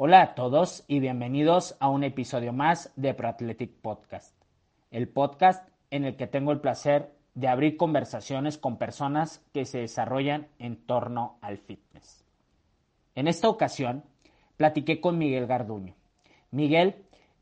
Hola 0.00 0.22
a 0.22 0.34
todos 0.36 0.84
y 0.86 1.00
bienvenidos 1.00 1.76
a 1.80 1.88
un 1.88 2.04
episodio 2.04 2.52
más 2.52 2.92
de 2.94 3.14
ProAthletic 3.14 3.72
Podcast, 3.82 4.32
el 4.92 5.08
podcast 5.08 5.68
en 5.90 6.04
el 6.04 6.14
que 6.14 6.28
tengo 6.28 6.52
el 6.52 6.60
placer 6.60 7.10
de 7.34 7.48
abrir 7.48 7.76
conversaciones 7.76 8.58
con 8.58 8.76
personas 8.76 9.44
que 9.52 9.64
se 9.64 9.80
desarrollan 9.80 10.46
en 10.60 10.76
torno 10.76 11.38
al 11.40 11.58
fitness. 11.58 12.24
En 13.16 13.26
esta 13.26 13.48
ocasión, 13.48 14.04
platiqué 14.56 15.00
con 15.00 15.18
Miguel 15.18 15.48
Garduño. 15.48 15.96
Miguel 16.52 16.94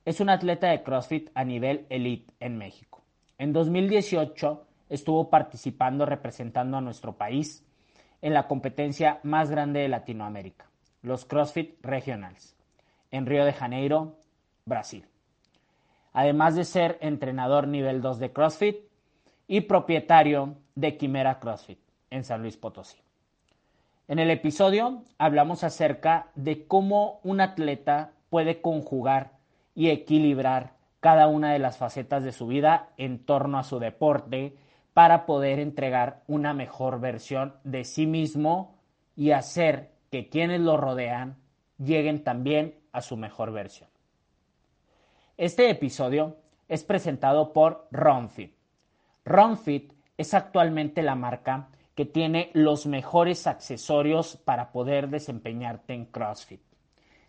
es 0.06 0.20
un 0.20 0.30
atleta 0.30 0.68
de 0.68 0.82
CrossFit 0.82 1.28
a 1.34 1.44
nivel 1.44 1.84
elite 1.90 2.32
en 2.40 2.56
México. 2.56 3.04
En 3.36 3.52
2018 3.52 4.66
estuvo 4.88 5.28
participando 5.28 6.06
representando 6.06 6.78
a 6.78 6.80
nuestro 6.80 7.18
país 7.18 7.66
en 8.22 8.32
la 8.32 8.48
competencia 8.48 9.20
más 9.24 9.50
grande 9.50 9.80
de 9.80 9.88
Latinoamérica, 9.88 10.70
los 11.02 11.24
CrossFit 11.24 11.84
Regionals, 11.84 12.56
en 13.10 13.26
Río 13.26 13.44
de 13.44 13.52
Janeiro, 13.52 14.16
Brasil. 14.64 15.06
Además 16.12 16.56
de 16.56 16.64
ser 16.64 16.98
entrenador 17.00 17.68
nivel 17.68 18.00
2 18.00 18.18
de 18.18 18.32
CrossFit 18.32 18.76
y 19.46 19.62
propietario 19.62 20.56
de 20.74 20.96
Quimera 20.96 21.38
CrossFit 21.38 21.78
en 22.10 22.24
San 22.24 22.42
Luis 22.42 22.56
Potosí. 22.56 22.98
En 24.08 24.18
el 24.18 24.30
episodio 24.30 25.02
hablamos 25.18 25.64
acerca 25.64 26.28
de 26.34 26.66
cómo 26.66 27.20
un 27.24 27.40
atleta 27.40 28.12
puede 28.30 28.60
conjugar 28.60 29.32
y 29.74 29.90
equilibrar 29.90 30.74
cada 31.00 31.26
una 31.26 31.52
de 31.52 31.58
las 31.58 31.76
facetas 31.76 32.22
de 32.22 32.32
su 32.32 32.46
vida 32.46 32.88
en 32.96 33.24
torno 33.24 33.58
a 33.58 33.64
su 33.64 33.78
deporte 33.78 34.56
para 34.94 35.26
poder 35.26 35.58
entregar 35.58 36.22
una 36.26 36.54
mejor 36.54 37.00
versión 37.00 37.54
de 37.64 37.84
sí 37.84 38.06
mismo 38.06 38.74
y 39.14 39.32
hacer 39.32 39.90
que 40.10 40.28
quienes 40.28 40.60
lo 40.60 40.76
rodean 40.76 41.36
lleguen 41.78 42.24
también 42.24 42.74
a 42.92 43.02
su 43.02 43.16
mejor 43.16 43.52
versión. 43.52 43.88
Este 45.36 45.68
episodio 45.70 46.36
es 46.68 46.84
presentado 46.84 47.52
por 47.52 47.88
RunFit. 47.90 48.54
RunFit 49.24 49.92
es 50.16 50.34
actualmente 50.34 51.02
la 51.02 51.14
marca 51.14 51.68
que 51.94 52.06
tiene 52.06 52.50
los 52.54 52.86
mejores 52.86 53.46
accesorios 53.46 54.36
para 54.36 54.72
poder 54.72 55.08
desempeñarte 55.08 55.94
en 55.94 56.06
CrossFit. 56.06 56.60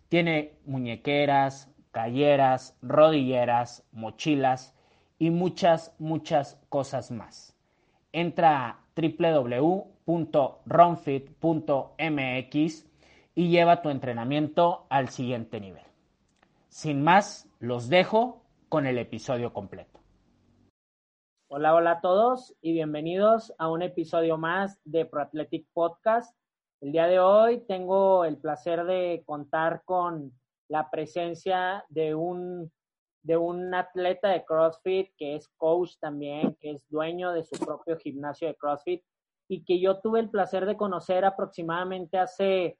Tiene 0.08 0.54
muñequeras, 0.64 1.70
calleras, 1.90 2.76
rodilleras, 2.82 3.84
mochilas 3.92 4.74
y 5.18 5.30
muchas, 5.30 5.94
muchas 5.98 6.58
cosas 6.68 7.10
más 7.10 7.58
entra 8.12 8.68
a 8.68 8.80
www.ronfit.mx 10.08 12.86
y 13.34 13.50
lleva 13.50 13.82
tu 13.82 13.90
entrenamiento 13.90 14.86
al 14.88 15.10
siguiente 15.10 15.60
nivel. 15.60 15.84
Sin 16.68 17.02
más, 17.02 17.46
los 17.60 17.90
dejo 17.90 18.42
con 18.68 18.86
el 18.86 18.98
episodio 18.98 19.52
completo. 19.52 20.00
Hola, 21.48 21.74
hola 21.74 21.90
a 21.92 22.00
todos 22.00 22.56
y 22.60 22.72
bienvenidos 22.72 23.54
a 23.58 23.70
un 23.70 23.82
episodio 23.82 24.38
más 24.38 24.80
de 24.84 25.06
ProAthletic 25.06 25.66
Podcast. 25.72 26.36
El 26.80 26.90
día 26.92 27.06
de 27.06 27.20
hoy 27.20 27.60
tengo 27.66 28.24
el 28.24 28.38
placer 28.38 28.84
de 28.84 29.22
contar 29.26 29.82
con 29.84 30.32
la 30.68 30.90
presencia 30.90 31.84
de 31.88 32.14
un 32.14 32.70
de 33.22 33.36
un 33.36 33.74
atleta 33.74 34.28
de 34.28 34.44
CrossFit 34.44 35.10
que 35.16 35.34
es 35.34 35.48
coach 35.56 35.96
también, 35.98 36.56
que 36.60 36.70
es 36.70 36.88
dueño 36.88 37.32
de 37.32 37.42
su 37.44 37.58
propio 37.58 37.98
gimnasio 37.98 38.46
de 38.48 38.54
CrossFit 38.54 39.02
y 39.48 39.64
que 39.64 39.80
yo 39.80 40.00
tuve 40.00 40.20
el 40.20 40.30
placer 40.30 40.66
de 40.66 40.76
conocer 40.76 41.24
aproximadamente 41.24 42.18
hace, 42.18 42.78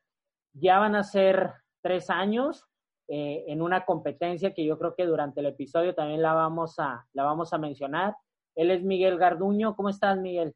ya 0.53 0.79
van 0.79 0.95
a 0.95 1.03
ser 1.03 1.53
tres 1.83 2.11
años, 2.11 2.67
eh, 3.09 3.45
en 3.49 3.63
una 3.63 3.87
competencia 3.87 4.53
que 4.53 4.67
yo 4.67 4.79
creo 4.79 4.95
que 4.95 5.07
durante 5.07 5.41
el 5.41 5.47
episodio 5.47 5.95
también 5.95 6.21
la 6.21 6.35
vamos 6.35 6.79
a, 6.79 7.07
la 7.15 7.25
vamos 7.25 7.53
a 7.53 7.59
mencionar. 7.59 8.15
Él 8.55 8.71
es 8.71 8.83
Miguel 8.83 9.17
Garduño. 9.17 9.75
¿Cómo 9.77 9.89
estás, 9.89 10.19
Miguel? 10.19 10.55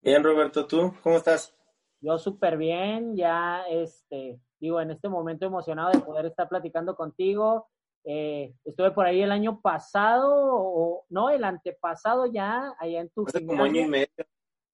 Bien, 0.00 0.22
Roberto, 0.22 0.66
¿tú? 0.66 0.94
¿Cómo 1.02 1.16
estás? 1.16 1.52
Yo 2.00 2.16
súper 2.16 2.56
bien, 2.56 3.16
ya, 3.16 3.64
este, 3.68 4.40
digo, 4.60 4.80
en 4.80 4.92
este 4.92 5.08
momento 5.08 5.46
emocionado 5.46 5.90
de 5.90 5.98
poder 5.98 6.26
estar 6.26 6.48
platicando 6.48 6.94
contigo 6.94 7.66
eh, 8.10 8.54
estuve 8.64 8.90
por 8.92 9.04
ahí 9.04 9.20
el 9.20 9.32
año 9.32 9.60
pasado, 9.60 10.30
o 10.32 11.04
no, 11.10 11.28
el 11.28 11.44
antepasado 11.44 12.24
ya, 12.24 12.74
allá 12.78 13.00
en 13.00 13.10
tu 13.10 13.26
Hace 13.26 13.44
como 13.44 13.64
año 13.64 13.82
y 13.82 13.86
medio. 13.86 14.08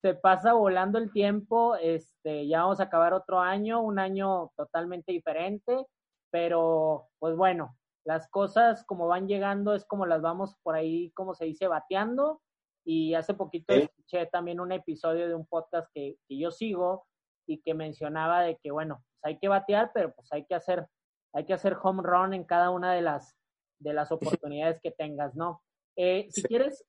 Se 0.04 0.12
pasa 0.12 0.52
volando 0.52 0.98
el 0.98 1.10
tiempo, 1.10 1.76
este, 1.76 2.46
ya 2.46 2.60
vamos 2.60 2.78
a 2.78 2.82
acabar 2.82 3.14
otro 3.14 3.40
año, 3.40 3.80
un 3.80 3.98
año 3.98 4.50
totalmente 4.54 5.12
diferente, 5.12 5.86
pero 6.30 7.08
pues 7.18 7.34
bueno, 7.36 7.74
las 8.04 8.28
cosas 8.28 8.84
como 8.84 9.08
van 9.08 9.28
llegando 9.28 9.74
es 9.74 9.86
como 9.86 10.04
las 10.04 10.20
vamos 10.20 10.56
por 10.62 10.74
ahí, 10.74 11.10
como 11.12 11.34
se 11.34 11.46
dice, 11.46 11.68
bateando. 11.68 12.42
Y 12.84 13.14
hace 13.14 13.32
poquito 13.32 13.72
escuché 13.72 14.26
también 14.26 14.60
un 14.60 14.72
episodio 14.72 15.26
de 15.26 15.34
un 15.34 15.46
podcast 15.46 15.88
que, 15.94 16.18
que 16.28 16.38
yo 16.38 16.50
sigo 16.50 17.06
y 17.46 17.62
que 17.62 17.72
mencionaba 17.72 18.42
de 18.42 18.58
que, 18.62 18.72
bueno, 18.72 19.02
pues 19.22 19.32
hay 19.32 19.38
que 19.38 19.48
batear, 19.48 19.90
pero 19.94 20.12
pues 20.12 20.30
hay 20.32 20.44
que 20.44 20.54
hacer 20.54 20.86
hay 21.32 21.46
que 21.46 21.54
hacer 21.54 21.78
home 21.82 22.02
run 22.04 22.34
en 22.34 22.44
cada 22.44 22.68
una 22.68 22.92
de 22.92 23.00
las, 23.00 23.38
de 23.80 23.94
las 23.94 24.12
oportunidades 24.12 24.80
que 24.82 24.90
tengas, 24.90 25.34
¿no? 25.34 25.62
Eh, 25.96 26.26
si 26.28 26.42
quieres, 26.42 26.84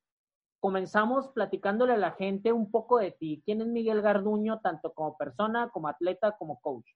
comenzamos 0.65 1.27
platicándole 1.27 1.93
a 1.93 1.97
la 1.97 2.13
gente 2.13 2.51
un 2.51 2.71
poco 2.71 2.97
de 2.97 3.11
ti. 3.11 3.39
¿Quién 3.45 3.61
es 3.61 3.67
Miguel 3.67 4.01
Garduño, 4.01 4.61
tanto 4.61 4.95
como 4.95 5.15
persona, 5.15 5.69
como 5.71 5.89
atleta, 5.89 6.35
como 6.39 6.59
coach? 6.59 6.87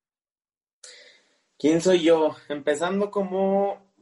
¿Quién 1.56 1.80
soy 1.80 2.02
yo? 2.02 2.36
Empezando 2.48 3.12
como, 3.12 3.94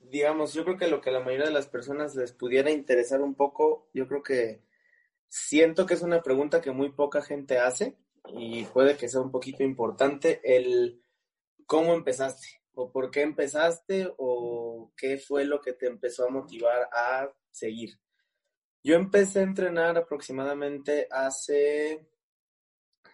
digamos, 0.00 0.54
yo 0.54 0.64
creo 0.64 0.78
que 0.78 0.88
lo 0.88 1.02
que 1.02 1.10
a 1.10 1.12
la 1.12 1.20
mayoría 1.20 1.44
de 1.44 1.52
las 1.52 1.66
personas 1.66 2.14
les 2.14 2.32
pudiera 2.32 2.70
interesar 2.70 3.20
un 3.20 3.34
poco, 3.34 3.90
yo 3.92 4.08
creo 4.08 4.22
que 4.22 4.62
siento 5.28 5.84
que 5.84 5.92
es 5.92 6.00
una 6.00 6.22
pregunta 6.22 6.62
que 6.62 6.70
muy 6.70 6.90
poca 6.92 7.20
gente 7.20 7.58
hace 7.58 7.98
y 8.28 8.64
puede 8.64 8.96
que 8.96 9.08
sea 9.08 9.20
un 9.20 9.30
poquito 9.30 9.62
importante 9.62 10.40
el 10.42 11.02
cómo 11.66 11.92
empezaste 11.92 12.62
o 12.72 12.90
por 12.90 13.10
qué 13.10 13.20
empezaste 13.20 14.10
o 14.16 14.90
qué 14.96 15.18
fue 15.18 15.44
lo 15.44 15.60
que 15.60 15.74
te 15.74 15.86
empezó 15.86 16.26
a 16.26 16.30
motivar 16.30 16.88
a 16.94 17.30
seguir. 17.50 17.98
Yo 18.84 18.96
empecé 18.96 19.40
a 19.40 19.44
entrenar 19.44 19.96
aproximadamente 19.96 21.06
hace 21.10 22.08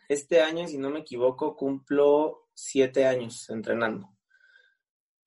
este 0.08 0.40
año, 0.40 0.66
si 0.66 0.78
no 0.78 0.88
me 0.88 1.00
equivoco, 1.00 1.54
cumplo 1.54 2.48
siete 2.54 3.06
años 3.06 3.48
entrenando. 3.50 4.08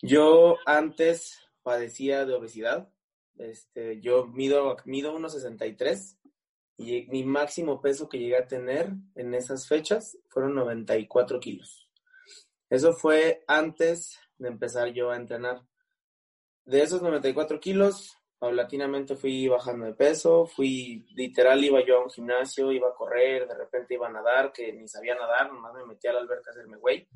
Yo 0.02 0.58
antes 0.66 1.40
padecía 1.62 2.26
de 2.26 2.34
obesidad. 2.34 2.92
Este, 3.38 4.02
yo 4.02 4.26
mido, 4.26 4.76
mido 4.86 5.18
1,63 5.18 6.18
y 6.78 7.08
mi 7.08 7.24
máximo 7.24 7.80
peso 7.80 8.10
que 8.10 8.18
llegué 8.18 8.38
a 8.38 8.48
tener 8.48 8.92
en 9.16 9.36
esas 9.36 9.68
fechas 9.68 10.18
fueron 10.28 10.56
94 10.56 11.40
kilos. 11.40 11.88
Eso 12.70 12.94
fue 12.94 13.44
antes 13.48 14.18
de 14.38 14.48
empezar 14.48 14.92
yo 14.94 15.12
a 15.12 15.18
entrenar. 15.18 15.62
De 16.66 16.82
esos 16.82 17.02
94 17.02 17.60
kilos, 17.60 18.18
paulatinamente 18.42 19.16
fui 19.16 19.48
bajando 19.48 19.86
de 19.86 19.94
peso, 19.94 20.48
fui, 20.48 21.06
literal, 21.14 21.64
iba 21.64 21.86
yo 21.86 22.00
a 22.00 22.04
un 22.06 22.10
gimnasio, 22.10 22.72
iba 22.72 22.90
a 22.90 22.96
correr, 22.96 23.48
de 23.48 23.54
repente 23.54 23.94
iba 23.94 24.08
a 24.08 24.12
nadar, 24.12 24.52
que 24.52 24.74
ni 24.74 24.88
sabía 24.88 25.14
nadar, 25.14 25.54
nomás 25.54 25.76
me 25.76 25.86
metí 25.86 26.08
a 26.08 26.14
la 26.14 26.22
alberca 26.22 26.50
a 26.50 26.54
hacerme 26.54 26.78
güey. 26.78 27.08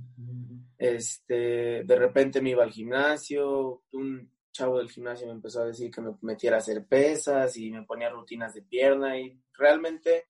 Este, 0.77 1.83
de 1.83 1.95
repente 1.95 2.41
me 2.41 2.51
iba 2.51 2.63
al 2.63 2.69
gimnasio, 2.69 3.81
un 3.93 4.31
chavo 4.51 4.77
del 4.77 4.91
gimnasio 4.91 5.25
me 5.25 5.33
empezó 5.33 5.63
a 5.63 5.65
decir 5.65 5.89
que 5.89 5.99
me 5.99 6.13
metiera 6.21 6.57
a 6.57 6.59
hacer 6.59 6.85
pesas 6.85 7.57
y 7.57 7.71
me 7.71 7.81
ponía 7.85 8.11
rutinas 8.11 8.53
de 8.53 8.61
pierna 8.61 9.17
y 9.17 9.41
realmente 9.53 10.27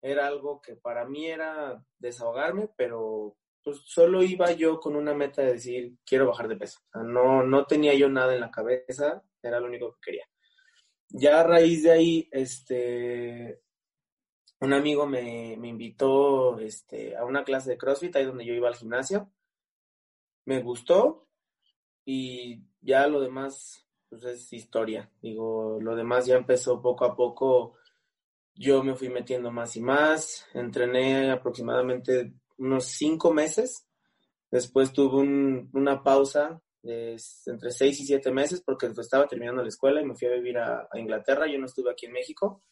era 0.00 0.28
algo 0.28 0.60
que 0.60 0.76
para 0.76 1.04
mí 1.06 1.26
era 1.26 1.84
desahogarme, 1.98 2.70
pero 2.76 3.36
pues 3.64 3.82
solo 3.84 4.22
iba 4.22 4.52
yo 4.52 4.78
con 4.78 4.94
una 4.94 5.12
meta 5.12 5.42
de 5.42 5.54
decir, 5.54 5.94
quiero 6.06 6.28
bajar 6.28 6.46
de 6.46 6.54
peso. 6.54 6.78
no, 6.94 7.42
no 7.42 7.66
tenía 7.66 7.94
yo 7.94 8.08
nada 8.08 8.32
en 8.32 8.42
la 8.42 8.52
cabeza, 8.52 9.24
era 9.42 9.58
lo 9.58 9.66
único 9.66 9.94
que 9.94 10.12
quería. 10.12 10.24
Ya 11.08 11.40
a 11.40 11.44
raíz 11.44 11.84
de 11.84 11.92
ahí, 11.92 12.28
este, 12.32 13.62
un 14.60 14.72
amigo 14.72 15.06
me, 15.06 15.52
invitó 15.54 16.58
este, 16.58 17.16
a 17.16 17.24
una 17.24 17.44
clase 17.44 17.70
de 17.70 17.78
CrossFit, 17.78 18.16
ahí 18.16 18.24
donde 18.24 18.44
yo 18.44 18.54
iba 18.54 18.68
al 18.68 18.76
gimnasio. 18.76 19.30
Me 20.44 20.62
gustó 20.62 21.28
y 22.04 22.62
ya 22.80 23.06
lo 23.06 23.20
demás 23.20 23.86
pues 24.08 24.24
es 24.24 24.52
historia. 24.52 25.10
Digo, 25.20 25.78
lo 25.80 25.96
demás 25.96 26.26
ya 26.26 26.36
empezó 26.36 26.80
poco 26.80 27.04
a 27.04 27.16
poco. 27.16 27.74
Yo 28.54 28.82
me 28.82 28.94
fui 28.94 29.08
metiendo 29.08 29.50
más 29.50 29.76
y 29.76 29.80
más. 29.80 30.46
Entrené 30.54 31.30
aproximadamente 31.30 32.32
unos 32.58 32.86
cinco 32.86 33.32
meses. 33.32 33.86
Después 34.50 34.92
tuve 34.92 35.22
una 35.72 36.02
pausa 36.02 36.62
de 36.86 37.16
entre 37.46 37.70
seis 37.72 38.00
y 38.00 38.06
siete 38.06 38.30
meses 38.30 38.62
porque 38.62 38.86
estaba 38.86 39.26
terminando 39.26 39.60
la 39.60 39.68
escuela 39.68 40.00
y 40.00 40.04
me 40.04 40.14
fui 40.14 40.28
a 40.28 40.34
vivir 40.34 40.56
a, 40.58 40.88
Inglaterra. 40.94 41.46
Yo 41.46 41.58
no 41.58 41.66
estuve 41.66 41.90
aquí 41.90 42.06
en 42.06 42.12
México. 42.12 42.62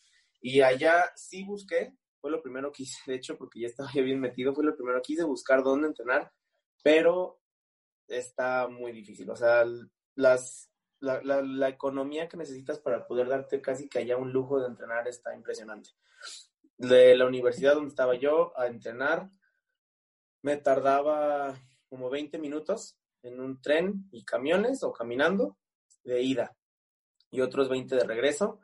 Y 0.41 0.61
allá 0.61 1.11
sí 1.17 1.43
busqué, 1.45 1.97
fue 2.21 2.31
lo 2.31 2.41
primero 2.41 2.71
que 2.71 2.85
hice, 2.85 2.99
de 3.11 3.17
hecho, 3.17 3.37
porque 3.37 3.61
ya 3.61 3.67
estaba 3.67 3.91
bien 3.93 4.21
metido, 4.21 4.55
fue 4.55 4.65
lo 4.65 4.77
primero 4.77 5.03
que 5.03 5.15
hice, 5.15 5.25
buscar 5.25 5.63
dónde 5.63 5.89
entrenar, 5.89 6.31
pero 6.83 7.41
está 8.07 8.69
muy 8.69 8.93
difícil. 8.93 9.29
O 9.31 9.37
sea, 9.37 9.65
las, 10.15 10.71
la, 11.01 11.21
la, 11.23 11.69
economía 11.69 12.29
que 12.29 12.37
necesitas 12.37 12.79
para 12.79 13.07
poder 13.07 13.29
darte 13.29 13.61
casi 13.61 13.89
que 13.89 13.99
haya 13.99 14.17
un 14.17 14.33
lujo 14.33 14.61
de 14.61 14.69
entrenar 14.69 15.09
está 15.09 15.35
impresionante. 15.35 15.91
De 16.77 17.17
la 17.17 17.27
universidad 17.27 17.75
donde 17.75 17.89
estaba 17.89 18.15
yo 18.15 18.57
a 18.59 18.67
entrenar, 18.67 19.31
me 20.43 20.57
tardaba 20.57 21.57
como 21.89 22.11
20 22.11 22.39
minutos 22.39 22.99
en 23.25 23.41
un 23.41 23.61
tren 23.61 24.09
y 24.13 24.25
camiones 24.25 24.83
o 24.83 24.93
caminando 24.93 25.57
de 26.05 26.23
ida 26.23 26.57
y 27.31 27.41
otros 27.41 27.69
20 27.69 27.97
de 27.97 28.05
regreso, 28.05 28.61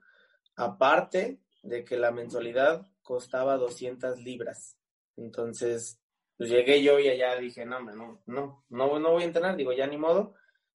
aparte 0.54 1.40
de 1.62 1.84
que 1.84 1.96
la 1.96 2.12
mensualidad 2.12 2.86
costaba 3.02 3.56
200 3.56 4.20
libras. 4.20 4.76
Entonces, 5.16 5.98
pues 6.36 6.50
llegué 6.50 6.82
yo 6.82 6.98
y 6.98 7.08
allá 7.08 7.36
dije, 7.36 7.66
no, 7.66 7.80
no, 7.80 8.22
no, 8.26 8.64
no, 8.68 8.98
no 8.98 9.10
voy 9.10 9.22
a 9.22 9.26
entrenar, 9.26 9.56
digo, 9.56 9.72
ya 9.72 9.86
ni 9.86 9.96
modo, 9.96 10.34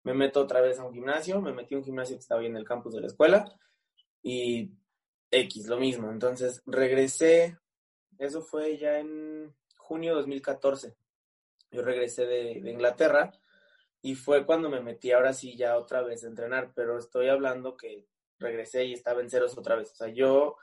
me 0.05 0.15
meto 0.15 0.41
otra 0.41 0.61
vez 0.61 0.79
a 0.79 0.85
un 0.85 0.95
gimnasio, 0.95 1.41
me 1.41 1.53
metí 1.53 1.75
a 1.75 1.79
un 1.79 1.85
gimnasio 1.85 2.17
que 2.17 2.21
estaba 2.21 2.41
ahí 2.41 2.47
en 2.47 2.57
el 2.57 2.65
campus 2.65 2.95
de 2.95 3.01
la 3.01 3.09
escuela 3.09 3.53
y 4.23 4.71
X, 5.31 5.67
lo 5.67 5.79
mismo. 5.79 6.11
Entonces, 6.11 6.63
regresé, 6.67 7.59
eso 8.19 8.43
fue 8.43 8.77
ya 8.79 8.99
en 8.99 9.55
junio 9.77 10.13
de 10.13 10.19
2014. 10.19 10.97
Yo 11.73 11.83
regresé 11.83 12.27
de, 12.27 12.61
de 12.61 12.71
Inglaterra 12.71 13.33
y 14.03 14.15
fue 14.15 14.47
cuando 14.47 14.71
me 14.71 14.81
metí 14.81 15.13
ahora 15.13 15.33
sí 15.33 15.57
ya 15.57 15.77
otra 15.77 16.03
vez 16.03 16.25
a 16.25 16.29
entrenar, 16.29 16.73
pero 16.75 16.99
estoy 16.99 17.29
hablando 17.29 17.77
que 17.77 18.07
regresé 18.39 18.87
y 18.87 18.95
estaba 18.95 19.21
en 19.21 19.31
ceros 19.31 19.57
otra 19.59 19.77
vez. 19.77 19.93
O 19.93 19.97
sea, 19.97 20.09
yo 20.09 20.57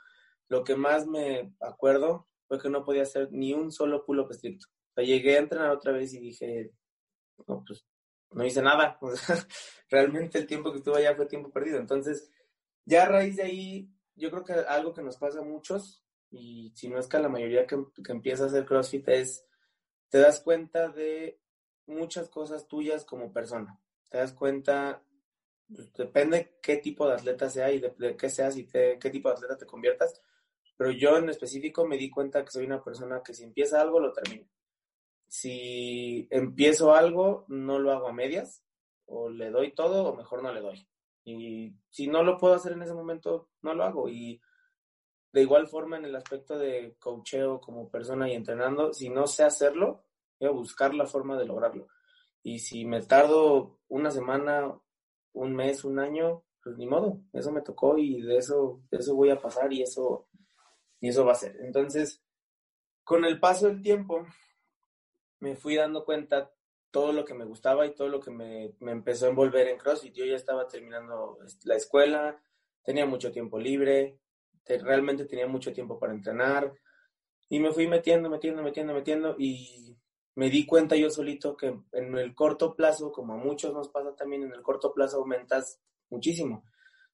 lo 0.48 0.64
que 0.64 0.74
más 0.74 1.06
me 1.06 1.54
acuerdo 1.60 2.26
fue 2.48 2.60
que 2.60 2.68
no 2.68 2.84
podía 2.84 3.02
hacer 3.02 3.28
ni 3.30 3.52
un 3.52 3.70
solo 3.70 4.04
pull-up 4.04 4.30
estricto. 4.30 4.66
O 4.66 4.94
sea, 4.94 5.04
llegué 5.04 5.36
a 5.36 5.40
entrenar 5.40 5.70
otra 5.70 5.92
vez 5.92 6.12
y 6.14 6.18
dije, 6.18 6.72
no, 7.46 7.62
pues 7.64 7.86
no 8.30 8.44
hice 8.44 8.62
nada. 8.62 8.98
O 9.02 9.14
sea, 9.14 9.36
realmente 9.88 10.38
el 10.38 10.46
tiempo 10.46 10.72
que 10.72 10.78
estuve 10.78 10.98
allá 10.98 11.14
fue 11.14 11.26
tiempo 11.26 11.50
perdido. 11.50 11.78
Entonces, 11.78 12.30
ya 12.84 13.04
a 13.04 13.08
raíz 13.08 13.36
de 13.36 13.44
ahí, 13.44 13.90
yo 14.16 14.30
creo 14.30 14.44
que 14.44 14.52
algo 14.54 14.92
que 14.92 15.02
nos 15.02 15.16
pasa 15.16 15.40
a 15.40 15.44
muchos, 15.44 16.02
y 16.30 16.72
si 16.74 16.88
no 16.88 16.98
es 16.98 17.06
que 17.06 17.16
a 17.16 17.20
la 17.20 17.28
mayoría 17.28 17.66
que, 17.66 17.76
que 18.04 18.12
empieza 18.12 18.44
a 18.44 18.46
hacer 18.48 18.66
CrossFit 18.66 19.08
es, 19.08 19.46
te 20.08 20.18
das 20.18 20.40
cuenta 20.40 20.88
de 20.88 21.40
muchas 21.88 22.28
cosas 22.28 22.68
tuyas 22.68 23.04
como 23.04 23.32
persona. 23.32 23.80
Te 24.08 24.18
das 24.18 24.32
cuenta, 24.32 25.02
pues, 25.68 25.92
depende 25.92 26.58
qué 26.62 26.76
tipo 26.76 27.06
de 27.08 27.14
atleta 27.14 27.50
sea 27.50 27.72
y 27.72 27.80
de, 27.80 28.16
qué 28.16 28.28
seas 28.28 28.56
y 28.56 28.66
qué 28.66 29.10
tipo 29.10 29.28
de 29.28 29.34
atleta 29.34 29.58
te 29.58 29.66
conviertas, 29.66 30.20
pero 30.76 30.92
yo 30.92 31.16
en 31.16 31.28
específico 31.28 31.86
me 31.86 31.98
di 31.98 32.08
cuenta 32.08 32.44
que 32.44 32.52
soy 32.52 32.64
una 32.64 32.82
persona 32.82 33.22
que 33.22 33.34
si 33.34 33.42
empieza 33.42 33.80
algo, 33.80 33.98
lo 33.98 34.12
termina. 34.12 34.48
Si 35.26 36.28
empiezo 36.30 36.94
algo, 36.94 37.44
no 37.48 37.78
lo 37.78 37.92
hago 37.92 38.08
a 38.08 38.12
medias, 38.12 38.62
o 39.06 39.28
le 39.28 39.50
doy 39.50 39.72
todo, 39.74 40.04
o 40.04 40.16
mejor 40.16 40.42
no 40.42 40.52
le 40.52 40.60
doy. 40.60 40.88
Y 41.24 41.74
si 41.90 42.06
no 42.06 42.22
lo 42.22 42.38
puedo 42.38 42.54
hacer 42.54 42.72
en 42.72 42.82
ese 42.82 42.94
momento, 42.94 43.50
no 43.60 43.74
lo 43.74 43.84
hago. 43.84 44.08
Y 44.08 44.40
de 45.32 45.42
igual 45.42 45.66
forma 45.66 45.96
en 45.96 46.04
el 46.04 46.16
aspecto 46.16 46.58
de 46.58 46.96
coacheo 46.98 47.60
como 47.60 47.90
persona 47.90 48.28
y 48.30 48.34
entrenando, 48.34 48.94
si 48.94 49.10
no 49.10 49.26
sé 49.26 49.42
hacerlo, 49.42 50.04
voy 50.40 50.48
a 50.48 50.52
buscar 50.52 50.94
la 50.94 51.06
forma 51.06 51.38
de 51.38 51.46
lograrlo. 51.46 51.88
Y 52.42 52.60
si 52.60 52.84
me 52.84 53.02
tardo 53.02 53.78
una 53.88 54.10
semana, 54.10 54.78
un 55.32 55.54
mes, 55.54 55.84
un 55.84 55.98
año, 55.98 56.44
pues 56.62 56.76
ni 56.76 56.86
modo, 56.86 57.20
eso 57.32 57.52
me 57.52 57.62
tocó 57.62 57.98
y 57.98 58.22
de 58.22 58.36
eso, 58.36 58.82
eso 58.90 59.14
voy 59.14 59.30
a 59.30 59.40
pasar 59.40 59.72
y 59.72 59.82
eso, 59.82 60.28
y 61.00 61.08
eso 61.08 61.24
va 61.24 61.32
a 61.32 61.36
ser. 61.36 61.56
Entonces, 61.60 62.22
con 63.04 63.24
el 63.24 63.40
paso 63.40 63.66
del 63.66 63.82
tiempo, 63.82 64.26
me 65.40 65.56
fui 65.56 65.76
dando 65.76 66.04
cuenta 66.04 66.52
todo 66.90 67.12
lo 67.12 67.24
que 67.24 67.34
me 67.34 67.44
gustaba 67.44 67.86
y 67.86 67.94
todo 67.94 68.08
lo 68.08 68.20
que 68.20 68.30
me, 68.30 68.74
me 68.80 68.92
empezó 68.92 69.26
a 69.26 69.30
envolver 69.30 69.68
en 69.68 69.78
CrossFit. 69.78 70.14
Yo 70.14 70.24
ya 70.24 70.36
estaba 70.36 70.66
terminando 70.66 71.38
la 71.64 71.76
escuela, 71.76 72.40
tenía 72.82 73.06
mucho 73.06 73.30
tiempo 73.30 73.58
libre, 73.58 74.18
realmente 74.66 75.24
tenía 75.24 75.46
mucho 75.46 75.72
tiempo 75.72 75.98
para 75.98 76.12
entrenar 76.12 76.72
y 77.48 77.60
me 77.60 77.72
fui 77.72 77.86
metiendo, 77.86 78.28
metiendo, 78.28 78.62
metiendo, 78.62 78.92
metiendo 78.92 79.36
y 79.38 79.96
me 80.38 80.50
di 80.50 80.64
cuenta 80.64 80.94
yo 80.94 81.10
solito 81.10 81.56
que 81.56 81.66
en 81.90 82.16
el 82.16 82.32
corto 82.32 82.76
plazo, 82.76 83.10
como 83.10 83.34
a 83.34 83.36
muchos 83.36 83.74
nos 83.74 83.88
pasa 83.88 84.14
también, 84.14 84.44
en 84.44 84.52
el 84.52 84.62
corto 84.62 84.94
plazo 84.94 85.16
aumentas 85.16 85.80
muchísimo. 86.10 86.64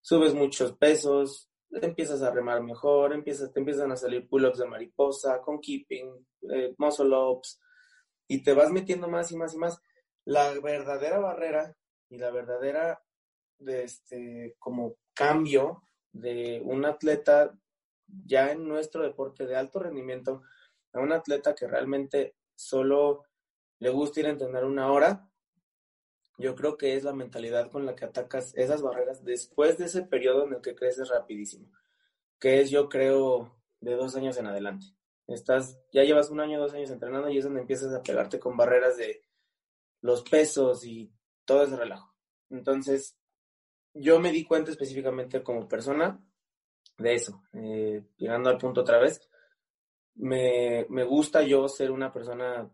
Subes 0.03 0.35
muchos 0.35 0.77
pesos, 0.77 1.51
empiezas 1.71 2.21
a 2.21 2.31
remar 2.31 2.63
mejor, 2.63 3.15
empiezas, 3.15 3.51
te 3.51 3.61
empiezan 3.61 3.91
a 3.91 3.97
salir 3.97 4.29
pull-ups 4.29 4.59
de 4.59 4.67
mariposa, 4.67 5.41
con 5.41 5.59
keeping, 5.59 6.27
eh, 6.51 6.75
muscle 6.77 7.17
ups, 7.17 7.59
y 8.29 8.43
te 8.43 8.53
vas 8.53 8.71
metiendo 8.71 9.09
más 9.09 9.33
y 9.33 9.39
más 9.39 9.55
y 9.55 9.57
más. 9.57 9.81
La 10.27 10.53
verdadera 10.61 11.19
barrera 11.19 11.75
y 12.11 12.19
la 12.19 12.31
verdadera 12.31 13.03
de 13.57 13.85
este, 13.85 14.55
como 14.59 14.97
cambio 15.15 15.83
de 16.13 16.61
un 16.63 16.85
atleta 16.85 17.59
ya 18.07 18.53
en 18.53 18.69
nuestro 18.69 19.03
deporte 19.03 19.47
de 19.47 19.57
alto 19.57 19.79
rendimiento 19.79 20.43
a 20.93 21.01
un 21.01 21.13
atleta 21.13 21.55
que 21.55 21.67
realmente 21.67 22.35
solo 22.55 23.25
le 23.79 23.91
gusta 23.91 24.21
ir 24.21 24.27
a 24.27 24.31
entrenar 24.31 24.65
una 24.65 24.91
hora, 24.91 25.29
yo 26.39 26.55
creo 26.55 26.77
que 26.77 26.97
es 26.97 27.05
la 27.05 27.13
mentalidad 27.13 27.71
con 27.71 27.87
la 27.87 27.95
que 27.95 28.05
atacas 28.05 28.53
esas 28.57 28.83
barreras 28.83 29.25
después 29.25 29.79
de 29.79 29.87
ese 29.87 30.03
periodo 30.03 30.47
en 30.47 30.55
el 30.55 30.61
que 30.61 30.75
creces 30.75 31.09
rapidísimo, 31.09 31.71
que 32.39 32.61
es 32.61 32.71
yo 32.71 32.89
creo 32.89 33.57
de 33.81 33.95
dos 33.95 34.17
años 34.17 34.37
en 34.37 34.47
adelante. 34.47 34.87
Estás, 35.27 35.79
ya 35.93 36.03
llevas 36.03 36.31
un 36.31 36.41
año, 36.41 36.61
dos 36.61 36.75
años 36.75 36.91
entrenando 36.91 37.31
y 37.31 37.39
es 37.39 37.45
donde 37.45 37.61
empiezas 37.61 37.93
a 37.95 38.03
pegarte 38.03 38.39
con 38.39 38.57
barreras 38.57 38.97
de 38.97 39.23
los 40.01 40.23
pesos 40.23 40.85
y 40.85 41.13
todo 41.45 41.63
ese 41.65 41.77
relajo. 41.77 42.15
Entonces, 42.51 43.17
yo 43.95 44.19
me 44.21 44.33
di 44.33 44.45
cuenta 44.45 44.71
específicamente 44.71 45.43
como 45.43 45.69
persona 45.69 46.21
de 46.99 47.15
eso, 47.15 47.43
eh, 47.53 48.03
llegando 48.17 48.51
al 48.51 48.59
punto 48.59 48.83
otra 48.83 48.99
vez, 48.99 49.21
me, 50.17 50.87
me 50.89 51.05
gusta 51.05 51.43
yo 51.43 51.69
ser 51.69 51.91
una 51.91 52.13
persona 52.13 52.71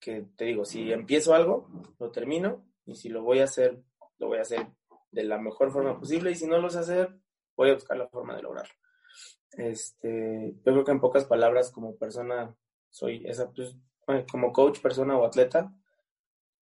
que, 0.00 0.26
te 0.36 0.44
digo, 0.44 0.64
si 0.64 0.92
empiezo 0.92 1.34
algo, 1.34 1.68
lo 1.98 2.10
termino, 2.10 2.64
y 2.86 2.94
si 2.94 3.08
lo 3.08 3.22
voy 3.22 3.40
a 3.40 3.44
hacer, 3.44 3.82
lo 4.18 4.28
voy 4.28 4.38
a 4.38 4.42
hacer 4.42 4.66
de 5.10 5.24
la 5.24 5.38
mejor 5.38 5.72
forma 5.72 5.98
posible, 5.98 6.30
y 6.30 6.34
si 6.34 6.46
no 6.46 6.58
lo 6.58 6.68
sé 6.68 6.80
hacer, 6.80 7.16
voy 7.56 7.70
a 7.70 7.74
buscar 7.74 7.96
la 7.96 8.08
forma 8.08 8.36
de 8.36 8.42
lograrlo. 8.42 8.74
Este, 9.52 10.54
yo 10.56 10.72
creo 10.72 10.84
que 10.84 10.92
en 10.92 11.00
pocas 11.00 11.24
palabras, 11.24 11.70
como 11.70 11.96
persona, 11.96 12.54
soy 12.90 13.24
esa, 13.26 13.52
como 14.30 14.52
coach, 14.52 14.80
persona 14.80 15.16
o 15.16 15.24
atleta, 15.24 15.72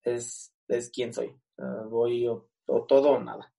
es, 0.02 0.54
es 0.68 0.90
quien 0.90 1.12
soy. 1.12 1.34
voy 1.88 2.26
o 2.28 2.48
todo 2.86 3.12
o 3.12 3.20
nada. 3.20 3.52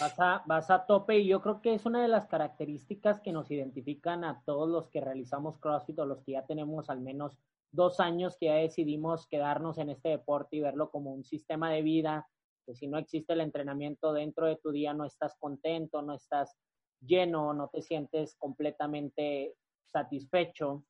Vas 0.00 0.18
a, 0.18 0.42
vas 0.46 0.70
a 0.70 0.86
tope 0.86 1.18
y 1.18 1.26
yo 1.26 1.40
creo 1.40 1.60
que 1.60 1.74
es 1.74 1.86
una 1.86 2.02
de 2.02 2.08
las 2.08 2.26
características 2.26 3.20
que 3.20 3.32
nos 3.32 3.50
identifican 3.50 4.24
a 4.24 4.42
todos 4.44 4.68
los 4.68 4.88
que 4.88 5.00
realizamos 5.00 5.58
CrossFit 5.58 5.98
o 6.00 6.06
los 6.06 6.22
que 6.22 6.32
ya 6.32 6.46
tenemos 6.46 6.90
al 6.90 7.00
menos 7.00 7.38
dos 7.70 8.00
años 8.00 8.36
que 8.38 8.46
ya 8.46 8.54
decidimos 8.54 9.26
quedarnos 9.28 9.78
en 9.78 9.90
este 9.90 10.08
deporte 10.10 10.56
y 10.56 10.60
verlo 10.60 10.90
como 10.90 11.12
un 11.12 11.24
sistema 11.24 11.70
de 11.70 11.82
vida, 11.82 12.28
que 12.66 12.74
si 12.74 12.86
no 12.86 12.98
existe 12.98 13.32
el 13.32 13.40
entrenamiento 13.40 14.12
dentro 14.12 14.46
de 14.46 14.56
tu 14.56 14.70
día 14.70 14.94
no 14.94 15.04
estás 15.04 15.36
contento, 15.38 16.02
no 16.02 16.14
estás 16.14 16.56
lleno, 17.00 17.52
no 17.52 17.68
te 17.68 17.82
sientes 17.82 18.36
completamente 18.36 19.54
satisfecho. 19.86 20.84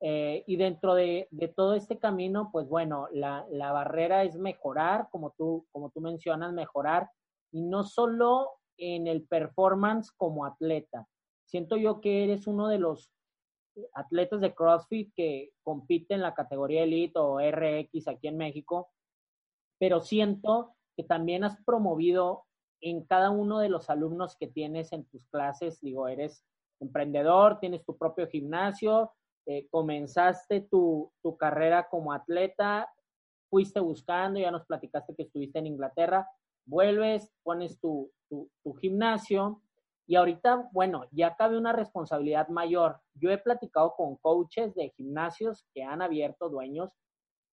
Eh, 0.00 0.44
y 0.46 0.56
dentro 0.56 0.94
de, 0.94 1.26
de, 1.30 1.48
todo 1.48 1.74
este 1.74 1.98
camino, 1.98 2.50
pues 2.52 2.68
bueno, 2.68 3.08
la, 3.12 3.46
la 3.50 3.72
barrera 3.72 4.24
es 4.24 4.36
mejorar, 4.36 5.08
como 5.10 5.32
tú, 5.38 5.66
como 5.72 5.90
tú 5.90 6.02
mencionas, 6.02 6.52
mejorar 6.52 7.08
y 7.52 7.62
no 7.62 7.84
solo 7.84 8.52
en 8.76 9.06
el 9.06 9.26
performance 9.26 10.10
como 10.16 10.44
atleta. 10.44 11.06
Siento 11.46 11.76
yo 11.76 12.00
que 12.00 12.24
eres 12.24 12.46
uno 12.46 12.68
de 12.68 12.78
los 12.78 13.12
atletas 13.94 14.40
de 14.40 14.54
CrossFit 14.54 15.12
que 15.14 15.52
compite 15.62 16.14
en 16.14 16.22
la 16.22 16.34
categoría 16.34 16.82
Elite 16.82 17.18
o 17.18 17.38
RX 17.38 18.08
aquí 18.08 18.28
en 18.28 18.36
México, 18.36 18.90
pero 19.78 20.00
siento 20.00 20.74
que 20.96 21.04
también 21.04 21.44
has 21.44 21.62
promovido 21.64 22.44
en 22.80 23.04
cada 23.04 23.30
uno 23.30 23.58
de 23.58 23.68
los 23.68 23.90
alumnos 23.90 24.36
que 24.36 24.46
tienes 24.46 24.92
en 24.92 25.04
tus 25.04 25.26
clases, 25.28 25.80
digo, 25.80 26.08
eres 26.08 26.44
emprendedor, 26.80 27.58
tienes 27.58 27.84
tu 27.84 27.96
propio 27.96 28.26
gimnasio, 28.28 29.12
eh, 29.46 29.66
comenzaste 29.70 30.62
tu, 30.62 31.12
tu 31.22 31.36
carrera 31.36 31.88
como 31.88 32.12
atleta, 32.12 32.90
fuiste 33.48 33.80
buscando, 33.80 34.40
ya 34.40 34.50
nos 34.50 34.66
platicaste 34.66 35.14
que 35.14 35.22
estuviste 35.22 35.58
en 35.58 35.66
Inglaterra, 35.66 36.28
vuelves, 36.66 37.32
pones 37.42 37.78
tu, 37.80 38.12
tu, 38.28 38.74
gimnasio 38.80 39.62
y 40.06 40.16
ahorita, 40.16 40.68
bueno, 40.72 41.04
ya 41.10 41.34
cabe 41.36 41.56
una 41.58 41.72
responsabilidad 41.72 42.48
mayor. 42.48 43.00
Yo 43.14 43.30
he 43.30 43.38
platicado 43.38 43.94
con 43.96 44.16
coaches 44.16 44.74
de 44.74 44.90
gimnasios 44.90 45.66
que 45.74 45.82
han 45.82 46.02
abierto 46.02 46.48
dueños 46.48 46.92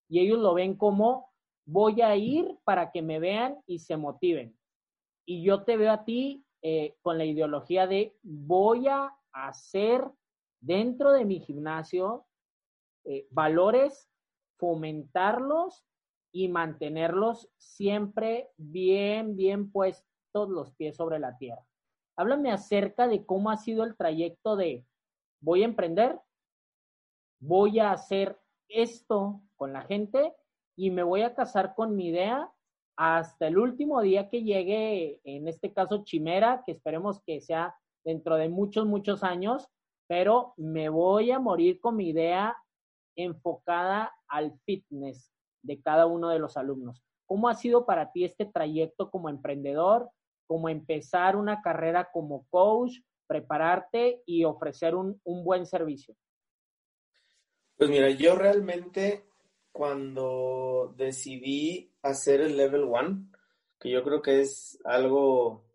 y 0.10 0.20
ellos 0.20 0.40
lo 0.40 0.54
ven 0.54 0.76
como 0.76 1.32
voy 1.66 2.02
a 2.02 2.16
ir 2.16 2.58
para 2.64 2.92
que 2.92 3.02
me 3.02 3.20
vean 3.20 3.58
y 3.66 3.80
se 3.80 3.98
motiven. 3.98 4.58
Y 5.26 5.44
yo 5.44 5.64
te 5.64 5.78
veo 5.78 5.92
a 5.92 6.04
ti 6.04 6.46
eh, 6.62 6.96
con 7.02 7.18
la 7.18 7.26
ideología 7.26 7.88
de 7.88 8.16
voy 8.22 8.88
a 8.88 9.16
hacer 9.32 10.06
dentro 10.60 11.12
de 11.12 11.26
mi 11.26 11.40
gimnasio 11.40 12.26
eh, 13.06 13.28
valores, 13.32 14.10
fomentarlos 14.58 15.86
y 16.34 16.50
mantenerlos 16.50 17.48
siempre 17.58 18.50
bien, 18.58 19.38
bien 19.38 19.72
puestos 19.72 20.50
los 20.50 20.74
pies 20.74 20.98
sobre 20.98 21.20
la 21.20 21.38
tierra. 21.38 21.64
Háblame 22.18 22.52
acerca 22.52 23.08
de 23.08 23.24
cómo 23.26 23.52
ha 23.52 23.58
sido 23.58 23.84
el 23.84 23.96
trayecto 23.96 24.56
de 24.56 24.86
voy 25.40 25.62
a 25.62 25.66
emprender, 25.66 26.20
voy 27.40 27.80
a 27.80 27.92
hacer 27.92 28.40
esto 28.68 29.42
con 29.56 29.74
la 29.74 29.84
gente 29.84 30.34
y 30.76 30.90
me 30.90 31.04
voy 31.04 31.22
a 31.22 31.36
casar 31.36 31.76
con 31.76 31.96
mi 31.96 32.08
idea 32.08 32.52
hasta 32.98 33.48
el 33.48 33.58
último 33.60 34.02
día 34.02 34.30
que 34.30 34.44
llegue, 34.44 35.22
en 35.24 35.48
este 35.48 35.72
caso 35.72 36.04
Chimera, 36.04 36.64
que 36.66 36.72
esperemos 36.72 37.22
que 37.26 37.42
sea 37.42 37.76
dentro 38.04 38.38
de 38.38 38.50
muchos, 38.50 38.88
muchos 38.88 39.24
años, 39.24 39.70
pero 40.08 40.54
me 40.58 40.90
voy 40.90 41.32
a 41.32 41.40
morir 41.40 41.80
con 41.80 41.96
mi 41.96 42.10
idea 42.10 42.58
enfocada 43.16 44.12
al 44.28 44.60
fitness 44.66 45.33
cada 45.84 46.06
uno 46.06 46.30
de 46.30 46.40
los 46.40 46.58
alumnos. 46.58 47.04
¿Cómo 47.26 47.50
ha 47.50 47.56
sido 47.56 47.86
para 47.86 48.12
ti 48.12 48.26
este 48.26 48.46
trayecto 48.46 49.10
como 49.10 49.30
emprendedor, 49.30 50.10
como 50.48 50.70
empezar 50.70 51.36
una 51.36 51.62
carrera 51.62 52.10
como 52.12 52.46
coach, 52.50 53.00
prepararte 53.28 54.22
y 54.26 54.44
ofrecer 54.44 54.96
un, 54.96 55.20
un 55.24 55.44
buen 55.44 55.66
servicio? 55.66 56.16
Pues 57.78 57.90
mira, 57.90 58.10
yo 58.10 58.36
realmente 58.36 59.26
cuando 59.72 60.94
decidí 60.96 61.92
hacer 62.04 62.42
el 62.42 62.56
level 62.56 62.84
one, 62.84 63.26
que 63.80 63.90
yo 63.90 64.04
creo 64.04 64.22
que 64.22 64.42
es 64.42 64.80
algo 64.86 65.66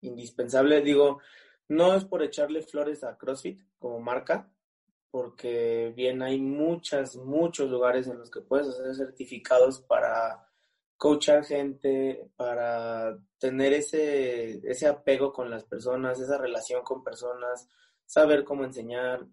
indispensable, 0.00 0.82
digo, 0.82 1.20
no 1.68 1.94
es 1.94 2.04
por 2.04 2.22
echarle 2.22 2.62
flores 2.62 3.04
a 3.04 3.16
CrossFit 3.16 3.62
como 3.78 4.00
marca, 4.00 4.50
porque 5.14 5.92
bien 5.94 6.22
hay 6.22 6.40
muchas, 6.40 7.14
muchos 7.14 7.70
lugares 7.70 8.08
en 8.08 8.18
los 8.18 8.32
que 8.32 8.40
puedes 8.40 8.66
hacer 8.66 8.96
certificados 8.96 9.80
para 9.80 10.44
coachar 10.96 11.44
gente, 11.44 12.32
para 12.34 13.16
tener 13.38 13.74
ese, 13.74 14.58
ese 14.68 14.88
apego 14.88 15.32
con 15.32 15.50
las 15.50 15.62
personas, 15.62 16.18
esa 16.18 16.36
relación 16.36 16.82
con 16.82 17.04
personas, 17.04 17.70
saber 18.04 18.42
cómo 18.42 18.64
enseñar. 18.64 19.24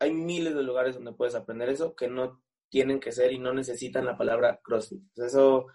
Hay 0.00 0.12
miles 0.12 0.56
de 0.56 0.64
lugares 0.64 0.96
donde 0.96 1.12
puedes 1.12 1.36
aprender 1.36 1.68
eso 1.68 1.94
que 1.94 2.08
no 2.08 2.42
tienen 2.68 2.98
que 2.98 3.12
ser 3.12 3.30
y 3.30 3.38
no 3.38 3.54
necesitan 3.54 4.04
la 4.04 4.18
palabra 4.18 4.58
CrossFit. 4.60 5.04
Eso 5.14 5.68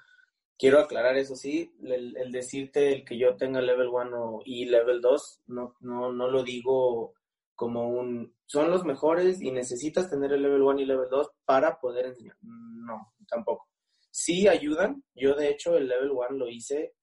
quiero 0.58 0.82
aclarar 0.82 1.16
eso 1.16 1.38
sí, 1.38 1.74
el, 1.86 2.34
decirte 2.34 2.92
el 2.92 3.06
que 3.06 3.18
yo 3.18 3.38
tenga 3.38 3.62
level 3.62 3.88
1 3.88 4.42
y 4.44 4.66
level 4.66 5.00
2, 5.00 5.44
no, 5.48 5.78
no, 5.80 6.12
no 6.12 6.30
lo 6.30 6.44
digo 6.44 7.14
como 7.58 7.90
un, 7.90 8.34
son 8.46 8.72
los 8.72 8.86
mejores 8.86 9.42
y 9.42 9.52
necesitas 9.52 10.10
tener 10.10 10.32
el 10.32 10.44
level 10.44 10.62
1 10.62 10.80
y 10.80 10.86
level 10.86 11.10
2 11.10 11.30
para 11.44 11.82
poder 11.82 12.06
enseñar. 12.06 12.38
No, 12.42 13.14
tampoco. 13.28 13.68
Sí 14.10 14.48
ayudan. 14.48 15.04
Yo 15.14 15.36
de 15.36 15.50
hecho 15.50 15.76
el 15.76 15.90
level 15.90 16.12
1 16.12 16.30
lo 16.38 16.48
hice 16.48 16.94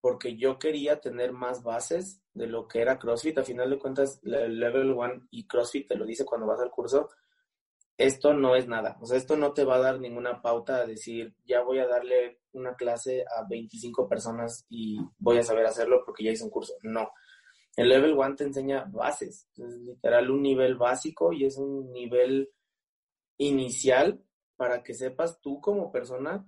porque 0.00 0.36
yo 0.36 0.58
quería 0.58 1.00
tener 1.00 1.32
más 1.32 1.62
bases 1.62 2.20
de 2.34 2.48
lo 2.48 2.66
que 2.66 2.80
era 2.80 2.98
CrossFit. 2.98 3.38
A 3.38 3.44
final 3.44 3.70
de 3.70 3.78
cuentas, 3.78 4.18
el 4.24 4.58
level 4.58 4.90
1 4.90 5.28
y 5.30 5.46
CrossFit 5.46 5.86
te 5.86 5.96
lo 5.96 6.04
dice 6.04 6.24
cuando 6.24 6.48
vas 6.48 6.60
al 6.60 6.70
curso 6.70 7.08
esto 7.98 8.32
no 8.32 8.54
es 8.54 8.68
nada. 8.68 8.96
O 9.00 9.06
sea, 9.06 9.18
esto 9.18 9.36
no 9.36 9.52
te 9.52 9.64
va 9.64 9.74
a 9.74 9.80
dar 9.80 10.00
ninguna 10.00 10.40
pauta 10.40 10.76
a 10.76 10.86
decir, 10.86 11.34
ya 11.44 11.62
voy 11.62 11.80
a 11.80 11.88
darle 11.88 12.40
una 12.52 12.76
clase 12.76 13.24
a 13.36 13.44
25 13.48 14.08
personas 14.08 14.64
y 14.70 14.98
voy 15.18 15.38
a 15.38 15.42
saber 15.42 15.66
hacerlo 15.66 16.02
porque 16.06 16.22
ya 16.22 16.30
hice 16.30 16.44
un 16.44 16.50
curso. 16.50 16.74
No. 16.82 17.10
El 17.78 17.90
level 17.90 18.14
1 18.14 18.34
te 18.34 18.42
enseña 18.42 18.86
bases. 18.90 19.48
Es 19.56 19.78
literal 19.78 20.32
un 20.32 20.42
nivel 20.42 20.74
básico 20.74 21.32
y 21.32 21.44
es 21.44 21.56
un 21.58 21.92
nivel 21.92 22.50
inicial 23.36 24.20
para 24.56 24.82
que 24.82 24.94
sepas 24.94 25.40
tú 25.40 25.60
como 25.60 25.92
persona 25.92 26.44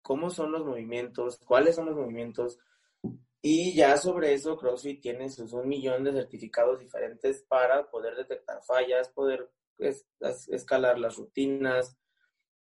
cómo 0.00 0.30
son 0.30 0.50
los 0.50 0.64
movimientos, 0.64 1.38
cuáles 1.46 1.76
son 1.76 1.84
los 1.84 1.96
movimientos. 1.96 2.58
Y 3.42 3.74
ya 3.74 3.98
sobre 3.98 4.32
eso, 4.32 4.56
CrossFit 4.56 5.02
tiene 5.02 5.28
sus 5.28 5.52
un 5.52 5.68
millón 5.68 6.04
de 6.04 6.12
certificados 6.12 6.80
diferentes 6.80 7.42
para 7.42 7.90
poder 7.90 8.16
detectar 8.16 8.62
fallas, 8.62 9.10
poder 9.10 9.50
es, 9.76 10.06
escalar 10.48 10.98
las 10.98 11.16
rutinas, 11.16 11.98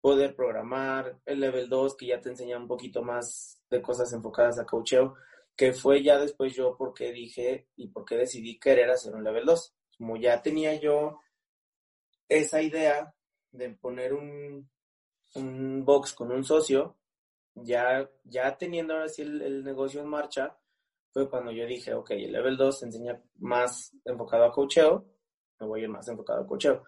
poder 0.01 0.35
programar, 0.35 1.19
el 1.27 1.41
level 1.41 1.69
2 1.69 1.95
que 1.95 2.07
ya 2.07 2.19
te 2.19 2.29
enseña 2.29 2.57
un 2.57 2.67
poquito 2.67 3.03
más 3.03 3.61
de 3.69 3.83
cosas 3.83 4.11
enfocadas 4.13 4.57
a 4.57 4.65
coacheo, 4.65 5.13
que 5.59 5.73
fue 5.73 6.01
ya 6.01 6.17
después 6.17 6.55
yo 6.55 6.77
porque 6.77 7.11
dije 7.11 7.67
y 7.75 7.89
porque 7.89 8.15
decidí 8.15 8.57
querer 8.57 8.89
hacer 8.91 9.13
un 9.13 9.25
level 9.25 9.43
2. 9.43 9.75
Como 9.97 10.15
ya 10.15 10.41
tenía 10.41 10.79
yo 10.79 11.19
esa 12.29 12.61
idea 12.61 13.13
de 13.51 13.71
poner 13.71 14.13
un, 14.13 14.69
un 15.35 15.83
box 15.83 16.13
con 16.13 16.31
un 16.31 16.45
socio, 16.45 16.95
ya, 17.55 18.09
ya 18.23 18.57
teniendo 18.57 18.93
ahora 18.93 19.09
sí 19.09 19.23
el, 19.23 19.61
negocio 19.61 19.99
en 19.99 20.07
marcha, 20.07 20.57
fue 21.11 21.29
cuando 21.29 21.51
yo 21.51 21.65
dije, 21.65 21.93
ok, 21.93 22.11
el 22.11 22.31
level 22.31 22.55
2 22.55 22.79
se 22.79 22.85
enseña 22.85 23.21
más 23.39 23.93
enfocado 24.05 24.45
a 24.45 24.53
coacheo, 24.53 25.09
me 25.59 25.67
voy 25.67 25.81
a 25.81 25.83
ir 25.83 25.89
más 25.89 26.07
enfocado 26.07 26.39
a 26.39 26.47
coacheo. 26.47 26.85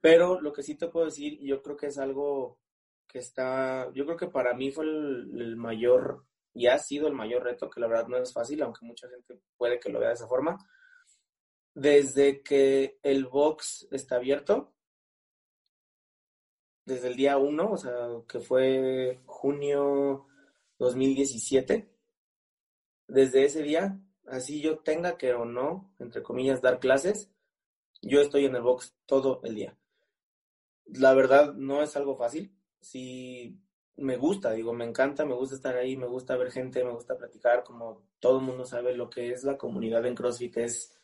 Pero 0.00 0.40
lo 0.40 0.52
que 0.52 0.64
sí 0.64 0.74
te 0.74 0.88
puedo 0.88 1.06
decir, 1.06 1.38
yo 1.40 1.62
creo 1.62 1.76
que 1.76 1.86
es 1.86 1.98
algo 1.98 2.58
que 3.06 3.20
está, 3.20 3.92
yo 3.94 4.04
creo 4.06 4.16
que 4.16 4.26
para 4.26 4.54
mí 4.54 4.72
fue 4.72 4.86
el, 4.86 5.54
mayor, 5.54 6.24
y 6.54 6.66
ha 6.66 6.78
sido 6.78 7.08
el 7.08 7.14
mayor 7.14 7.44
reto, 7.44 7.70
que 7.70 7.80
la 7.80 7.86
verdad 7.86 8.08
no 8.08 8.16
es 8.16 8.32
fácil, 8.32 8.62
aunque 8.62 8.84
mucha 8.84 9.08
gente 9.08 9.40
puede 9.56 9.78
que 9.78 9.90
lo 9.90 10.00
vea 10.00 10.08
de 10.08 10.14
esa 10.14 10.26
forma. 10.26 10.58
Desde 11.74 12.42
que 12.42 12.98
el 13.02 13.26
box 13.26 13.86
está 13.90 14.16
abierto, 14.16 14.74
desde 16.84 17.08
el 17.08 17.16
día 17.16 17.38
1, 17.38 17.70
o 17.70 17.76
sea, 17.76 18.08
que 18.26 18.40
fue 18.40 19.20
junio 19.26 20.26
2017, 20.78 21.88
desde 23.06 23.44
ese 23.44 23.62
día, 23.62 24.00
así 24.26 24.60
yo 24.60 24.78
tenga 24.78 25.16
que 25.16 25.34
o 25.34 25.44
no, 25.44 25.94
entre 25.98 26.22
comillas, 26.22 26.62
dar 26.62 26.80
clases, 26.80 27.30
yo 28.02 28.20
estoy 28.20 28.46
en 28.46 28.56
el 28.56 28.62
box 28.62 28.94
todo 29.06 29.40
el 29.44 29.54
día 29.54 29.76
la 30.94 31.14
verdad 31.14 31.54
no 31.54 31.82
es 31.82 31.96
algo 31.96 32.16
fácil. 32.16 32.54
Sí, 32.80 33.58
me 33.98 34.16
gusta, 34.16 34.52
digo, 34.52 34.72
me 34.72 34.84
encanta, 34.84 35.24
me 35.24 35.34
gusta 35.34 35.56
estar 35.56 35.76
ahí, 35.76 35.96
me 35.96 36.06
gusta 36.06 36.36
ver 36.36 36.50
gente, 36.50 36.84
me 36.84 36.92
gusta 36.92 37.16
platicar, 37.16 37.64
como 37.64 38.06
todo 38.20 38.38
el 38.38 38.44
mundo 38.44 38.64
sabe 38.64 38.94
lo 38.94 39.10
que 39.10 39.30
es 39.30 39.44
la 39.44 39.58
comunidad 39.58 40.06
en 40.06 40.14
CrossFit, 40.14 40.56
es 40.58 40.94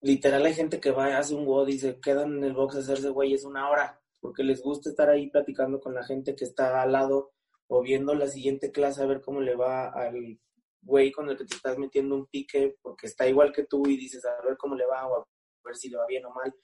literal 0.00 0.46
hay 0.46 0.54
gente 0.54 0.80
que 0.80 0.90
va, 0.90 1.18
hace 1.18 1.34
un 1.34 1.46
WOD 1.46 1.68
y 1.68 1.78
se 1.78 2.00
quedan 2.00 2.38
en 2.38 2.44
el 2.44 2.54
box 2.54 2.76
a 2.76 2.78
hacerse 2.80 3.10
güeyes 3.10 3.44
una 3.44 3.68
hora, 3.68 4.00
porque 4.20 4.42
les 4.42 4.62
gusta 4.62 4.88
estar 4.88 5.10
ahí 5.10 5.30
platicando 5.30 5.78
con 5.80 5.94
la 5.94 6.04
gente 6.04 6.34
que 6.34 6.44
está 6.44 6.80
al 6.80 6.92
lado 6.92 7.32
o 7.68 7.82
viendo 7.82 8.14
la 8.14 8.28
siguiente 8.28 8.72
clase 8.72 9.02
a 9.02 9.06
ver 9.06 9.20
cómo 9.20 9.40
le 9.40 9.54
va 9.54 9.90
al 9.90 10.38
güey 10.82 11.12
con 11.12 11.28
el 11.28 11.36
que 11.36 11.44
te 11.44 11.54
estás 11.54 11.76
metiendo 11.78 12.14
un 12.14 12.26
pique 12.26 12.78
porque 12.80 13.06
está 13.06 13.28
igual 13.28 13.52
que 13.52 13.64
tú 13.64 13.86
y 13.86 13.98
dices 13.98 14.24
a 14.24 14.42
ver 14.42 14.56
cómo 14.56 14.74
le 14.74 14.86
va 14.86 15.06
o 15.06 15.16
a 15.20 15.26
ver 15.64 15.76
si 15.76 15.90
le 15.90 15.98
va 15.98 16.06
bien 16.06 16.24
o 16.24 16.30
mal, 16.30 16.54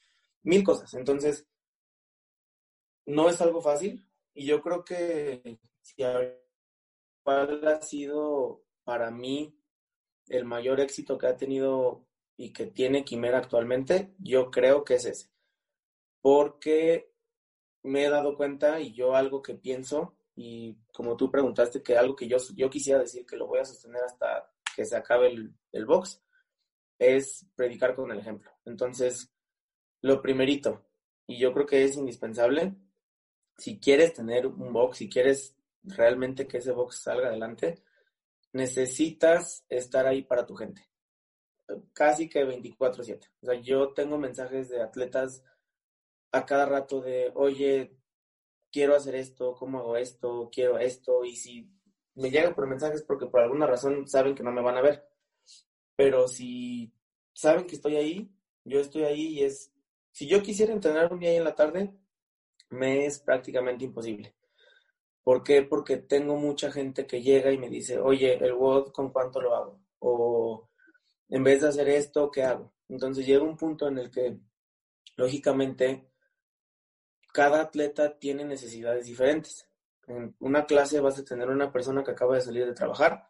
mil 0.42 0.64
cosas. 0.64 0.94
Entonces, 0.94 1.46
no 3.04 3.28
es 3.28 3.40
algo 3.40 3.60
fácil 3.60 4.02
y 4.36 4.46
yo 4.46 4.62
creo 4.62 4.84
que 4.84 5.58
si 5.80 6.04
cuál 7.22 7.66
ha 7.66 7.80
sido 7.80 8.62
para 8.84 9.10
mí 9.10 9.58
el 10.28 10.44
mayor 10.44 10.78
éxito 10.80 11.16
que 11.18 11.26
ha 11.26 11.36
tenido 11.36 12.06
y 12.36 12.52
que 12.52 12.66
tiene 12.66 13.04
Quimera 13.04 13.38
actualmente, 13.38 14.14
yo 14.18 14.50
creo 14.50 14.84
que 14.84 14.94
es 14.94 15.06
ese. 15.06 15.30
Porque 16.20 17.10
me 17.82 18.04
he 18.04 18.10
dado 18.10 18.36
cuenta 18.36 18.78
y 18.80 18.92
yo 18.92 19.14
algo 19.14 19.40
que 19.42 19.54
pienso, 19.54 20.18
y 20.34 20.76
como 20.92 21.16
tú 21.16 21.30
preguntaste, 21.30 21.82
que 21.82 21.96
algo 21.96 22.14
que 22.14 22.28
yo, 22.28 22.36
yo 22.54 22.68
quisiera 22.68 23.00
decir 23.00 23.24
que 23.24 23.36
lo 23.36 23.46
voy 23.46 23.60
a 23.60 23.64
sostener 23.64 24.02
hasta 24.04 24.52
que 24.74 24.84
se 24.84 24.96
acabe 24.96 25.28
el, 25.28 25.54
el 25.72 25.86
box, 25.86 26.22
es 26.98 27.46
predicar 27.54 27.94
con 27.94 28.10
el 28.10 28.18
ejemplo. 28.18 28.50
Entonces, 28.66 29.32
lo 30.02 30.20
primerito, 30.20 30.84
y 31.26 31.38
yo 31.38 31.54
creo 31.54 31.64
que 31.64 31.84
es 31.84 31.96
indispensable, 31.96 32.76
si 33.56 33.78
quieres 33.78 34.14
tener 34.14 34.46
un 34.46 34.72
box, 34.72 34.98
si 34.98 35.08
quieres 35.08 35.56
realmente 35.82 36.46
que 36.46 36.58
ese 36.58 36.72
box 36.72 37.02
salga 37.02 37.28
adelante, 37.28 37.82
necesitas 38.52 39.64
estar 39.68 40.06
ahí 40.06 40.22
para 40.22 40.46
tu 40.46 40.54
gente. 40.54 40.88
Casi 41.92 42.28
que 42.28 42.44
24/7. 42.44 43.30
O 43.42 43.46
sea, 43.46 43.60
yo 43.60 43.92
tengo 43.92 44.18
mensajes 44.18 44.68
de 44.68 44.82
atletas 44.82 45.42
a 46.32 46.44
cada 46.46 46.66
rato 46.66 47.00
de, 47.00 47.32
oye, 47.34 47.96
quiero 48.70 48.94
hacer 48.94 49.14
esto, 49.14 49.54
¿cómo 49.54 49.78
hago 49.78 49.96
esto? 49.96 50.50
Quiero 50.52 50.78
esto. 50.78 51.24
Y 51.24 51.36
si 51.36 51.70
me 52.14 52.30
llegan 52.30 52.54
por 52.54 52.66
mensajes 52.66 53.02
porque 53.02 53.26
por 53.26 53.40
alguna 53.40 53.66
razón 53.66 54.06
saben 54.08 54.34
que 54.34 54.42
no 54.42 54.52
me 54.52 54.62
van 54.62 54.76
a 54.76 54.82
ver. 54.82 55.08
Pero 55.96 56.28
si 56.28 56.92
saben 57.32 57.66
que 57.66 57.76
estoy 57.76 57.96
ahí, 57.96 58.30
yo 58.64 58.80
estoy 58.80 59.04
ahí 59.04 59.26
y 59.38 59.44
es, 59.44 59.72
si 60.12 60.26
yo 60.26 60.42
quisiera 60.42 60.72
entrenar 60.72 61.12
un 61.12 61.20
día 61.20 61.30
ahí 61.30 61.36
en 61.36 61.44
la 61.44 61.54
tarde, 61.54 61.94
me 62.70 63.06
es 63.06 63.20
prácticamente 63.20 63.84
imposible. 63.84 64.34
¿Por 65.22 65.42
qué? 65.42 65.62
Porque 65.62 65.96
tengo 65.96 66.36
mucha 66.36 66.70
gente 66.70 67.06
que 67.06 67.22
llega 67.22 67.50
y 67.50 67.58
me 67.58 67.68
dice, 67.68 67.98
oye, 67.98 68.34
el 68.44 68.52
WOD, 68.52 68.92
¿con 68.92 69.10
cuánto 69.10 69.40
lo 69.40 69.56
hago? 69.56 69.80
O 69.98 70.68
en 71.28 71.42
vez 71.42 71.62
de 71.62 71.68
hacer 71.68 71.88
esto, 71.88 72.30
¿qué 72.30 72.44
hago? 72.44 72.72
Entonces 72.88 73.26
llega 73.26 73.42
un 73.42 73.56
punto 73.56 73.88
en 73.88 73.98
el 73.98 74.10
que, 74.10 74.38
lógicamente, 75.16 76.08
cada 77.32 77.60
atleta 77.60 78.18
tiene 78.18 78.44
necesidades 78.44 79.06
diferentes. 79.06 79.68
En 80.06 80.36
una 80.38 80.64
clase 80.64 81.00
vas 81.00 81.18
a 81.18 81.24
tener 81.24 81.48
una 81.48 81.72
persona 81.72 82.04
que 82.04 82.12
acaba 82.12 82.36
de 82.36 82.42
salir 82.42 82.64
de 82.64 82.74
trabajar, 82.74 83.28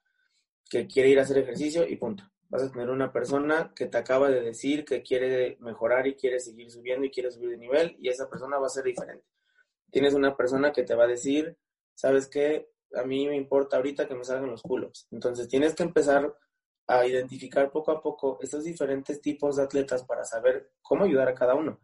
que 0.68 0.86
quiere 0.86 1.08
ir 1.08 1.18
a 1.18 1.22
hacer 1.22 1.38
ejercicio 1.38 1.86
y 1.88 1.96
punto. 1.96 2.24
Vas 2.48 2.62
a 2.62 2.70
tener 2.70 2.90
una 2.90 3.12
persona 3.12 3.72
que 3.74 3.86
te 3.86 3.98
acaba 3.98 4.30
de 4.30 4.40
decir 4.40 4.84
que 4.84 5.02
quiere 5.02 5.56
mejorar 5.60 6.06
y 6.06 6.14
quiere 6.14 6.38
seguir 6.38 6.70
subiendo 6.70 7.04
y 7.04 7.10
quiere 7.10 7.30
subir 7.30 7.50
de 7.50 7.58
nivel 7.58 7.96
y 7.98 8.08
esa 8.08 8.28
persona 8.28 8.58
va 8.58 8.66
a 8.66 8.70
ser 8.70 8.84
diferente. 8.84 9.26
Tienes 9.90 10.14
una 10.14 10.36
persona 10.36 10.72
que 10.72 10.84
te 10.84 10.94
va 10.94 11.04
a 11.04 11.08
decir, 11.08 11.56
¿sabes 11.94 12.28
qué? 12.28 12.70
A 12.94 13.02
mí 13.02 13.26
me 13.26 13.36
importa 13.36 13.76
ahorita 13.76 14.06
que 14.06 14.14
me 14.14 14.24
salgan 14.24 14.50
los 14.50 14.62
culos. 14.62 15.08
Entonces 15.10 15.48
tienes 15.48 15.74
que 15.74 15.82
empezar 15.82 16.36
a 16.86 17.06
identificar 17.06 17.70
poco 17.70 17.90
a 17.90 18.00
poco 18.00 18.38
estos 18.40 18.64
diferentes 18.64 19.20
tipos 19.20 19.56
de 19.56 19.64
atletas 19.64 20.04
para 20.04 20.24
saber 20.24 20.70
cómo 20.82 21.04
ayudar 21.04 21.28
a 21.28 21.34
cada 21.34 21.54
uno. 21.54 21.80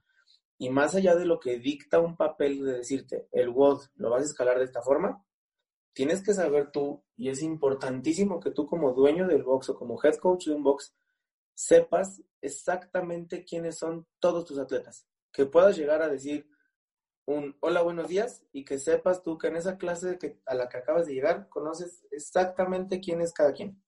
Y 0.59 0.71
más 0.71 0.95
allá 0.95 1.17
de 1.17 1.27
lo 1.27 1.41
que 1.41 1.59
dicta 1.59 1.99
un 1.99 2.17
papel 2.17 2.65
de 2.65 2.75
decirte, 2.75 3.27
el 3.33 3.49
WOD 3.49 3.83
lo 3.97 4.11
vas 4.11 4.23
a 4.23 4.27
escalar 4.27 4.59
de 4.59 4.65
esta 4.65 4.81
forma, 4.81 5.25
tienes 5.93 6.23
que 6.23 6.35
saber 6.35 6.71
tú, 6.71 7.03
y 7.17 7.29
es 7.29 7.43
importantísimo 7.43 8.41
que 8.41 8.51
tú 8.51 8.67
como 8.67 8.93
dueño 8.93 9.27
del 9.27 9.43
box 9.43 9.71
o 9.71 9.75
como 9.75 10.01
head 10.03 10.17
coach 10.17 10.47
de 10.47 10.55
un 10.55 10.63
box, 10.63 10.95
sepas 11.55 12.23
exactamente 12.41 13.45
quiénes 13.45 13.79
son 13.79 14.07
todos 14.19 14.45
tus 14.45 14.59
atletas. 14.59 15.07
Que 15.33 15.47
puedas 15.47 15.77
llegar 15.77 16.03
a 16.03 16.09
decir 16.09 16.49
un 17.25 17.57
hola, 17.61 17.83
buenos 17.83 18.09
días, 18.09 18.45
y 18.53 18.65
que 18.65 18.79
sepas 18.79 19.23
tú 19.23 19.39
que 19.39 19.49
en 19.49 19.57
esa 19.57 19.79
clase 19.79 20.19
que, 20.19 20.41
a 20.47 20.55
la 20.55 20.69
que 20.69 20.79
acabas 20.79 21.07
de 21.07 21.15
llegar, 21.15 21.49
conoces 21.49 22.05
exactamente 22.11 23.01
quién 23.01 23.21
es 23.21 23.33
cada 23.33 23.53
quien. 23.53 23.83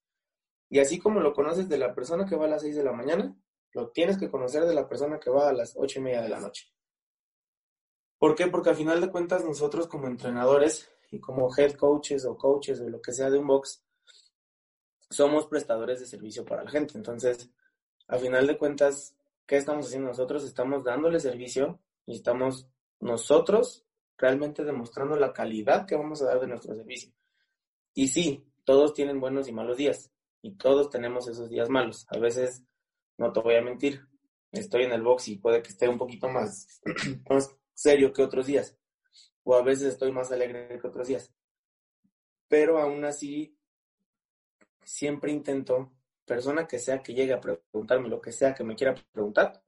Y 0.70 0.78
así 0.78 0.99
como 0.99 1.20
lo 1.20 1.32
conoces 1.32 1.68
de 1.68 1.78
la 1.78 1.94
persona 1.94 2.26
que 2.26 2.37
va 2.37 2.46
a 2.46 2.49
las 2.49 2.62
6 2.62 2.76
de 2.76 2.84
la 2.84 2.92
mañana, 2.92 3.37
lo 3.73 3.90
tienes 3.90 4.18
que 4.18 4.30
conocer 4.30 4.64
de 4.64 4.75
la 4.75 4.88
persona 4.88 5.18
que 5.18 5.30
va 5.30 5.49
a 5.49 5.52
las 5.52 5.75
ocho 5.76 5.99
y 5.99 6.02
media 6.02 6.23
de 6.23 6.28
la 6.28 6.40
noche. 6.40 6.73
¿Por 8.18 8.34
qué? 8.34 8.46
Porque 8.46 8.70
al 8.70 8.76
final 8.76 9.00
de 9.00 9.11
cuentas 9.11 9.44
nosotros 9.44 9.88
como 9.88 10.06
entrenadores 10.06 10.94
y 11.14 11.21
como 11.21 11.49
head 11.56 11.75
coaches 11.75 12.25
o 12.25 12.37
coaches 12.37 12.80
o 12.80 12.88
lo 12.88 13.00
que 13.00 13.12
sea 13.12 13.30
de 13.30 13.38
un 13.38 13.47
box, 13.47 13.85
somos 15.09 15.47
prestadores 15.47 16.00
de 16.00 16.06
servicio 16.06 16.44
para 16.44 16.64
la 16.64 16.71
gente. 16.71 16.94
Entonces, 16.97 17.49
al 18.09 18.18
final 18.18 18.47
de 18.47 18.59
cuentas, 18.59 19.16
¿qué 19.47 19.56
estamos 19.56 19.87
haciendo 19.87 20.09
nosotros? 20.09 20.44
Estamos 20.44 20.83
dándole 20.83 21.21
servicio 21.21 21.78
y 22.04 22.16
estamos 22.16 22.68
nosotros 22.99 23.87
realmente 24.18 24.64
demostrando 24.64 25.16
la 25.16 25.33
calidad 25.33 25.87
que 25.87 25.97
vamos 25.97 26.21
a 26.23 26.26
dar 26.26 26.40
de 26.40 26.49
nuestro 26.49 26.75
servicio. 26.75 27.12
Y 27.94 28.09
sí, 28.09 28.44
todos 28.64 28.92
tienen 28.92 29.21
buenos 29.21 29.47
y 29.47 29.52
malos 29.52 29.76
días 29.76 30.11
y 30.42 30.56
todos 30.56 30.90
tenemos 30.90 31.28
esos 31.28 31.49
días 31.49 31.68
malos. 31.68 32.06
A 32.09 32.18
veces 32.18 32.64
no 33.18 33.33
te 33.33 33.40
voy 33.40 33.54
a 33.54 33.62
mentir, 33.62 34.04
estoy 34.50 34.83
en 34.83 34.92
el 34.92 35.02
box 35.02 35.28
y 35.28 35.37
puede 35.37 35.62
que 35.62 35.68
esté 35.68 35.88
un 35.88 35.99
poquito 35.99 36.28
más, 36.28 36.80
más 37.30 37.54
serio 37.73 38.12
que 38.12 38.23
otros 38.23 38.47
días, 38.47 38.76
o 39.45 39.55
a 39.55 39.63
veces 39.63 39.89
estoy 39.89 40.11
más 40.11 40.33
alegre 40.33 40.79
que 40.81 40.87
otros 40.87 41.07
días. 41.07 41.33
Pero 42.49 42.79
aún 42.79 43.05
así, 43.05 43.57
siempre 44.83 45.33
intento, 45.33 45.93
persona 46.25 46.67
que 46.67 46.79
sea 46.79 47.03
que 47.03 47.15
llegue 47.15 47.35
a 47.35 47.41
preguntarme 47.41 48.09
lo 48.09 48.21
que 48.21 48.33
sea 48.33 48.55
que 48.55 48.65
me 48.65 48.75
quiera 48.75 48.95
preguntar, 49.13 49.63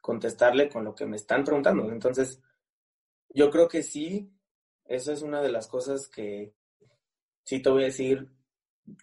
contestarle 0.00 0.68
con 0.68 0.84
lo 0.84 0.94
que 0.94 1.06
me 1.06 1.16
están 1.16 1.44
preguntando. 1.44 1.90
Entonces, 1.90 2.40
yo 3.30 3.50
creo 3.50 3.68
que 3.68 3.82
sí, 3.82 4.32
eso 4.84 5.12
es 5.12 5.22
una 5.22 5.42
de 5.42 5.50
las 5.50 5.66
cosas 5.66 6.08
que 6.08 6.54
sí 7.44 7.60
te 7.60 7.70
voy 7.70 7.82
a 7.82 7.86
decir, 7.86 8.30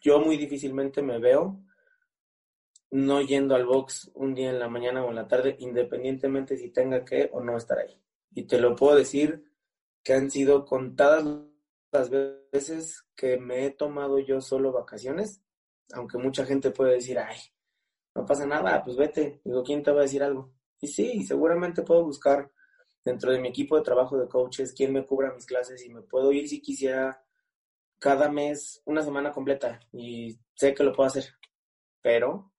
yo 0.01 0.19
muy 0.19 0.37
difícilmente 0.37 1.01
me 1.01 1.19
veo 1.19 1.59
no 2.91 3.21
yendo 3.21 3.55
al 3.55 3.65
box 3.65 4.11
un 4.13 4.35
día 4.35 4.51
en 4.51 4.59
la 4.59 4.69
mañana 4.69 5.03
o 5.03 5.09
en 5.09 5.15
la 5.15 5.27
tarde, 5.27 5.55
independientemente 5.59 6.55
si 6.57 6.69
tenga 6.69 7.03
que 7.03 7.29
o 7.33 7.41
no 7.41 7.57
estar 7.57 7.79
ahí. 7.79 7.99
Y 8.35 8.43
te 8.43 8.59
lo 8.59 8.75
puedo 8.75 8.95
decir 8.95 9.43
que 10.03 10.13
han 10.13 10.29
sido 10.29 10.65
contadas 10.65 11.25
las 11.91 12.09
veces 12.09 13.05
que 13.15 13.37
me 13.37 13.65
he 13.65 13.71
tomado 13.71 14.19
yo 14.19 14.41
solo 14.41 14.71
vacaciones, 14.71 15.41
aunque 15.93 16.17
mucha 16.17 16.45
gente 16.45 16.71
puede 16.71 16.95
decir, 16.95 17.19
ay, 17.19 17.37
no 18.15 18.25
pasa 18.25 18.45
nada, 18.45 18.83
pues 18.83 18.97
vete. 18.97 19.41
Digo, 19.43 19.63
¿quién 19.63 19.83
te 19.83 19.91
va 19.91 19.99
a 19.99 20.03
decir 20.03 20.23
algo? 20.23 20.53
Y 20.79 20.87
sí, 20.87 21.23
seguramente 21.23 21.83
puedo 21.83 22.03
buscar 22.03 22.51
dentro 23.03 23.31
de 23.31 23.39
mi 23.39 23.49
equipo 23.49 23.75
de 23.75 23.83
trabajo 23.83 24.17
de 24.17 24.27
coaches 24.27 24.73
quién 24.73 24.93
me 24.93 25.05
cubra 25.05 25.33
mis 25.33 25.45
clases 25.45 25.83
y 25.85 25.89
me 25.89 26.01
puedo 26.01 26.31
ir 26.31 26.47
si 26.47 26.61
quisiera 26.61 27.23
cada 27.99 28.29
mes 28.29 28.81
una 28.85 29.01
semana 29.01 29.31
completa 29.31 29.79
y 29.91 30.37
sé 30.55 30.73
que 30.73 30.83
lo 30.83 30.93
puedo 30.93 31.07
hacer. 31.07 31.25
Pero 32.01 32.51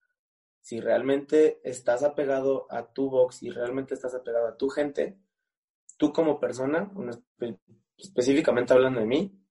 si 0.61 0.79
realmente 0.79 1.61
estás 1.63 2.03
apegado 2.03 2.65
a 2.71 2.91
tu 2.91 3.09
box 3.09 3.43
y 3.43 3.51
realmente 3.51 3.93
estás 3.93 4.15
apegado 4.15 4.47
a 4.47 4.57
tu 4.57 4.69
gente, 4.69 5.19
tú 5.97 6.11
como 6.11 6.39
persona, 6.39 6.91
específicamente 7.97 8.73
hablando 8.73 8.99
de 8.99 9.05
mí, 9.05 9.45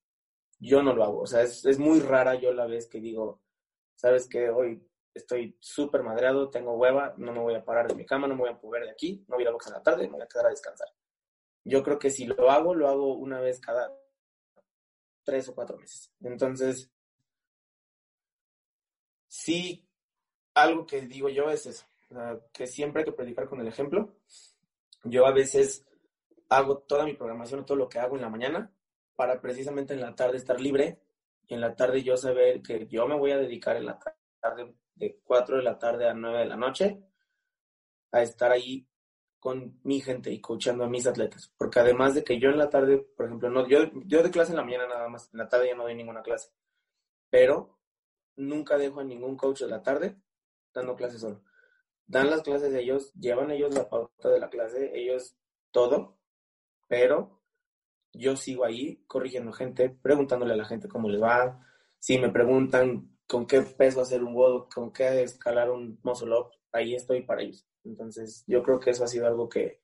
yo 0.58 0.82
no 0.82 0.94
lo 0.94 1.04
hago. 1.04 1.20
O 1.20 1.26
sea, 1.26 1.42
es, 1.42 1.78
muy 1.78 2.00
rara 2.00 2.34
yo 2.34 2.52
la 2.52 2.66
vez 2.66 2.88
que 2.88 3.00
digo, 3.00 3.42
sabes 3.94 4.28
que 4.28 4.50
hoy 4.50 4.86
estoy 5.14 5.56
súper 5.60 6.02
madreado, 6.02 6.50
tengo 6.50 6.76
hueva, 6.76 7.14
no 7.18 7.32
me 7.32 7.40
voy 7.40 7.54
a 7.54 7.64
parar 7.64 7.88
de 7.88 7.94
mi 7.94 8.04
cama, 8.04 8.26
no 8.26 8.34
me 8.34 8.42
voy 8.42 8.50
a 8.50 8.60
mover 8.62 8.84
de 8.84 8.90
aquí, 8.90 9.24
no 9.28 9.36
voy 9.36 9.42
a 9.42 9.44
ir 9.44 9.48
a 9.48 9.52
box 9.52 9.68
en 9.68 9.72
la 9.74 9.82
tarde, 9.82 10.08
me 10.08 10.14
voy 10.14 10.22
a 10.22 10.28
quedar 10.28 10.46
a 10.46 10.50
descansar. 10.50 10.88
Yo 11.64 11.82
creo 11.82 11.98
que 11.98 12.10
si 12.10 12.26
lo 12.26 12.50
hago, 12.50 12.74
lo 12.74 12.88
hago 12.88 13.14
una 13.14 13.40
vez 13.40 13.60
cada 13.60 13.92
tres 15.22 15.48
o 15.48 15.54
cuatro 15.54 15.78
meses. 15.78 16.12
Entonces, 16.20 16.90
sí 19.28 19.88
algo 20.54 20.86
que 20.86 21.02
digo 21.02 21.28
yo 21.28 21.50
es 21.50 21.66
eso, 21.66 21.84
que 22.52 22.66
siempre 22.66 23.00
hay 23.00 23.04
que 23.06 23.12
predicar 23.12 23.48
con 23.48 23.60
el 23.60 23.68
ejemplo. 23.68 24.16
Yo 25.04 25.26
a 25.26 25.32
veces 25.32 25.84
hago 26.56 26.78
toda 26.78 27.04
mi 27.04 27.14
programación, 27.14 27.64
todo 27.64 27.76
lo 27.76 27.88
que 27.88 27.98
hago 27.98 28.16
en 28.16 28.22
la 28.22 28.28
mañana, 28.28 28.72
para 29.14 29.40
precisamente 29.40 29.94
en 29.94 30.00
la 30.00 30.14
tarde 30.14 30.36
estar 30.36 30.60
libre 30.60 31.00
y 31.46 31.54
en 31.54 31.60
la 31.60 31.74
tarde 31.74 32.02
yo 32.02 32.16
saber 32.16 32.62
que 32.62 32.86
yo 32.86 33.06
me 33.06 33.16
voy 33.16 33.32
a 33.32 33.38
dedicar 33.38 33.76
en 33.76 33.86
la 33.86 33.98
tarde 34.40 34.74
de 34.94 35.20
4 35.24 35.56
de 35.58 35.62
la 35.62 35.78
tarde 35.78 36.08
a 36.08 36.14
9 36.14 36.38
de 36.38 36.46
la 36.46 36.56
noche 36.56 37.02
a 38.12 38.22
estar 38.22 38.52
ahí 38.52 38.86
con 39.38 39.78
mi 39.82 40.00
gente 40.00 40.32
y 40.32 40.40
coachando 40.40 40.84
a 40.84 40.88
mis 40.88 41.06
atletas. 41.06 41.52
Porque 41.58 41.80
además 41.80 42.14
de 42.14 42.24
que 42.24 42.38
yo 42.40 42.48
en 42.48 42.58
la 42.58 42.70
tarde, 42.70 42.98
por 42.98 43.26
ejemplo, 43.26 43.50
no, 43.50 43.68
yo, 43.68 43.78
yo 44.06 44.22
de 44.22 44.30
clase 44.30 44.52
en 44.52 44.56
la 44.56 44.64
mañana 44.64 44.86
nada 44.86 45.08
más, 45.08 45.28
en 45.32 45.38
la 45.38 45.48
tarde 45.48 45.68
ya 45.68 45.74
no 45.74 45.82
doy 45.82 45.94
ninguna 45.94 46.22
clase, 46.22 46.50
pero 47.28 47.78
nunca 48.36 48.78
dejo 48.78 49.00
a 49.00 49.04
ningún 49.04 49.36
coach 49.36 49.60
de 49.60 49.68
la 49.68 49.82
tarde 49.82 50.16
dando 50.72 50.96
clases 50.96 51.20
solo. 51.20 51.42
Dan 52.06 52.30
las 52.30 52.42
clases 52.42 52.72
ellos, 52.74 53.12
llevan 53.14 53.50
ellos 53.50 53.74
la 53.74 53.88
pauta 53.88 54.28
de 54.30 54.40
la 54.40 54.50
clase, 54.50 54.90
ellos 54.94 55.36
todo, 55.70 56.18
pero 56.94 57.42
yo 58.12 58.36
sigo 58.36 58.64
ahí 58.64 59.02
corrigiendo 59.08 59.52
gente, 59.52 59.90
preguntándole 59.90 60.54
a 60.54 60.56
la 60.56 60.64
gente 60.64 60.86
cómo 60.86 61.08
les 61.08 61.20
va. 61.20 61.60
Si 61.98 62.18
me 62.18 62.30
preguntan 62.30 63.18
con 63.26 63.48
qué 63.48 63.62
peso 63.62 64.00
hacer 64.00 64.22
un 64.22 64.32
WOD, 64.32 64.68
con 64.72 64.92
qué 64.92 65.24
escalar 65.24 65.70
un 65.70 65.98
muscle 66.04 66.32
up, 66.32 66.50
ahí 66.70 66.94
estoy 66.94 67.22
para 67.22 67.42
ellos. 67.42 67.66
Entonces, 67.82 68.44
yo 68.46 68.62
creo 68.62 68.78
que 68.78 68.90
eso 68.90 69.02
ha 69.02 69.08
sido 69.08 69.26
algo 69.26 69.48
que 69.48 69.82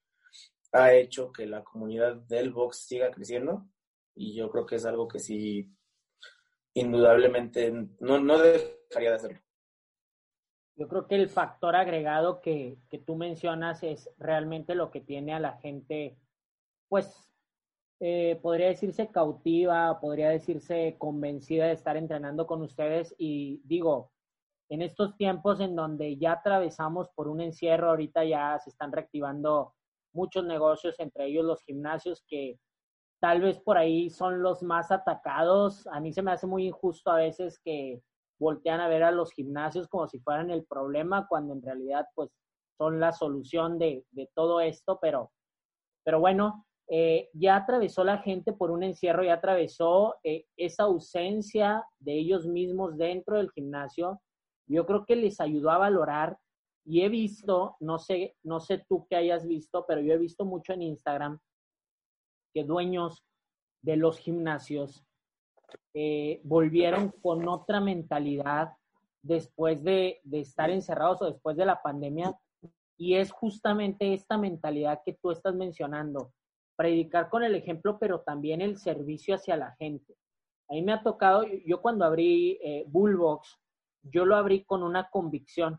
ha 0.70 0.94
hecho 0.94 1.32
que 1.32 1.46
la 1.46 1.64
comunidad 1.64 2.14
del 2.14 2.52
box 2.52 2.86
siga 2.86 3.10
creciendo 3.10 3.66
y 4.14 4.36
yo 4.36 4.48
creo 4.52 4.66
que 4.66 4.76
es 4.76 4.84
algo 4.84 5.08
que 5.08 5.18
sí, 5.18 5.68
indudablemente, 6.74 7.72
no, 7.98 8.20
no 8.20 8.38
dejaría 8.38 9.10
de 9.10 9.16
hacerlo. 9.16 9.40
Yo 10.76 10.88
creo 10.88 11.06
que 11.08 11.16
el 11.16 11.28
factor 11.28 11.74
agregado 11.74 12.40
que, 12.40 12.78
tú 13.04 13.16
mencionas 13.16 13.82
es 13.82 14.08
realmente 14.16 14.74
lo 14.74 14.90
que 14.90 15.00
tiene 15.00 15.34
a 15.34 15.40
la 15.40 15.58
gente, 15.58 16.16
pues, 16.90 17.32
eh, 18.00 18.38
podría 18.42 18.68
decirse 18.68 19.08
cautiva, 19.08 19.98
podría 20.00 20.28
decirse 20.28 20.96
convencida 20.98 21.66
de 21.66 21.72
estar 21.72 21.96
entrenando 21.96 22.46
con 22.46 22.60
ustedes. 22.60 23.14
Y 23.16 23.62
digo, 23.64 24.12
en 24.68 24.82
estos 24.82 25.16
tiempos 25.16 25.60
en 25.60 25.74
donde 25.74 26.18
ya 26.18 26.32
atravesamos 26.32 27.08
por 27.14 27.28
un 27.28 27.40
encierro, 27.40 27.90
ahorita 27.90 28.24
ya 28.24 28.58
se 28.58 28.70
están 28.70 28.92
reactivando 28.92 29.74
muchos 30.12 30.44
negocios, 30.44 31.00
entre 31.00 31.26
ellos 31.26 31.44
los 31.44 31.62
gimnasios, 31.62 32.22
que 32.26 32.58
tal 33.20 33.40
vez 33.40 33.60
por 33.60 33.78
ahí 33.78 34.10
son 34.10 34.42
los 34.42 34.62
más 34.62 34.90
atacados. 34.90 35.86
A 35.88 36.00
mí 36.00 36.12
se 36.12 36.22
me 36.22 36.32
hace 36.32 36.46
muy 36.46 36.66
injusto 36.66 37.10
a 37.10 37.16
veces 37.16 37.58
que 37.64 38.02
voltean 38.38 38.80
a 38.80 38.88
ver 38.88 39.02
a 39.04 39.10
los 39.10 39.32
gimnasios 39.32 39.86
como 39.88 40.08
si 40.08 40.18
fueran 40.20 40.50
el 40.50 40.64
problema, 40.64 41.26
cuando 41.28 41.52
en 41.52 41.62
realidad 41.62 42.06
pues 42.14 42.30
son 42.78 42.98
la 42.98 43.12
solución 43.12 43.78
de, 43.78 44.06
todo 44.34 44.60
esto, 44.60 44.98
pero, 45.02 45.30
pero 46.02 46.18
bueno, 46.18 46.66
eh, 46.92 47.30
ya 47.32 47.54
atravesó 47.54 48.02
la 48.02 48.18
gente 48.18 48.52
por 48.52 48.72
un 48.72 48.82
encierro, 48.82 49.22
ya 49.22 49.34
atravesó 49.34 50.16
eh, 50.24 50.46
esa 50.56 50.82
ausencia 50.82 51.84
de 52.00 52.14
ellos 52.18 52.46
mismos 52.48 52.98
dentro 52.98 53.36
del 53.36 53.52
gimnasio. 53.52 54.20
Yo 54.66 54.84
creo 54.86 55.06
que 55.06 55.14
les 55.14 55.40
ayudó 55.40 55.70
a 55.70 55.78
valorar 55.78 56.36
y 56.84 57.02
he 57.02 57.08
visto, 57.08 57.76
no 57.78 57.98
sé, 57.98 58.34
no 58.42 58.58
sé 58.58 58.84
tú 58.88 59.06
qué 59.08 59.14
hayas 59.14 59.46
visto, 59.46 59.84
pero 59.86 60.00
yo 60.00 60.12
he 60.14 60.18
visto 60.18 60.44
mucho 60.44 60.72
en 60.72 60.82
Instagram 60.82 61.38
que 62.52 62.64
dueños 62.64 63.24
de 63.82 63.96
los 63.96 64.18
gimnasios 64.18 65.06
eh, 65.94 66.40
volvieron 66.42 67.10
con 67.22 67.46
otra 67.48 67.80
mentalidad 67.80 68.72
después 69.22 69.84
de, 69.84 70.20
estar 70.32 70.70
encerrados 70.70 71.22
o 71.22 71.26
después 71.26 71.56
de 71.56 71.66
la 71.66 71.80
pandemia. 71.80 72.36
Y 72.96 73.14
es 73.14 73.30
justamente 73.30 74.12
esta 74.12 74.36
mentalidad 74.36 75.00
que 75.04 75.12
tú 75.14 75.30
estás 75.30 75.54
mencionando. 75.54 76.32
Predicar 76.80 77.28
con 77.28 77.44
el 77.44 77.54
ejemplo, 77.54 77.98
pero 77.98 78.22
también 78.22 78.62
el 78.62 78.78
servicio 78.78 79.34
hacia 79.34 79.54
la 79.54 79.72
gente. 79.72 80.16
A 80.66 80.72
mí 80.72 80.80
me 80.80 80.94
ha 80.94 81.02
tocado, 81.02 81.44
yo 81.66 81.82
cuando 81.82 82.06
abrí 82.06 82.58
eh, 82.64 82.86
Bullbox, 82.88 83.60
yo 84.02 84.24
lo 84.24 84.34
abrí 84.34 84.64
con 84.64 84.82
una 84.82 85.10
convicción. 85.10 85.78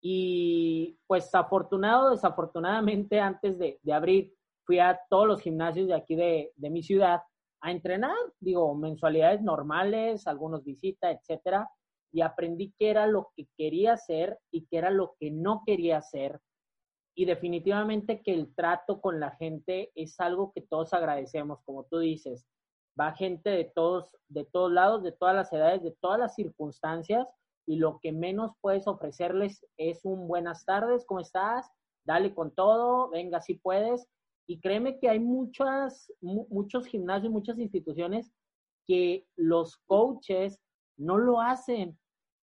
Y 0.00 0.98
pues 1.06 1.34
afortunado, 1.34 2.12
desafortunadamente, 2.12 3.20
antes 3.20 3.58
de, 3.58 3.78
abrir, 3.92 4.32
fui 4.64 4.78
a 4.78 4.98
todos 5.10 5.26
los 5.26 5.42
gimnasios 5.42 5.86
de 5.86 5.94
aquí 5.94 6.16
de, 6.16 6.50
de, 6.56 6.70
mi 6.70 6.82
ciudad 6.82 7.20
a 7.60 7.70
entrenar, 7.70 8.16
digo, 8.40 8.74
mensualidades 8.74 9.42
normales, 9.42 10.26
algunos 10.26 10.64
visitas, 10.64 11.14
etcétera, 11.14 11.68
y 12.10 12.22
aprendí 12.22 12.72
qué 12.78 12.88
era 12.88 13.06
lo 13.06 13.32
que 13.36 13.48
quería 13.54 13.92
hacer 13.92 14.38
y 14.50 14.64
qué 14.64 14.78
era 14.78 14.88
lo 14.88 15.14
que 15.20 15.30
no 15.30 15.62
quería 15.66 15.98
hacer 15.98 16.40
y 17.14 17.26
definitivamente 17.26 18.22
que 18.22 18.32
el 18.32 18.54
trato 18.54 19.00
con 19.00 19.20
la 19.20 19.32
gente 19.32 19.92
es 19.94 20.18
algo 20.20 20.52
que 20.52 20.62
todos 20.62 20.94
agradecemos, 20.94 21.60
como 21.64 21.84
tú 21.84 21.98
dices. 21.98 22.46
Va 22.98 23.12
gente 23.12 23.50
de 23.50 23.64
todos, 23.64 24.16
de 24.28 24.44
todos 24.44 24.72
lados, 24.72 25.02
de 25.02 25.12
todas 25.12 25.34
las 25.34 25.52
edades, 25.52 25.82
de 25.82 25.96
todas 26.00 26.18
las 26.18 26.34
circunstancias, 26.34 27.26
y 27.66 27.76
lo 27.76 28.00
que 28.00 28.12
menos 28.12 28.52
puedes 28.60 28.86
ofrecerles 28.86 29.64
es 29.76 30.04
un 30.04 30.26
buenas 30.26 30.64
tardes, 30.64 31.04
¿cómo 31.06 31.20
estás? 31.20 31.70
Dale 32.04 32.34
con 32.34 32.54
todo, 32.54 33.10
venga 33.10 33.40
si 33.40 33.54
puedes. 33.54 34.08
Y 34.48 34.60
créeme 34.60 34.98
que 34.98 35.08
hay 35.08 35.20
muchas, 35.20 36.12
muchos 36.20 36.86
gimnasios, 36.86 37.32
muchas 37.32 37.58
instituciones 37.58 38.32
que 38.86 39.26
los 39.36 39.76
coaches 39.86 40.60
no 40.96 41.16
lo 41.18 41.40
hacen 41.40 41.98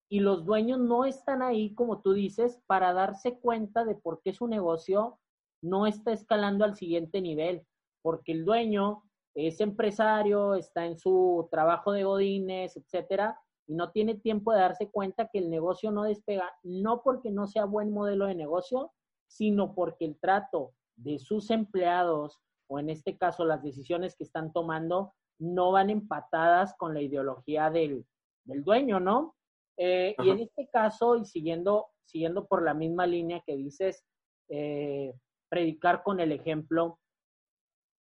y 0.10 0.22
los 0.22 0.44
dueños 0.44 0.80
no 0.80 1.06
están 1.06 1.44
ahí, 1.44 1.74
como 1.76 2.02
tú 2.02 2.14
dices, 2.14 2.60
para 2.66 2.94
darse 2.94 3.40
cuenta 3.40 3.86
de 3.86 3.96
por 3.96 4.22
qué 4.24 4.34
su 4.34 4.48
negocio 4.48 5.20
no 5.62 5.86
está 5.86 6.12
escalando 6.12 6.66
al 6.66 6.76
siguiente 6.76 7.22
nivel, 7.22 7.66
porque 8.02 8.32
el 8.32 8.44
dueño 8.44 9.04
es 9.36 9.62
empresario, 9.62 10.56
está 10.56 10.86
en 10.86 10.98
su 10.98 11.48
trabajo 11.52 11.92
de 11.92 12.04
godines, 12.04 12.76
etcétera, 12.76 13.40
y 13.68 13.76
no 13.76 13.92
tiene 13.92 14.16
tiempo 14.16 14.52
de 14.52 14.60
darse 14.60 14.90
cuenta 14.90 15.30
que 15.32 15.38
el 15.38 15.52
negocio 15.52 15.92
no 15.92 16.04
despega, 16.04 16.52
no 16.64 17.04
porque 17.04 17.30
no 17.30 17.46
sea 17.46 17.66
buen 17.66 17.92
modelo 17.92 18.26
de 18.26 18.34
negocio, 18.34 18.92
sino 19.28 19.76
porque 19.76 20.06
el 20.06 20.20
trato 20.20 20.74
de 20.96 21.20
sus 21.20 21.52
empleados, 21.52 22.40
o 22.68 22.80
en 22.80 22.90
este 22.90 23.16
caso 23.16 23.46
las 23.46 23.62
decisiones 23.62 24.16
que 24.16 24.24
están 24.24 24.52
tomando, 24.54 25.14
no 25.40 25.72
van 25.72 25.92
empatadas 25.92 26.74
con 26.78 26.96
la 26.96 27.02
ideología 27.02 27.70
del, 27.70 28.08
del 28.44 28.64
dueño, 28.64 29.00
¿no? 29.00 29.36
Eh, 29.82 30.14
y 30.22 30.30
en 30.30 30.40
este 30.42 30.68
caso, 30.68 31.16
y 31.16 31.24
siguiendo, 31.24 31.88
siguiendo 32.04 32.46
por 32.46 32.64
la 32.64 32.74
misma 32.74 33.08
línea 33.08 33.42
que 33.46 33.56
dices, 33.56 34.04
eh, 34.50 35.14
predicar 35.48 36.04
con 36.04 36.20
el 36.20 36.34
ejemplo, 36.34 37.00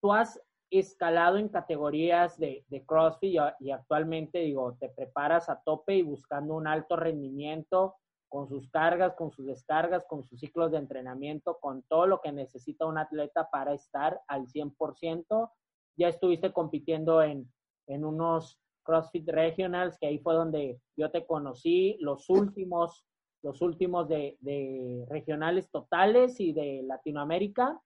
tú 0.03 0.13
has 0.13 0.41
escalado 0.71 1.39
en 1.39 1.49
categorías 1.49 2.37
de, 2.37 2.65
de 2.67 2.85
CrossFit 2.85 3.41
y, 3.61 3.71
actualmente, 3.71 4.41
digo, 4.41 4.77
te 4.81 4.89
preparas 4.89 5.49
a 5.49 5.63
tope 5.63 5.95
y 5.95 6.03
buscando 6.03 6.55
un 6.55 6.67
alto 6.67 6.97
rendimiento 6.97 7.95
con 8.29 8.49
sus 8.49 8.69
cargas, 8.71 9.15
con 9.15 9.31
sus 9.31 9.47
descargas, 9.47 10.05
con 10.05 10.25
sus 10.25 10.41
ciclos 10.41 10.73
de 10.73 10.79
entrenamiento, 10.79 11.59
con 11.61 11.85
todo 11.85 12.09
lo 12.09 12.21
que 12.21 12.33
necesita 12.33 12.87
un 12.87 12.99
atleta 12.99 13.49
para 13.51 13.73
estar 13.73 14.21
al 14.27 14.49
100%. 14.49 15.51
Ya 15.97 16.09
estuviste 16.09 16.53
compitiendo 16.53 17.23
en, 17.23 17.51
en 17.87 18.05
unos 18.05 18.61
CrossFit 18.89 19.29
Regionals, 19.29 19.99
que 19.99 20.07
ahí 20.07 20.19
fue 20.19 20.35
donde 20.35 20.81
yo 20.97 21.11
te 21.11 21.27
conocí, 21.27 21.99
los 22.01 22.31
últimos, 22.31 23.05
los 23.43 23.61
últimos 23.61 24.09
de, 24.09 25.05
regionales 25.11 25.71
totales 25.71 26.41
y 26.41 26.55
de 26.55 26.83
Latinoamérica. 26.85 27.79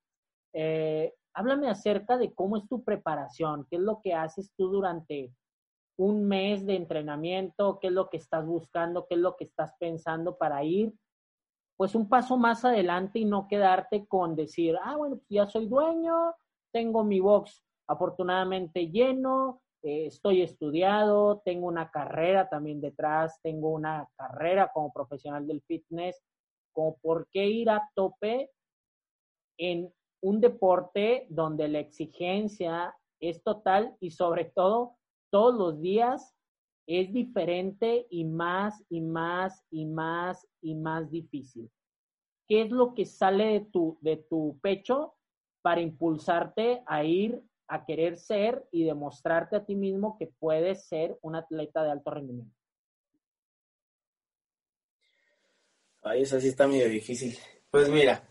Eh, 0.53 1.13
háblame 1.35 1.69
acerca 1.69 2.17
de 2.17 2.33
cómo 2.33 2.57
es 2.57 2.69
tu 2.69 2.85
preparación, 2.85 3.67
qué 3.69 3.77
es 3.77 3.83
lo 3.83 4.01
que 4.01 4.15
haces 4.15 4.53
tú 4.57 4.69
durante 4.69 5.33
un 5.99 6.29
mes 6.29 6.65
de 6.65 6.77
entrenamiento, 6.77 7.81
qué 7.81 7.89
es 7.89 7.93
lo 7.93 8.09
que 8.09 8.19
estás 8.19 8.47
buscando, 8.47 9.07
qué 9.09 9.17
es 9.17 9.21
lo 9.21 9.37
que 9.37 9.45
estás 9.45 9.75
pensando 9.81 10.37
para 10.39 10.63
ir 10.63 10.95
pues 11.77 11.97
un 11.97 12.09
paso 12.09 12.37
más 12.37 12.65
adelante 12.65 13.19
y 13.19 13.25
no 13.25 13.49
quedarte 13.49 14.07
con 14.07 14.37
decir, 14.37 14.77
ah, 14.85 14.97
bueno, 14.97 15.17
pues 15.17 15.29
ya 15.31 15.49
soy 15.49 15.67
dueño, 15.67 16.15
tengo 16.73 17.03
mi 17.03 17.19
box 17.19 17.65
afortunadamente 17.89 18.89
lleno, 18.89 19.62
eh, 19.83 20.07
estoy 20.07 20.43
estudiado, 20.43 21.43
tengo 21.45 21.67
una 21.67 21.91
carrera 21.91 22.49
también 22.49 22.81
detrás, 22.81 23.41
tengo 23.43 23.71
una 23.71 24.09
carrera 24.17 24.71
como 24.73 24.93
profesional 24.93 25.47
del 25.47 25.63
fitness, 25.63 26.23
como 26.73 26.97
por 26.99 27.27
qué 27.33 27.47
ir 27.47 27.69
a 27.71 27.91
tope 27.95 28.51
en 29.59 29.93
un 30.23 30.41
deporte 30.41 31.27
donde 31.29 31.69
la 31.69 31.81
exigencia 31.81 32.95
es 33.21 33.43
total 33.43 33.97
y 34.01 34.11
sobre 34.11 34.47
todo 34.47 34.97
todos 35.31 35.55
los 35.55 35.81
días 35.81 36.35
es 36.87 37.13
diferente 37.13 38.07
y 38.11 38.25
más 38.25 38.85
y 38.89 39.01
más 39.01 39.65
y 39.71 39.87
más 39.87 40.47
y 40.61 40.75
más 40.75 41.11
difícil. 41.11 41.71
¿Qué 42.49 42.63
es 42.63 42.71
lo 42.71 42.95
que 42.95 43.05
sale 43.05 43.47
de 43.47 43.61
tu, 43.61 43.99
de 44.01 44.17
tu 44.17 44.59
pecho 44.61 45.15
para 45.63 45.81
impulsarte 45.81 46.83
a 46.87 47.05
ir 47.05 47.43
a 47.69 47.85
querer 47.85 48.17
ser 48.19 48.67
y 48.71 48.85
demostrarte 48.85 49.57
a 49.57 49.65
ti 49.65 49.75
mismo 49.75 50.17
que 50.19 50.27
puedes 50.27 50.87
ser 50.87 51.19
un 51.23 51.37
atleta 51.37 51.83
de 51.83 51.91
alto 51.91 52.11
rendimiento? 52.11 52.55
Ay, 56.03 56.23
eso 56.23 56.41
sí 56.41 56.49
está 56.49 56.67
medio 56.67 56.89
difícil. 56.89 57.39
Pues 57.71 57.89
mira, 57.89 58.29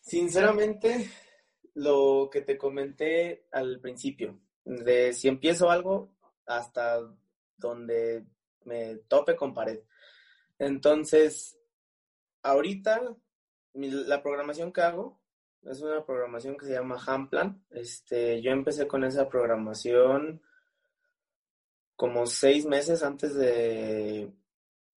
sinceramente, 0.00 1.10
lo 1.74 2.28
que 2.30 2.42
te 2.42 2.58
comenté 2.58 3.46
al 3.50 3.80
principio, 3.80 4.38
de 4.64 5.12
si 5.12 5.28
empiezo 5.28 5.70
algo 5.70 6.14
hasta 6.46 7.00
donde 7.56 8.26
me 8.64 8.96
tope 9.08 9.34
con 9.34 9.54
pared. 9.54 9.80
Entonces, 10.58 11.58
ahorita 12.42 13.16
la 13.74 14.22
programación 14.22 14.72
que 14.72 14.82
hago 14.82 15.21
es 15.64 15.80
una 15.80 16.04
programación 16.04 16.56
que 16.56 16.66
se 16.66 16.72
llama 16.72 17.02
Hamplan. 17.06 17.64
Este, 17.70 18.40
yo 18.42 18.50
empecé 18.50 18.86
con 18.86 19.04
esa 19.04 19.28
programación 19.28 20.42
como 21.96 22.26
seis 22.26 22.66
meses 22.66 23.02
antes 23.02 23.34
de, 23.34 24.32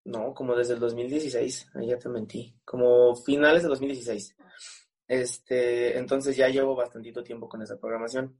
no, 0.04 0.32
como 0.34 0.56
desde 0.56 0.74
el 0.74 0.80
2016, 0.80 1.70
ahí 1.74 1.88
ya 1.88 1.98
te 1.98 2.08
mentí, 2.08 2.56
como 2.64 3.14
finales 3.14 3.62
de 3.62 3.68
2016. 3.68 4.36
Este, 5.06 5.98
entonces 5.98 6.36
ya 6.36 6.48
llevo 6.48 6.74
bastantito 6.74 7.22
tiempo 7.22 7.48
con 7.48 7.62
esa 7.62 7.78
programación. 7.78 8.38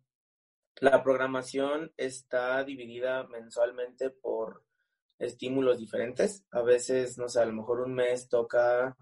La 0.80 1.02
programación 1.02 1.92
está 1.96 2.64
dividida 2.64 3.24
mensualmente 3.24 4.10
por 4.10 4.64
estímulos 5.18 5.78
diferentes. 5.78 6.44
A 6.50 6.62
veces, 6.62 7.18
no 7.18 7.28
sé, 7.28 7.40
a 7.40 7.46
lo 7.46 7.52
mejor 7.52 7.80
un 7.80 7.94
mes 7.94 8.28
toca 8.28 8.96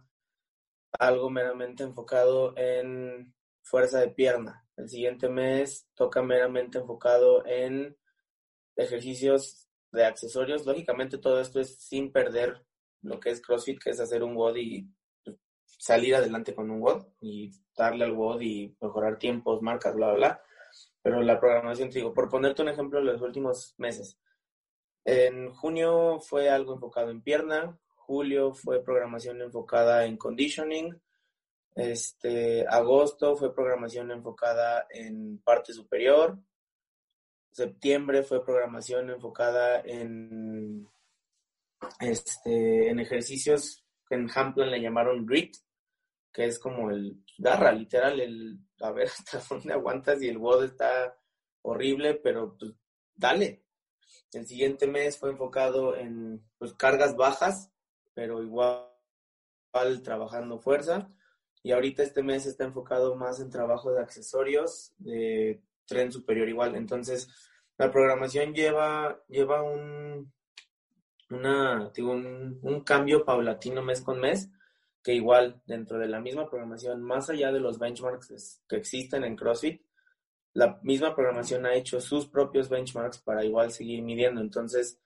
algo 1.03 1.31
meramente 1.31 1.83
enfocado 1.83 2.57
en 2.57 3.35
fuerza 3.61 3.99
de 3.99 4.11
pierna. 4.11 4.65
El 4.77 4.89
siguiente 4.89 5.29
mes 5.29 5.89
toca 5.95 6.23
meramente 6.23 6.79
enfocado 6.79 7.45
en 7.45 7.97
ejercicios 8.77 9.69
de 9.91 10.05
accesorios. 10.05 10.65
Lógicamente 10.65 11.19
todo 11.19 11.41
esto 11.41 11.59
es 11.59 11.77
sin 11.77 12.13
perder 12.13 12.65
lo 13.03 13.19
que 13.19 13.31
es 13.31 13.43
CrossFit, 13.43 13.83
que 13.83 13.91
es 13.91 13.99
hacer 13.99 14.23
un 14.23 14.37
WOD 14.37 14.57
y 14.59 14.87
salir 15.65 16.15
adelante 16.15 16.55
con 16.55 16.71
un 16.71 16.81
WOD 16.81 17.05
y 17.21 17.51
darle 17.77 18.05
al 18.05 18.13
WOD 18.13 18.41
y 18.41 18.77
mejorar 18.81 19.19
tiempos, 19.19 19.61
marcas, 19.61 19.97
bla, 19.97 20.11
bla, 20.11 20.17
bla. 20.17 20.43
Pero 21.03 21.21
la 21.21 21.41
programación, 21.41 21.91
digo, 21.91 22.15
por 22.15 22.29
ponerte 22.29 22.63
un 22.63 22.69
ejemplo, 22.69 23.01
los 23.01 23.21
últimos 23.23 23.75
meses. 23.77 24.21
En 25.05 25.53
junio 25.53 26.21
fue 26.21 26.49
algo 26.49 26.75
enfocado 26.75 27.11
en 27.11 27.23
pierna, 27.23 27.77
julio 28.13 28.53
fue 28.53 28.85
programación 28.85 29.41
enfocada 29.41 30.05
en 30.05 30.19
conditioning. 30.19 31.01
Este, 31.75 32.67
agosto 32.69 33.37
fue 33.37 33.55
programación 33.55 34.11
enfocada 34.11 34.87
en 34.91 35.39
parte 35.39 35.73
superior. 35.73 36.39
Septiembre 37.53 38.23
fue 38.23 38.45
programación 38.45 39.09
enfocada 39.09 39.81
en, 39.81 40.87
este, 42.01 42.91
en 42.91 43.01
ejercicios 43.01 43.83
que 44.07 44.17
en 44.17 44.29
Hamplan 44.31 44.71
le 44.71 44.83
llamaron 44.83 45.25
grit, 45.25 45.57
que 46.35 46.45
es 46.45 46.59
como 46.59 46.91
el 46.91 47.17
garra, 47.39 47.73
literal, 47.73 48.21
el 48.21 48.59
a 48.81 48.93
ver 48.93 49.09
hasta 49.19 49.41
dónde 49.49 49.73
aguantas 49.73 50.23
y 50.23 50.29
el 50.29 50.37
WOD 50.37 50.65
está 50.65 51.17
horrible, 51.63 52.13
pero 52.17 52.59
pues 52.59 52.73
dale. 53.15 53.65
El 54.33 54.47
siguiente 54.47 54.87
mes 54.87 55.19
fue 55.19 55.31
enfocado 55.31 55.97
en 55.97 56.45
pues, 56.59 56.75
cargas 56.75 57.17
bajas, 57.17 57.72
pero 58.15 58.43
igual, 58.43 58.89
trabajando 60.03 60.59
fuerza. 60.59 61.09
Y 61.63 61.73
ahorita 61.73 62.03
este 62.03 62.23
mes 62.23 62.47
está 62.47 62.65
enfocado 62.65 63.15
más 63.15 63.41
en 63.41 63.51
trabajo 63.51 63.93
de 63.93 64.01
accesorios 64.01 64.93
de 64.99 65.63
tren 65.87 66.11
superior 66.11 66.49
igual. 66.49 66.75
Entonces, 66.75 67.29
la 67.79 67.91
programación 67.91 68.53
lleva, 68.55 69.21
lleva 69.29 69.63
un, 69.63 70.33
una, 71.31 71.91
digo, 71.95 72.13
un, 72.13 72.59
un 72.63 72.81
cambio 72.83 73.25
paulatino 73.25 73.83
mes 73.83 74.01
con 74.01 74.21
mes, 74.21 74.51
que 75.03 75.15
igual 75.15 75.61
dentro 75.67 75.99
de 75.99 76.09
la 76.09 76.21
misma 76.21 76.49
programación, 76.49 77.03
más 77.03 77.29
allá 77.31 77.53
de 77.53 77.61
los 77.61 77.79
benchmarks 77.79 78.63
que 78.69 78.77
existen 78.77 79.25
en 79.25 79.37
CrossFit, 79.37 79.83
la 80.55 80.79
misma 80.83 81.15
programación 81.15 81.67
ha 81.67 81.75
hecho 81.75 82.01
sus 82.01 82.29
propios 82.29 82.69
benchmarks 82.69 83.19
para 83.19 83.45
igual 83.45 83.73
seguir 83.73 84.03
midiendo. 84.03 84.41
Entonces, 84.41 85.01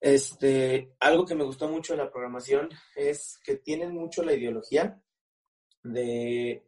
este, 0.00 0.94
algo 1.00 1.24
que 1.24 1.34
me 1.34 1.44
gustó 1.44 1.68
mucho 1.68 1.94
de 1.94 2.02
la 2.04 2.10
programación 2.10 2.68
es 2.94 3.38
que 3.44 3.56
tienen 3.56 3.94
mucho 3.94 4.22
la 4.22 4.34
ideología 4.34 5.02
de 5.82 6.64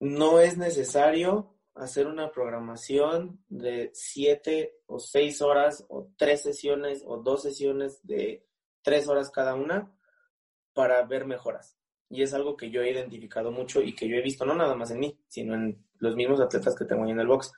no 0.00 0.40
es 0.40 0.58
necesario 0.58 1.56
hacer 1.74 2.06
una 2.06 2.30
programación 2.30 3.42
de 3.48 3.90
siete 3.94 4.80
o 4.86 4.98
seis 4.98 5.40
horas 5.40 5.84
o 5.88 6.10
tres 6.16 6.42
sesiones 6.42 7.02
o 7.06 7.18
dos 7.18 7.42
sesiones 7.42 8.00
de 8.06 8.46
tres 8.82 9.08
horas 9.08 9.30
cada 9.30 9.54
una 9.54 9.90
para 10.74 11.02
ver 11.04 11.24
mejoras. 11.24 11.78
Y 12.08 12.22
es 12.22 12.34
algo 12.34 12.56
que 12.56 12.70
yo 12.70 12.82
he 12.82 12.90
identificado 12.90 13.50
mucho 13.52 13.80
y 13.80 13.94
que 13.94 14.08
yo 14.08 14.16
he 14.16 14.22
visto 14.22 14.44
no 14.44 14.54
nada 14.54 14.74
más 14.74 14.90
en 14.90 15.00
mí, 15.00 15.18
sino 15.28 15.54
en 15.54 15.82
los 15.98 16.14
mismos 16.14 16.40
atletas 16.40 16.74
que 16.76 16.84
tengo 16.84 17.04
ahí 17.04 17.10
en 17.10 17.20
el 17.20 17.26
box. 17.26 17.52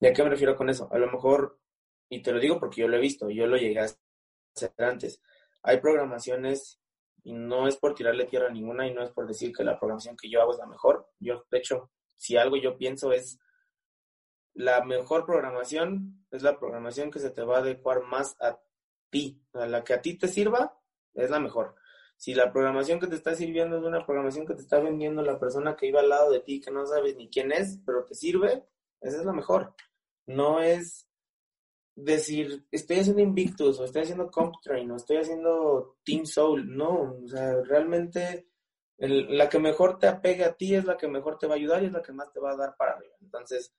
¿Y 0.00 0.06
a 0.06 0.12
qué 0.12 0.22
me 0.22 0.30
refiero 0.30 0.56
con 0.56 0.70
eso? 0.70 0.88
A 0.90 0.98
lo 0.98 1.10
mejor, 1.10 1.58
y 2.08 2.22
te 2.22 2.32
lo 2.32 2.40
digo 2.40 2.58
porque 2.58 2.82
yo 2.82 2.88
lo 2.88 2.96
he 2.96 3.00
visto, 3.00 3.30
yo 3.30 3.46
lo 3.46 3.56
llegué 3.56 3.80
a 3.80 3.84
hacer 3.84 4.72
antes. 4.78 5.20
Hay 5.62 5.80
programaciones, 5.80 6.80
y 7.22 7.32
no 7.32 7.66
es 7.66 7.76
por 7.76 7.94
tirarle 7.94 8.26
tierra 8.26 8.48
a 8.48 8.52
ninguna, 8.52 8.86
y 8.86 8.94
no 8.94 9.02
es 9.02 9.10
por 9.10 9.26
decir 9.26 9.52
que 9.52 9.64
la 9.64 9.78
programación 9.78 10.16
que 10.16 10.28
yo 10.28 10.40
hago 10.42 10.52
es 10.52 10.58
la 10.58 10.66
mejor. 10.66 11.08
Yo, 11.18 11.44
de 11.50 11.58
hecho, 11.58 11.90
si 12.16 12.36
algo 12.36 12.56
yo 12.56 12.76
pienso 12.76 13.12
es 13.12 13.38
la 14.54 14.84
mejor 14.84 15.26
programación 15.26 16.24
es 16.30 16.42
la 16.42 16.58
programación 16.58 17.10
que 17.10 17.18
se 17.18 17.30
te 17.30 17.42
va 17.42 17.56
a 17.56 17.60
adecuar 17.60 18.02
más 18.02 18.36
a 18.40 18.58
ti, 19.10 19.40
a 19.52 19.66
la 19.66 19.84
que 19.84 19.94
a 19.94 20.02
ti 20.02 20.14
te 20.16 20.28
sirva, 20.28 20.78
es 21.14 21.30
la 21.30 21.40
mejor. 21.40 21.74
Si 22.16 22.34
la 22.34 22.52
programación 22.52 23.00
que 23.00 23.06
te 23.06 23.16
está 23.16 23.34
sirviendo 23.34 23.76
es 23.76 23.84
una 23.84 24.04
programación 24.06 24.46
que 24.46 24.54
te 24.54 24.62
está 24.62 24.78
vendiendo 24.78 25.22
la 25.22 25.38
persona 25.38 25.76
que 25.76 25.86
iba 25.86 26.00
al 26.00 26.08
lado 26.08 26.30
de 26.30 26.40
ti, 26.40 26.60
que 26.60 26.70
no 26.70 26.86
sabes 26.86 27.16
ni 27.16 27.28
quién 27.28 27.52
es, 27.52 27.80
pero 27.84 28.04
te 28.04 28.14
sirve, 28.14 28.64
esa 29.00 29.18
es 29.18 29.24
la 29.24 29.32
mejor. 29.32 29.74
No 30.26 30.60
es 30.60 31.08
decir, 31.94 32.66
estoy 32.70 32.98
haciendo 32.98 33.22
Invictus, 33.22 33.78
o 33.78 33.84
estoy 33.84 34.02
haciendo 34.02 34.30
CompTrain, 34.30 34.90
o 34.90 34.96
estoy 34.96 35.18
haciendo 35.18 35.96
Team 36.04 36.26
Soul. 36.26 36.76
No, 36.76 37.18
o 37.24 37.28
sea, 37.28 37.60
realmente 37.62 38.48
la 38.98 39.48
que 39.48 39.58
mejor 39.58 39.98
te 39.98 40.06
apegue 40.06 40.44
a 40.44 40.54
ti 40.54 40.74
es 40.74 40.84
la 40.84 40.96
que 40.96 41.08
mejor 41.08 41.38
te 41.38 41.46
va 41.46 41.54
a 41.54 41.56
ayudar 41.56 41.82
y 41.82 41.86
es 41.86 41.92
la 41.92 42.02
que 42.02 42.12
más 42.12 42.32
te 42.32 42.40
va 42.40 42.52
a 42.52 42.56
dar 42.56 42.76
para 42.76 42.92
arriba. 42.92 43.14
Entonces, 43.20 43.74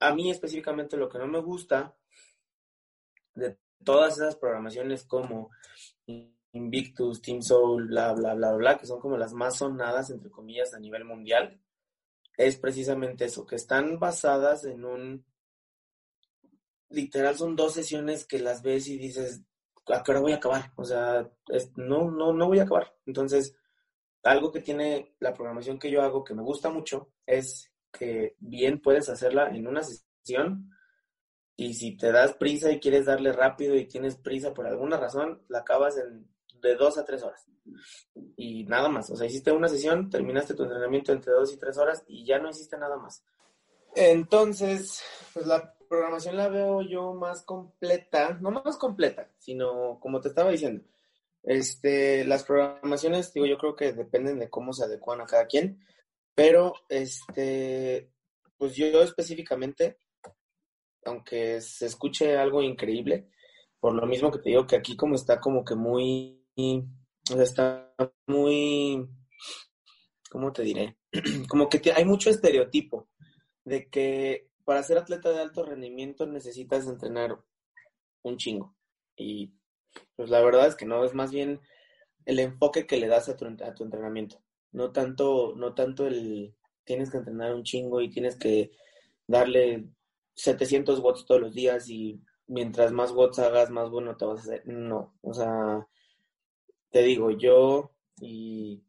a 0.00 0.14
mí 0.14 0.30
específicamente 0.30 0.96
lo 0.96 1.08
que 1.08 1.18
no 1.18 1.26
me 1.26 1.40
gusta 1.40 1.96
de 3.34 3.56
todas 3.84 4.16
esas 4.16 4.36
programaciones 4.36 5.04
como 5.04 5.50
Invictus, 6.52 7.22
Team 7.22 7.42
Soul, 7.42 7.88
bla, 7.88 8.12
bla, 8.12 8.34
bla, 8.34 8.52
bla, 8.52 8.78
que 8.78 8.86
son 8.86 9.00
como 9.00 9.16
las 9.16 9.32
más 9.32 9.58
sonadas, 9.58 10.10
entre 10.10 10.30
comillas, 10.30 10.74
a 10.74 10.78
nivel 10.78 11.04
mundial, 11.04 11.60
es 12.36 12.56
precisamente 12.56 13.24
eso, 13.24 13.46
que 13.46 13.56
están 13.56 13.98
basadas 13.98 14.64
en 14.64 14.84
un... 14.84 15.24
Literal 16.90 17.36
son 17.36 17.56
dos 17.56 17.74
sesiones 17.74 18.26
que 18.26 18.38
las 18.38 18.62
ves 18.62 18.88
y 18.88 18.98
dices, 18.98 19.42
¿a 19.86 20.02
qué 20.02 20.10
hora 20.10 20.20
voy 20.20 20.32
a 20.32 20.36
acabar? 20.36 20.72
O 20.76 20.84
sea, 20.84 21.28
no, 21.76 22.10
no, 22.10 22.32
no 22.32 22.46
voy 22.46 22.58
a 22.58 22.62
acabar. 22.64 22.94
Entonces, 23.06 23.54
algo 24.22 24.50
que 24.50 24.60
tiene 24.60 25.14
la 25.20 25.34
programación 25.34 25.78
que 25.78 25.90
yo 25.90 26.02
hago 26.02 26.24
que 26.24 26.34
me 26.34 26.42
gusta 26.42 26.70
mucho 26.70 27.12
es 27.26 27.70
que 27.92 28.36
bien 28.38 28.80
puedes 28.80 29.08
hacerla 29.08 29.48
en 29.48 29.66
una 29.66 29.82
sesión 29.82 30.70
y 31.56 31.74
si 31.74 31.96
te 31.96 32.12
das 32.12 32.34
prisa 32.34 32.70
y 32.70 32.80
quieres 32.80 33.06
darle 33.06 33.32
rápido 33.32 33.74
y 33.74 33.86
tienes 33.86 34.16
prisa 34.16 34.54
por 34.54 34.66
alguna 34.66 34.96
razón, 34.96 35.42
la 35.48 35.60
acabas 35.60 35.96
en 35.98 36.28
de 36.60 36.74
dos 36.74 36.98
a 36.98 37.04
tres 37.04 37.22
horas. 37.22 37.46
Y 38.36 38.64
nada 38.64 38.88
más. 38.88 39.10
O 39.10 39.16
sea, 39.16 39.26
hiciste 39.26 39.52
una 39.52 39.68
sesión, 39.68 40.10
terminaste 40.10 40.54
tu 40.54 40.64
entrenamiento 40.64 41.12
entre 41.12 41.32
dos 41.32 41.52
y 41.52 41.58
tres 41.58 41.76
horas 41.78 42.04
y 42.06 42.24
ya 42.24 42.38
no 42.38 42.50
hiciste 42.50 42.76
nada 42.78 42.96
más. 42.96 43.24
Entonces, 43.94 45.02
pues 45.32 45.46
la 45.46 45.74
programación 45.88 46.36
la 46.36 46.48
veo 46.48 46.82
yo 46.82 47.14
más 47.14 47.42
completa, 47.44 48.38
no 48.40 48.50
más 48.50 48.76
completa, 48.76 49.30
sino 49.38 49.98
como 50.00 50.20
te 50.20 50.28
estaba 50.28 50.50
diciendo, 50.50 50.84
este, 51.42 52.24
las 52.24 52.44
programaciones, 52.44 53.32
digo, 53.32 53.46
yo 53.46 53.58
creo 53.58 53.74
que 53.74 53.92
dependen 53.92 54.38
de 54.38 54.50
cómo 54.50 54.72
se 54.72 54.84
adecuan 54.84 55.20
a 55.20 55.26
cada 55.26 55.46
quien, 55.46 55.84
pero 56.34 56.74
este, 56.88 58.12
pues 58.56 58.76
yo 58.76 59.02
específicamente, 59.02 59.98
aunque 61.04 61.60
se 61.60 61.86
escuche 61.86 62.36
algo 62.36 62.62
increíble, 62.62 63.30
por 63.80 63.94
lo 63.94 64.06
mismo 64.06 64.30
que 64.30 64.38
te 64.38 64.50
digo 64.50 64.66
que 64.66 64.76
aquí 64.76 64.96
como 64.96 65.14
está 65.14 65.40
como 65.40 65.64
que 65.64 65.74
muy 65.74 66.38
está 67.36 67.94
muy, 68.26 69.08
¿cómo 70.30 70.52
te 70.52 70.62
diré? 70.62 70.98
Como 71.48 71.68
que 71.68 71.80
hay 71.92 72.04
mucho 72.04 72.28
estereotipo 72.28 73.08
de 73.68 73.88
que 73.88 74.48
para 74.64 74.82
ser 74.82 74.98
atleta 74.98 75.30
de 75.30 75.40
alto 75.40 75.64
rendimiento 75.64 76.26
necesitas 76.26 76.86
entrenar 76.86 77.38
un 78.22 78.36
chingo. 78.36 78.74
Y 79.16 79.52
pues 80.16 80.30
la 80.30 80.40
verdad 80.42 80.66
es 80.66 80.74
que 80.74 80.86
no, 80.86 81.04
es 81.04 81.14
más 81.14 81.30
bien 81.30 81.60
el 82.26 82.38
enfoque 82.38 82.86
que 82.86 82.98
le 82.98 83.08
das 83.08 83.28
a 83.28 83.36
tu, 83.36 83.46
a 83.46 83.74
tu 83.74 83.84
entrenamiento. 83.84 84.42
No 84.72 84.92
tanto, 84.92 85.54
no 85.56 85.74
tanto 85.74 86.06
el 86.06 86.54
tienes 86.84 87.10
que 87.10 87.18
entrenar 87.18 87.54
un 87.54 87.64
chingo 87.64 88.00
y 88.00 88.10
tienes 88.10 88.36
que 88.36 88.70
darle 89.26 89.88
700 90.34 91.00
watts 91.00 91.26
todos 91.26 91.40
los 91.40 91.54
días 91.54 91.88
y 91.90 92.20
mientras 92.46 92.92
más 92.92 93.12
watts 93.12 93.38
hagas, 93.38 93.70
más 93.70 93.90
bueno 93.90 94.16
te 94.16 94.24
vas 94.24 94.40
a 94.40 94.42
hacer. 94.42 94.66
No, 94.66 95.14
o 95.20 95.34
sea, 95.34 95.86
te 96.90 97.02
digo, 97.02 97.30
yo 97.30 97.92
y 98.20 98.82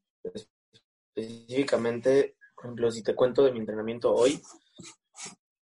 específicamente, 1.15 2.37
por 2.55 2.65
ejemplo, 2.65 2.91
si 2.91 3.03
te 3.03 3.15
cuento 3.15 3.43
de 3.43 3.51
mi 3.51 3.59
entrenamiento 3.59 4.13
hoy, 4.13 4.41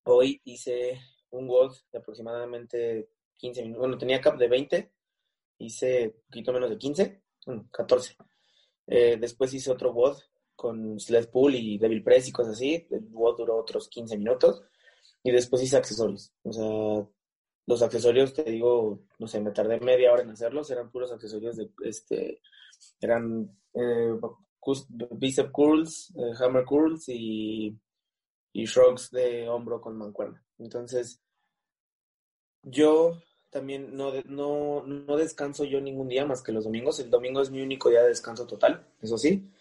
hoy 0.06 0.42
hice 0.46 1.00
un 1.32 1.48
WOD 1.48 1.76
de 1.92 1.98
aproximadamente 2.00 3.10
15 3.38 3.62
minutos. 3.62 3.80
Bueno, 3.80 3.98
tenía 3.98 4.22
cap 4.22 4.38
de 4.38 4.48
20, 4.48 4.92
hice 5.60 6.16
poquito 6.28 6.54
menos 6.54 6.70
de 6.70 6.78
15, 6.78 7.22
14. 7.72 8.16
Eh, 8.88 9.18
después 9.20 9.54
hice 9.54 9.72
otro 9.72 9.92
WOD 9.92 10.18
con 10.56 11.00
sled 11.00 11.30
pull 11.30 11.56
y 11.56 11.78
devil 11.78 12.04
press 12.04 12.28
y 12.28 12.32
cosas 12.32 12.54
así. 12.54 12.88
El 12.90 13.08
WOD 13.12 13.38
duró 13.38 13.58
otros 13.58 13.90
15 13.90 14.18
minutos. 14.18 14.64
Y 15.24 15.32
después 15.32 15.64
hice 15.64 15.78
accesorios. 15.78 16.32
O 16.44 16.54
sea, 16.54 17.10
los 17.66 17.82
accesorios, 17.82 18.34
te 18.34 18.44
digo, 18.44 19.02
no 19.18 19.28
sé, 19.28 19.40
me 19.40 19.52
tardé 19.52 19.80
media 19.80 20.14
hora 20.14 20.22
en 20.22 20.30
hacerlos, 20.30 20.70
eran 20.70 20.92
puros 20.92 21.12
accesorios 21.12 21.56
de, 21.58 21.72
este, 21.84 22.42
eran 23.02 23.50
eh, 23.74 24.14
bicep 25.12 25.52
curls, 25.52 26.14
eh, 26.16 26.32
hammer 26.40 26.64
curls 26.64 27.10
y, 27.10 27.76
y 28.56 28.68
shrugs 28.68 29.12
de 29.12 29.50
hombro 29.50 29.82
con 29.82 29.98
mancuerna. 29.98 30.42
Entonces, 30.60 31.22
yo 32.64 33.22
también 33.50 33.98
no, 33.98 34.14
no, 34.24 34.82
no 34.86 35.18
descanso 35.18 35.66
yo 35.66 35.82
ningún 35.82 36.08
día 36.08 36.26
más 36.26 36.42
que 36.42 36.54
los 36.54 36.64
domingos. 36.64 37.02
El 37.02 37.10
domingo 37.10 37.42
es 37.42 37.52
mi 37.52 37.62
único 37.62 37.90
día 37.90 38.02
de 38.02 38.08
descanso 38.08 38.48
total, 38.48 38.88
eso 39.02 39.18
sí. 39.18 39.52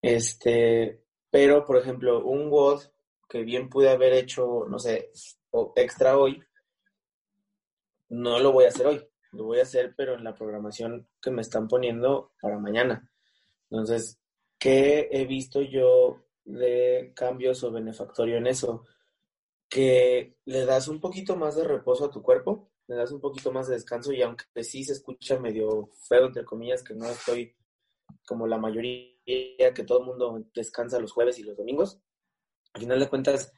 Este, 0.00 1.02
pero, 1.28 1.64
por 1.64 1.76
ejemplo, 1.76 2.24
un 2.24 2.48
WOD 2.50 2.84
que 3.28 3.42
bien 3.42 3.68
pude 3.68 3.90
haber 3.90 4.12
hecho, 4.12 4.64
no 4.68 4.78
sé, 4.78 5.10
extra 5.74 6.16
hoy, 6.16 6.40
no 8.10 8.38
lo 8.38 8.52
voy 8.52 8.66
a 8.66 8.68
hacer 8.68 8.86
hoy, 8.86 9.08
lo 9.32 9.46
voy 9.46 9.58
a 9.58 9.62
hacer, 9.62 9.92
pero 9.96 10.14
en 10.14 10.22
la 10.22 10.36
programación 10.36 11.08
que 11.20 11.32
me 11.32 11.42
están 11.42 11.66
poniendo 11.66 12.30
para 12.40 12.60
mañana. 12.60 13.10
Entonces, 13.70 14.20
¿qué 14.56 15.08
he 15.10 15.24
visto 15.24 15.62
yo 15.62 16.22
de 16.52 17.12
cambios 17.14 17.62
o 17.64 17.70
benefactorio 17.70 18.36
en 18.36 18.46
eso? 18.46 18.84
Que 19.68 20.36
le 20.44 20.64
das 20.64 20.88
un 20.88 21.00
poquito 21.00 21.36
más 21.36 21.56
de 21.56 21.64
reposo 21.64 22.06
a 22.06 22.10
tu 22.10 22.22
cuerpo, 22.22 22.70
le 22.88 22.96
das 22.96 23.12
un 23.12 23.20
poquito 23.20 23.52
más 23.52 23.68
de 23.68 23.74
descanso 23.74 24.12
y 24.12 24.22
aunque 24.22 24.44
sí 24.64 24.84
se 24.84 24.92
escucha 24.92 25.38
medio 25.38 25.90
feo, 26.08 26.26
entre 26.26 26.44
comillas, 26.44 26.82
que 26.82 26.94
no 26.94 27.06
estoy 27.06 27.54
como 28.26 28.46
la 28.46 28.58
mayoría, 28.58 29.74
que 29.74 29.84
todo 29.84 30.00
el 30.00 30.06
mundo 30.06 30.44
descansa 30.54 30.98
los 30.98 31.12
jueves 31.12 31.38
y 31.38 31.44
los 31.44 31.56
domingos, 31.56 32.00
al 32.74 32.82
final 32.82 33.00
de 33.00 33.08
cuentas 33.08 33.52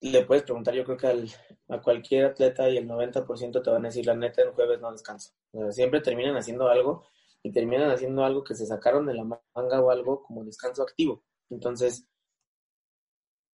le 0.00 0.24
puedes 0.24 0.44
preguntar, 0.44 0.74
yo 0.74 0.84
creo 0.84 0.96
que 0.96 1.28
a 1.68 1.80
cualquier 1.80 2.26
atleta 2.26 2.68
y 2.70 2.76
el 2.76 2.88
90% 2.88 3.62
te 3.62 3.70
van 3.70 3.84
a 3.84 3.88
decir, 3.88 4.06
la 4.06 4.14
neta, 4.14 4.42
el 4.42 4.52
jueves 4.52 4.80
no 4.80 4.92
descanso. 4.92 5.32
siempre 5.70 6.00
terminan 6.00 6.36
haciendo 6.36 6.68
algo 6.68 7.08
y 7.42 7.52
terminan 7.52 7.90
haciendo 7.90 8.24
algo 8.24 8.44
que 8.44 8.54
se 8.54 8.66
sacaron 8.66 9.06
de 9.06 9.14
la 9.14 9.24
manga 9.24 9.80
o 9.80 9.90
algo 9.90 10.22
como 10.22 10.44
descanso 10.44 10.82
activo. 10.82 11.24
Entonces, 11.50 12.06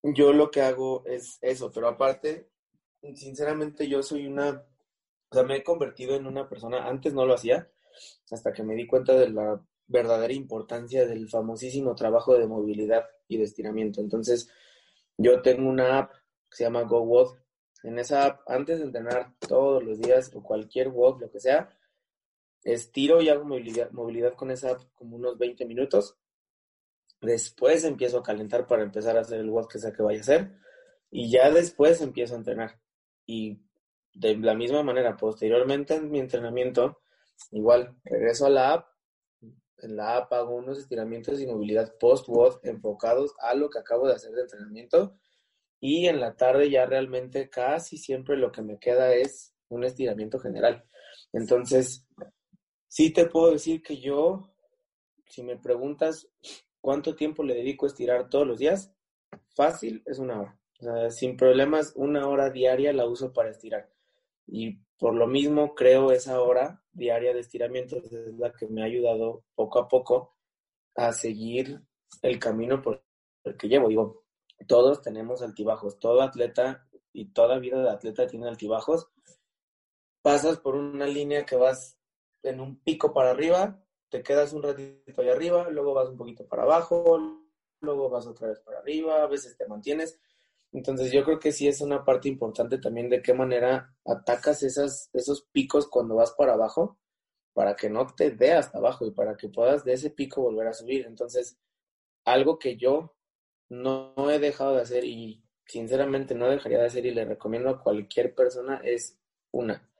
yo 0.03 0.33
lo 0.33 0.51
que 0.51 0.63
hago 0.63 1.05
es 1.07 1.39
eso, 1.41 1.71
pero 1.73 1.89
aparte, 1.89 2.51
sinceramente 3.15 3.89
yo 3.89 4.03
soy 4.03 4.27
una, 4.27 4.67
o 5.31 5.35
sea, 5.35 5.45
me 5.45 5.57
he 5.57 5.65
convertido 5.65 6.17
en 6.17 6.27
una 6.27 6.49
persona, 6.49 6.87
antes 6.89 7.15
no 7.15 7.25
lo 7.27 7.35
hacía, 7.35 7.71
hasta 8.31 8.53
que 8.53 8.63
me 8.63 8.75
di 8.75 8.87
cuenta 8.87 9.15
de 9.15 9.31
la 9.31 9.65
verdadera 9.87 10.33
importancia 10.33 11.07
del 11.07 11.29
famosísimo 11.29 11.95
trabajo 11.95 12.37
de 12.37 12.47
movilidad 12.47 13.05
y 13.29 13.39
de 13.39 13.45
estiramiento. 13.45 14.01
Entonces, 14.01 14.51
yo 15.17 15.41
tengo 15.43 15.69
una 15.69 15.99
app 15.99 16.13
se 16.55 16.65
llama 16.65 16.83
GoWOD. 16.83 17.37
En 17.83 17.99
esa 17.99 18.25
app, 18.25 18.49
antes 18.49 18.79
de 18.79 18.85
entrenar 18.85 19.35
todos 19.41 19.83
los 19.83 19.99
días 19.99 20.31
o 20.35 20.43
cualquier 20.43 20.89
WOD, 20.89 21.21
lo 21.21 21.31
que 21.31 21.41
sea, 21.41 21.77
estiro 22.63 23.21
y 23.21 23.29
hago 23.29 23.45
movilidad, 23.45 23.91
movilidad 23.91 24.35
con 24.35 24.51
esa 24.51 24.71
app 24.71 24.83
como 24.95 25.17
unos 25.17 25.37
20 25.37 25.67
minutos. 25.67 26.17
Después 27.25 27.85
empiezo 27.85 28.19
a 28.19 28.23
calentar 28.23 28.67
para 28.67 28.83
empezar 28.83 29.17
a 29.17 29.21
hacer 29.21 29.41
el 29.41 29.49
WOD 29.49 29.69
que 29.69 29.79
sea 29.79 29.93
que 29.93 30.03
vaya 30.03 30.19
a 30.19 30.23
hacer. 30.23 30.53
Y 31.11 31.31
ya 31.31 31.51
después 31.51 32.01
empiezo 32.03 32.35
a 32.35 32.39
entrenar. 32.39 32.81
Y 33.25 33.63
de 34.13 34.37
la 34.37 34.55
misma 34.55 34.83
manera, 34.83 35.17
posteriormente 35.17 35.95
en 35.95 36.11
mi 36.11 36.21
entrenamiento, 36.21 36.99
igual 37.51 37.97
regreso 38.05 38.47
a 38.47 38.51
la 38.51 38.73
app. 38.75 38.89
En 39.79 39.97
la 39.97 40.17
app 40.19 40.33
hago 40.33 40.55
unos 40.55 40.79
estiramientos 40.79 41.39
de 41.39 41.47
movilidad 41.47 41.97
post-WOD 41.99 42.61
enfocados 42.65 43.35
a 43.41 43.55
lo 43.55 43.71
que 43.71 43.79
acabo 43.79 44.07
de 44.07 44.15
hacer 44.15 44.33
de 44.33 44.43
entrenamiento. 44.43 45.17
Y 45.81 46.07
en 46.07 46.21
la 46.21 46.37
tarde 46.37 46.71
ya 46.71 46.87
realmente 46.87 47.49
casi 47.49 47.97
siempre 47.97 48.37
lo 48.37 48.53
que 48.53 48.63
me 48.63 48.79
queda 48.79 49.15
es 49.15 49.55
un 49.69 49.85
estiramiento 49.85 50.39
general. 50.39 50.85
Entonces, 51.33 52.07
sí 52.87 53.13
te 53.13 53.27
puedo 53.27 53.53
decir 53.53 53.83
que 53.83 53.99
yo, 53.99 54.55
si 55.27 55.43
me 55.43 55.57
preguntas 55.57 56.29
cuánto 56.85 57.17
tiempo 57.17 57.43
le 57.43 57.55
dedico 57.55 57.87
a 57.87 57.89
estirar 57.89 58.29
todos 58.29 58.47
los 58.47 58.59
días, 58.59 58.93
fácil 59.57 60.03
es 60.05 60.19
una 60.19 60.39
hora. 60.39 61.11
Sin 61.11 61.35
problemas, 61.35 61.95
una 61.97 62.29
hora 62.29 62.51
diaria 62.51 62.93
la 62.93 63.07
uso 63.07 63.33
para 63.33 63.49
estirar. 63.49 63.91
Y 64.47 64.81
por 64.99 65.15
lo 65.15 65.27
mismo 65.27 65.75
creo 65.75 66.13
esa 66.13 66.43
hora 66.43 66.85
diaria 66.93 67.33
de 67.33 67.41
estiramientos 67.41 68.05
es 68.13 68.35
la 68.35 68.53
que 68.53 68.67
me 68.67 68.83
ha 68.83 68.85
ayudado 68.85 69.45
poco 69.55 69.79
a 69.79 69.89
poco 69.89 70.37
a 70.95 71.15
seguir 71.15 71.81
el 72.21 72.39
camino 72.39 72.83
por 72.83 73.03
el 73.45 73.57
que 73.57 73.69
llevo. 73.69 73.89
Digo, 73.89 74.25
todos 74.69 75.01
tenemos 75.01 75.41
altibajos, 75.41 75.99
todo 75.99 76.21
atleta 76.21 76.87
y 77.15 77.33
toda 77.33 77.61
vida 77.61 77.83
de 77.83 77.89
atleta 77.89 78.27
tiene 78.27 78.47
altibajos. 78.47 79.09
Pasas 80.21 80.59
por 80.59 80.75
una 80.75 81.07
línea 81.07 81.47
que 81.47 81.57
vas 81.57 81.99
en 82.43 82.61
un 82.61 82.79
pico 82.81 83.15
para 83.15 83.31
arriba, 83.31 83.83
te 84.15 84.23
quedas 84.23 84.53
un 84.53 84.63
ratito 84.63 85.23
ahí 85.23 85.29
arriba, 85.29 85.69
luego 85.71 85.93
vas 85.93 86.09
un 86.09 86.17
poquito 86.17 86.47
para 86.47 86.63
abajo, 86.63 87.19
luego 87.81 88.09
vas 88.09 88.29
otra 88.29 88.47
vez 88.47 88.61
para 88.61 88.79
arriba, 88.79 89.25
a 89.25 89.27
veces 89.27 89.57
te 89.57 89.67
mantienes. 89.67 90.21
Entonces 90.71 91.11
yo 91.11 91.25
creo 91.25 91.41
que 91.41 91.51
sí 91.51 91.67
es 91.67 91.81
una 91.81 92.05
parte 92.05 92.29
importante 92.29 92.79
también 92.79 93.11
de 93.11 93.21
qué 93.21 93.35
manera 93.35 93.93
atacas 94.05 94.63
esas, 94.63 95.11
esos 95.13 95.43
picos 95.51 95.89
cuando 95.89 96.15
vas 96.15 96.31
para 96.31 96.53
abajo 96.53 96.97
para 97.55 97.75
que 97.75 97.91
no 97.91 98.07
te 98.07 98.31
dé 98.31 98.53
hasta 98.53 98.79
abajo 98.79 99.05
y 99.05 99.11
para 99.11 99.37
que 99.37 99.49
puedas 99.49 99.85
de 99.85 99.95
ese 99.95 100.11
pico 100.11 100.43
volver 100.43 100.69
a 100.69 100.75
subir. 100.75 101.07
Entonces, 101.07 101.59
algo 102.25 102.57
que 102.57 102.77
yo 102.77 103.17
no 103.69 104.15
he 104.31 104.39
dejado 104.39 104.77
de 104.77 104.83
hacer 104.83 105.05
y 105.05 105.43
sinceramente 105.67 106.37
no 106.37 106.49
dejaría 106.49 106.79
de 106.79 106.87
hacer 106.87 107.05
y 107.05 107.11
le 107.11 107.25
recomiendo 107.25 107.69
a 107.69 107.83
cualquier 107.83 108.33
persona 108.33 108.81
es 108.85 109.19
una, 109.51 109.91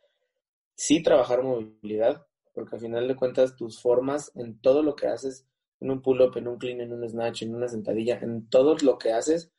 sí 0.77 1.03
trabajar 1.03 1.43
movilidad, 1.43 2.29
porque 2.55 2.77
al 2.77 2.81
final 2.81 3.09
de 3.09 3.17
cuentas 3.17 3.57
tus 3.57 3.83
formas 3.83 4.33
en 4.37 4.59
todo 4.61 4.83
lo 4.83 4.95
que 4.95 5.09
haces, 5.09 5.47
en 5.81 5.91
un 5.91 6.01
pull-up, 6.01 6.37
en 6.37 6.49
un 6.49 6.57
clean, 6.57 6.81
en 6.81 6.93
un 6.93 7.07
snatch, 7.09 7.43
en 7.43 7.55
una 7.55 7.69
sentadilla, 7.69 8.19
en 8.21 8.49
todo 8.49 8.77
lo 8.83 8.97
que 8.97 9.13
haces, 9.13 9.53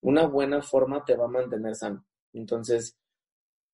una 0.00 0.26
buena 0.26 0.62
forma 0.62 1.04
te 1.04 1.16
va 1.16 1.24
a 1.24 1.28
mantener 1.28 1.74
sano. 1.74 2.06
Entonces, 2.32 2.96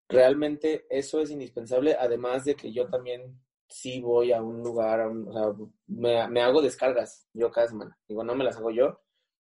realmente 0.09 0.87
eso 0.91 1.21
es 1.21 1.31
indispensable, 1.31 1.97
además 1.99 2.45
de 2.45 2.55
que 2.55 2.73
yo 2.73 2.89
también 2.89 3.41
sí 3.69 4.01
voy 4.01 4.33
a 4.33 4.43
un 4.43 4.63
lugar, 4.63 5.01
o 5.01 5.33
sea, 5.33 5.67
me, 5.87 6.29
me, 6.29 6.43
hago 6.43 6.63
descargas 6.63 7.27
yo 7.33 7.51
cada 7.51 7.69
semana. 7.69 7.99
Digo, 8.07 8.23
no 8.23 8.35
me 8.35 8.45
las 8.45 8.57
hago 8.57 8.71
yo. 8.71 9.01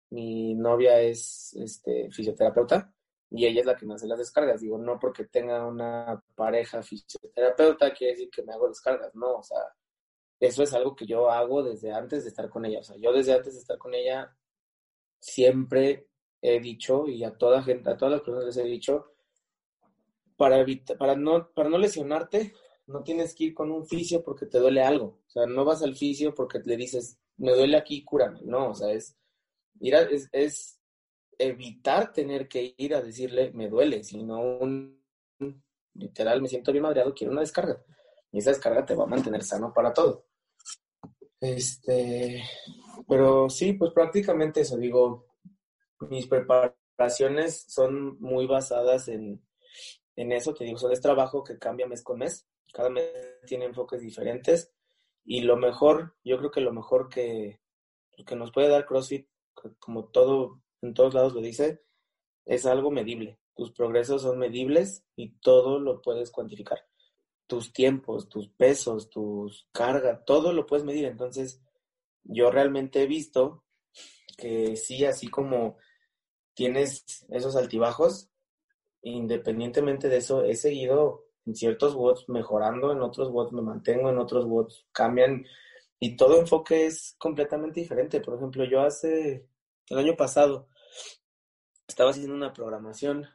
Mi 0.09 0.55
novia 0.55 1.01
es 1.01 1.53
este, 1.53 2.09
fisioterapeuta 2.11 2.93
y 3.29 3.45
ella 3.45 3.61
es 3.61 3.65
la 3.65 3.75
que 3.75 3.85
me 3.85 3.95
hace 3.95 4.07
las 4.07 4.19
descargas. 4.19 4.61
Digo, 4.61 4.77
no 4.77 4.99
porque 4.99 5.25
tenga 5.25 5.65
una 5.65 6.23
pareja 6.35 6.81
fisioterapeuta 6.81 7.93
quiere 7.93 8.13
decir 8.13 8.29
que 8.29 8.43
me 8.43 8.53
hago 8.53 8.67
descargas, 8.67 9.13
no, 9.15 9.37
o 9.37 9.43
sea, 9.43 9.59
eso 10.39 10.63
es 10.63 10.73
algo 10.73 10.95
que 10.95 11.05
yo 11.05 11.29
hago 11.29 11.63
desde 11.63 11.91
antes 11.91 12.23
de 12.23 12.29
estar 12.29 12.49
con 12.49 12.65
ella. 12.65 12.79
O 12.79 12.83
sea, 12.83 12.95
yo 12.97 13.11
desde 13.11 13.33
antes 13.33 13.53
de 13.53 13.59
estar 13.59 13.77
con 13.77 13.93
ella 13.93 14.35
siempre 15.19 16.07
he 16.41 16.59
dicho 16.59 17.07
y 17.07 17.23
a 17.23 17.35
toda 17.35 17.63
gente, 17.63 17.89
a 17.89 17.97
todas 17.97 18.13
las 18.13 18.21
personas 18.21 18.45
les 18.45 18.57
he 18.57 18.63
dicho, 18.63 19.13
para 20.37 20.59
evitar, 20.59 20.97
para 20.97 21.15
no, 21.15 21.49
para 21.53 21.69
no 21.69 21.77
lesionarte, 21.77 22.53
no 22.85 23.03
tienes 23.03 23.35
que 23.35 23.45
ir 23.45 23.53
con 23.53 23.71
un 23.71 23.85
fisio 23.85 24.23
porque 24.23 24.45
te 24.45 24.59
duele 24.59 24.83
algo. 24.83 25.19
O 25.27 25.29
sea, 25.29 25.45
no 25.45 25.65
vas 25.65 25.81
al 25.81 25.95
fisio 25.95 26.33
porque 26.33 26.59
le 26.63 26.77
dices, 26.77 27.19
me 27.37 27.51
duele 27.53 27.77
aquí, 27.77 28.03
cúrame. 28.03 28.41
No, 28.43 28.69
o 28.69 28.75
sea, 28.75 28.91
es 28.91 29.17
ir 29.79 29.95
es, 29.95 30.29
es, 30.31 30.76
evitar 31.37 32.11
tener 32.13 32.47
que 32.47 32.73
ir 32.77 32.95
a 32.95 33.01
decirle, 33.01 33.51
me 33.53 33.69
duele, 33.69 34.03
sino 34.03 34.39
un, 34.39 35.03
literal, 35.93 36.41
me 36.41 36.47
siento 36.47 36.71
bien 36.71 36.83
madreado, 36.83 37.13
quiero 37.13 37.31
una 37.31 37.41
descarga. 37.41 37.81
Y 38.31 38.39
esa 38.39 38.51
descarga 38.51 38.85
te 38.85 38.95
va 38.95 39.05
a 39.05 39.07
mantener 39.07 39.43
sano 39.43 39.73
para 39.73 39.93
todo. 39.93 40.25
Este, 41.39 42.43
pero 43.07 43.49
sí, 43.49 43.73
pues 43.73 43.91
prácticamente 43.93 44.61
eso, 44.61 44.77
digo, 44.77 45.27
mis 46.09 46.27
preparaciones 46.27 47.65
son 47.67 48.19
muy 48.19 48.47
basadas 48.47 49.07
en, 49.07 49.41
en 50.15 50.31
eso, 50.31 50.53
te 50.53 50.63
digo, 50.63 50.77
son 50.77 50.91
es 50.91 51.01
trabajo 51.01 51.43
que 51.43 51.59
cambia 51.59 51.87
mes 51.87 52.03
con 52.03 52.19
mes, 52.19 52.47
cada 52.73 52.89
mes 52.89 53.07
tiene 53.45 53.65
enfoques 53.65 54.01
diferentes 54.01 54.73
y 55.23 55.41
lo 55.41 55.57
mejor, 55.57 56.15
yo 56.23 56.37
creo 56.37 56.51
que 56.51 56.61
lo 56.61 56.73
mejor 56.73 57.07
que, 57.09 57.59
que 58.25 58.35
nos 58.35 58.51
puede 58.51 58.69
dar 58.69 58.85
CrossFit, 58.85 59.27
como 59.79 60.05
todo, 60.05 60.61
en 60.81 60.93
todos 60.93 61.13
lados 61.13 61.33
lo 61.33 61.41
dice, 61.41 61.81
es 62.45 62.65
algo 62.65 62.91
medible. 62.91 63.39
Tus 63.55 63.71
progresos 63.71 64.21
son 64.21 64.37
medibles 64.37 65.03
y 65.15 65.31
todo 65.39 65.79
lo 65.79 66.01
puedes 66.01 66.31
cuantificar. 66.31 66.85
Tus 67.47 67.73
tiempos, 67.73 68.29
tus 68.29 68.49
pesos, 68.49 69.09
tus 69.09 69.67
cargas, 69.71 70.23
todo 70.25 70.53
lo 70.53 70.65
puedes 70.65 70.85
medir. 70.85 71.05
Entonces, 71.05 71.61
yo 72.23 72.51
realmente 72.51 73.01
he 73.01 73.07
visto 73.07 73.63
que 74.37 74.75
sí, 74.75 75.05
así 75.05 75.27
como 75.27 75.77
tienes 76.53 77.25
esos 77.29 77.55
altibajos, 77.55 78.29
independientemente 79.01 80.09
de 80.09 80.17
eso, 80.17 80.43
he 80.43 80.55
seguido 80.55 81.25
en 81.45 81.55
ciertos 81.55 81.95
bots 81.95 82.27
mejorando, 82.29 82.91
en 82.91 83.01
otros 83.01 83.31
bots 83.31 83.53
me 83.53 83.61
mantengo, 83.61 84.09
en 84.09 84.17
otros 84.17 84.45
bots 84.45 84.85
cambian 84.91 85.45
y 85.99 86.15
todo 86.15 86.39
enfoque 86.39 86.85
es 86.85 87.15
completamente 87.17 87.79
diferente. 87.79 88.19
Por 88.21 88.35
ejemplo, 88.35 88.65
yo 88.65 88.81
hace 88.81 89.47
el 89.89 89.97
año 89.97 90.15
pasado 90.15 90.67
estaba 91.87 92.11
haciendo 92.11 92.33
una 92.33 92.53
programación 92.53 93.27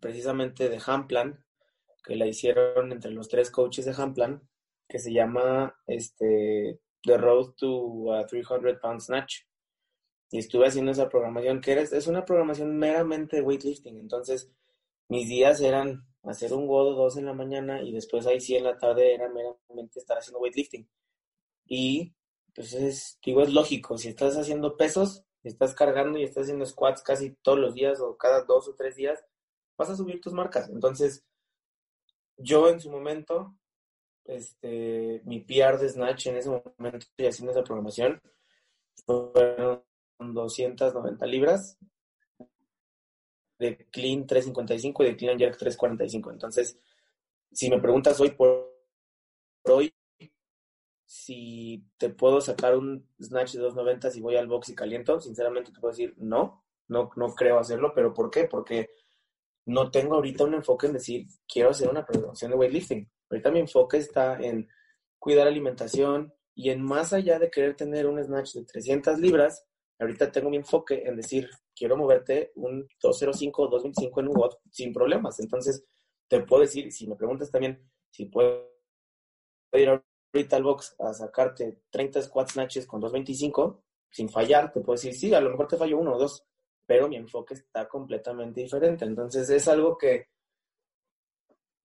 precisamente 0.00 0.68
de 0.68 0.80
Hamplan, 0.84 1.44
que 2.04 2.16
la 2.16 2.26
hicieron 2.26 2.92
entre 2.92 3.10
los 3.10 3.28
tres 3.28 3.50
coaches 3.50 3.84
de 3.84 3.94
Hamplan, 3.96 4.46
que 4.88 4.98
se 4.98 5.12
llama 5.12 5.74
este, 5.86 6.80
The 7.02 7.16
Road 7.16 7.54
to 7.56 8.12
a 8.14 8.26
300 8.26 8.78
Pound 8.80 9.00
Snatch 9.00 9.42
y 10.30 10.38
estuve 10.38 10.66
haciendo 10.66 10.90
esa 10.90 11.08
programación, 11.08 11.60
que 11.60 11.74
es 11.80 12.06
una 12.06 12.24
programación 12.24 12.76
meramente 12.76 13.36
de 13.36 13.42
weightlifting. 13.42 13.98
Entonces, 13.98 14.50
mis 15.08 15.28
días 15.28 15.60
eran 15.60 16.06
hacer 16.24 16.52
un 16.52 16.66
godo 16.66 16.94
dos 16.94 17.16
en 17.16 17.26
la 17.26 17.34
mañana 17.34 17.82
y 17.82 17.92
después 17.92 18.26
ahí 18.26 18.40
sí 18.40 18.56
en 18.56 18.64
la 18.64 18.76
tarde 18.76 19.14
era 19.14 19.28
meramente 19.28 20.00
estar 20.00 20.18
haciendo 20.18 20.40
weightlifting. 20.40 20.88
Y 21.66 22.14
pues 22.54 22.72
es, 22.72 23.18
digo, 23.24 23.42
es 23.42 23.52
lógico, 23.52 23.96
si 23.96 24.08
estás 24.08 24.36
haciendo 24.36 24.76
pesos, 24.76 25.24
estás 25.44 25.74
cargando 25.74 26.18
y 26.18 26.24
estás 26.24 26.44
haciendo 26.44 26.66
squats 26.66 27.02
casi 27.02 27.30
todos 27.42 27.58
los 27.58 27.74
días 27.74 28.00
o 28.00 28.16
cada 28.16 28.44
dos 28.44 28.68
o 28.68 28.74
tres 28.74 28.96
días, 28.96 29.24
vas 29.76 29.90
a 29.90 29.96
subir 29.96 30.20
tus 30.20 30.32
marcas. 30.32 30.68
Entonces, 30.70 31.24
yo 32.36 32.68
en 32.68 32.80
su 32.80 32.90
momento, 32.90 33.54
este, 34.24 35.22
mi 35.24 35.40
PR 35.40 35.78
de 35.78 35.88
Snatch 35.88 36.26
en 36.26 36.36
ese 36.36 36.48
momento 36.48 36.98
estoy 36.98 37.26
haciendo 37.26 37.52
esa 37.52 37.62
programación, 37.62 38.20
fueron 39.06 39.84
290 40.18 41.26
libras, 41.26 41.78
de 43.58 43.86
clean 43.90 44.26
355 44.26 45.04
y 45.04 45.06
de 45.06 45.16
clean 45.16 45.38
jerk 45.38 45.56
345. 45.58 46.32
Entonces, 46.32 46.78
si 47.52 47.70
me 47.70 47.80
preguntas 47.80 48.20
hoy 48.20 48.30
por 48.30 48.72
hoy, 49.64 49.94
si 51.14 51.86
te 51.96 52.10
puedo 52.10 52.40
sacar 52.40 52.76
un 52.76 53.08
snatch 53.20 53.52
de 53.52 53.60
290 53.60 54.10
si 54.10 54.20
voy 54.20 54.36
al 54.36 54.48
box 54.48 54.70
y 54.70 54.74
caliento, 54.74 55.20
sinceramente 55.20 55.72
te 55.72 55.80
puedo 55.80 55.92
decir 55.92 56.14
no, 56.16 56.64
no, 56.88 57.10
no 57.16 57.34
creo 57.34 57.58
hacerlo, 57.58 57.92
pero 57.94 58.12
¿por 58.12 58.30
qué? 58.30 58.44
Porque 58.44 58.90
no 59.66 59.90
tengo 59.90 60.16
ahorita 60.16 60.44
un 60.44 60.54
enfoque 60.54 60.88
en 60.88 60.94
decir 60.94 61.26
quiero 61.46 61.70
hacer 61.70 61.88
una 61.88 62.04
programación 62.04 62.50
de 62.50 62.56
weightlifting. 62.56 63.10
Ahorita 63.30 63.50
mi 63.50 63.60
enfoque 63.60 63.98
está 63.98 64.38
en 64.40 64.68
cuidar 65.18 65.46
alimentación 65.46 66.34
y 66.54 66.70
en 66.70 66.82
más 66.82 67.12
allá 67.12 67.38
de 67.38 67.50
querer 67.50 67.76
tener 67.76 68.06
un 68.06 68.22
snatch 68.22 68.54
de 68.54 68.64
300 68.64 69.18
libras, 69.18 69.64
Ahorita 69.98 70.32
tengo 70.32 70.50
mi 70.50 70.56
enfoque 70.56 71.02
en 71.06 71.16
decir, 71.16 71.48
quiero 71.74 71.96
moverte 71.96 72.50
un 72.56 72.86
205 73.00 73.62
o 73.62 73.68
225 73.68 74.20
en 74.20 74.28
WOD 74.28 74.52
sin 74.70 74.92
problemas. 74.92 75.38
Entonces, 75.38 75.84
te 76.28 76.40
puedo 76.42 76.62
decir, 76.62 76.90
si 76.90 77.06
me 77.06 77.16
preguntas 77.16 77.50
también 77.50 77.88
si 78.10 78.26
puedo 78.26 78.70
ir 79.72 79.88
ahorita 80.34 80.56
al 80.56 80.62
box 80.62 80.96
a 80.98 81.12
sacarte 81.14 81.82
30 81.90 82.22
squat 82.22 82.50
snatches 82.50 82.86
con 82.86 83.00
225 83.00 83.82
sin 84.10 84.28
fallar, 84.28 84.72
te 84.72 84.80
puedo 84.80 84.94
decir, 84.94 85.14
sí, 85.14 85.34
a 85.34 85.40
lo 85.40 85.50
mejor 85.50 85.66
te 85.66 85.76
fallo 85.76 85.98
uno 85.98 86.14
o 86.14 86.18
dos, 86.18 86.44
pero 86.86 87.08
mi 87.08 87.16
enfoque 87.16 87.54
está 87.54 87.88
completamente 87.88 88.60
diferente. 88.60 89.04
Entonces, 89.04 89.50
es 89.50 89.66
algo 89.66 89.98
que 89.98 90.28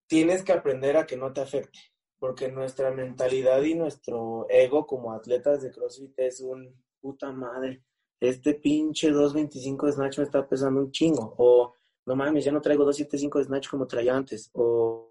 tienes 0.07 0.43
que 0.43 0.53
aprender 0.53 0.97
a 0.97 1.07
que 1.07 1.17
no 1.17 1.33
te 1.33 1.41
afecte, 1.41 1.79
porque 2.19 2.51
nuestra 2.51 2.91
mentalidad 2.91 3.61
y 3.63 3.73
nuestro 3.73 4.45
ego 4.49 4.85
como 4.85 5.11
atletas 5.11 5.63
de 5.63 5.71
CrossFit 5.71 6.19
es 6.19 6.41
un 6.41 6.75
puta 7.01 7.31
madre 7.31 7.83
este 8.19 8.55
pinche 8.55 9.11
225 9.11 9.85
de 9.85 9.91
Snatch 9.93 10.17
me 10.17 10.23
está 10.25 10.47
pesando 10.47 10.81
un 10.81 10.91
chingo. 10.91 11.35
O, 11.37 11.73
no 12.05 12.15
mames, 12.15 12.43
ya 12.43 12.51
no 12.51 12.61
traigo 12.61 12.83
275 12.83 13.39
de 13.39 13.45
Snatch 13.45 13.69
como 13.69 13.87
traía 13.87 14.15
antes. 14.15 14.49
O, 14.53 15.08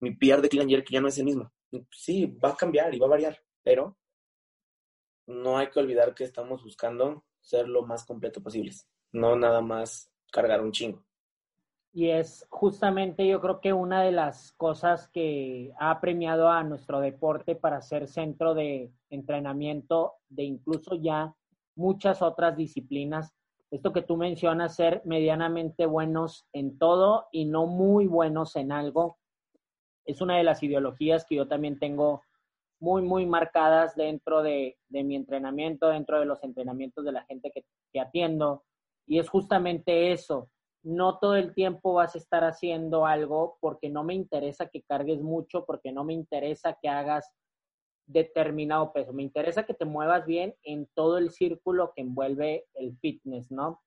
mi 0.00 0.12
PR 0.12 0.40
de 0.40 0.48
Clean 0.48 0.68
que 0.68 0.84
ya 0.90 1.00
no 1.00 1.08
es 1.08 1.18
el 1.18 1.24
mismo. 1.24 1.52
Sí, 1.92 2.26
va 2.26 2.50
a 2.50 2.56
cambiar 2.56 2.94
y 2.94 2.98
va 2.98 3.06
a 3.06 3.10
variar, 3.10 3.38
pero 3.62 3.96
no 5.26 5.58
hay 5.58 5.68
que 5.70 5.78
olvidar 5.78 6.14
que 6.14 6.24
estamos 6.24 6.64
buscando 6.64 7.24
ser 7.40 7.68
lo 7.68 7.82
más 7.82 8.04
completo 8.04 8.42
posibles, 8.42 8.88
no 9.12 9.36
nada 9.36 9.60
más 9.60 10.10
cargar 10.32 10.60
un 10.60 10.72
chingo. 10.72 11.04
Y 11.92 12.10
es 12.10 12.46
justamente 12.50 13.26
yo 13.26 13.40
creo 13.40 13.60
que 13.60 13.72
una 13.72 14.02
de 14.02 14.12
las 14.12 14.52
cosas 14.52 15.08
que 15.08 15.72
ha 15.78 16.00
premiado 16.00 16.48
a 16.48 16.62
nuestro 16.62 17.00
deporte 17.00 17.56
para 17.56 17.82
ser 17.82 18.06
centro 18.06 18.54
de 18.54 18.92
entrenamiento 19.08 20.14
de 20.28 20.44
incluso 20.44 20.94
ya 20.94 21.34
muchas 21.74 22.22
otras 22.22 22.56
disciplinas. 22.56 23.34
Esto 23.72 23.92
que 23.92 24.02
tú 24.02 24.16
mencionas, 24.16 24.76
ser 24.76 25.02
medianamente 25.04 25.86
buenos 25.86 26.46
en 26.52 26.78
todo 26.78 27.26
y 27.32 27.44
no 27.44 27.66
muy 27.66 28.06
buenos 28.06 28.54
en 28.56 28.70
algo, 28.70 29.18
es 30.10 30.20
una 30.20 30.36
de 30.36 30.44
las 30.44 30.62
ideologías 30.62 31.24
que 31.24 31.36
yo 31.36 31.48
también 31.48 31.78
tengo 31.78 32.22
muy, 32.80 33.02
muy 33.02 33.26
marcadas 33.26 33.94
dentro 33.94 34.42
de, 34.42 34.78
mi 34.88 35.14
entrenamiento, 35.14 35.88
dentro 35.88 36.18
de 36.18 36.26
los 36.26 36.42
entrenamientos 36.42 37.04
de 37.04 37.12
la 37.12 37.24
gente 37.24 37.50
que, 37.50 37.64
que 37.92 38.00
atiendo. 38.00 38.64
Y 39.06 39.18
es 39.18 39.28
justamente 39.28 40.12
eso, 40.12 40.50
no 40.82 41.18
todo 41.18 41.36
el 41.36 41.54
tiempo 41.54 41.94
vas 41.94 42.14
a 42.14 42.18
estar 42.18 42.44
haciendo 42.44 43.06
algo 43.06 43.58
porque 43.60 43.90
no 43.90 44.02
me 44.02 44.14
interesa 44.14 44.66
que 44.66 44.82
cargues 44.82 45.20
mucho, 45.20 45.64
porque 45.66 45.92
no 45.92 46.04
me 46.04 46.14
interesa 46.14 46.78
que 46.80 46.88
hagas 46.88 47.30
determinado 48.06 48.92
peso, 48.92 49.12
me 49.12 49.22
interesa 49.22 49.64
que 49.64 49.74
te 49.74 49.84
muevas 49.84 50.26
bien 50.26 50.54
en 50.62 50.88
todo 50.94 51.18
el 51.18 51.30
círculo 51.30 51.92
que 51.94 52.02
envuelve 52.02 52.66
el 52.74 52.96
fitness, 52.98 53.50
¿no? 53.50 53.80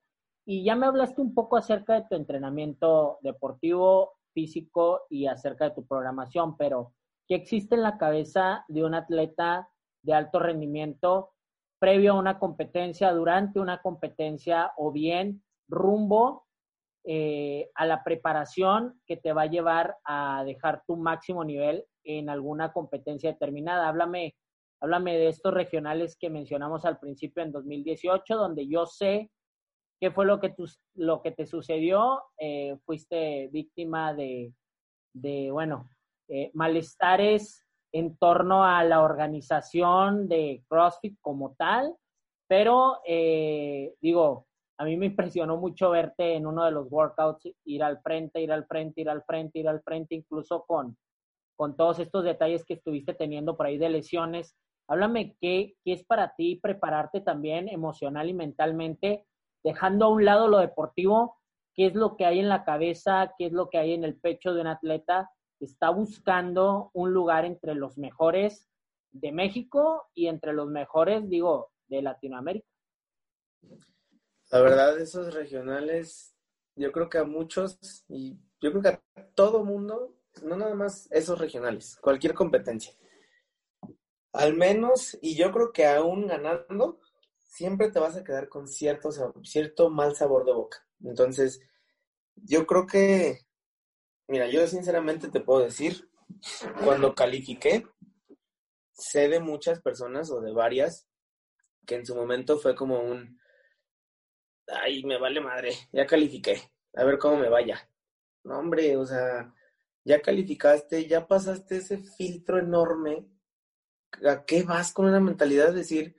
Y 0.45 0.63
ya 0.63 0.75
me 0.75 0.85
hablaste 0.85 1.21
un 1.21 1.33
poco 1.33 1.57
acerca 1.57 1.93
de 1.93 2.05
tu 2.07 2.15
entrenamiento 2.15 3.17
deportivo, 3.21 4.13
físico 4.33 5.01
y 5.09 5.27
acerca 5.27 5.65
de 5.65 5.75
tu 5.75 5.85
programación, 5.85 6.57
pero 6.57 6.93
¿qué 7.27 7.35
existe 7.35 7.75
en 7.75 7.83
la 7.83 7.97
cabeza 7.97 8.65
de 8.67 8.83
un 8.83 8.93
atleta 8.93 9.69
de 10.03 10.13
alto 10.13 10.39
rendimiento 10.39 11.31
previo 11.79 12.13
a 12.13 12.19
una 12.19 12.39
competencia, 12.39 13.11
durante 13.11 13.59
una 13.59 13.81
competencia 13.81 14.71
o 14.77 14.91
bien 14.91 15.43
rumbo 15.67 16.45
eh, 17.05 17.69
a 17.75 17.85
la 17.85 18.03
preparación 18.05 19.01
que 19.05 19.17
te 19.17 19.33
va 19.33 19.41
a 19.41 19.47
llevar 19.47 19.97
a 20.05 20.43
dejar 20.45 20.83
tu 20.87 20.95
máximo 20.95 21.43
nivel 21.43 21.85
en 22.05 22.29
alguna 22.29 22.71
competencia 22.71 23.33
determinada. 23.33 23.89
Háblame, 23.89 24.35
háblame 24.79 25.17
de 25.17 25.27
estos 25.27 25.53
regionales 25.53 26.15
que 26.17 26.29
mencionamos 26.29 26.85
al 26.85 26.99
principio 26.99 27.43
en 27.43 27.51
2018, 27.51 28.35
donde 28.35 28.67
yo 28.67 28.85
sé 28.85 29.29
qué 30.03 30.11
fue 30.11 30.25
lo 30.25 30.41
que, 30.41 30.49
tu, 30.49 30.65
lo 30.95 31.21
que 31.21 31.31
te 31.31 31.45
sucedió. 31.45 32.23
Eh, 32.37 32.75
fuiste 32.85 33.47
víctima 33.53 34.13
de, 34.13 34.51
de 35.13 35.49
bueno, 35.49 35.89
eh, 36.27 36.51
malestares 36.53 37.65
en 37.93 38.17
torno 38.17 38.65
a 38.65 38.83
la 38.83 39.01
organización 39.01 40.27
de 40.27 40.61
CrossFit 40.67 41.17
como 41.21 41.55
tal, 41.55 41.95
pero 42.49 42.97
digo, 44.01 44.45
a 44.77 44.83
mí 44.83 44.97
me 44.97 45.05
impresionó 45.15 45.55
mucho 45.55 45.91
verte 45.91 46.33
en 46.33 46.47
uno 46.47 46.65
de 46.65 46.71
los 46.71 46.91
workouts, 46.91 47.49
ir 47.63 47.81
al 47.81 48.01
frente, 48.01 48.41
ir 48.41 48.51
al 48.51 48.65
frente, 48.65 48.99
ir 48.99 49.09
al 49.09 49.23
frente, 49.23 49.59
ir 49.59 49.69
al 49.69 49.81
frente, 49.83 50.15
incluso 50.15 50.65
con, 50.67 50.97
con 51.55 51.77
todos 51.77 51.99
estos 51.99 52.25
detalles 52.25 52.65
que 52.65 52.73
estuviste 52.73 53.13
teniendo 53.13 53.55
por 53.55 53.67
ahí 53.67 53.77
de 53.77 53.87
lesiones. 53.87 54.53
Háblame 54.89 55.37
qué, 55.39 55.75
qué 55.85 55.93
es 55.93 56.03
para 56.03 56.35
ti 56.35 56.57
prepararte 56.57 57.21
también 57.21 57.69
emocional 57.69 58.27
y 58.27 58.33
mentalmente, 58.33 59.25
dejando 59.63 60.05
a 60.05 60.09
un 60.09 60.25
lado 60.25 60.47
lo 60.47 60.59
deportivo, 60.59 61.37
qué 61.73 61.87
es 61.87 61.95
lo 61.95 62.15
que 62.15 62.25
hay 62.25 62.39
en 62.39 62.49
la 62.49 62.63
cabeza, 62.63 63.33
qué 63.37 63.47
es 63.47 63.53
lo 63.53 63.69
que 63.69 63.77
hay 63.77 63.93
en 63.93 64.03
el 64.03 64.15
pecho 64.15 64.53
de 64.53 64.61
un 64.61 64.67
atleta 64.67 65.31
que 65.57 65.65
está 65.65 65.89
buscando 65.89 66.91
un 66.93 67.13
lugar 67.13 67.45
entre 67.45 67.75
los 67.75 67.97
mejores 67.97 68.69
de 69.11 69.31
México 69.31 70.09
y 70.13 70.27
entre 70.27 70.53
los 70.53 70.67
mejores, 70.67 71.29
digo, 71.29 71.71
de 71.87 72.01
Latinoamérica. 72.01 72.67
La 74.51 74.61
verdad, 74.61 74.99
esos 74.99 75.33
regionales, 75.33 76.35
yo 76.75 76.91
creo 76.91 77.09
que 77.09 77.17
a 77.19 77.23
muchos, 77.23 78.05
y 78.07 78.37
yo 78.61 78.71
creo 78.71 78.81
que 78.81 78.89
a 78.89 79.01
todo 79.33 79.63
mundo, 79.63 80.15
no 80.43 80.55
nada 80.55 80.75
más 80.75 81.11
esos 81.11 81.39
regionales, 81.39 81.97
cualquier 82.01 82.33
competencia. 82.33 82.93
Al 84.33 84.55
menos, 84.55 85.17
y 85.21 85.35
yo 85.35 85.51
creo 85.51 85.71
que 85.71 85.85
aún 85.85 86.27
ganando, 86.27 86.99
siempre 87.53 87.91
te 87.91 87.99
vas 87.99 88.17
a 88.17 88.23
quedar 88.23 88.49
con 88.49 88.67
cierto, 88.67 89.11
cierto 89.43 89.91
mal 89.91 90.15
sabor 90.15 90.43
de 90.43 90.53
boca. 90.53 90.87
Entonces, 91.03 91.61
yo 92.35 92.65
creo 92.65 92.87
que, 92.87 93.41
mira, 94.27 94.47
yo 94.49 94.65
sinceramente 94.65 95.29
te 95.29 95.39
puedo 95.39 95.63
decir, 95.63 96.09
cuando 96.83 97.13
califiqué, 97.13 97.85
sé 98.91 99.29
de 99.29 99.39
muchas 99.39 99.81
personas 99.81 100.31
o 100.31 100.41
de 100.41 100.51
varias 100.51 101.07
que 101.85 101.95
en 101.95 102.05
su 102.07 102.15
momento 102.15 102.57
fue 102.57 102.73
como 102.73 103.01
un, 103.01 103.39
ay, 104.67 105.03
me 105.03 105.19
vale 105.19 105.39
madre, 105.39 105.73
ya 105.91 106.07
califiqué, 106.07 106.71
a 106.95 107.03
ver 107.03 107.19
cómo 107.19 107.37
me 107.37 107.49
vaya. 107.49 107.87
No, 108.43 108.57
hombre, 108.57 108.97
o 108.97 109.05
sea, 109.05 109.53
ya 110.03 110.21
calificaste, 110.23 111.05
ya 111.05 111.27
pasaste 111.27 111.77
ese 111.77 111.99
filtro 111.99 112.57
enorme. 112.57 113.27
¿A 114.27 114.43
qué 114.43 114.63
vas 114.63 114.91
con 114.91 115.05
una 115.05 115.19
mentalidad 115.19 115.67
de 115.67 115.79
decir, 115.79 116.15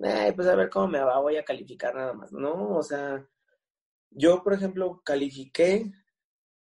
eh, 0.00 0.32
pues 0.34 0.48
a 0.48 0.54
ver 0.54 0.70
cómo 0.70 0.88
me 0.88 1.00
va, 1.00 1.20
voy 1.20 1.36
a 1.36 1.44
calificar 1.44 1.94
nada 1.94 2.12
más? 2.12 2.32
No, 2.32 2.76
o 2.76 2.82
sea, 2.82 3.26
yo, 4.10 4.42
por 4.42 4.54
ejemplo, 4.54 5.02
califiqué, 5.04 5.92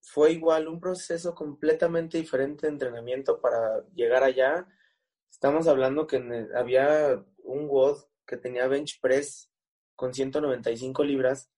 fue 0.02 0.34
igual 0.34 0.68
un 0.68 0.80
proceso 0.80 1.34
completamente 1.34 2.18
diferente 2.18 2.68
de 2.68 2.74
entrenamiento 2.74 3.42
para 3.42 3.84
llegar 3.94 4.24
allá. 4.24 4.68
Estamos 5.32 5.68
hablando 5.68 6.08
que 6.08 6.48
había 6.56 7.24
un 7.44 7.68
WOD 7.68 8.04
que 8.26 8.38
tenía 8.38 8.68
bench 8.68 9.00
press 9.02 9.50
con 9.96 10.14
195 10.14 11.04
libras 11.04 11.50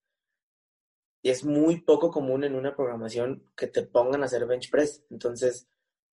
y 1.22 1.30
es 1.30 1.44
muy 1.44 1.82
poco 1.82 2.12
común 2.12 2.44
en 2.44 2.56
una 2.56 2.76
programación 2.76 3.44
que 3.56 3.68
te 3.68 3.84
pongan 3.84 4.22
a 4.22 4.26
hacer 4.26 4.46
bench 4.46 4.70
press. 4.70 5.04
Entonces, 5.10 5.68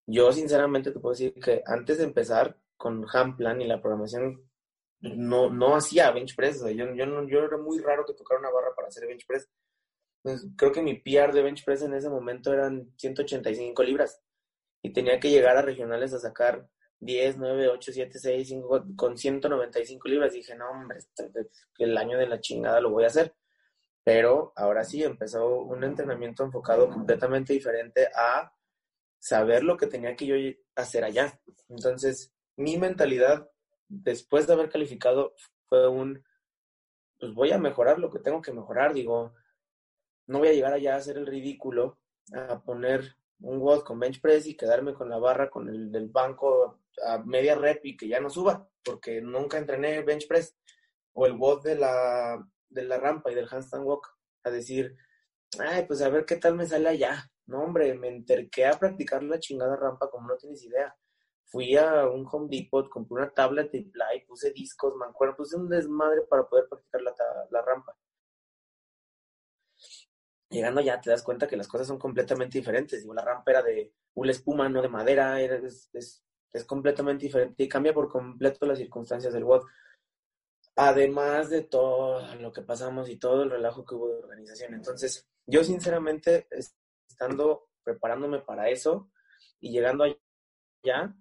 yo 0.06 0.32
sinceramente 0.32 0.90
te 0.90 1.00
puedo 1.00 1.12
decir 1.12 1.34
que 1.34 1.62
antes 1.66 1.98
de 1.98 2.04
empezar 2.04 2.58
con 2.76 3.06
Hamplan 3.12 3.60
y 3.60 3.66
la 3.66 3.80
programación, 3.80 4.48
no, 5.12 5.50
no 5.50 5.76
hacía 5.76 6.10
bench 6.10 6.34
press. 6.34 6.60
yo, 6.60 6.94
yo, 6.94 7.06
no, 7.06 7.28
yo 7.28 7.44
era 7.44 7.56
muy 7.58 7.78
raro 7.78 8.04
que 8.04 8.14
tocara 8.14 8.40
una 8.40 8.50
barra 8.50 8.74
para 8.74 8.88
hacer 8.88 9.06
bench 9.06 9.26
press. 9.26 9.48
Pues, 10.22 10.46
creo 10.56 10.72
que 10.72 10.82
mi 10.82 10.94
PR 10.94 11.32
de 11.32 11.42
bench 11.42 11.64
press 11.64 11.82
en 11.82 11.94
ese 11.94 12.08
momento 12.08 12.52
eran 12.52 12.90
185 12.96 13.82
libras 13.82 14.20
y 14.82 14.92
tenía 14.92 15.20
que 15.20 15.30
llegar 15.30 15.56
a 15.56 15.62
regionales 15.62 16.14
a 16.14 16.18
sacar 16.18 16.66
10, 17.00 17.36
9, 17.36 17.68
8, 17.68 17.92
7, 17.92 18.18
6, 18.18 18.48
5, 18.48 18.84
con 18.96 19.18
195 19.18 20.08
libras. 20.08 20.32
dije, 20.32 20.54
no, 20.54 20.70
hombre, 20.70 20.98
el 21.78 21.98
año 21.98 22.18
de 22.18 22.26
la 22.26 22.40
chingada 22.40 22.80
lo 22.80 22.90
voy 22.90 23.04
a 23.04 23.08
hacer. 23.08 23.34
Pero 24.02 24.52
ahora 24.56 24.84
sí 24.84 25.02
empezó 25.02 25.60
un 25.60 25.82
entrenamiento 25.84 26.44
enfocado 26.44 26.90
completamente 26.90 27.54
diferente 27.54 28.08
a 28.14 28.52
saber 29.18 29.64
lo 29.64 29.76
que 29.78 29.86
tenía 29.86 30.14
que 30.16 30.26
yo 30.26 30.34
hacer 30.76 31.04
allá. 31.04 31.40
Entonces, 31.68 32.32
mi 32.56 32.76
mentalidad 32.76 33.48
después 33.88 34.46
de 34.46 34.52
haber 34.54 34.70
calificado 34.70 35.34
fue 35.68 35.88
un, 35.88 36.24
pues 37.18 37.32
voy 37.34 37.52
a 37.52 37.58
mejorar 37.58 37.98
lo 37.98 38.10
que 38.10 38.18
tengo 38.18 38.42
que 38.42 38.52
mejorar. 38.52 38.94
Digo, 38.94 39.34
no 40.26 40.38
voy 40.38 40.48
a 40.48 40.52
llegar 40.52 40.72
allá 40.72 40.94
a 40.94 40.98
hacer 40.98 41.16
el 41.16 41.26
ridículo, 41.26 41.98
a 42.32 42.62
poner 42.62 43.16
un 43.40 43.58
WOD 43.58 43.82
con 43.82 43.98
bench 43.98 44.20
press 44.20 44.46
y 44.46 44.56
quedarme 44.56 44.94
con 44.94 45.08
la 45.08 45.18
barra 45.18 45.50
con 45.50 45.68
el 45.68 45.90
del 45.90 46.08
banco 46.08 46.80
a 47.04 47.18
media 47.18 47.54
rep 47.54 47.84
y 47.84 47.96
que 47.96 48.08
ya 48.08 48.20
no 48.20 48.30
suba, 48.30 48.68
porque 48.82 49.20
nunca 49.20 49.58
entrené 49.58 50.02
bench 50.02 50.26
press 50.28 50.56
o 51.12 51.26
el 51.26 51.32
WOD 51.32 51.62
de 51.62 51.74
la, 51.76 52.48
de 52.68 52.82
la 52.84 52.98
rampa 52.98 53.30
y 53.30 53.34
del 53.34 53.48
handstand 53.50 53.84
walk 53.84 54.16
a 54.44 54.50
decir, 54.50 54.96
ay, 55.58 55.86
pues 55.86 56.02
a 56.02 56.08
ver 56.08 56.24
qué 56.24 56.36
tal 56.36 56.54
me 56.54 56.66
sale 56.66 56.88
allá. 56.88 57.30
No, 57.46 57.62
hombre, 57.62 57.94
me 57.94 58.08
enterqué 58.08 58.66
a 58.66 58.78
practicar 58.78 59.22
la 59.22 59.38
chingada 59.38 59.76
rampa 59.76 60.10
como 60.10 60.28
no 60.28 60.36
tienes 60.36 60.62
idea. 60.64 60.94
Fui 61.54 61.76
a 61.76 62.08
un 62.08 62.26
Home 62.30 62.48
Depot, 62.50 62.88
compré 62.88 63.14
una 63.14 63.30
tabla 63.30 63.62
de 63.62 63.82
play, 63.82 64.24
puse 64.26 64.50
discos, 64.50 64.96
mancuerna, 64.96 65.36
puse 65.36 65.56
un 65.56 65.68
desmadre 65.68 66.22
para 66.22 66.48
poder 66.48 66.66
practicar 66.68 67.02
la, 67.02 67.14
la 67.48 67.62
rampa 67.62 67.96
llegando 70.54 70.80
ya 70.80 71.00
te 71.00 71.10
das 71.10 71.22
cuenta 71.22 71.46
que 71.46 71.56
las 71.56 71.68
cosas 71.68 71.86
son 71.86 71.98
completamente 71.98 72.58
diferentes. 72.58 73.00
Digo, 73.00 73.12
la 73.12 73.24
rampa 73.24 73.50
era 73.50 73.62
de 73.62 73.92
una 74.14 74.30
espuma, 74.30 74.68
no 74.68 74.80
de 74.80 74.88
madera, 74.88 75.40
es, 75.40 75.90
es, 75.92 76.22
completamente 76.66 77.24
diferente 77.24 77.64
y 77.64 77.68
cambia 77.68 77.92
por 77.92 78.08
completo 78.08 78.64
las 78.64 78.78
circunstancias 78.78 79.32
del 79.32 79.44
WOD. 79.44 79.62
Además 80.76 81.50
de 81.50 81.62
todo 81.62 82.34
lo 82.36 82.52
que 82.52 82.62
pasamos 82.62 83.08
y 83.08 83.16
todo 83.16 83.42
el 83.42 83.50
relajo 83.50 83.84
que 83.84 83.94
hubo 83.94 84.08
de 84.08 84.18
organización. 84.18 84.74
Entonces, 84.74 85.26
yo 85.46 85.64
sinceramente, 85.64 86.46
estando 86.50 87.68
preparándome 87.82 88.38
para 88.40 88.70
eso 88.70 89.10
y 89.60 89.72
llegando 89.72 90.04
allá, 90.04 91.14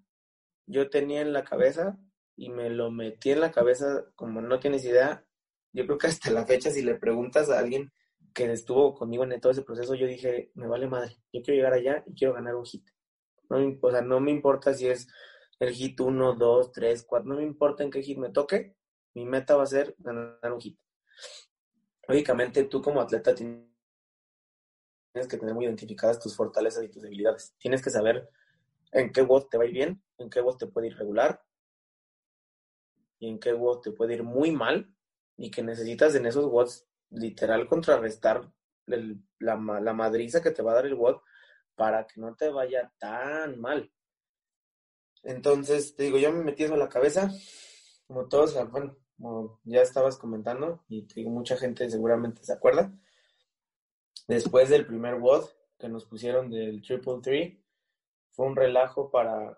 yo 0.66 0.90
tenía 0.90 1.22
en 1.22 1.34
la 1.34 1.44
cabeza 1.44 1.98
y 2.36 2.50
me 2.50 2.70
lo 2.70 2.92
metí 2.92 3.32
en 3.32 3.42
la 3.42 3.52
cabeza 3.52 4.06
como 4.16 4.42
no 4.42 4.60
tienes 4.60 4.84
idea. 4.86 5.26
Yo 5.72 5.86
creo 5.86 5.98
que 5.98 6.08
hasta 6.08 6.32
la 6.32 6.46
fecha, 6.46 6.72
si 6.72 6.82
le 6.82 6.96
preguntas 6.96 7.50
a 7.50 7.60
alguien 7.60 7.92
que 8.34 8.52
estuvo 8.52 8.94
conmigo 8.96 9.24
en 9.24 9.40
todo 9.40 9.52
ese 9.52 9.62
proceso, 9.62 9.96
yo 9.96 10.08
dije, 10.08 10.52
me 10.56 10.68
vale 10.68 10.88
madre, 10.88 11.18
yo 11.32 11.42
quiero 11.42 11.58
llegar 11.58 11.74
allá 11.74 12.04
y 12.08 12.16
quiero 12.16 12.34
ganar 12.34 12.56
un 12.56 12.66
hit. 12.66 12.88
No, 13.50 13.58
o 13.82 13.92
sea, 13.92 14.02
no 14.02 14.20
me 14.20 14.32
importa 14.32 14.74
si 14.74 14.88
es 14.88 15.08
el 15.60 15.72
hit 15.72 16.00
1, 16.00 16.34
2, 16.34 16.72
3, 16.72 17.06
4, 17.08 17.30
no 17.30 17.36
me 17.36 17.44
importa 17.44 17.84
en 17.84 17.92
qué 17.92 18.02
hit 18.02 18.18
me 18.18 18.32
toque, 18.32 18.76
mi 19.14 19.26
meta 19.26 19.56
va 19.56 19.64
a 19.64 19.68
ser 19.68 19.96
ganar 20.00 20.52
un 20.52 20.60
hit. 20.60 20.80
Lógicamente, 22.08 22.64
tú 22.66 22.82
como 22.82 23.02
atleta 23.02 23.36
tienes 23.36 23.68
que 25.30 25.38
tener 25.38 25.54
muy 25.54 25.66
identificadas 25.66 26.20
tus 26.20 26.36
fortalezas 26.36 26.84
y 26.84 26.90
tus 26.90 27.04
debilidades. 27.04 27.56
Tienes 27.60 27.82
que 27.82 27.92
saber 27.92 28.30
en 28.94 29.12
qué 29.12 29.22
WOD 29.22 29.48
te 29.50 29.58
va 29.58 29.64
a 29.64 29.68
ir 29.68 29.74
bien, 29.74 30.04
en 30.18 30.30
qué 30.30 30.42
WOD 30.42 30.58
te 30.58 30.68
puede 30.68 30.88
ir 30.88 30.98
regular 30.98 31.44
y 33.20 33.28
en 33.28 33.40
qué 33.40 33.54
WOD 33.54 33.82
te 33.82 33.92
puede 33.92 34.16
ir 34.16 34.24
muy 34.24 34.52
mal 34.52 34.94
y 35.36 35.52
que 35.52 35.64
necesitas 35.64 36.16
en 36.16 36.26
esos 36.26 36.46
WODs 36.46 36.86
literal 37.10 37.68
contrarrestar 37.68 38.52
la, 38.86 39.56
la 39.56 39.94
madriza 39.94 40.42
que 40.42 40.52
te 40.52 40.62
va 40.62 40.72
a 40.72 40.76
dar 40.76 40.86
el 40.86 40.94
WOD 40.94 41.18
para 41.76 42.06
que 42.06 42.22
no 42.22 42.36
te 42.36 42.50
vaya 42.50 42.94
tan 43.00 43.60
mal. 43.60 43.92
Entonces, 45.24 45.96
te 45.96 46.04
digo, 46.04 46.18
yo 46.18 46.32
me 46.32 46.44
metí 46.44 46.64
eso 46.64 46.74
a 46.74 46.78
la 46.78 46.90
cabeza, 46.90 47.32
como 48.08 48.28
todos, 48.28 48.54
bueno, 48.72 48.98
como 49.18 49.60
ya 49.64 49.82
estabas 49.82 50.18
comentando, 50.18 50.84
y 50.90 51.08
digo, 51.14 51.30
mucha 51.30 51.56
gente 51.56 51.90
seguramente 51.90 52.44
se 52.44 52.54
acuerda. 52.54 52.94
Después 54.28 54.70
del 54.70 54.86
primer 54.86 55.16
WOD 55.16 55.46
que 55.80 55.90
nos 55.90 56.06
pusieron 56.06 56.50
del 56.50 56.82
Triple 56.82 57.20
Three, 57.22 57.63
fue 58.34 58.48
un 58.48 58.56
relajo 58.56 59.10
para 59.10 59.58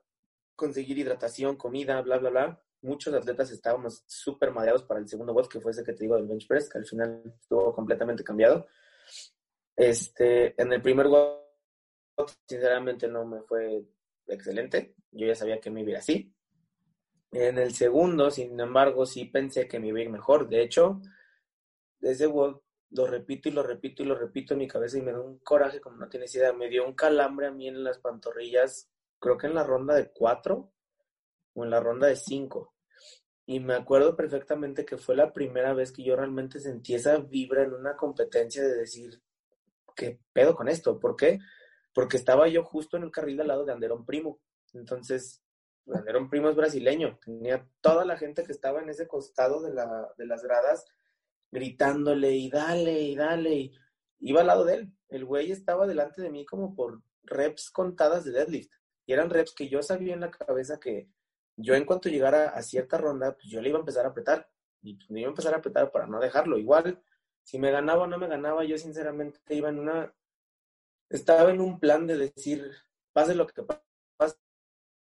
conseguir 0.55 0.97
hidratación, 0.97 1.55
comida, 1.55 2.01
bla, 2.01 2.17
bla, 2.17 2.30
bla. 2.30 2.61
Muchos 2.82 3.13
atletas 3.13 3.51
estábamos 3.51 4.03
súper 4.05 4.51
mareados 4.51 4.84
para 4.84 4.99
el 4.99 5.07
segundo 5.07 5.34
WOD, 5.34 5.47
que 5.47 5.59
fue 5.59 5.71
ese 5.71 5.84
que 5.84 5.93
te 5.93 6.03
digo 6.03 6.15
del 6.15 6.28
bench 6.28 6.47
press, 6.47 6.69
que 6.69 6.78
al 6.78 6.86
final 6.86 7.23
estuvo 7.41 7.73
completamente 7.73 8.23
cambiado. 8.23 8.67
Este, 9.76 10.59
en 10.61 10.71
el 10.71 10.82
primer 10.82 11.07
WOD, 11.07 12.28
sinceramente 12.47 13.07
no 13.07 13.26
me 13.26 13.41
fue 13.41 13.86
excelente. 14.28 14.95
Yo 15.11 15.28
ya 15.28 15.36
sabía 15.36 15.59
que 15.59 15.71
me 15.71 15.82
iba 15.82 15.89
a 15.89 15.91
ir 15.91 15.97
así. 15.97 16.34
En 17.32 17.57
el 17.57 17.73
segundo, 17.73 18.30
sin 18.30 18.59
embargo, 18.59 19.05
sí 19.05 19.26
pensé 19.26 19.67
que 19.67 19.80
me 19.80 19.88
iba 19.88 19.99
a 19.99 20.03
ir 20.03 20.09
mejor. 20.09 20.47
De 20.47 20.61
hecho, 20.61 21.01
ese 22.01 22.28
WOD 22.28 22.61
lo 22.92 23.08
repito 23.08 23.50
y 23.50 23.52
lo 23.52 23.64
repito 23.64 24.04
y 24.04 24.06
lo 24.06 24.16
repito 24.16 24.54
en 24.54 24.60
mi 24.60 24.68
cabeza 24.68 24.98
y 24.98 25.02
me 25.02 25.12
da 25.12 25.20
un 25.20 25.40
coraje 25.40 25.82
como 25.82 25.98
no 25.98 26.10
tienes 26.10 26.34
idea. 26.36 26.54
Me 26.54 26.70
dio 26.70 26.86
un 26.86 26.94
calambre 26.94 27.48
a 27.48 27.52
mí 27.52 27.68
en 27.68 27.84
las 27.84 28.00
pantorrillas, 28.00 28.90
creo 29.20 29.38
que 29.38 29.48
en 29.48 29.56
la 29.56 29.64
ronda 29.64 29.96
de 29.96 30.12
cuatro 30.12 30.72
o 31.54 31.64
en 31.64 31.70
la 31.70 31.80
ronda 31.80 32.08
de 32.08 32.16
cinco. 32.16 32.76
Y 33.48 33.60
me 33.60 33.76
acuerdo 33.76 34.16
perfectamente 34.16 34.86
que 34.86 34.98
fue 34.98 35.16
la 35.16 35.32
primera 35.32 35.74
vez 35.74 35.92
que 35.92 36.04
yo 36.04 36.16
realmente 36.16 36.60
sentí 36.60 36.96
esa 36.96 37.18
vibra 37.18 37.64
en 37.64 37.74
una 37.74 37.96
competencia 37.96 38.64
de 38.64 38.76
decir, 38.76 39.22
¿qué 39.96 40.20
pedo 40.34 40.56
con 40.56 40.68
esto? 40.68 41.00
¿Por 41.00 41.16
qué? 41.16 41.40
Porque 41.94 42.18
estaba 42.18 42.48
yo 42.48 42.64
justo 42.64 42.98
en 42.98 43.04
el 43.04 43.12
carril 43.12 43.42
al 43.42 43.48
lado 43.48 43.66
de 43.66 43.72
Anderón 43.72 44.04
Primo. 44.04 44.40
Entonces, 44.74 45.44
Anderón 45.94 46.30
Primo 46.30 46.50
es 46.50 46.56
brasileño. 46.56 47.20
Tenía 47.24 47.68
toda 47.82 48.04
la 48.04 48.18
gente 48.18 48.44
que 48.44 48.52
estaba 48.52 48.82
en 48.82 48.90
ese 48.90 49.08
costado 49.08 49.62
de, 49.62 49.74
la, 49.74 50.12
de 50.18 50.26
las 50.26 50.42
gradas 50.42 50.86
gritándole 51.56 52.32
y 52.34 52.49
dale 52.49 53.01
y 53.01 53.16
dale. 53.16 53.56
Y 53.56 53.72
iba 54.20 54.41
al 54.41 54.47
lado 54.47 54.66
de 54.66 54.76
él. 54.76 54.93
El 55.08 55.26
güey 55.26 55.51
estaba 55.51 55.88
delante 55.88 56.22
de 56.22 56.30
mí 56.30 56.45
como 56.45 56.76
por 56.76 57.01
reps 57.24 57.72
contadas 57.72 58.26
de 58.26 58.32
deadlift. 58.32 58.72
Y 59.06 59.14
eran 59.14 59.30
reps 59.30 59.53
que 59.53 59.70
yo 59.70 59.82
sabía 59.82 60.14
en 60.14 60.20
la 60.20 60.32
cabeza 60.32 60.80
que 60.80 61.10
yo 61.56 61.74
en 61.74 61.86
cuanto 61.86 62.10
llegara 62.10 62.49
a 62.49 62.62
cierta 62.62 62.97
ronda, 62.97 63.34
pues 63.34 63.47
yo 63.47 63.62
le 63.62 63.70
iba 63.70 63.78
a 63.78 63.80
empezar 63.80 64.06
a 64.06 64.10
apretar. 64.10 64.49
Y 64.82 64.95
pues 64.95 65.10
me 65.10 65.22
iba 65.22 65.30
a 65.30 65.32
empezar 65.32 65.53
a 65.53 65.58
apretar 65.58 65.91
para 65.91 66.08
no 66.08 66.20
dejarlo. 66.20 66.58
Igual, 66.58 67.01
si 67.43 67.58
me 67.58 67.72
ganaba 67.72 68.03
o 68.03 68.08
no 68.08 68.18
me 68.18 68.28
ganaba, 68.28 68.66
yo 68.66 68.78
sinceramente 68.78 69.39
iba 69.56 69.70
en 69.70 69.80
una... 69.80 70.14
Estaba 71.10 71.51
en 71.51 71.62
un 71.62 71.80
plan 71.80 72.06
de 72.06 72.18
decir, 72.18 72.72
pase 73.14 73.36
lo 73.36 73.47
que 73.47 73.64
pase, 73.64 74.36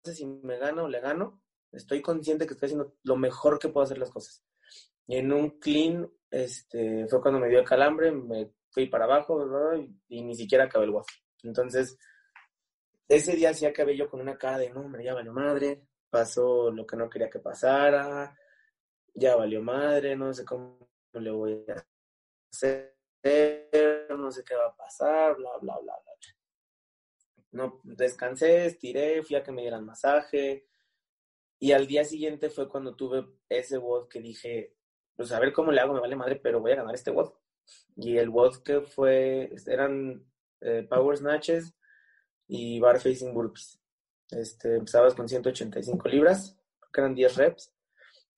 si 0.05 0.27
me 0.27 0.59
gano 0.59 0.85
o 0.85 0.89
le 0.89 1.01
gano, 1.01 1.43
estoy 1.73 2.01
consciente 2.03 2.47
que 2.47 2.53
estoy 2.53 2.67
haciendo 2.67 2.95
lo 3.03 3.17
mejor 3.17 3.59
que 3.59 3.69
puedo 3.69 3.85
hacer 3.85 3.99
las 3.99 4.11
cosas. 4.11 4.45
Y 5.09 5.17
en 5.17 5.33
un 5.33 5.59
clean 5.59 6.09
este, 6.31 7.07
fue 7.09 7.21
cuando 7.21 7.41
me 7.41 7.49
dio 7.49 7.61
el 7.61 7.65
calambre, 7.65 8.11
me 8.11 8.53
fui 8.71 8.87
para 8.87 9.05
abajo 9.05 9.75
y, 10.09 10.23
ni 10.23 10.35
siquiera 10.35 10.65
acabé 10.65 10.85
el 10.85 10.91
WAF. 10.91 11.07
Entonces, 11.43 11.99
ese 13.09 13.37
día 13.37 13.55
sí 13.55 13.67
acabé 13.67 13.97
yo 13.97 14.09
con 14.09 14.21
una 14.21 14.37
cara 14.37 14.59
de, 14.59 14.71
no, 14.71 14.81
hombre, 14.81 15.05
ya 15.05 15.15
valió 15.15 15.33
madre, 15.33 15.83
pasó 16.11 16.71
lo 16.71 16.87
que 16.87 16.97
no 16.97 17.09
quería 17.09 17.31
que 17.31 17.39
pasara, 17.39 18.37
ya 19.15 19.37
valió 19.37 19.63
madre, 19.63 20.17
no 20.17 20.33
sé 20.33 20.45
cómo 20.45 20.89
le 21.13 21.31
voy 21.31 21.65
a 21.69 21.87
hacer, 22.53 22.97
no 24.11 24.31
sé 24.31 24.45
qué 24.45 24.55
va 24.55 24.67
a 24.67 24.77
pasar, 24.77 25.37
bla, 25.37 25.51
bla, 25.61 25.79
bla, 25.79 25.95
bla. 26.03 26.13
No, 27.53 27.81
descansé, 27.85 28.67
estiré, 28.67 29.23
fui 29.23 29.37
a 29.37 29.43
que 29.43 29.53
me 29.53 29.63
dieran 29.63 29.87
masaje, 29.87 30.67
y 31.59 31.73
al 31.73 31.87
día 31.87 32.05
siguiente 32.05 32.51
fue 32.51 32.69
cuando 32.69 32.95
tuve 32.95 33.25
ese 33.49 33.79
WOD 33.79 34.09
que 34.09 34.21
dije, 34.21 34.75
pues 35.17 35.33
a 35.33 35.41
ver 35.41 35.53
cómo 35.53 35.73
le 35.73 35.81
hago, 35.81 35.95
me 35.95 36.01
vale 36.01 36.17
madre, 36.17 36.37
pero 36.37 36.61
voy 36.61 36.73
a 36.73 36.77
ganar 36.77 36.95
este 36.95 37.11
WOD. 37.11 37.33
Y 37.97 38.19
el 38.19 38.29
WOD 38.29 38.63
que 38.63 38.81
fue, 38.83 39.53
eran 39.67 40.25
eh, 40.61 40.87
Power 40.89 41.17
Snatches 41.17 41.75
y 42.47 42.79
Bar 42.79 43.01
Facing 43.01 43.35
Burpees. 43.35 43.81
Este, 44.31 44.77
empezabas 44.77 45.15
con 45.15 45.29
185 45.29 46.09
libras, 46.09 46.59
que 46.93 47.01
eran 47.01 47.15
10 47.15 47.37
reps 47.37 47.73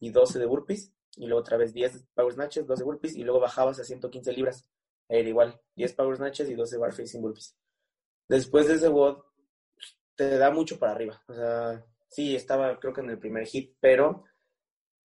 y 0.01 0.11
12 0.11 0.39
de 0.39 0.47
burpees, 0.47 0.93
y 1.17 1.27
luego 1.27 1.41
otra 1.41 1.57
vez 1.57 1.73
10 1.73 2.07
Power 2.15 2.33
Snatches, 2.33 2.67
12 2.67 2.85
burpees, 2.85 3.17
y 3.17 3.25
luego 3.25 3.41
bajabas 3.41 3.81
a 3.81 3.85
115 3.85 4.33
libras. 4.33 4.69
Era 5.09 5.29
igual, 5.29 5.61
10 5.75 5.95
Power 5.95 6.17
Snatches 6.17 6.49
y 6.49 6.55
12 6.55 6.77
Bar 6.77 6.93
Facing 6.93 7.23
Burpees. 7.23 7.57
Después 8.29 8.69
de 8.69 8.75
ese 8.75 8.89
WOD, 8.89 9.23
te 10.15 10.37
da 10.37 10.51
mucho 10.51 10.79
para 10.79 10.93
arriba. 10.93 11.23
O 11.29 11.35
sea, 11.35 11.85
sí, 12.09 12.37
estaba 12.37 12.79
creo 12.79 12.93
que 12.93 13.01
en 13.01 13.11
el 13.11 13.19
primer 13.19 13.47
hit, 13.47 13.75
pero 13.81 14.25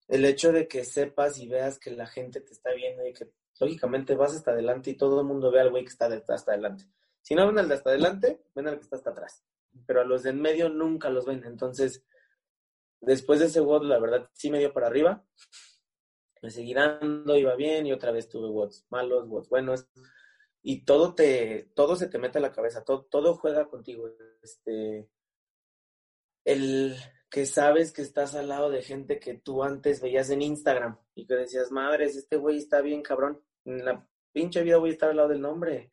el 0.08 0.24
hecho 0.24 0.52
de 0.52 0.68
que 0.68 0.84
sepas 0.84 1.38
y 1.38 1.48
veas 1.48 1.78
que 1.78 1.90
la 1.90 2.06
gente 2.06 2.40
te 2.40 2.52
está 2.52 2.72
viendo 2.72 3.06
y 3.06 3.12
que 3.12 3.30
lógicamente 3.58 4.14
vas 4.14 4.34
hasta 4.34 4.50
adelante 4.50 4.90
y 4.90 4.96
todo 4.96 5.20
el 5.20 5.26
mundo 5.26 5.50
ve 5.50 5.60
al 5.60 5.70
güey 5.70 5.84
que 5.84 5.90
está 5.90 6.06
hasta 6.06 6.52
adelante. 6.52 6.84
Si 7.22 7.34
no 7.34 7.46
ven 7.46 7.58
al 7.58 7.68
de 7.68 7.74
hasta 7.74 7.90
adelante, 7.90 8.42
ven 8.54 8.68
al 8.68 8.76
que 8.76 8.82
está 8.82 8.96
hasta 8.96 9.10
atrás. 9.10 9.44
Pero 9.86 10.02
a 10.02 10.04
los 10.04 10.22
de 10.22 10.30
en 10.30 10.40
medio 10.40 10.68
nunca 10.68 11.08
los 11.08 11.24
ven. 11.24 11.42
Entonces, 11.44 12.04
después 13.00 13.40
de 13.40 13.46
ese 13.46 13.60
WOD, 13.60 13.84
la 13.84 13.98
verdad 13.98 14.28
sí 14.34 14.50
me 14.50 14.58
dio 14.58 14.72
para 14.72 14.88
arriba. 14.88 15.24
Me 16.42 16.50
seguí 16.50 16.74
dando, 16.74 17.36
iba 17.36 17.54
bien 17.56 17.86
y 17.86 17.92
otra 17.92 18.12
vez 18.12 18.28
tuve 18.28 18.48
WODs 18.48 18.86
malos, 18.90 19.26
WODs 19.26 19.48
buenos. 19.48 19.88
Y 20.62 20.84
todo 20.84 21.14
te, 21.14 21.70
todo 21.74 21.96
se 21.96 22.08
te 22.08 22.18
mete 22.18 22.38
a 22.38 22.42
la 22.42 22.52
cabeza, 22.52 22.84
todo, 22.84 23.04
todo 23.04 23.34
juega 23.36 23.68
contigo. 23.68 24.10
Este, 24.42 25.08
el, 26.44 26.96
que 27.34 27.46
sabes 27.46 27.92
que 27.92 28.02
estás 28.02 28.36
al 28.36 28.46
lado 28.46 28.70
de 28.70 28.80
gente 28.80 29.18
que 29.18 29.34
tú 29.34 29.64
antes 29.64 30.00
veías 30.00 30.30
en 30.30 30.40
Instagram 30.40 31.00
y 31.16 31.26
que 31.26 31.34
decías, 31.34 31.72
madres, 31.72 32.14
este 32.14 32.36
güey 32.36 32.58
está 32.58 32.80
bien 32.80 33.02
cabrón. 33.02 33.42
En 33.64 33.84
la 33.84 34.08
pinche 34.30 34.62
vida 34.62 34.76
voy 34.76 34.90
a 34.90 34.92
estar 34.92 35.10
al 35.10 35.16
lado 35.16 35.30
del 35.30 35.40
nombre. 35.40 35.90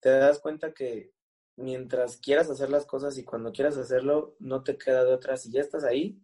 Te 0.00 0.08
das 0.08 0.38
cuenta 0.38 0.72
que 0.72 1.12
mientras 1.56 2.16
quieras 2.16 2.48
hacer 2.48 2.70
las 2.70 2.86
cosas 2.86 3.18
y 3.18 3.24
cuando 3.24 3.52
quieras 3.52 3.76
hacerlo, 3.76 4.36
no 4.38 4.62
te 4.62 4.78
queda 4.78 5.04
de 5.04 5.12
otra. 5.12 5.36
Si 5.36 5.52
ya 5.52 5.60
estás 5.60 5.84
ahí, 5.84 6.18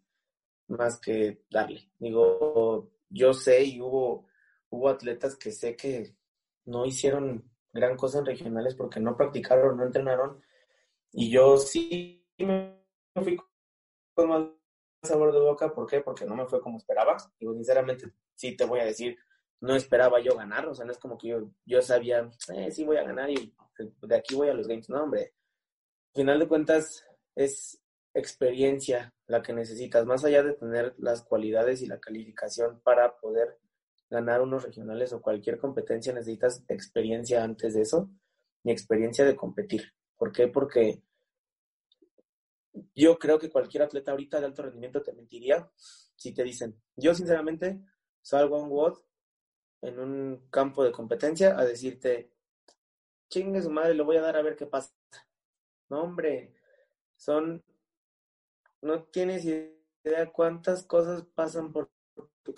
más 0.68 0.98
que 0.98 1.42
darle. 1.50 1.90
Digo, 1.98 2.90
yo 3.10 3.34
sé 3.34 3.62
y 3.62 3.82
hubo, 3.82 4.26
hubo 4.70 4.88
atletas 4.88 5.36
que 5.36 5.52
sé 5.52 5.76
que 5.76 6.16
no 6.64 6.86
hicieron 6.86 7.44
gran 7.74 7.94
cosa 7.94 8.20
en 8.20 8.24
regionales 8.24 8.74
porque 8.74 9.00
no 9.00 9.18
practicaron, 9.18 9.76
no 9.76 9.84
entrenaron. 9.84 10.40
Y 11.12 11.30
yo 11.30 11.58
sí 11.58 12.26
me 12.38 12.82
fui 13.22 13.36
con 14.16 14.28
más 14.30 14.48
sabor 15.02 15.32
de 15.32 15.38
boca. 15.38 15.72
¿Por 15.72 15.86
qué? 15.86 16.00
Porque 16.00 16.24
no 16.24 16.34
me 16.34 16.46
fue 16.46 16.60
como 16.60 16.78
esperaba. 16.78 17.16
Digo, 17.38 17.54
sinceramente, 17.54 18.10
sí 18.34 18.56
te 18.56 18.64
voy 18.64 18.80
a 18.80 18.84
decir, 18.84 19.16
no 19.60 19.76
esperaba 19.76 20.20
yo 20.20 20.34
ganar. 20.34 20.66
O 20.66 20.74
sea, 20.74 20.84
no 20.84 20.92
es 20.92 20.98
como 20.98 21.18
que 21.18 21.28
yo, 21.28 21.50
yo 21.64 21.82
sabía, 21.82 22.28
eh, 22.54 22.70
sí 22.72 22.84
voy 22.84 22.96
a 22.96 23.04
ganar 23.04 23.30
y 23.30 23.54
de 24.02 24.16
aquí 24.16 24.34
voy 24.34 24.48
a 24.48 24.54
los 24.54 24.66
games. 24.66 24.88
No, 24.88 25.04
hombre. 25.04 25.34
Al 26.14 26.22
final 26.22 26.38
de 26.38 26.48
cuentas, 26.48 27.04
es 27.34 27.80
experiencia 28.14 29.14
la 29.26 29.42
que 29.42 29.52
necesitas. 29.52 30.06
Más 30.06 30.24
allá 30.24 30.42
de 30.42 30.54
tener 30.54 30.94
las 30.98 31.22
cualidades 31.22 31.82
y 31.82 31.86
la 31.86 32.00
calificación 32.00 32.80
para 32.80 33.18
poder 33.18 33.58
ganar 34.08 34.40
unos 34.40 34.62
regionales 34.64 35.12
o 35.12 35.20
cualquier 35.20 35.58
competencia, 35.58 36.14
necesitas 36.14 36.64
experiencia 36.68 37.44
antes 37.44 37.74
de 37.74 37.82
eso, 37.82 38.08
ni 38.64 38.72
experiencia 38.72 39.26
de 39.26 39.36
competir. 39.36 39.92
¿Por 40.16 40.32
qué? 40.32 40.48
Porque 40.48 41.02
yo 42.94 43.18
creo 43.18 43.38
que 43.38 43.50
cualquier 43.50 43.82
atleta 43.82 44.10
ahorita 44.10 44.40
de 44.40 44.46
alto 44.46 44.62
rendimiento 44.62 45.02
te 45.02 45.12
mentiría 45.12 45.70
si 46.16 46.32
te 46.32 46.42
dicen, 46.42 46.80
yo 46.96 47.14
sinceramente 47.14 47.80
salgo 48.22 48.56
a 48.56 48.62
un 48.62 48.70
WOD 48.70 48.98
en 49.82 50.00
un 50.00 50.48
campo 50.50 50.82
de 50.82 50.92
competencia 50.92 51.58
a 51.58 51.64
decirte, 51.64 52.32
chingue 53.28 53.62
su 53.62 53.70
madre, 53.70 53.94
lo 53.94 54.04
voy 54.04 54.16
a 54.16 54.22
dar 54.22 54.36
a 54.36 54.42
ver 54.42 54.56
qué 54.56 54.66
pasa. 54.66 54.94
No, 55.88 56.02
hombre, 56.02 56.54
son, 57.16 57.62
no 58.80 59.04
tienes 59.04 59.44
idea 59.44 60.32
cuántas 60.32 60.84
cosas 60.84 61.24
pasan 61.34 61.72
por 61.72 61.90
tu 62.42 62.54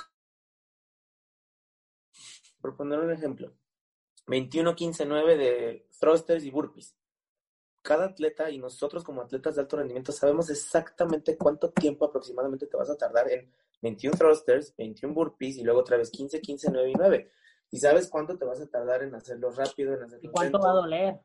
Por 2.60 2.76
poner 2.76 3.00
un 3.00 3.12
ejemplo, 3.12 3.52
21, 4.26 4.74
15, 4.74 5.06
9 5.06 5.36
de 5.36 5.88
thrusters 5.98 6.44
y 6.44 6.50
burpees. 6.50 6.97
Cada 7.88 8.04
atleta 8.04 8.50
y 8.50 8.58
nosotros 8.58 9.02
como 9.02 9.22
atletas 9.22 9.54
de 9.54 9.62
alto 9.62 9.78
rendimiento 9.78 10.12
sabemos 10.12 10.50
exactamente 10.50 11.38
cuánto 11.38 11.70
tiempo 11.70 12.04
aproximadamente 12.04 12.66
te 12.66 12.76
vas 12.76 12.90
a 12.90 12.98
tardar 12.98 13.32
en 13.32 13.50
21 13.80 14.14
thrusters, 14.14 14.76
21 14.76 15.14
burpees 15.14 15.56
y 15.56 15.64
luego 15.64 15.80
otra 15.80 15.96
vez 15.96 16.10
15, 16.10 16.38
15, 16.38 16.70
9 16.70 16.90
y 16.90 16.94
9. 16.94 17.30
Y 17.70 17.78
sabes 17.78 18.10
cuánto 18.10 18.36
te 18.36 18.44
vas 18.44 18.60
a 18.60 18.66
tardar 18.66 19.04
en 19.04 19.14
hacerlo 19.14 19.50
rápido, 19.52 19.94
en 19.94 20.02
hacerlo 20.02 20.28
¿Y 20.28 20.30
cuánto 20.30 20.58
va 20.58 20.72
a 20.72 20.74
doler? 20.74 21.20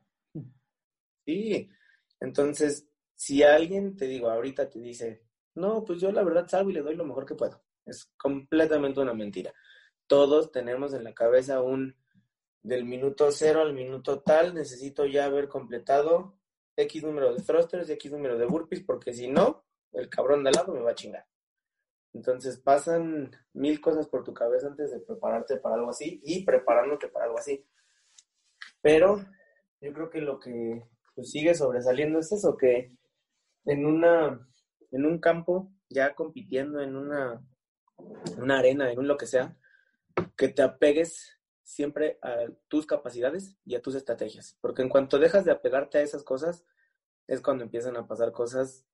Sí, 1.26 1.68
entonces, 2.18 2.88
si 3.14 3.42
alguien 3.42 3.94
te 3.94 4.06
digo, 4.06 4.30
ahorita 4.30 4.70
te 4.70 4.78
dice, 4.78 5.22
no, 5.56 5.84
pues 5.84 6.00
yo 6.00 6.12
la 6.12 6.24
verdad 6.24 6.48
salgo 6.48 6.70
y 6.70 6.72
le 6.72 6.80
doy 6.80 6.96
lo 6.96 7.04
mejor 7.04 7.26
que 7.26 7.34
puedo, 7.34 7.60
es 7.84 8.10
completamente 8.16 9.00
una 9.00 9.12
mentira. 9.12 9.52
Todos 10.06 10.50
tenemos 10.50 10.94
en 10.94 11.04
la 11.04 11.12
cabeza 11.12 11.60
un 11.60 11.94
del 12.62 12.86
minuto 12.86 13.30
cero 13.30 13.60
al 13.60 13.74
minuto 13.74 14.22
tal, 14.22 14.54
necesito 14.54 15.04
ya 15.04 15.26
haber 15.26 15.48
completado 15.48 16.38
X 16.76 17.02
número 17.04 17.34
de 17.34 17.42
thrusters, 17.42 17.88
X 17.90 18.12
número 18.12 18.38
de 18.38 18.46
burpees, 18.46 18.82
porque 18.82 19.12
si 19.12 19.28
no, 19.28 19.64
el 19.92 20.08
cabrón 20.08 20.42
de 20.42 20.50
al 20.50 20.54
lado 20.54 20.74
me 20.74 20.80
va 20.80 20.90
a 20.90 20.94
chingar. 20.94 21.26
Entonces 22.12 22.58
pasan 22.58 23.30
mil 23.52 23.80
cosas 23.80 24.08
por 24.08 24.22
tu 24.22 24.32
cabeza 24.32 24.68
antes 24.68 24.92
de 24.92 25.00
prepararte 25.00 25.56
para 25.56 25.74
algo 25.76 25.90
así 25.90 26.20
y 26.24 26.44
preparándote 26.44 27.08
para 27.08 27.26
algo 27.26 27.38
así. 27.38 27.66
Pero 28.80 29.24
yo 29.80 29.92
creo 29.92 30.10
que 30.10 30.20
lo 30.20 30.38
que 30.38 30.84
pues, 31.14 31.30
sigue 31.30 31.54
sobresaliendo 31.54 32.18
es 32.18 32.30
eso, 32.32 32.56
que 32.56 32.92
en 33.64 33.86
una 33.86 34.46
en 34.94 35.06
un 35.06 35.18
campo, 35.18 35.72
ya 35.90 36.14
compitiendo 36.14 36.80
en 36.80 36.94
una, 36.94 37.42
una 38.38 38.58
arena, 38.58 38.92
en 38.92 39.00
un 39.00 39.08
lo 39.08 39.16
que 39.16 39.26
sea, 39.26 39.56
que 40.36 40.48
te 40.48 40.62
apegues 40.62 41.36
siempre 41.64 42.18
a 42.22 42.46
tus 42.68 42.86
capacidades 42.86 43.56
y 43.64 43.74
a 43.74 43.82
tus 43.82 43.94
estrategias. 43.96 44.56
Porque 44.60 44.82
en 44.82 44.88
cuanto 44.88 45.18
dejas 45.18 45.44
de 45.44 45.50
apegarte 45.50 45.98
a 45.98 46.02
esas 46.02 46.22
cosas, 46.22 46.64
es 47.26 47.40
cuando 47.40 47.64
empiezan 47.64 47.96
a 47.96 48.06
pasar 48.06 48.32
cosas 48.32 48.86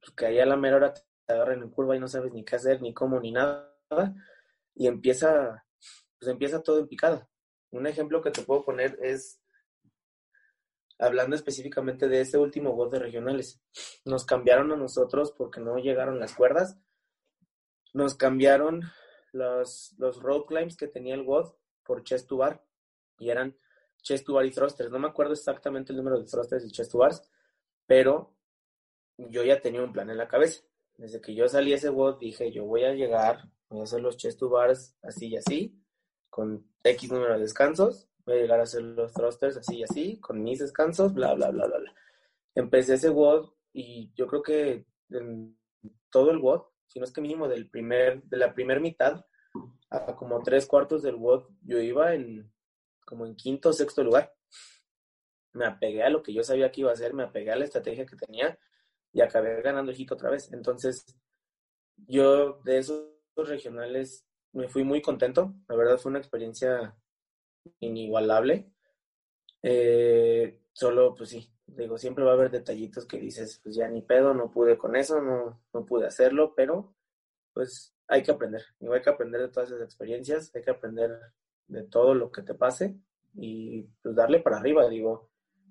pues, 0.00 0.12
que 0.14 0.26
ahí 0.26 0.40
a 0.40 0.46
la 0.46 0.56
mera 0.56 0.76
hora 0.76 0.92
te 0.92 1.02
agarran 1.32 1.62
en 1.62 1.70
curva 1.70 1.96
y 1.96 2.00
no 2.00 2.08
sabes 2.08 2.32
ni 2.32 2.44
qué 2.44 2.56
hacer, 2.56 2.82
ni 2.82 2.92
cómo, 2.92 3.20
ni 3.20 3.32
nada. 3.32 3.72
Y 4.74 4.88
empieza, 4.88 5.64
pues 6.18 6.30
empieza 6.30 6.62
todo 6.62 6.80
en 6.80 6.88
picada. 6.88 7.28
Un 7.70 7.86
ejemplo 7.86 8.20
que 8.20 8.32
te 8.32 8.42
puedo 8.42 8.64
poner 8.64 8.98
es, 9.00 9.40
hablando 10.98 11.36
específicamente 11.36 12.08
de 12.08 12.20
ese 12.20 12.38
último 12.38 12.72
WOD 12.72 12.92
de 12.92 12.98
regionales, 12.98 13.60
nos 14.04 14.24
cambiaron 14.24 14.72
a 14.72 14.76
nosotros 14.76 15.32
porque 15.32 15.60
no 15.60 15.76
llegaron 15.76 16.18
las 16.18 16.34
cuerdas. 16.34 16.78
Nos 17.94 18.14
cambiaron 18.16 18.82
los, 19.32 19.94
los 19.98 20.20
road 20.20 20.44
climbs 20.46 20.76
que 20.76 20.88
tenía 20.88 21.14
el 21.14 21.22
WOD 21.22 21.54
por 21.86 22.02
chest 22.02 22.28
to 22.28 22.38
bar 22.38 22.64
y 23.18 23.30
eran 23.30 23.56
chest 24.02 24.26
to 24.26 24.34
bar 24.34 24.46
y 24.46 24.50
thrusters. 24.50 24.90
No 24.90 24.98
me 24.98 25.08
acuerdo 25.08 25.32
exactamente 25.32 25.92
el 25.92 25.98
número 25.98 26.18
de 26.18 26.26
thrusters 26.26 26.64
y 26.64 26.70
chest 26.70 26.92
to 26.92 26.98
bars, 26.98 27.22
pero 27.86 28.34
yo 29.16 29.42
ya 29.44 29.60
tenía 29.60 29.82
un 29.82 29.92
plan 29.92 30.10
en 30.10 30.18
la 30.18 30.28
cabeza. 30.28 30.62
Desde 30.96 31.20
que 31.20 31.34
yo 31.34 31.48
salí 31.48 31.72
ese 31.72 31.90
WOD 31.90 32.18
dije, 32.18 32.50
yo 32.52 32.64
voy 32.64 32.84
a 32.84 32.94
llegar, 32.94 33.50
voy 33.68 33.80
a 33.80 33.84
hacer 33.84 34.00
los 34.00 34.16
chest 34.16 34.38
to 34.38 34.48
bars 34.48 34.96
así 35.02 35.28
y 35.28 35.36
así, 35.36 35.82
con 36.30 36.66
X 36.82 37.10
número 37.10 37.34
de 37.34 37.40
descansos, 37.40 38.08
voy 38.24 38.36
a 38.36 38.40
llegar 38.40 38.60
a 38.60 38.64
hacer 38.64 38.82
los 38.82 39.12
thrusters 39.12 39.56
así 39.56 39.78
y 39.78 39.82
así, 39.84 40.20
con 40.20 40.42
mis 40.42 40.58
descansos, 40.58 41.12
bla, 41.12 41.34
bla, 41.34 41.50
bla, 41.50 41.66
bla, 41.66 41.78
bla. 41.78 41.94
Empecé 42.54 42.94
ese 42.94 43.10
WOD 43.10 43.50
y 43.72 44.12
yo 44.14 44.26
creo 44.26 44.42
que 44.42 44.86
en 45.10 45.58
todo 46.10 46.30
el 46.30 46.38
WOD, 46.38 46.62
si 46.86 46.98
no 46.98 47.04
es 47.04 47.12
que 47.12 47.20
mínimo 47.20 47.48
del 47.48 47.68
primer, 47.68 48.22
de 48.22 48.36
la 48.38 48.54
primera 48.54 48.80
mitad, 48.80 49.24
a 49.90 50.14
como 50.16 50.42
tres 50.42 50.66
cuartos 50.66 51.02
del 51.02 51.16
WOD, 51.16 51.44
yo 51.62 51.78
iba 51.78 52.14
en 52.14 52.52
como 53.04 53.24
en 53.24 53.36
quinto 53.36 53.70
o 53.70 53.72
sexto 53.72 54.02
lugar. 54.02 54.34
Me 55.52 55.64
apegué 55.64 56.02
a 56.02 56.10
lo 56.10 56.22
que 56.22 56.34
yo 56.34 56.42
sabía 56.42 56.70
que 56.70 56.82
iba 56.82 56.90
a 56.90 56.94
hacer, 56.94 57.14
me 57.14 57.22
apegué 57.22 57.52
a 57.52 57.56
la 57.56 57.64
estrategia 57.64 58.04
que 58.04 58.16
tenía 58.16 58.58
y 59.12 59.22
acabé 59.22 59.62
ganando 59.62 59.90
el 59.90 59.96
hit 59.96 60.12
otra 60.12 60.28
vez. 60.28 60.52
Entonces, 60.52 61.06
yo 61.96 62.60
de 62.64 62.78
esos 62.78 63.06
regionales 63.36 64.26
me 64.52 64.68
fui 64.68 64.84
muy 64.84 65.00
contento. 65.00 65.54
La 65.68 65.76
verdad 65.76 65.98
fue 65.98 66.10
una 66.10 66.18
experiencia 66.18 66.96
inigualable. 67.80 68.70
Eh, 69.62 70.60
solo, 70.72 71.14
pues 71.14 71.30
sí, 71.30 71.50
digo, 71.66 71.96
siempre 71.98 72.24
va 72.24 72.32
a 72.32 72.34
haber 72.34 72.50
detallitos 72.50 73.06
que 73.06 73.18
dices, 73.18 73.60
pues 73.62 73.74
ya 73.74 73.88
ni 73.88 74.02
pedo, 74.02 74.34
no 74.34 74.50
pude 74.50 74.76
con 74.76 74.96
eso, 74.96 75.20
no, 75.20 75.62
no 75.72 75.86
pude 75.86 76.06
hacerlo, 76.06 76.54
pero 76.54 76.94
pues 77.52 77.95
hay 78.08 78.22
que 78.22 78.30
aprender. 78.30 78.62
Hay 78.80 79.02
que 79.02 79.10
aprender 79.10 79.40
de 79.40 79.48
todas 79.48 79.70
esas 79.70 79.82
experiencias, 79.82 80.54
hay 80.54 80.62
que 80.62 80.70
aprender 80.70 81.18
de 81.66 81.82
todo 81.84 82.14
lo 82.14 82.30
que 82.30 82.42
te 82.42 82.54
pase 82.54 82.96
y 83.34 83.82
pues 84.02 84.14
darle 84.14 84.40
para 84.40 84.58
arriba. 84.58 84.88
Digo, 84.88 85.30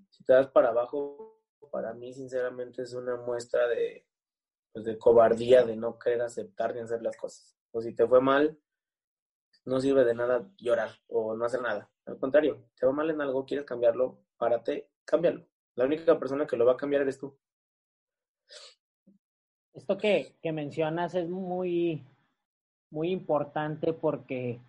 si 0.09 0.23
te 0.23 0.33
das 0.33 0.47
para 0.47 0.69
abajo, 0.69 1.41
para 1.71 1.93
mí 1.93 2.13
sinceramente 2.13 2.83
es 2.83 2.93
una 2.93 3.15
muestra 3.15 3.67
de, 3.67 4.05
pues, 4.71 4.85
de 4.85 4.97
cobardía, 4.97 5.63
de 5.63 5.75
no 5.75 5.97
querer 5.97 6.21
aceptar 6.21 6.73
ni 6.73 6.81
hacer 6.81 7.01
las 7.01 7.17
cosas. 7.17 7.57
O 7.71 7.81
si 7.81 7.93
te 7.93 8.07
fue 8.07 8.21
mal, 8.21 8.57
no 9.65 9.79
sirve 9.79 10.05
de 10.05 10.13
nada 10.13 10.49
llorar 10.57 10.91
o 11.07 11.35
no 11.35 11.45
hacer 11.45 11.61
nada. 11.61 11.89
Al 12.05 12.19
contrario, 12.19 12.69
te 12.79 12.85
va 12.85 12.91
mal 12.91 13.09
en 13.09 13.21
algo, 13.21 13.45
quieres 13.45 13.65
cambiarlo, 13.65 14.19
párate, 14.37 14.89
cámbialo. 15.03 15.45
La 15.75 15.85
única 15.85 16.17
persona 16.17 16.47
que 16.47 16.55
lo 16.55 16.65
va 16.65 16.73
a 16.73 16.77
cambiar 16.77 17.01
eres 17.01 17.17
tú. 17.17 17.37
Esto 19.73 19.97
que, 19.97 20.37
que 20.41 20.53
mencionas 20.53 21.15
es 21.15 21.27
muy, 21.27 22.05
muy 22.91 23.11
importante 23.11 23.93
porque 23.93 24.59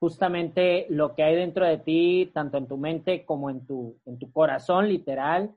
justamente 0.00 0.86
lo 0.88 1.14
que 1.14 1.22
hay 1.22 1.36
dentro 1.36 1.66
de 1.66 1.78
ti, 1.78 2.30
tanto 2.32 2.56
en 2.56 2.66
tu 2.66 2.78
mente 2.78 3.24
como 3.24 3.50
en 3.50 3.66
tu, 3.66 3.96
en 4.06 4.18
tu 4.18 4.32
corazón, 4.32 4.88
literal, 4.88 5.54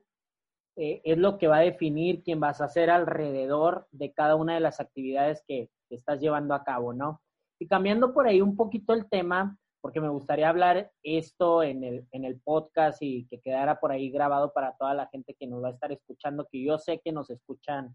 eh, 0.76 1.00
es 1.04 1.18
lo 1.18 1.38
que 1.38 1.46
va 1.48 1.58
a 1.58 1.60
definir 1.60 2.22
quién 2.22 2.40
vas 2.40 2.60
a 2.60 2.68
ser 2.68 2.90
alrededor 2.90 3.86
de 3.92 4.12
cada 4.12 4.36
una 4.36 4.54
de 4.54 4.60
las 4.60 4.80
actividades 4.80 5.42
que, 5.46 5.70
estás 5.90 6.18
llevando 6.18 6.54
a 6.54 6.64
cabo, 6.64 6.92
¿no? 6.92 7.22
Y 7.60 7.68
cambiando 7.68 8.12
por 8.12 8.26
ahí 8.26 8.40
un 8.40 8.56
poquito 8.56 8.94
el 8.94 9.08
tema, 9.08 9.56
porque 9.80 10.00
me 10.00 10.08
gustaría 10.08 10.48
hablar 10.48 10.90
esto 11.04 11.62
en 11.62 11.84
el, 11.84 12.08
en 12.10 12.24
el 12.24 12.40
podcast 12.40 13.00
y 13.00 13.28
que 13.28 13.38
quedara 13.38 13.78
por 13.78 13.92
ahí 13.92 14.10
grabado 14.10 14.52
para 14.52 14.76
toda 14.76 14.92
la 14.94 15.06
gente 15.06 15.36
que 15.38 15.46
nos 15.46 15.62
va 15.62 15.68
a 15.68 15.70
estar 15.70 15.92
escuchando, 15.92 16.48
que 16.50 16.64
yo 16.64 16.78
sé 16.78 17.00
que 17.04 17.12
nos 17.12 17.30
escuchan, 17.30 17.94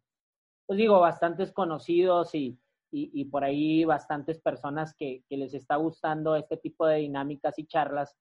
pues 0.66 0.78
digo, 0.78 1.02
bastantes 1.02 1.52
conocidos 1.52 2.34
y, 2.36 2.58
y, 2.92 3.26
por 3.26 3.44
ahí 3.44 3.86
bastantes 3.86 4.40
personas 4.40 4.96
que, 4.96 5.24
les 5.30 5.54
está 5.54 5.76
gustando 5.76 6.36
este 6.36 6.58
tipo 6.58 6.86
de 6.88 6.98
dinámicas 6.98 7.58
y 7.60 7.66
charlas. 7.66 8.16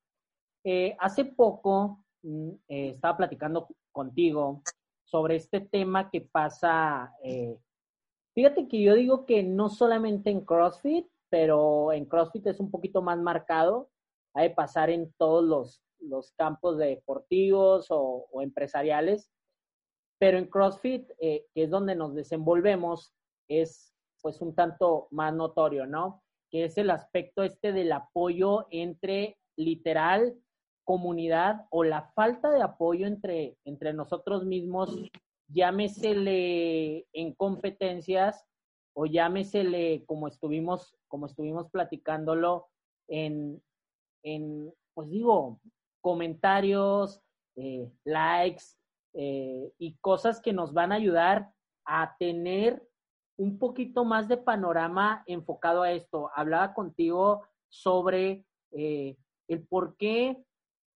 Eh, 0.64 0.96
hace 0.98 1.24
poco 1.24 2.04
mm, 2.22 2.50
eh, 2.68 2.88
estaba 2.90 3.16
platicando 3.16 3.68
contigo 3.92 4.62
sobre 5.04 5.36
este 5.36 5.60
tema 5.60 6.10
que 6.10 6.20
pasa. 6.20 7.14
Eh, 7.22 7.58
fíjate 8.34 8.68
que 8.68 8.82
yo 8.82 8.94
digo 8.94 9.24
que 9.24 9.42
no 9.42 9.68
solamente 9.68 10.30
en 10.30 10.44
CrossFit, 10.44 11.06
pero 11.30 11.92
en 11.92 12.04
CrossFit 12.04 12.46
es 12.46 12.60
un 12.60 12.70
poquito 12.70 13.02
más 13.02 13.18
marcado. 13.18 13.90
Hay 14.34 14.50
de 14.50 14.54
pasar 14.54 14.90
en 14.90 15.12
todos 15.14 15.44
los, 15.44 15.82
los 16.00 16.32
campos 16.32 16.78
deportivos 16.78 17.90
o, 17.90 18.28
o, 18.30 18.42
empresariales. 18.42 19.30
Pero 20.18 20.38
en 20.38 20.46
CrossFit, 20.46 21.10
eh, 21.20 21.46
que 21.54 21.64
es 21.64 21.70
donde 21.70 21.94
nos 21.94 22.14
desenvolvemos, 22.14 23.14
es 23.48 23.94
pues 24.22 24.40
un 24.40 24.54
tanto 24.54 25.08
más 25.10 25.34
notorio, 25.34 25.86
¿no? 25.86 26.22
Que 26.50 26.64
es 26.64 26.78
el 26.78 26.90
aspecto 26.90 27.42
este 27.42 27.72
del 27.72 27.92
apoyo 27.92 28.66
entre 28.70 29.38
literal 29.56 30.36
comunidad 30.84 31.66
o 31.68 31.84
la 31.84 32.10
falta 32.14 32.50
de 32.50 32.62
apoyo 32.62 33.06
entre, 33.06 33.58
entre 33.66 33.92
nosotros 33.92 34.46
mismos, 34.46 34.96
llámesele 35.48 37.06
en 37.12 37.34
competencias 37.34 38.46
o 38.94 39.04
llámesele 39.04 40.06
como 40.06 40.28
estuvimos, 40.28 40.96
como 41.06 41.26
estuvimos 41.26 41.68
platicándolo 41.70 42.68
en, 43.06 43.62
en 44.22 44.72
pues 44.94 45.10
digo, 45.10 45.60
comentarios, 46.00 47.20
eh, 47.56 47.92
likes 48.04 48.64
eh, 49.12 49.70
y 49.78 49.94
cosas 50.00 50.40
que 50.40 50.54
nos 50.54 50.72
van 50.72 50.92
a 50.92 50.96
ayudar 50.96 51.52
a 51.84 52.16
tener 52.18 52.87
un 53.38 53.58
poquito 53.58 54.04
más 54.04 54.28
de 54.28 54.36
panorama 54.36 55.22
enfocado 55.26 55.82
a 55.82 55.92
esto. 55.92 56.30
Hablaba 56.34 56.74
contigo 56.74 57.44
sobre 57.68 58.44
eh, 58.72 59.16
el 59.46 59.66
por 59.66 59.96
qué 59.96 60.44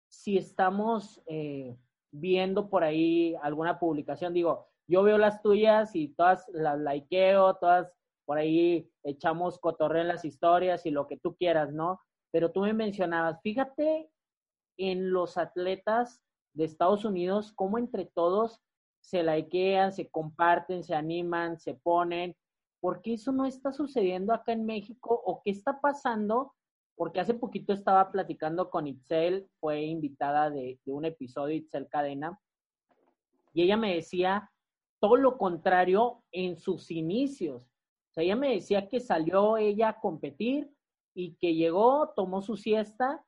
si 0.08 0.38
estamos 0.38 1.22
eh, 1.26 1.76
viendo 2.10 2.68
por 2.68 2.82
ahí 2.82 3.36
alguna 3.42 3.78
publicación, 3.78 4.34
digo, 4.34 4.66
yo 4.88 5.04
veo 5.04 5.18
las 5.18 5.40
tuyas 5.40 5.94
y 5.94 6.08
todas 6.08 6.48
las 6.48 6.80
likeo, 6.80 7.54
todas 7.56 7.92
por 8.24 8.38
ahí 8.38 8.90
echamos 9.04 9.58
cotorre 9.58 10.00
en 10.00 10.08
las 10.08 10.24
historias 10.24 10.84
y 10.86 10.90
lo 10.90 11.06
que 11.06 11.16
tú 11.16 11.36
quieras, 11.36 11.72
¿no? 11.72 12.00
Pero 12.32 12.50
tú 12.50 12.60
me 12.60 12.72
mencionabas, 12.72 13.40
fíjate 13.42 14.10
en 14.78 15.12
los 15.12 15.36
atletas 15.36 16.22
de 16.54 16.64
Estados 16.64 17.04
Unidos, 17.04 17.52
cómo 17.54 17.78
entre 17.78 18.06
todos 18.06 18.60
se 19.10 19.22
likean, 19.22 19.92
se 19.92 20.08
comparten, 20.08 20.84
se 20.84 20.94
animan, 20.94 21.58
se 21.58 21.74
ponen. 21.74 22.36
¿por 22.80 23.02
qué 23.02 23.14
eso 23.14 23.30
no 23.30 23.44
está 23.44 23.72
sucediendo 23.72 24.32
acá 24.32 24.52
en 24.52 24.64
México 24.64 25.20
o 25.24 25.42
qué 25.44 25.50
está 25.50 25.80
pasando? 25.80 26.54
Porque 26.96 27.20
hace 27.20 27.34
poquito 27.34 27.72
estaba 27.72 28.10
platicando 28.10 28.70
con 28.70 28.86
Itzel, 28.86 29.48
fue 29.60 29.82
invitada 29.82 30.50
de, 30.50 30.80
de 30.84 30.92
un 30.92 31.04
episodio, 31.04 31.56
Itzel 31.56 31.88
Cadena, 31.88 32.40
y 33.52 33.62
ella 33.62 33.76
me 33.76 33.94
decía 33.94 34.50
todo 34.98 35.16
lo 35.16 35.38
contrario 35.38 36.22
en 36.32 36.56
sus 36.56 36.90
inicios. 36.90 37.62
O 37.62 38.12
sea, 38.12 38.24
ella 38.24 38.36
me 38.36 38.54
decía 38.54 38.88
que 38.88 39.00
salió 39.00 39.56
ella 39.56 39.90
a 39.90 40.00
competir 40.00 40.70
y 41.14 41.34
que 41.36 41.54
llegó, 41.54 42.12
tomó 42.14 42.42
su 42.42 42.56
siesta 42.56 43.24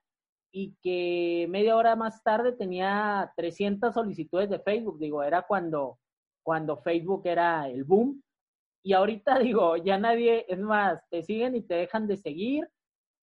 y 0.53 0.77
que 0.83 1.47
media 1.49 1.77
hora 1.77 1.97
más 1.97 2.23
tarde 2.23 2.53
tenía 2.53 3.33
300 3.37 3.95
solicitudes 3.95 4.51
de 4.51 4.61
Facebook. 4.61 4.99
Digo, 4.99 5.23
era 5.23 5.43
cuando, 5.43 5.99
cuando 6.45 6.77
Facebook 6.77 7.23
era 7.25 7.69
el 7.69 7.85
boom. 7.85 8.23
Y 8.85 8.93
ahorita 8.93 9.39
digo, 9.39 9.77
ya 9.79 9.99
nadie, 9.99 10.45
es 10.49 10.59
más, 10.59 11.03
te 11.11 11.23
siguen 11.23 11.57
y 11.57 11.63
te 11.63 11.75
dejan 11.75 12.07
de 12.07 12.19
seguir 12.19 12.69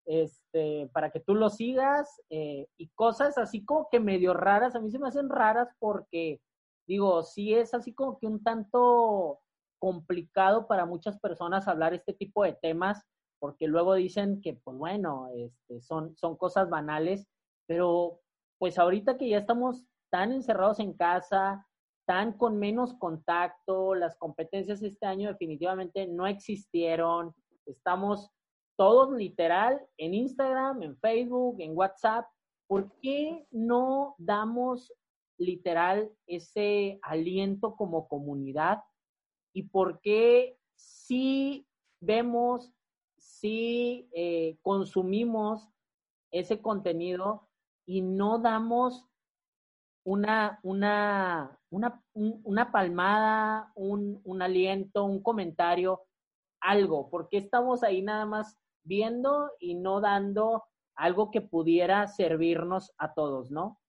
este, 0.06 0.90
para 0.92 1.12
que 1.12 1.20
tú 1.20 1.36
lo 1.36 1.50
sigas 1.52 2.20
eh, 2.32 2.68
y 2.78 2.90
cosas 2.96 3.38
así 3.38 3.64
como 3.64 3.88
que 3.92 4.00
medio 4.00 4.34
raras. 4.34 4.76
A 4.76 4.80
mí 4.80 4.90
se 4.90 4.98
me 4.98 5.08
hacen 5.08 5.30
raras 5.30 5.70
porque, 5.78 6.42
digo, 6.88 7.22
sí 7.22 7.54
es 7.54 7.76
así 7.76 7.94
como 7.94 8.18
que 8.18 8.26
un 8.26 8.44
tanto 8.44 9.40
complicado 9.78 10.68
para 10.68 10.88
muchas 10.88 11.20
personas 11.20 11.68
hablar 11.68 11.94
este 11.94 12.14
tipo 12.14 12.44
de 12.44 12.54
temas 12.54 13.06
porque 13.40 13.68
luego 13.68 13.94
dicen 13.94 14.42
que, 14.42 14.54
pues 14.54 14.78
bueno, 14.78 15.30
este, 15.36 15.82
son, 15.82 16.16
son 16.18 16.36
cosas 16.36 16.70
banales, 16.70 17.28
pero 17.66 18.20
pues 18.58 18.78
ahorita 18.78 19.18
que 19.18 19.30
ya 19.30 19.38
estamos 19.38 19.86
tan 20.12 20.32
encerrados 20.32 20.80
en 20.80 20.94
casa, 20.94 21.66
tan 22.06 22.34
con 22.34 22.58
menos 22.58 22.96
contacto, 22.96 23.96
las 23.96 24.18
competencias 24.18 24.82
este 24.82 25.06
año 25.06 25.30
definitivamente 25.30 26.08
no 26.08 26.28
existieron, 26.28 27.34
estamos 27.66 28.32
todos 28.76 29.12
literal 29.12 29.86
en 29.98 30.14
Instagram, 30.14 30.84
en 30.84 30.98
Facebook, 30.98 31.58
en 31.60 31.78
WhatsApp, 31.78 32.26
¿por 32.68 32.92
qué 33.02 33.46
no 33.52 34.16
damos 34.18 34.94
literal 35.38 36.12
ese 36.28 37.00
aliento 37.02 37.76
como 37.76 38.08
comunidad? 38.08 38.84
¿Y 39.54 39.64
por 39.64 40.02
qué 40.02 40.58
si 40.76 41.68
vemos 42.00 42.72
si 43.40 44.10
eh, 44.14 44.58
consumimos 44.62 45.70
ese 46.32 46.62
contenido 46.62 47.48
y 47.86 48.02
no 48.02 48.40
damos 48.40 49.06
una, 50.04 50.60
una, 50.64 51.58
una, 51.70 52.04
una 52.14 52.72
palmada, 52.72 53.72
un, 53.76 54.22
un, 54.24 54.42
aliento, 54.42 55.06
un 55.06 55.22
comentario, 55.22 56.02
algo, 56.62 57.10
porque 57.10 57.38
estamos 57.38 57.84
ahí 57.84 58.02
nada 58.02 58.26
más 58.26 58.58
viendo 58.84 59.52
y 59.60 59.76
no 59.76 60.02
dando 60.02 60.66
algo 60.96 61.32
que 61.32 61.42
pudiera 61.42 62.08
servirnos 62.08 62.94
a 62.98 63.14
todos, 63.14 63.52
¿no? 63.52 63.80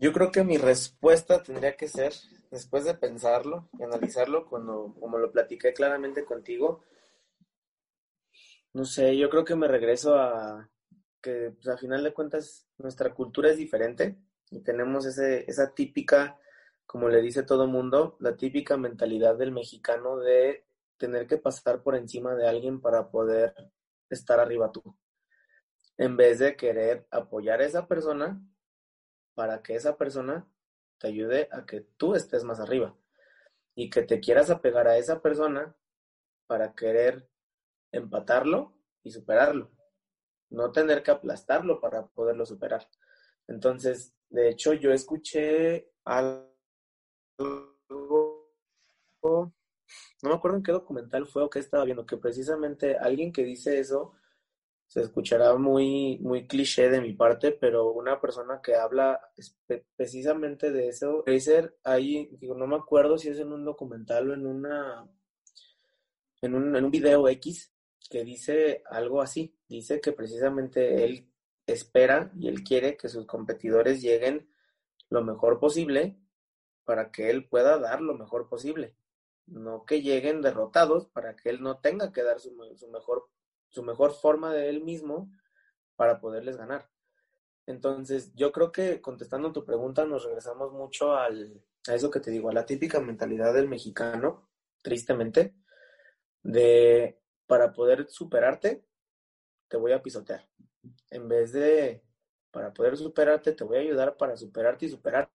Yo 0.00 0.12
creo 0.12 0.30
que 0.30 0.44
mi 0.44 0.58
respuesta 0.58 1.42
tendría 1.42 1.76
que 1.76 1.88
ser 1.88 2.12
después 2.52 2.84
de 2.84 2.94
pensarlo 2.94 3.68
y 3.78 3.82
analizarlo, 3.82 4.46
cuando, 4.46 4.94
como 5.00 5.18
lo 5.18 5.32
platiqué 5.32 5.72
claramente 5.72 6.24
contigo, 6.24 6.84
no 8.72 8.84
sé, 8.84 9.16
yo 9.16 9.28
creo 9.28 9.44
que 9.44 9.56
me 9.56 9.66
regreso 9.66 10.14
a 10.14 10.70
que 11.20 11.50
pues, 11.50 11.66
a 11.66 11.76
final 11.76 12.04
de 12.04 12.12
cuentas 12.12 12.68
nuestra 12.78 13.12
cultura 13.12 13.50
es 13.50 13.56
diferente 13.56 14.16
y 14.50 14.60
tenemos 14.60 15.04
ese, 15.04 15.50
esa 15.50 15.74
típica, 15.74 16.38
como 16.86 17.08
le 17.08 17.20
dice 17.20 17.42
todo 17.42 17.66
mundo, 17.66 18.16
la 18.20 18.36
típica 18.36 18.76
mentalidad 18.76 19.36
del 19.36 19.50
mexicano 19.50 20.18
de 20.18 20.64
tener 20.96 21.26
que 21.26 21.38
pasar 21.38 21.82
por 21.82 21.96
encima 21.96 22.36
de 22.36 22.48
alguien 22.48 22.80
para 22.80 23.10
poder 23.10 23.52
estar 24.10 24.38
arriba 24.38 24.70
tú. 24.70 24.96
En 25.96 26.16
vez 26.16 26.38
de 26.38 26.54
querer 26.54 27.04
apoyar 27.10 27.60
a 27.60 27.66
esa 27.66 27.88
persona 27.88 28.40
para 29.38 29.62
que 29.62 29.76
esa 29.76 29.96
persona 29.96 30.50
te 30.98 31.06
ayude 31.06 31.48
a 31.52 31.64
que 31.64 31.82
tú 31.96 32.16
estés 32.16 32.42
más 32.42 32.58
arriba 32.58 32.96
y 33.76 33.88
que 33.88 34.02
te 34.02 34.18
quieras 34.18 34.50
apegar 34.50 34.88
a 34.88 34.98
esa 34.98 35.22
persona 35.22 35.76
para 36.48 36.74
querer 36.74 37.30
empatarlo 37.92 38.74
y 39.04 39.12
superarlo, 39.12 39.70
no 40.50 40.72
tener 40.72 41.04
que 41.04 41.12
aplastarlo 41.12 41.80
para 41.80 42.08
poderlo 42.08 42.44
superar. 42.46 42.88
Entonces, 43.46 44.12
de 44.28 44.48
hecho, 44.48 44.72
yo 44.72 44.90
escuché 44.90 45.88
algo, 46.04 46.52
no 47.38 48.50
me 50.20 50.34
acuerdo 50.34 50.56
en 50.56 50.64
qué 50.64 50.72
documental 50.72 51.28
fue 51.28 51.44
o 51.44 51.50
qué 51.50 51.60
estaba 51.60 51.84
viendo, 51.84 52.04
que 52.04 52.16
precisamente 52.16 52.98
alguien 52.98 53.30
que 53.30 53.44
dice 53.44 53.78
eso 53.78 54.14
se 54.88 55.02
escuchará 55.02 55.54
muy, 55.56 56.18
muy 56.18 56.46
cliché 56.46 56.88
de 56.88 57.02
mi 57.02 57.12
parte, 57.12 57.52
pero 57.52 57.92
una 57.92 58.20
persona 58.20 58.60
que 58.62 58.74
habla 58.74 59.20
precisamente 59.96 60.72
de 60.72 60.88
eso, 60.88 61.22
Razer, 61.26 61.76
ahí, 61.84 62.30
no 62.40 62.66
me 62.66 62.76
acuerdo 62.76 63.18
si 63.18 63.28
es 63.28 63.38
en 63.38 63.52
un 63.52 63.66
documental 63.66 64.30
o 64.30 64.34
en 64.34 64.46
una, 64.46 65.06
en 66.40 66.54
un, 66.54 66.74
en 66.74 66.84
un 66.86 66.90
video 66.90 67.28
X, 67.28 67.70
que 68.08 68.24
dice 68.24 68.82
algo 68.86 69.20
así, 69.20 69.54
dice 69.68 70.00
que 70.00 70.12
precisamente 70.12 71.04
él 71.04 71.30
espera 71.66 72.32
y 72.34 72.48
él 72.48 72.64
quiere 72.64 72.96
que 72.96 73.10
sus 73.10 73.26
competidores 73.26 74.00
lleguen 74.00 74.48
lo 75.10 75.22
mejor 75.22 75.60
posible 75.60 76.18
para 76.84 77.10
que 77.10 77.28
él 77.28 77.46
pueda 77.46 77.78
dar 77.78 78.00
lo 78.00 78.14
mejor 78.14 78.48
posible, 78.48 78.96
no 79.44 79.84
que 79.84 80.00
lleguen 80.00 80.40
derrotados 80.40 81.08
para 81.08 81.36
que 81.36 81.50
él 81.50 81.60
no 81.60 81.78
tenga 81.78 82.10
que 82.10 82.22
dar 82.22 82.40
su, 82.40 82.56
su 82.76 82.88
mejor 82.88 83.28
su 83.68 83.82
mejor 83.82 84.12
forma 84.12 84.52
de 84.52 84.68
él 84.68 84.82
mismo 84.82 85.30
para 85.96 86.20
poderles 86.20 86.56
ganar. 86.56 86.88
Entonces, 87.66 88.32
yo 88.34 88.50
creo 88.50 88.72
que 88.72 89.00
contestando 89.00 89.52
tu 89.52 89.64
pregunta, 89.64 90.06
nos 90.06 90.24
regresamos 90.24 90.72
mucho 90.72 91.14
al, 91.14 91.62
a 91.86 91.94
eso 91.94 92.10
que 92.10 92.20
te 92.20 92.30
digo, 92.30 92.48
a 92.48 92.54
la 92.54 92.64
típica 92.64 93.00
mentalidad 93.00 93.52
del 93.52 93.68
mexicano, 93.68 94.48
tristemente, 94.82 95.54
de 96.42 97.20
para 97.46 97.72
poder 97.72 98.08
superarte, 98.08 98.84
te 99.68 99.76
voy 99.76 99.92
a 99.92 100.02
pisotear. 100.02 100.48
En 101.10 101.28
vez 101.28 101.52
de 101.52 102.04
para 102.50 102.72
poder 102.72 102.96
superarte, 102.96 103.52
te 103.52 103.64
voy 103.64 103.76
a 103.76 103.80
ayudar 103.80 104.16
para 104.16 104.36
superarte 104.36 104.86
y 104.86 104.88
superar. 104.88 105.30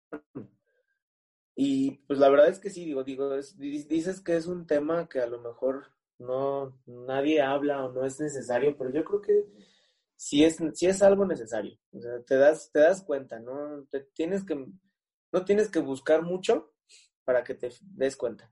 Y 1.55 1.99
pues 2.07 2.17
la 2.17 2.29
verdad 2.29 2.47
es 2.47 2.57
que 2.57 2.71
sí, 2.71 2.83
digo, 2.83 3.03
digo, 3.03 3.29
dices 3.35 4.21
que 4.21 4.35
es 4.35 4.47
un 4.47 4.65
tema 4.65 5.07
que 5.07 5.19
a 5.19 5.27
lo 5.27 5.39
mejor 5.39 5.91
no, 6.19 6.79
nadie 6.85 7.41
habla 7.41 7.85
o 7.85 7.91
no 7.91 8.05
es 8.05 8.19
necesario, 8.19 8.75
pero 8.77 8.91
yo 8.91 9.03
creo 9.03 9.21
que 9.21 9.45
sí 10.15 10.43
es, 10.43 10.57
sí 10.73 10.87
es 10.87 11.01
algo 11.01 11.25
necesario. 11.25 11.77
Te 12.25 12.35
das, 12.35 12.71
te 12.71 12.79
das 12.79 13.03
cuenta, 13.03 13.39
¿no? 13.39 13.85
Te 13.89 14.01
tienes 14.01 14.43
que, 14.43 14.55
no 15.31 15.45
tienes 15.45 15.69
que 15.69 15.79
buscar 15.79 16.21
mucho 16.21 16.73
para 17.25 17.43
que 17.43 17.55
te 17.55 17.69
des 17.81 18.15
cuenta. 18.15 18.51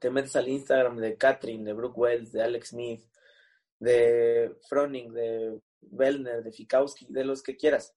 Te 0.00 0.10
metes 0.10 0.36
al 0.36 0.48
Instagram 0.48 0.96
de 0.96 1.16
Catherine, 1.16 1.64
de 1.64 1.72
Brooke 1.72 1.98
Wells, 1.98 2.32
de 2.32 2.42
Alex 2.42 2.68
Smith, 2.68 3.02
de 3.78 4.56
Froning, 4.68 5.12
de 5.12 5.60
Bellner, 5.80 6.42
de 6.42 6.52
Fikowski, 6.52 7.06
de 7.10 7.24
los 7.24 7.42
que 7.42 7.56
quieras. 7.56 7.94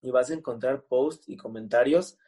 Y 0.00 0.10
vas 0.10 0.30
a 0.30 0.34
encontrar 0.34 0.84
posts 0.84 1.28
y 1.28 1.36
comentarios 1.36 2.18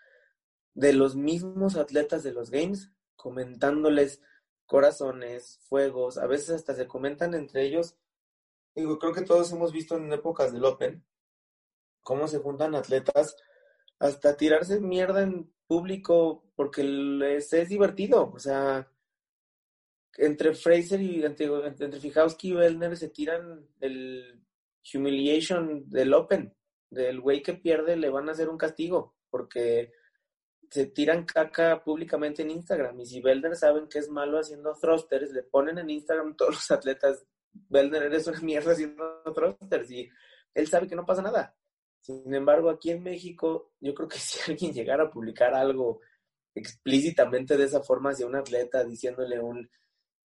de 0.75 0.93
los 0.93 1.17
mismos 1.17 1.77
atletas 1.77 2.23
de 2.23 2.33
los 2.33 2.51
games 2.51 2.93
comentándoles 3.17 4.23
corazones, 4.71 5.59
fuegos, 5.69 6.17
a 6.17 6.29
veces 6.29 6.51
hasta 6.51 6.77
se 6.77 6.87
comentan 6.87 7.35
entre 7.35 7.65
ellos. 7.65 7.97
Digo, 8.73 9.01
creo 9.01 9.13
que 9.13 9.23
todos 9.23 9.51
hemos 9.51 9.73
visto 9.73 9.97
en 9.97 10.13
épocas 10.13 10.53
del 10.53 10.65
Open 10.65 11.05
cómo 12.05 12.29
se 12.29 12.39
juntan 12.39 12.77
atletas 12.77 13.37
hasta 13.99 14.37
tirarse 14.37 14.79
mierda 14.79 15.23
en 15.23 15.53
público 15.67 16.45
porque 16.55 16.85
les 16.85 17.53
es 17.53 17.69
divertido. 17.69 18.31
O 18.33 18.39
sea, 18.39 18.89
entre 20.17 20.55
Fraser 20.55 21.03
y 21.03 21.25
entre, 21.25 21.47
entre 21.67 21.99
Fijowski 21.99 22.51
y 22.51 22.53
Bellner 22.53 22.97
se 22.97 23.09
tiran 23.09 23.67
el 23.81 24.41
humiliation 24.95 25.91
del 25.91 26.15
Open. 26.15 26.55
Del 26.91 27.21
güey 27.21 27.43
que 27.43 27.55
pierde 27.55 27.97
le 27.97 28.09
van 28.09 28.29
a 28.29 28.33
hacer 28.33 28.49
un 28.49 28.59
castigo 28.59 29.17
porque 29.31 29.93
se 30.71 30.87
tiran 30.87 31.25
caca 31.25 31.83
públicamente 31.83 32.43
en 32.43 32.51
Instagram. 32.51 33.01
Y 33.01 33.07
si 33.07 33.21
Belner 33.21 33.57
saben 33.57 33.89
que 33.89 33.99
es 33.99 34.09
malo 34.09 34.39
haciendo 34.39 34.75
thrusters, 34.75 35.33
le 35.33 35.43
ponen 35.43 35.79
en 35.79 35.91
Instagram 35.91 36.37
todos 36.37 36.55
los 36.55 36.71
atletas, 36.71 37.27
Belner 37.53 38.05
eres 38.05 38.27
una 38.29 38.41
mierda 38.41 38.73
haciendo 38.73 39.23
thrusters. 39.35 39.91
Y 39.91 40.09
él 40.55 40.69
sabe 40.69 40.87
que 40.87 40.95
no 40.95 41.05
pasa 41.05 41.23
nada. 41.23 41.57
Sin 42.01 42.33
embargo, 42.33 42.71
aquí 42.71 42.91
en 42.93 43.03
México, 43.03 43.73
yo 43.81 43.95
creo 43.95 44.09
que 44.09 44.19
si 44.19 44.39
alguien 44.51 44.73
llegara 44.73 45.05
a 45.05 45.11
publicar 45.11 45.55
algo 45.55 46.01
explícitamente 46.55 47.57
de 47.57 47.65
esa 47.65 47.83
forma 47.83 48.11
hacia 48.11 48.27
un 48.27 48.37
atleta, 48.37 48.85
diciéndole 48.85 49.41
un, 49.41 49.69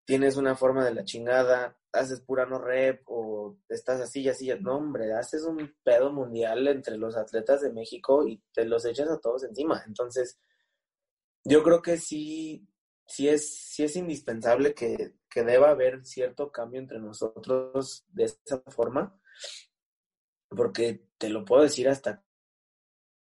tienes 0.05 0.37
una 0.37 0.55
forma 0.55 0.85
de 0.85 0.93
la 0.93 1.03
chingada, 1.03 1.77
haces 1.91 2.21
pura 2.21 2.45
no 2.45 2.59
rep 2.59 3.01
o 3.07 3.57
estás 3.69 3.99
así 4.01 4.21
y 4.21 4.29
así. 4.29 4.49
No, 4.61 4.77
hombre, 4.77 5.13
haces 5.13 5.43
un 5.43 5.75
pedo 5.83 6.11
mundial 6.11 6.67
entre 6.67 6.97
los 6.97 7.17
atletas 7.17 7.61
de 7.61 7.73
México 7.73 8.27
y 8.27 8.41
te 8.53 8.65
los 8.65 8.85
echas 8.85 9.09
a 9.09 9.19
todos 9.19 9.43
encima. 9.43 9.83
Entonces, 9.87 10.39
yo 11.43 11.63
creo 11.63 11.81
que 11.81 11.97
sí, 11.97 12.67
sí 13.05 13.27
es, 13.29 13.57
sí 13.57 13.83
es 13.83 13.95
indispensable 13.95 14.73
que, 14.73 15.15
que 15.29 15.43
deba 15.43 15.69
haber 15.71 16.05
cierto 16.05 16.51
cambio 16.51 16.79
entre 16.79 16.99
nosotros 16.99 18.05
de 18.09 18.25
esa 18.25 18.61
forma, 18.67 19.19
porque 20.49 21.07
te 21.17 21.29
lo 21.29 21.45
puedo 21.45 21.63
decir 21.63 21.89
hasta 21.89 22.23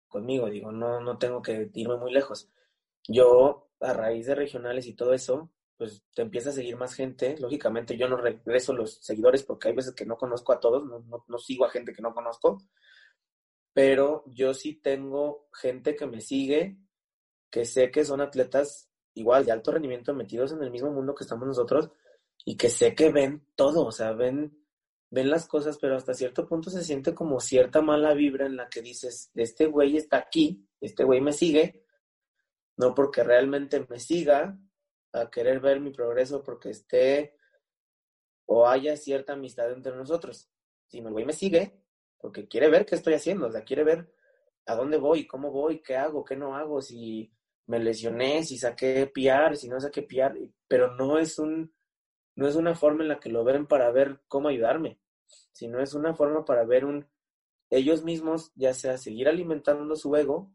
conmigo, 0.08 0.48
digo, 0.48 0.70
no, 0.70 1.00
no 1.00 1.18
tengo 1.18 1.42
que 1.42 1.70
irme 1.74 1.96
muy 1.96 2.12
lejos. 2.12 2.48
Yo, 3.08 3.68
a 3.80 3.92
raíz 3.92 4.26
de 4.26 4.36
regionales 4.36 4.86
y 4.86 4.94
todo 4.94 5.12
eso, 5.12 5.50
pues 5.76 6.02
te 6.14 6.22
empieza 6.22 6.50
a 6.50 6.52
seguir 6.52 6.76
más 6.76 6.94
gente. 6.94 7.36
Lógicamente 7.38 7.96
yo 7.96 8.08
no 8.08 8.16
regreso 8.16 8.72
los 8.72 8.98
seguidores 9.02 9.42
porque 9.42 9.68
hay 9.68 9.74
veces 9.74 9.94
que 9.94 10.06
no 10.06 10.16
conozco 10.16 10.52
a 10.52 10.60
todos, 10.60 10.84
no, 10.84 11.00
no, 11.00 11.24
no 11.26 11.38
sigo 11.38 11.64
a 11.64 11.70
gente 11.70 11.92
que 11.92 12.02
no 12.02 12.14
conozco, 12.14 12.62
pero 13.72 14.24
yo 14.26 14.54
sí 14.54 14.74
tengo 14.74 15.48
gente 15.52 15.96
que 15.96 16.06
me 16.06 16.20
sigue, 16.20 16.78
que 17.50 17.64
sé 17.64 17.90
que 17.90 18.04
son 18.04 18.20
atletas 18.20 18.90
igual 19.14 19.44
de 19.44 19.52
alto 19.52 19.72
rendimiento 19.72 20.14
metidos 20.14 20.52
en 20.52 20.62
el 20.62 20.70
mismo 20.70 20.90
mundo 20.90 21.14
que 21.14 21.24
estamos 21.24 21.46
nosotros 21.46 21.90
y 22.44 22.56
que 22.56 22.68
sé 22.68 22.94
que 22.94 23.10
ven 23.10 23.46
todo, 23.54 23.86
o 23.86 23.92
sea, 23.92 24.12
ven 24.12 24.64
ven 25.14 25.30
las 25.30 25.46
cosas, 25.46 25.78
pero 25.78 25.96
hasta 25.96 26.12
cierto 26.12 26.46
punto 26.46 26.70
se 26.70 26.82
siente 26.82 27.14
como 27.14 27.38
cierta 27.38 27.80
mala 27.80 28.14
vibra 28.14 28.46
en 28.46 28.56
la 28.56 28.68
que 28.68 28.82
dices, 28.82 29.30
este 29.34 29.66
güey 29.66 29.96
está 29.96 30.16
aquí, 30.16 30.66
este 30.80 31.04
güey 31.04 31.20
me 31.20 31.32
sigue, 31.32 31.84
no 32.76 32.94
porque 32.94 33.22
realmente 33.22 33.86
me 33.88 34.00
siga 34.00 34.58
a 35.14 35.30
querer 35.30 35.60
ver 35.60 35.80
mi 35.80 35.90
progreso 35.90 36.42
porque 36.42 36.70
esté 36.70 37.36
o 38.46 38.66
haya 38.68 38.96
cierta 38.96 39.32
amistad 39.32 39.72
entre 39.72 39.96
nosotros, 39.96 40.50
sino 40.86 41.08
el 41.08 41.14
güey 41.14 41.24
me 41.24 41.32
sigue 41.32 41.80
porque 42.18 42.48
quiere 42.48 42.68
ver 42.68 42.86
qué 42.86 42.94
estoy 42.94 43.14
haciendo, 43.14 43.46
o 43.46 43.50
sea, 43.50 43.64
quiere 43.64 43.84
ver 43.84 44.12
a 44.66 44.74
dónde 44.74 44.96
voy, 44.96 45.26
cómo 45.26 45.50
voy, 45.50 45.82
qué 45.82 45.96
hago, 45.96 46.24
qué 46.24 46.36
no 46.36 46.56
hago, 46.56 46.80
si 46.80 47.32
me 47.66 47.78
lesioné, 47.78 48.42
si 48.44 48.58
saqué 48.58 49.06
piar, 49.06 49.56
si 49.56 49.68
no 49.68 49.80
saqué 49.80 50.02
piar, 50.02 50.36
pero 50.68 50.94
no 50.94 51.18
es 51.18 51.38
un 51.38 51.74
no 52.36 52.48
es 52.48 52.56
una 52.56 52.74
forma 52.74 53.02
en 53.02 53.08
la 53.08 53.20
que 53.20 53.30
lo 53.30 53.44
ven 53.44 53.66
para 53.66 53.90
ver 53.92 54.20
cómo 54.26 54.48
ayudarme 54.48 54.98
sino 55.52 55.80
es 55.80 55.94
una 55.94 56.14
forma 56.14 56.44
para 56.44 56.64
ver 56.64 56.84
un 56.84 57.08
ellos 57.70 58.04
mismos, 58.04 58.52
ya 58.54 58.74
sea 58.74 58.98
seguir 58.98 59.28
alimentando 59.28 59.96
su 59.96 60.14
ego 60.14 60.52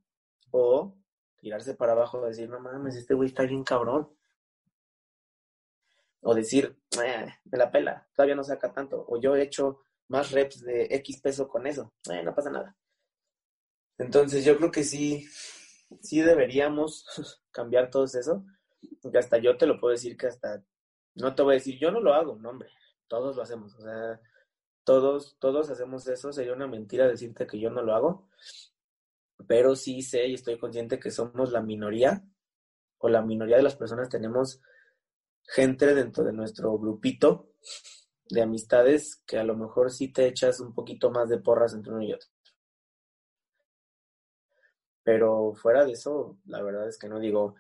o 0.52 0.96
tirarse 1.38 1.74
para 1.74 1.94
abajo 1.94 2.26
decir, 2.26 2.50
no 2.50 2.60
mames, 2.60 2.96
este 2.96 3.14
güey 3.14 3.30
está 3.30 3.44
bien 3.44 3.64
cabrón. 3.64 4.10
O 6.22 6.36
decir, 6.36 6.78
eh, 7.04 7.28
me 7.46 7.58
la 7.58 7.72
pela, 7.72 8.08
todavía 8.14 8.36
no 8.36 8.44
saca 8.44 8.74
tanto. 8.74 9.06
O 9.08 9.20
yo 9.20 9.36
he 9.36 9.44
hecho 9.44 9.82
más 10.08 10.32
reps 10.32 10.62
de 10.62 10.88
X 10.92 11.22
peso 11.22 11.48
con 11.48 11.68
eso. 11.68 11.94
Eh, 12.12 12.24
no 12.24 12.36
pasa 12.36 12.50
nada. 12.50 12.76
Entonces 13.98 14.44
yo 14.46 14.58
creo 14.58 14.72
que 14.72 14.84
sí, 14.84 15.28
sí 16.02 16.22
deberíamos 16.22 17.06
cambiar 17.52 17.90
todo 17.90 18.06
eso. 18.06 18.46
Porque 19.02 19.18
hasta 19.18 19.38
yo 19.38 19.58
te 19.58 19.66
lo 19.66 19.80
puedo 19.80 19.92
decir 19.92 20.18
que 20.18 20.28
hasta, 20.28 20.64
no 21.16 21.36
te 21.36 21.42
voy 21.42 21.54
a 21.54 21.60
decir, 21.60 21.78
yo 21.80 21.92
no 21.92 22.00
lo 22.00 22.14
hago, 22.14 22.38
no 22.38 22.50
hombre, 22.50 22.70
todos 23.08 23.36
lo 23.36 23.42
hacemos. 23.42 23.76
O 23.76 23.82
sea, 23.82 24.20
todos, 24.84 25.38
todos 25.40 25.70
hacemos 25.70 26.08
eso, 26.08 26.32
sería 26.32 26.54
una 26.54 26.68
mentira 26.68 27.08
decirte 27.08 27.46
que 27.46 27.60
yo 27.60 27.70
no 27.70 27.82
lo 27.82 27.94
hago, 27.94 28.28
pero 29.48 29.76
sí 29.76 30.02
sé 30.02 30.28
y 30.28 30.34
estoy 30.34 30.58
consciente 30.58 31.00
que 31.00 31.12
somos 31.12 31.52
la 31.52 31.62
minoría 31.62 32.24
o 32.98 33.10
la 33.10 33.22
minoría 33.22 33.58
de 33.58 33.64
las 33.64 33.76
personas 33.76 34.10
tenemos 34.10 34.62
gente 35.54 35.94
dentro 35.94 36.24
de 36.24 36.34
nuestro 36.34 36.78
grupito 36.78 37.50
de 38.30 38.42
amistades 38.42 39.24
que 39.26 39.38
a 39.38 39.44
lo 39.44 39.56
mejor 39.56 39.92
sí 39.92 40.12
te 40.14 40.28
echas 40.28 40.60
un 40.60 40.74
poquito 40.74 41.10
más 41.10 41.30
de 41.30 41.40
porras 41.40 41.74
entre 41.74 41.94
uno 41.94 42.04
y 42.04 42.14
otro. 42.14 42.30
Pero 45.04 45.54
fuera 45.56 45.86
de 45.86 45.94
eso, 45.94 46.38
la 46.46 46.62
verdad 46.62 46.88
es 46.88 46.98
que 46.98 47.10
no 47.10 47.20
digo, 47.20 47.56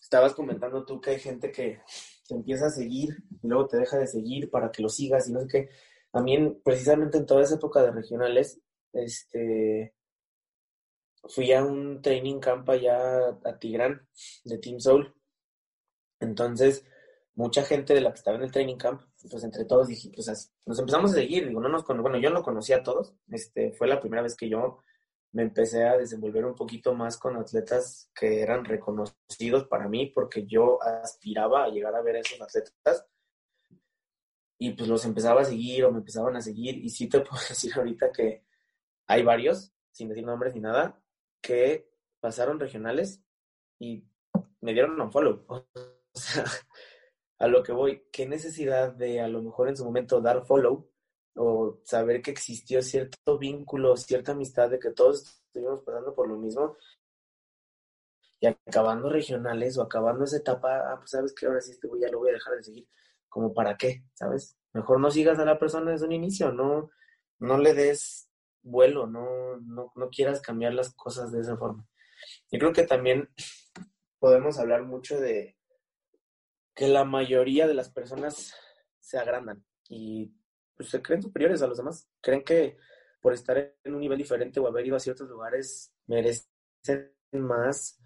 estabas 0.00 0.34
comentando 0.34 0.84
tú 0.84 1.00
que 1.00 1.10
hay 1.10 1.18
gente 1.18 1.50
que 1.50 1.80
te 2.28 2.34
empieza 2.34 2.66
a 2.66 2.70
seguir 2.70 3.16
y 3.42 3.48
luego 3.48 3.68
te 3.68 3.78
deja 3.78 3.98
de 3.98 4.06
seguir 4.06 4.50
para 4.50 4.70
que 4.70 4.82
lo 4.82 4.88
sigas 4.88 5.28
y 5.28 5.32
no 5.32 5.40
sé 5.40 5.46
qué. 5.48 5.68
También, 6.12 6.60
precisamente 6.62 7.18
en 7.18 7.26
toda 7.26 7.42
esa 7.42 7.54
época 7.54 7.82
de 7.82 7.92
regionales, 7.92 8.60
este, 8.92 9.94
fui 11.24 11.52
a 11.52 11.64
un 11.64 12.02
training 12.02 12.40
camp 12.40 12.68
allá 12.68 13.28
a 13.44 13.58
Tigrán 13.58 14.06
de 14.44 14.58
Team 14.58 14.80
Soul. 14.80 15.14
Entonces, 16.18 16.84
mucha 17.34 17.62
gente 17.62 17.94
de 17.94 18.00
la 18.00 18.10
que 18.10 18.18
estaba 18.18 18.36
en 18.36 18.44
el 18.44 18.52
training 18.52 18.76
camp, 18.76 19.02
pues 19.30 19.44
entre 19.44 19.64
todos 19.64 19.88
dije, 19.88 20.10
pues 20.14 20.52
nos 20.66 20.78
empezamos 20.78 21.12
a 21.12 21.14
seguir, 21.14 21.48
digo, 21.48 21.60
no 21.60 21.68
nos 21.68 21.84
bueno, 21.86 22.18
yo 22.18 22.30
no 22.30 22.42
conocía 22.42 22.78
a 22.78 22.82
todos, 22.82 23.14
este, 23.30 23.72
fue 23.72 23.88
la 23.88 24.00
primera 24.00 24.22
vez 24.22 24.36
que 24.36 24.48
yo 24.48 24.78
me 25.32 25.42
empecé 25.42 25.84
a 25.84 25.96
desenvolver 25.96 26.44
un 26.44 26.54
poquito 26.54 26.94
más 26.94 27.16
con 27.16 27.36
atletas 27.36 28.10
que 28.14 28.40
eran 28.42 28.64
reconocidos 28.64 29.64
para 29.68 29.88
mí, 29.88 30.06
porque 30.06 30.46
yo 30.46 30.82
aspiraba 30.82 31.64
a 31.64 31.68
llegar 31.68 31.94
a 31.94 32.02
ver 32.02 32.16
a 32.16 32.20
esos 32.20 32.40
atletas 32.40 33.06
y 34.58 34.72
pues 34.72 34.88
los 34.88 35.04
empezaba 35.04 35.40
a 35.40 35.44
seguir 35.44 35.84
o 35.84 35.92
me 35.92 35.98
empezaban 35.98 36.36
a 36.36 36.42
seguir 36.42 36.78
y 36.78 36.90
sí 36.90 37.08
te 37.08 37.20
puedo 37.20 37.42
decir 37.48 37.72
ahorita 37.76 38.10
que 38.12 38.44
hay 39.06 39.22
varios, 39.22 39.72
sin 39.92 40.08
decir 40.08 40.24
nombres 40.24 40.54
ni 40.54 40.60
nada, 40.60 41.00
que 41.40 41.88
pasaron 42.20 42.60
regionales 42.60 43.22
y 43.78 44.04
me 44.60 44.72
dieron 44.72 45.00
un 45.00 45.12
follow. 45.12 45.44
O 46.12 46.18
sea, 46.18 46.44
a 47.40 47.48
lo 47.48 47.62
que 47.62 47.72
voy, 47.72 48.06
qué 48.12 48.28
necesidad 48.28 48.92
de 48.92 49.20
a 49.20 49.26
lo 49.26 49.42
mejor 49.42 49.68
en 49.68 49.76
su 49.76 49.84
momento 49.84 50.20
dar 50.20 50.44
follow 50.44 50.88
o 51.34 51.80
saber 51.84 52.20
que 52.20 52.30
existió 52.30 52.82
cierto 52.82 53.38
vínculo, 53.38 53.96
cierta 53.96 54.32
amistad 54.32 54.68
de 54.68 54.78
que 54.78 54.90
todos 54.90 55.42
estuvimos 55.46 55.82
pasando 55.82 56.14
por 56.14 56.28
lo 56.28 56.36
mismo 56.36 56.76
y 58.40 58.46
acabando 58.46 59.08
regionales 59.08 59.78
o 59.78 59.82
acabando 59.82 60.24
esa 60.24 60.36
etapa, 60.36 60.92
ah, 60.92 60.96
pues 60.98 61.10
sabes 61.10 61.34
que 61.34 61.46
ahora 61.46 61.62
sí 61.62 61.72
este 61.72 61.88
voy, 61.88 62.00
ya 62.00 62.08
lo 62.08 62.18
voy 62.18 62.28
a 62.28 62.34
dejar 62.34 62.56
de 62.56 62.62
seguir 62.62 62.88
como 63.28 63.54
para 63.54 63.76
qué, 63.76 64.04
¿sabes? 64.12 64.58
Mejor 64.74 65.00
no 65.00 65.10
sigas 65.10 65.38
a 65.38 65.44
la 65.46 65.58
persona 65.58 65.92
desde 65.92 66.06
un 66.06 66.12
inicio, 66.12 66.52
no, 66.52 66.90
no 67.38 67.58
le 67.58 67.72
des 67.72 68.28
vuelo, 68.62 69.06
no, 69.06 69.56
no, 69.60 69.92
no 69.94 70.10
quieras 70.10 70.42
cambiar 70.42 70.74
las 70.74 70.94
cosas 70.94 71.32
de 71.32 71.40
esa 71.40 71.56
forma. 71.56 71.86
Yo 72.50 72.58
creo 72.58 72.72
que 72.74 72.86
también 72.86 73.30
podemos 74.18 74.58
hablar 74.58 74.84
mucho 74.84 75.18
de 75.18 75.56
que 76.74 76.88
la 76.88 77.04
mayoría 77.04 77.66
de 77.66 77.74
las 77.74 77.90
personas 77.90 78.54
se 78.98 79.18
agrandan 79.18 79.64
y 79.88 80.32
pues, 80.76 80.90
se 80.90 81.02
creen 81.02 81.22
superiores 81.22 81.62
a 81.62 81.66
los 81.66 81.76
demás. 81.76 82.08
Creen 82.20 82.44
que 82.44 82.76
por 83.20 83.34
estar 83.34 83.74
en 83.84 83.94
un 83.94 84.00
nivel 84.00 84.18
diferente 84.18 84.60
o 84.60 84.66
haber 84.66 84.86
ido 84.86 84.96
a 84.96 85.00
ciertos 85.00 85.28
lugares 85.28 85.92
merecen 86.06 86.48
más 87.32 88.00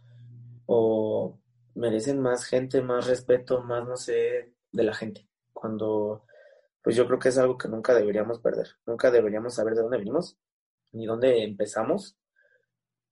o 0.66 1.40
merecen 1.74 2.20
más 2.20 2.44
gente, 2.44 2.82
más 2.82 3.06
respeto, 3.06 3.62
más, 3.62 3.86
no 3.86 3.96
sé, 3.96 4.54
de 4.72 4.82
la 4.82 4.94
gente, 4.94 5.28
cuando 5.52 6.24
pues 6.82 6.96
yo 6.96 7.06
creo 7.06 7.18
que 7.18 7.30
es 7.30 7.38
algo 7.38 7.56
que 7.56 7.68
nunca 7.68 7.94
deberíamos 7.94 8.40
perder, 8.40 8.68
nunca 8.86 9.10
deberíamos 9.10 9.54
saber 9.54 9.74
de 9.74 9.82
dónde 9.82 9.98
venimos, 9.98 10.38
ni 10.92 11.06
dónde 11.06 11.42
empezamos 11.42 12.18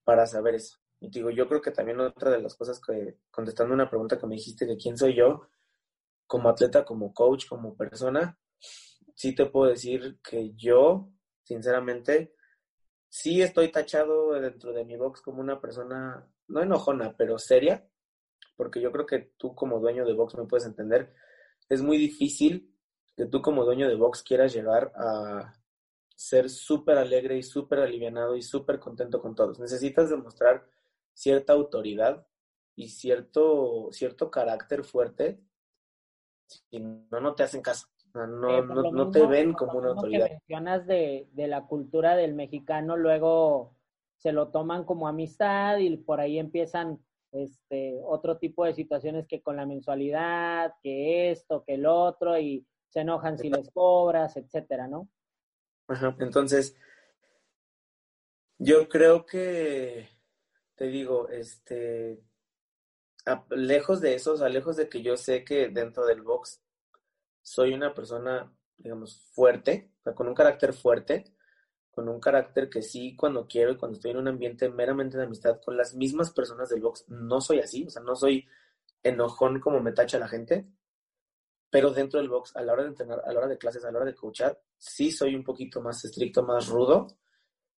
para 0.05 0.27
saber 0.27 0.57
eso. 0.57 0.82
Y 1.03 1.11
digo, 1.11 1.31
yo 1.31 1.49
creo 1.49 1.61
que 1.61 1.73
también 1.73 1.99
otra 2.01 2.31
de 2.31 2.41
las 2.41 2.55
cosas 2.55 2.81
que, 2.81 3.19
contestando 3.31 3.75
una 3.75 3.91
pregunta 3.91 4.19
que 4.19 4.27
me 4.27 4.37
dijiste 4.37 4.67
de 4.67 4.77
quién 4.77 4.97
soy 4.97 5.15
yo, 5.15 5.49
como 6.29 6.49
atleta, 6.49 6.85
como 6.85 7.13
coach, 7.13 7.47
como 7.49 7.77
persona, 7.77 8.39
sí 9.15 9.35
te 9.35 9.47
puedo 9.47 9.69
decir 9.69 10.21
que 10.23 10.53
yo, 10.55 11.11
sinceramente, 11.43 12.37
sí 13.09 13.43
estoy 13.43 13.73
tachado 13.73 14.33
dentro 14.41 14.73
de 14.73 14.85
mi 14.85 14.97
box 14.97 15.21
como 15.21 15.41
una 15.41 15.61
persona, 15.61 16.25
no 16.47 16.63
enojona, 16.63 17.17
pero 17.17 17.37
seria, 17.37 17.85
porque 18.57 18.81
yo 18.81 18.93
creo 18.93 19.05
que 19.05 19.33
tú 19.37 19.57
como 19.57 19.81
dueño 19.81 20.07
de 20.07 20.15
box 20.15 20.37
me 20.37 20.47
puedes 20.47 20.67
entender 20.67 21.13
es 21.69 21.83
muy 21.83 21.97
difícil 21.97 22.73
que 23.17 23.27
tú 23.27 23.43
como 23.43 23.65
dueño 23.65 23.89
de 23.89 23.97
box 23.97 24.23
quieras 24.23 24.53
llegar 24.53 24.93
a 24.95 25.55
ser 26.15 26.49
súper 26.49 26.99
alegre 26.99 27.37
y 27.37 27.43
súper 27.43 27.81
alivianado 27.81 28.37
y 28.37 28.43
súper 28.43 28.79
contento 28.79 29.21
con 29.21 29.35
todos. 29.35 29.59
Necesitas 29.59 30.11
demostrar 30.11 30.65
cierta 31.15 31.53
autoridad 31.53 32.27
y 32.77 32.89
cierto, 32.89 33.89
cierto 33.93 34.31
carácter 34.31 34.85
fuerte, 34.85 35.41
si 36.47 36.81
no, 36.81 37.21
no 37.21 37.35
te 37.35 37.43
hacen 37.43 37.63
caso. 37.63 37.89
No, 38.15 38.27
no, 38.27 38.93
no, 38.93 39.11
te 39.11 39.27
ven 39.27 39.55
como 39.55 39.79
una 39.79 39.91
autoridad. 39.91 40.27
Que 40.27 40.33
mencionas 40.35 40.87
de, 40.87 41.29
de 41.33 41.47
la 41.47 41.67
cultura 41.67 42.15
del 42.15 42.35
mexicano, 42.35 42.97
luego 42.97 43.75
se 44.19 44.33
lo 44.33 44.51
toman 44.51 44.85
como 44.85 45.09
amistad 45.09 45.79
y 45.79 45.97
por 45.97 46.21
ahí 46.21 46.39
empiezan 46.39 47.03
este, 47.33 47.99
otro 48.05 48.37
tipo 48.39 48.65
de 48.65 48.75
situaciones 48.75 49.27
que 49.27 49.43
con 49.43 49.57
la 49.57 49.67
mensualidad, 49.67 50.75
que 50.83 51.31
esto, 51.31 51.65
que 51.65 51.75
el 51.75 51.87
otro, 51.87 52.39
y 52.39 52.67
se 52.89 53.01
enojan 53.01 53.39
si 53.39 53.49
les 53.49 53.71
cobras, 53.71 54.37
etcétera, 54.37 54.87
¿no? 54.87 55.09
Ajá, 55.89 56.15
entonces, 56.21 56.77
yo 58.59 58.89
creo 58.89 59.25
que, 59.25 60.09
te 60.83 60.89
digo, 60.89 61.29
este, 61.29 62.21
lejos 63.51 64.01
de 64.01 64.17
eso, 64.17 64.35
o 64.35 64.49
lejos 64.49 64.77
de 64.77 64.89
que 64.89 65.01
yo 65.01 65.17
sé 65.17 65.45
que 65.45 65.69
dentro 65.69 66.05
del 66.05 66.23
box 66.23 66.61
soy 67.41 67.73
una 67.73 67.95
persona, 67.95 68.53
digamos, 68.79 69.31
fuerte, 69.33 69.93
con 70.17 70.27
un 70.27 70.35
carácter 70.35 70.73
fuerte, 70.73 71.37
con 71.93 72.09
un 72.09 72.19
carácter 72.19 72.69
que 72.69 72.83
sí 72.83 73.15
cuando 73.15 73.47
quiero 73.47 73.71
y 73.71 73.77
cuando 73.77 73.95
estoy 73.95 74.11
en 74.11 74.17
un 74.17 74.27
ambiente 74.27 74.69
meramente 74.71 75.17
de 75.17 75.23
amistad 75.23 75.61
con 75.65 75.77
las 75.77 75.95
mismas 75.95 76.33
personas 76.33 76.69
del 76.69 76.81
box, 76.81 77.05
no 77.07 77.41
soy 77.41 77.61
así, 77.61 77.85
o 77.87 77.91
sea, 77.91 78.03
no 78.03 78.17
soy 78.17 78.49
enojón 79.05 79.61
como 79.61 79.79
me 79.79 79.93
tacha 79.93 80.19
la 80.19 80.27
gente, 80.27 80.67
pero 81.71 81.93
dentro 81.93 82.19
del 82.19 82.29
box, 82.29 82.57
a 82.57 82.63
la 82.63 82.73
hora 82.73 82.83
de 82.83 82.89
entrenar, 82.89 83.23
a 83.25 83.33
la 83.33 83.39
hora 83.39 83.49
de 83.49 83.59
clases, 83.59 83.85
a 83.85 83.93
la 83.93 83.99
hora 83.99 84.07
de 84.07 84.17
coachar, 84.17 84.61
sí 84.79 85.13
soy 85.13 85.37
un 85.37 85.45
poquito 85.45 85.81
más 85.81 86.05
estricto, 86.05 86.43
más 86.43 86.67
rudo, 86.67 87.07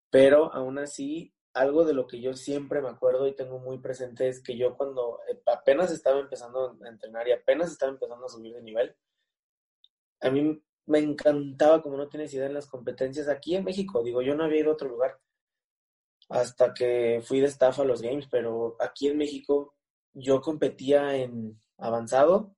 pero 0.09 0.51
aún 0.55 0.79
así, 0.79 1.34
algo 1.55 1.85
de 1.85 1.95
lo 1.95 2.07
que 2.07 2.21
yo 2.21 2.35
siempre 2.35 2.83
me 2.83 2.89
acuerdo 2.89 3.27
y 3.27 3.35
tengo 3.35 3.59
muy 3.59 3.79
presente 3.79 4.29
es 4.29 4.43
que 4.43 4.57
yo 4.57 4.77
cuando 4.77 5.21
eh, 5.29 5.41
apenas 5.47 5.93
estaba 5.93 6.21
empezando 6.21 6.77
a 6.85 6.89
entrenar 6.89 7.27
y 7.29 7.33
apenas 7.33 7.71
estaba 7.71 7.93
empezando 7.93 8.27
a 8.27 8.29
subir 8.29 8.55
de 8.55 8.63
nivel, 8.63 8.95
a 10.21 10.31
mí 10.31 10.63
me 10.87 10.99
encantaba, 10.99 11.81
como 11.81 11.97
no 11.97 12.09
tienes 12.09 12.35
idea, 12.35 12.47
en 12.47 12.55
las 12.55 12.67
competencias 12.67 13.29
aquí 13.29 13.55
en 13.55 13.65
México. 13.65 14.03
Digo, 14.03 14.21
yo 14.21 14.35
no 14.35 14.45
había 14.45 14.61
ido 14.61 14.71
a 14.71 14.75
otro 14.75 14.89
lugar 14.89 15.19
hasta 16.29 16.75
que 16.75 17.21
fui 17.23 17.41
de 17.41 17.47
staff 17.47 17.79
a 17.81 17.85
los 17.85 18.03
games, 18.03 18.27
pero 18.31 18.77
aquí 18.81 19.09
en 19.09 19.19
México 19.19 19.75
yo 20.13 20.41
competía 20.41 21.17
en 21.17 21.61
avanzado 21.79 22.57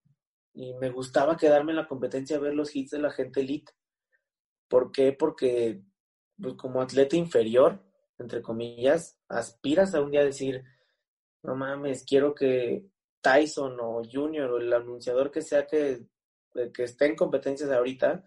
y 0.54 0.74
me 0.74 0.90
gustaba 0.90 1.36
quedarme 1.36 1.72
en 1.72 1.76
la 1.76 1.88
competencia 1.88 2.38
ver 2.38 2.54
los 2.54 2.74
hits 2.74 2.92
de 2.92 2.98
la 2.98 3.10
gente 3.10 3.40
elite. 3.40 3.72
¿Por 4.68 4.90
qué? 4.90 5.12
Porque 5.12 5.82
pues, 6.40 6.54
como 6.54 6.80
atleta 6.80 7.16
inferior, 7.16 7.85
entre 8.18 8.42
comillas, 8.42 9.18
aspiras 9.28 9.94
a 9.94 10.00
un 10.00 10.10
día 10.10 10.24
decir, 10.24 10.64
no 11.42 11.54
mames, 11.54 12.04
quiero 12.04 12.34
que 12.34 12.84
Tyson 13.20 13.78
o 13.80 14.02
Junior 14.10 14.50
o 14.50 14.58
el 14.58 14.72
anunciador 14.72 15.30
que 15.30 15.42
sea 15.42 15.66
que, 15.66 16.06
que 16.72 16.84
esté 16.84 17.06
en 17.06 17.16
competencias 17.16 17.70
ahorita, 17.70 18.24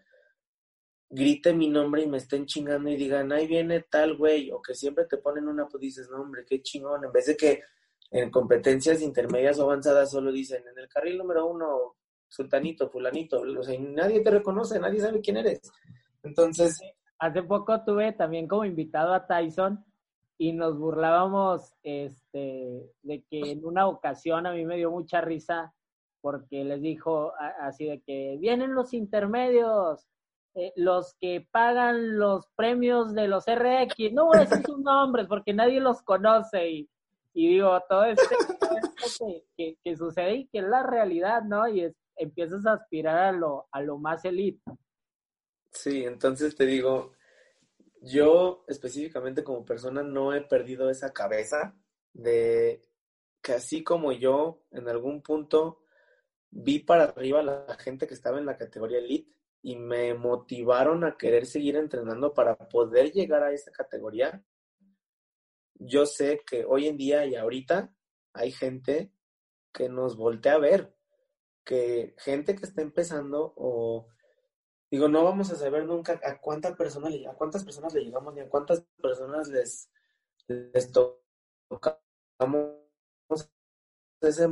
grite 1.10 1.54
mi 1.54 1.70
nombre 1.70 2.04
y 2.04 2.08
me 2.08 2.18
estén 2.18 2.46
chingando 2.46 2.90
y 2.90 2.96
digan, 2.96 3.32
ahí 3.32 3.48
viene 3.48 3.82
tal 3.82 4.16
güey, 4.16 4.52
o 4.52 4.62
que 4.62 4.76
siempre 4.76 5.06
te 5.06 5.18
ponen 5.18 5.48
una, 5.48 5.68
pues 5.68 5.82
dices, 5.82 6.10
no 6.10 6.22
hombre, 6.22 6.46
qué 6.46 6.62
chingón, 6.62 7.04
en 7.04 7.12
vez 7.12 7.26
de 7.26 7.36
que 7.36 7.64
en 8.12 8.30
competencias 8.30 9.02
intermedias 9.02 9.60
o 9.60 9.64
avanzadas 9.64 10.12
solo 10.12 10.32
dicen, 10.32 10.64
en 10.68 10.78
el 10.78 10.88
carril 10.88 11.18
número 11.18 11.48
uno, 11.48 11.96
sultanito, 12.28 12.90
fulanito, 12.90 13.42
o 13.42 13.64
sea, 13.64 13.80
nadie 13.80 14.22
te 14.22 14.30
reconoce, 14.30 14.80
nadie 14.80 15.00
sabe 15.00 15.22
quién 15.22 15.38
eres. 15.38 15.62
Entonces... 16.24 16.80
Hace 17.20 17.44
poco 17.44 17.84
tuve 17.84 18.14
también 18.14 18.48
como 18.48 18.66
invitado 18.66 19.14
a 19.14 19.28
Tyson 19.28 19.84
y 20.38 20.54
nos 20.54 20.78
burlábamos 20.78 21.74
este, 21.84 22.90
de 23.02 23.24
que 23.30 23.52
en 23.52 23.66
una 23.66 23.88
ocasión 23.88 24.48
a 24.48 24.54
mí 24.54 24.66
me 24.66 24.78
dio 24.78 24.90
mucha 24.90 25.20
risa 25.20 25.74
porque 26.22 26.64
les 26.64 26.82
dijo 26.82 27.34
así 27.62 27.86
de 27.86 28.02
que 28.02 28.38
vienen 28.40 28.74
los 28.74 28.94
intermedios, 28.94 30.08
eh, 30.56 30.74
los 30.76 31.16
que 31.20 31.48
pagan 31.52 32.18
los 32.18 32.48
premios 32.56 33.14
de 33.14 33.28
los 33.28 33.46
RX, 33.46 34.14
no 34.14 34.28
voy 34.28 34.38
a 34.38 34.42
decir 34.42 34.66
sus 34.66 34.80
nombres 34.80 35.28
porque 35.28 35.54
nadie 35.54 35.80
los 35.80 36.02
conoce 36.02 36.70
y, 36.70 36.90
digo, 37.34 37.80
todo 37.88 38.06
esto, 38.06 38.24
que, 39.58 39.78
que, 39.84 39.96
sucede 39.96 40.36
y 40.36 40.48
que 40.48 40.60
es 40.60 40.66
la 40.66 40.84
realidad, 40.84 41.44
¿no? 41.44 41.68
Y 41.68 41.82
es, 41.82 41.96
empiezas 42.16 42.66
a 42.66 42.74
aspirar 42.74 43.18
a 43.18 43.32
lo, 43.32 43.68
a 43.72 43.82
lo 43.82 43.98
más 43.98 44.26
elite. 44.26 44.62
Sí, 45.72 46.04
entonces 46.04 46.56
te 46.56 46.66
digo, 46.66 47.14
yo 48.02 48.66
específicamente 48.68 49.44
como 49.44 49.66
persona 49.66 50.04
no 50.04 50.34
he 50.34 50.42
perdido 50.42 50.90
esa 50.90 51.14
cabeza 51.14 51.76
de 52.14 52.86
que 53.42 53.54
así 53.54 53.84
como 53.84 54.12
yo 54.12 54.64
en 54.72 54.88
algún 54.90 55.22
punto 55.22 55.84
vi 56.50 56.80
para 56.80 57.06
arriba 57.06 57.40
a 57.40 57.44
la 57.44 57.78
gente 57.80 58.08
que 58.08 58.14
estaba 58.14 58.40
en 58.40 58.46
la 58.46 58.58
categoría 58.58 59.00
elite 59.00 59.32
y 59.62 59.76
me 59.76 60.14
motivaron 60.14 61.04
a 61.04 61.18
querer 61.18 61.46
seguir 61.46 61.76
entrenando 61.76 62.34
para 62.34 62.56
poder 62.58 63.12
llegar 63.12 63.44
a 63.44 63.52
esa 63.52 63.72
categoría. 63.72 64.44
Yo 65.76 66.06
sé 66.06 66.42
que 66.46 66.66
hoy 66.66 66.88
en 66.88 66.98
día 66.98 67.26
y 67.26 67.36
ahorita 67.36 67.94
hay 68.34 68.52
gente 68.52 69.12
que 69.72 69.90
nos 69.90 70.18
voltea 70.18 70.54
a 70.54 70.60
ver, 70.60 70.96
que 71.64 72.16
gente 72.18 72.56
que 72.56 72.66
está 72.66 72.82
empezando 72.82 73.54
o 73.56 74.08
digo, 74.92 75.08
no 75.08 75.24
vamos 75.24 75.52
a 75.52 75.56
saber 75.56 75.86
nunca 75.86 76.20
a 76.24 76.40
cuántas 76.40 76.76
personas 76.76 77.14
a 77.28 77.34
cuántas 77.34 77.64
personas 77.64 77.94
le 77.94 78.06
llegamos 78.06 78.34
ni 78.34 78.42
a 78.42 78.50
cuántas 78.50 78.84
personas 79.02 79.48
les, 79.50 79.90
les 80.48 80.92
tocamos 80.92 82.00
esa 84.22 84.44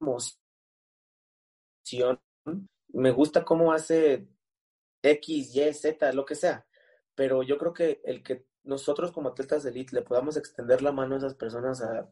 emoción. 0.00 0.36
Me 2.88 3.10
gusta 3.10 3.44
cómo 3.44 3.72
hace 3.72 4.28
X, 5.02 5.54
Y, 5.54 5.72
Z, 5.72 6.12
lo 6.12 6.24
que 6.24 6.34
sea. 6.34 6.66
Pero 7.14 7.42
yo 7.42 7.58
creo 7.58 7.72
que 7.72 8.00
el 8.04 8.22
que 8.22 8.46
nosotros 8.64 9.12
como 9.12 9.28
atletas 9.30 9.62
de 9.62 9.70
elite 9.70 9.94
le 9.94 10.02
podamos 10.02 10.36
extender 10.36 10.82
la 10.82 10.92
mano 10.92 11.14
a 11.14 11.18
esas 11.18 11.34
personas 11.34 11.80
a 11.82 12.10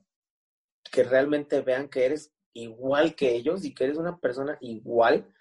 que 0.90 1.02
realmente 1.02 1.60
vean 1.60 1.88
que 1.88 2.04
eres 2.04 2.32
igual 2.52 3.14
que 3.14 3.34
ellos 3.34 3.64
y 3.64 3.74
que 3.74 3.84
eres 3.84 3.98
una 3.98 4.18
persona 4.18 4.56
igual, 4.60 5.34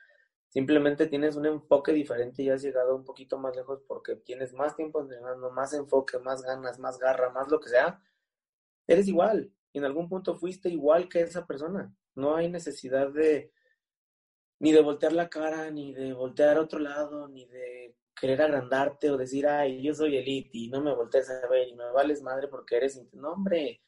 simplemente 0.53 1.07
tienes 1.07 1.35
un 1.35 1.47
enfoque 1.47 1.91
diferente 1.91 2.43
y 2.43 2.49
has 2.51 2.61
llegado 2.61 2.95
un 2.95 3.03
poquito 3.03 3.39
más 3.39 3.55
lejos 3.55 3.81
porque 3.87 4.17
tienes 4.17 4.53
más 4.53 4.75
tiempo 4.75 5.01
entrenando, 5.01 5.49
más 5.49 5.73
enfoque, 5.73 6.19
más 6.19 6.43
ganas, 6.43 6.77
más 6.77 6.99
garra, 6.99 7.31
más 7.31 7.49
lo 7.49 7.59
que 7.59 7.69
sea, 7.69 7.99
eres 8.85 9.07
igual. 9.07 9.51
Y 9.71 9.79
en 9.79 9.85
algún 9.85 10.07
punto 10.07 10.35
fuiste 10.35 10.69
igual 10.69 11.09
que 11.09 11.21
esa 11.21 11.47
persona. 11.47 11.91
No 12.13 12.35
hay 12.35 12.51
necesidad 12.51 13.09
de, 13.09 13.51
ni 14.59 14.71
de 14.71 14.81
voltear 14.81 15.13
la 15.13 15.27
cara, 15.27 15.71
ni 15.71 15.91
de 15.91 16.13
voltear 16.13 16.57
a 16.57 16.61
otro 16.61 16.77
lado, 16.77 17.27
ni 17.27 17.47
de 17.47 17.95
querer 18.15 18.39
agrandarte 18.43 19.09
o 19.09 19.17
decir, 19.17 19.47
ay, 19.47 19.81
yo 19.81 19.95
soy 19.95 20.17
elite 20.17 20.51
y 20.53 20.69
no 20.69 20.81
me 20.81 20.93
voltees 20.93 21.31
a 21.31 21.47
ver 21.47 21.67
y 21.67 21.73
me 21.73 21.91
vales 21.91 22.21
madre 22.21 22.47
porque 22.47 22.75
eres... 22.75 23.01
No, 23.13 23.31
hombre, 23.31 23.81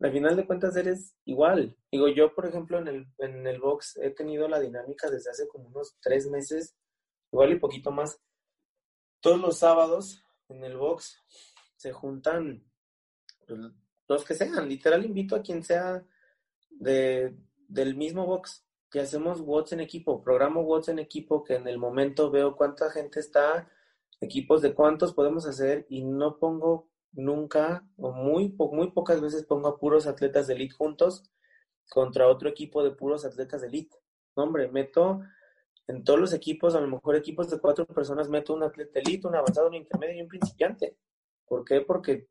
al 0.00 0.12
final 0.12 0.36
de 0.36 0.46
cuentas 0.46 0.76
eres 0.76 1.16
igual. 1.24 1.76
Digo, 1.90 2.08
yo, 2.08 2.34
por 2.34 2.46
ejemplo, 2.46 2.78
en 2.78 2.88
el, 2.88 3.06
en 3.18 3.46
el 3.46 3.60
box 3.60 3.96
he 4.02 4.10
tenido 4.10 4.48
la 4.48 4.60
dinámica 4.60 5.10
desde 5.10 5.30
hace 5.30 5.48
como 5.48 5.68
unos 5.68 5.96
tres 6.00 6.28
meses, 6.28 6.76
igual 7.32 7.52
y 7.52 7.58
poquito 7.58 7.90
más. 7.90 8.20
Todos 9.20 9.40
los 9.40 9.58
sábados 9.58 10.22
en 10.48 10.64
el 10.64 10.76
box 10.76 11.22
se 11.76 11.92
juntan 11.92 12.64
pues, 13.46 13.58
los 14.08 14.24
que 14.24 14.34
sean. 14.34 14.68
Literal 14.68 15.04
invito 15.04 15.36
a 15.36 15.42
quien 15.42 15.64
sea 15.64 16.04
de, 16.70 17.34
del 17.68 17.96
mismo 17.96 18.26
box 18.26 18.66
que 18.90 19.00
hacemos 19.00 19.40
WOTS 19.40 19.72
en 19.72 19.80
equipo, 19.80 20.22
programo 20.22 20.62
WOTS 20.62 20.88
en 20.90 20.98
equipo, 21.00 21.42
que 21.42 21.54
en 21.54 21.66
el 21.66 21.78
momento 21.78 22.30
veo 22.30 22.56
cuánta 22.56 22.90
gente 22.90 23.20
está, 23.20 23.68
equipos 24.20 24.62
de 24.62 24.74
cuántos 24.74 25.12
podemos 25.12 25.46
hacer 25.46 25.86
y 25.88 26.04
no 26.04 26.38
pongo 26.38 26.88
nunca 27.12 27.86
o 27.96 28.12
muy, 28.12 28.54
muy 28.72 28.90
pocas 28.90 29.20
veces 29.20 29.44
pongo 29.44 29.68
a 29.68 29.78
puros 29.78 30.06
atletas 30.06 30.46
de 30.46 30.54
elite 30.54 30.74
juntos 30.74 31.24
contra 31.88 32.28
otro 32.28 32.48
equipo 32.48 32.82
de 32.82 32.90
puros 32.90 33.24
atletas 33.24 33.60
de 33.62 33.68
elite. 33.68 33.96
hombre, 34.34 34.68
meto 34.68 35.20
en 35.88 36.04
todos 36.04 36.18
los 36.18 36.32
equipos, 36.32 36.74
a 36.74 36.80
lo 36.80 36.88
mejor 36.88 37.16
equipos 37.16 37.50
de 37.50 37.60
cuatro 37.60 37.86
personas, 37.86 38.28
meto 38.28 38.54
un 38.54 38.62
atleta 38.64 38.98
elite, 38.98 39.28
un 39.28 39.36
avanzado, 39.36 39.68
un 39.68 39.74
intermedio 39.74 40.16
y 40.16 40.22
un 40.22 40.28
principiante. 40.28 40.96
¿Por 41.46 41.64
qué? 41.64 41.80
Porque 41.80 42.28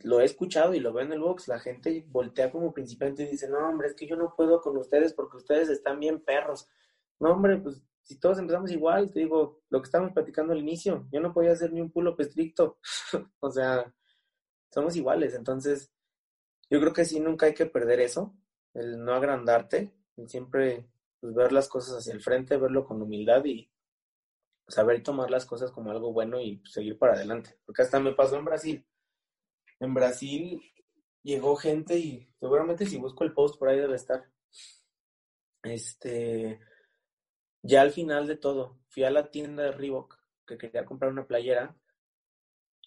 lo 0.00 0.20
he 0.20 0.24
escuchado 0.24 0.74
y 0.74 0.80
lo 0.80 0.92
veo 0.92 1.04
en 1.04 1.12
el 1.12 1.20
box, 1.20 1.48
la 1.48 1.58
gente 1.58 2.04
voltea 2.08 2.52
como 2.52 2.72
principiante 2.72 3.24
y 3.24 3.26
dice, 3.26 3.48
no, 3.48 3.58
hombre, 3.68 3.88
es 3.88 3.94
que 3.94 4.06
yo 4.06 4.16
no 4.16 4.34
puedo 4.36 4.60
con 4.60 4.76
ustedes 4.76 5.12
porque 5.12 5.38
ustedes 5.38 5.68
están 5.68 5.98
bien 5.98 6.20
perros. 6.20 6.68
No, 7.18 7.32
hombre, 7.32 7.56
pues 7.58 7.82
si 8.08 8.18
todos 8.18 8.38
empezamos 8.38 8.70
igual, 8.72 9.12
te 9.12 9.20
digo, 9.20 9.62
lo 9.68 9.80
que 9.80 9.86
estábamos 9.86 10.14
platicando 10.14 10.52
al 10.52 10.60
inicio, 10.60 11.06
yo 11.12 11.20
no 11.20 11.32
podía 11.32 11.52
hacer 11.52 11.72
ni 11.72 11.80
un 11.80 11.90
pull-up 11.90 12.20
estricto. 12.20 12.78
o 13.40 13.50
sea, 13.50 13.92
somos 14.72 14.96
iguales. 14.96 15.34
Entonces, 15.34 15.92
yo 16.70 16.80
creo 16.80 16.92
que 16.92 17.04
sí, 17.04 17.20
nunca 17.20 17.46
hay 17.46 17.54
que 17.54 17.66
perder 17.66 18.00
eso, 18.00 18.34
el 18.74 19.04
no 19.04 19.14
agrandarte, 19.14 19.92
el 20.16 20.28
siempre 20.28 20.88
pues, 21.20 21.34
ver 21.34 21.52
las 21.52 21.68
cosas 21.68 21.98
hacia 21.98 22.14
el 22.14 22.22
frente, 22.22 22.56
verlo 22.56 22.84
con 22.84 23.02
humildad 23.02 23.44
y 23.44 23.70
saber 24.66 25.02
tomar 25.02 25.30
las 25.30 25.46
cosas 25.46 25.70
como 25.70 25.90
algo 25.90 26.12
bueno 26.12 26.40
y 26.40 26.62
seguir 26.64 26.98
para 26.98 27.14
adelante. 27.14 27.58
Porque 27.64 27.82
hasta 27.82 28.00
me 28.00 28.14
pasó 28.14 28.36
en 28.36 28.44
Brasil 28.44 28.86
en 29.80 29.94
Brasil 29.94 30.60
llegó 31.22 31.56
gente 31.56 31.98
y 31.98 32.28
seguramente 32.38 32.86
si 32.86 32.96
busco 32.96 33.24
el 33.24 33.32
post 33.32 33.58
por 33.58 33.68
ahí 33.68 33.78
debe 33.78 33.96
estar. 33.96 34.24
Este, 35.62 36.60
ya 37.62 37.80
al 37.80 37.90
final 37.90 38.26
de 38.26 38.36
todo, 38.36 38.78
fui 38.88 39.04
a 39.04 39.10
la 39.10 39.30
tienda 39.30 39.64
de 39.64 39.72
Reebok 39.72 40.18
que 40.46 40.58
quería 40.58 40.84
comprar 40.84 41.12
una 41.12 41.26
playera 41.26 41.76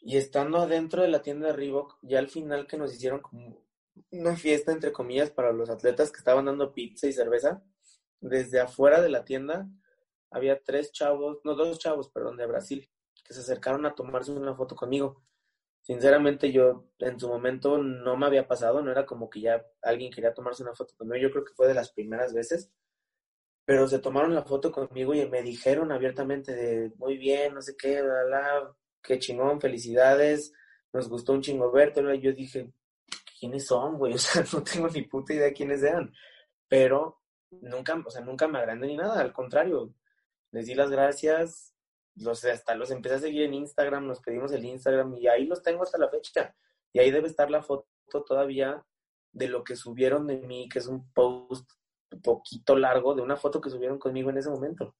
y 0.01 0.17
estando 0.17 0.57
adentro 0.57 1.03
de 1.03 1.09
la 1.09 1.21
tienda 1.21 1.47
de 1.47 1.53
Reebok, 1.53 1.99
ya 2.01 2.19
al 2.19 2.27
final 2.27 2.67
que 2.67 2.77
nos 2.77 2.93
hicieron 2.93 3.21
como 3.21 3.63
una 4.09 4.35
fiesta 4.35 4.71
entre 4.71 4.91
comillas 4.91 5.29
para 5.29 5.53
los 5.53 5.69
atletas 5.69 6.11
que 6.11 6.17
estaban 6.17 6.45
dando 6.45 6.73
pizza 6.73 7.07
y 7.07 7.13
cerveza, 7.13 7.63
desde 8.19 8.59
afuera 8.59 9.01
de 9.01 9.09
la 9.09 9.23
tienda 9.23 9.69
había 10.31 10.61
tres 10.63 10.91
chavos, 10.91 11.39
no 11.43 11.55
dos 11.55 11.77
chavos, 11.77 12.09
perdón, 12.09 12.37
de 12.37 12.47
Brasil, 12.47 12.89
que 13.23 13.33
se 13.33 13.41
acercaron 13.41 13.85
a 13.85 13.93
tomarse 13.93 14.31
una 14.31 14.55
foto 14.55 14.75
conmigo. 14.75 15.23
Sinceramente 15.81 16.51
yo 16.51 16.85
en 16.99 17.19
su 17.19 17.27
momento 17.27 17.77
no 17.79 18.15
me 18.15 18.25
había 18.25 18.47
pasado, 18.47 18.81
no 18.81 18.91
era 18.91 19.05
como 19.05 19.29
que 19.29 19.41
ya 19.41 19.65
alguien 19.81 20.11
quería 20.11 20.33
tomarse 20.33 20.63
una 20.63 20.75
foto 20.75 20.95
conmigo, 20.95 21.21
yo 21.21 21.31
creo 21.31 21.43
que 21.43 21.53
fue 21.53 21.67
de 21.67 21.73
las 21.73 21.91
primeras 21.91 22.33
veces, 22.33 22.71
pero 23.71 23.87
se 23.87 23.99
tomaron 23.99 24.35
la 24.35 24.43
foto 24.43 24.69
conmigo 24.69 25.13
y 25.13 25.25
me 25.29 25.41
dijeron 25.41 25.93
abiertamente 25.93 26.53
de 26.53 26.91
muy 26.97 27.17
bien, 27.17 27.53
no 27.53 27.61
sé 27.61 27.77
qué, 27.77 28.01
bla, 28.01 28.69
qué 29.01 29.17
chingón, 29.17 29.61
felicidades, 29.61 30.51
nos 30.91 31.07
gustó 31.07 31.31
un 31.31 31.41
chingo 31.41 31.71
verte, 31.71 32.03
yo 32.19 32.33
dije, 32.33 32.69
¿quiénes 33.39 33.67
son, 33.67 33.97
güey? 33.97 34.13
O 34.15 34.17
sea, 34.17 34.43
no 34.51 34.61
tengo 34.61 34.89
ni 34.89 35.03
puta 35.03 35.33
idea 35.33 35.45
de 35.45 35.53
quiénes 35.53 35.79
sean, 35.79 36.13
pero 36.67 37.21
nunca, 37.61 37.95
o 38.05 38.09
sea, 38.09 38.21
nunca 38.21 38.45
me 38.49 38.59
agrandé 38.59 38.87
ni 38.87 38.97
nada, 38.97 39.21
al 39.21 39.31
contrario, 39.31 39.93
les 40.51 40.65
di 40.65 40.75
las 40.75 40.91
gracias, 40.91 41.73
los, 42.15 42.43
hasta 42.43 42.75
los 42.75 42.91
empecé 42.91 43.15
a 43.15 43.19
seguir 43.19 43.43
en 43.43 43.53
Instagram, 43.53 44.05
nos 44.05 44.19
pedimos 44.19 44.51
el 44.51 44.65
Instagram 44.65 45.15
y 45.15 45.29
ahí 45.29 45.45
los 45.45 45.61
tengo 45.61 45.83
hasta 45.83 45.97
la 45.97 46.09
fecha. 46.09 46.53
Y 46.91 46.99
ahí 46.99 47.09
debe 47.09 47.29
estar 47.29 47.49
la 47.49 47.63
foto 47.63 47.87
todavía 48.25 48.85
de 49.31 49.47
lo 49.47 49.63
que 49.63 49.77
subieron 49.77 50.27
de 50.27 50.39
mí, 50.39 50.67
que 50.67 50.79
es 50.79 50.87
un 50.87 51.09
post 51.13 51.71
poquito 52.19 52.75
largo 52.75 53.15
de 53.15 53.21
una 53.21 53.37
foto 53.37 53.61
que 53.61 53.69
subieron 53.69 53.99
conmigo 53.99 54.29
en 54.29 54.37
ese 54.37 54.49
momento. 54.49 54.95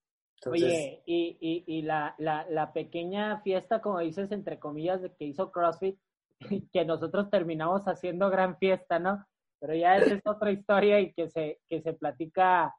Oye, 0.46 1.04
y, 1.06 1.38
y, 1.40 1.64
y 1.68 1.82
la, 1.84 2.16
la, 2.18 2.48
la, 2.50 2.74
pequeña 2.74 3.42
fiesta, 3.42 3.80
como 3.82 4.00
dices, 4.00 4.32
entre 4.32 4.60
comillas, 4.60 5.02
de 5.02 5.14
que 5.14 5.26
hizo 5.26 5.52
CrossFit, 5.52 6.00
que 6.74 6.86
nosotros 6.86 7.30
terminamos 7.30 7.84
haciendo 7.88 8.30
gran 8.30 8.58
fiesta, 8.58 8.98
¿no? 8.98 9.26
Pero 9.60 9.76
ya 9.76 9.98
esa 9.98 10.16
es 10.16 10.22
otra 10.26 10.52
historia 10.52 11.00
y 11.00 11.14
que 11.14 11.30
se, 11.30 11.60
que 11.70 11.82
se 11.82 11.94
platica 11.94 12.74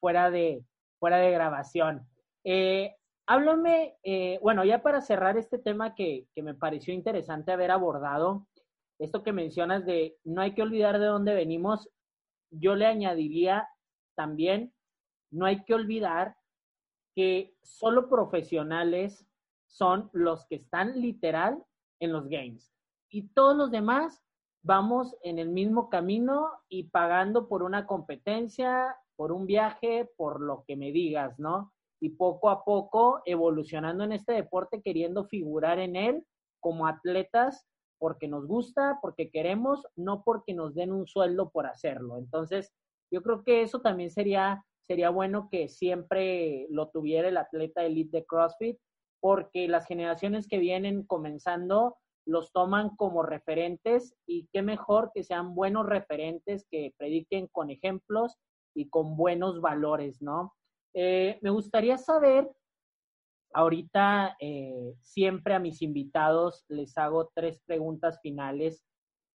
fuera 0.00 0.30
de, 0.30 0.62
fuera 0.98 1.16
de 1.16 1.30
grabación. 1.30 2.06
Eh, 2.44 2.94
háblame, 3.26 3.96
eh, 4.02 4.38
bueno, 4.42 4.64
ya 4.64 4.82
para 4.82 5.00
cerrar 5.00 5.38
este 5.38 5.58
tema 5.58 5.94
que, 5.94 6.26
que 6.34 6.42
me 6.42 6.54
pareció 6.54 6.92
interesante 6.92 7.52
haber 7.52 7.70
abordado, 7.70 8.46
esto 8.98 9.22
que 9.22 9.32
mencionas 9.32 9.86
de 9.86 10.16
no 10.24 10.42
hay 10.42 10.54
que 10.54 10.62
olvidar 10.62 10.98
de 10.98 11.06
dónde 11.06 11.34
venimos, 11.34 11.88
yo 12.50 12.74
le 12.74 12.86
añadiría 12.86 13.68
también, 14.16 14.72
no 15.30 15.46
hay 15.46 15.62
que 15.64 15.74
olvidar 15.74 16.36
que 17.14 17.54
solo 17.62 18.08
profesionales 18.08 19.26
son 19.66 20.10
los 20.12 20.46
que 20.46 20.56
están 20.56 21.00
literal 21.00 21.64
en 22.00 22.12
los 22.12 22.28
games. 22.28 22.72
Y 23.10 23.28
todos 23.28 23.56
los 23.56 23.70
demás 23.70 24.22
vamos 24.62 25.16
en 25.22 25.38
el 25.38 25.48
mismo 25.48 25.88
camino 25.88 26.50
y 26.68 26.84
pagando 26.84 27.48
por 27.48 27.62
una 27.62 27.86
competencia, 27.86 28.96
por 29.14 29.32
un 29.32 29.46
viaje, 29.46 30.10
por 30.16 30.40
lo 30.40 30.64
que 30.66 30.76
me 30.76 30.92
digas, 30.92 31.38
¿no? 31.38 31.72
Y 32.00 32.10
poco 32.10 32.50
a 32.50 32.64
poco 32.64 33.22
evolucionando 33.24 34.04
en 34.04 34.12
este 34.12 34.32
deporte, 34.32 34.82
queriendo 34.82 35.24
figurar 35.24 35.78
en 35.78 35.96
él 35.96 36.26
como 36.60 36.86
atletas 36.86 37.66
porque 37.98 38.28
nos 38.28 38.46
gusta, 38.46 38.98
porque 39.00 39.30
queremos, 39.30 39.86
no 39.96 40.22
porque 40.22 40.52
nos 40.52 40.74
den 40.74 40.92
un 40.92 41.06
sueldo 41.06 41.50
por 41.50 41.66
hacerlo. 41.66 42.18
Entonces, 42.18 42.72
yo 43.10 43.22
creo 43.22 43.42
que 43.42 43.62
eso 43.62 43.80
también 43.80 44.10
sería, 44.10 44.64
sería 44.86 45.10
bueno 45.10 45.48
que 45.50 45.68
siempre 45.68 46.66
lo 46.70 46.88
tuviera 46.90 47.28
el 47.28 47.36
atleta 47.36 47.84
elite 47.84 48.18
de 48.18 48.26
CrossFit, 48.26 48.78
porque 49.20 49.68
las 49.68 49.86
generaciones 49.86 50.46
que 50.46 50.58
vienen 50.58 51.04
comenzando 51.04 51.96
los 52.26 52.52
toman 52.52 52.96
como 52.96 53.22
referentes 53.22 54.14
y 54.26 54.48
qué 54.52 54.62
mejor 54.62 55.10
que 55.14 55.22
sean 55.22 55.54
buenos 55.54 55.86
referentes 55.86 56.66
que 56.70 56.92
prediquen 56.98 57.46
con 57.48 57.70
ejemplos 57.70 58.36
y 58.74 58.88
con 58.88 59.16
buenos 59.16 59.60
valores, 59.60 60.20
¿no? 60.20 60.54
Eh, 60.94 61.38
me 61.42 61.50
gustaría 61.50 61.98
saber 61.98 62.50
Ahorita 63.56 64.36
eh, 64.38 64.94
siempre 65.00 65.54
a 65.54 65.58
mis 65.58 65.80
invitados 65.80 66.66
les 66.68 66.98
hago 66.98 67.30
tres 67.34 67.58
preguntas 67.64 68.20
finales 68.20 68.84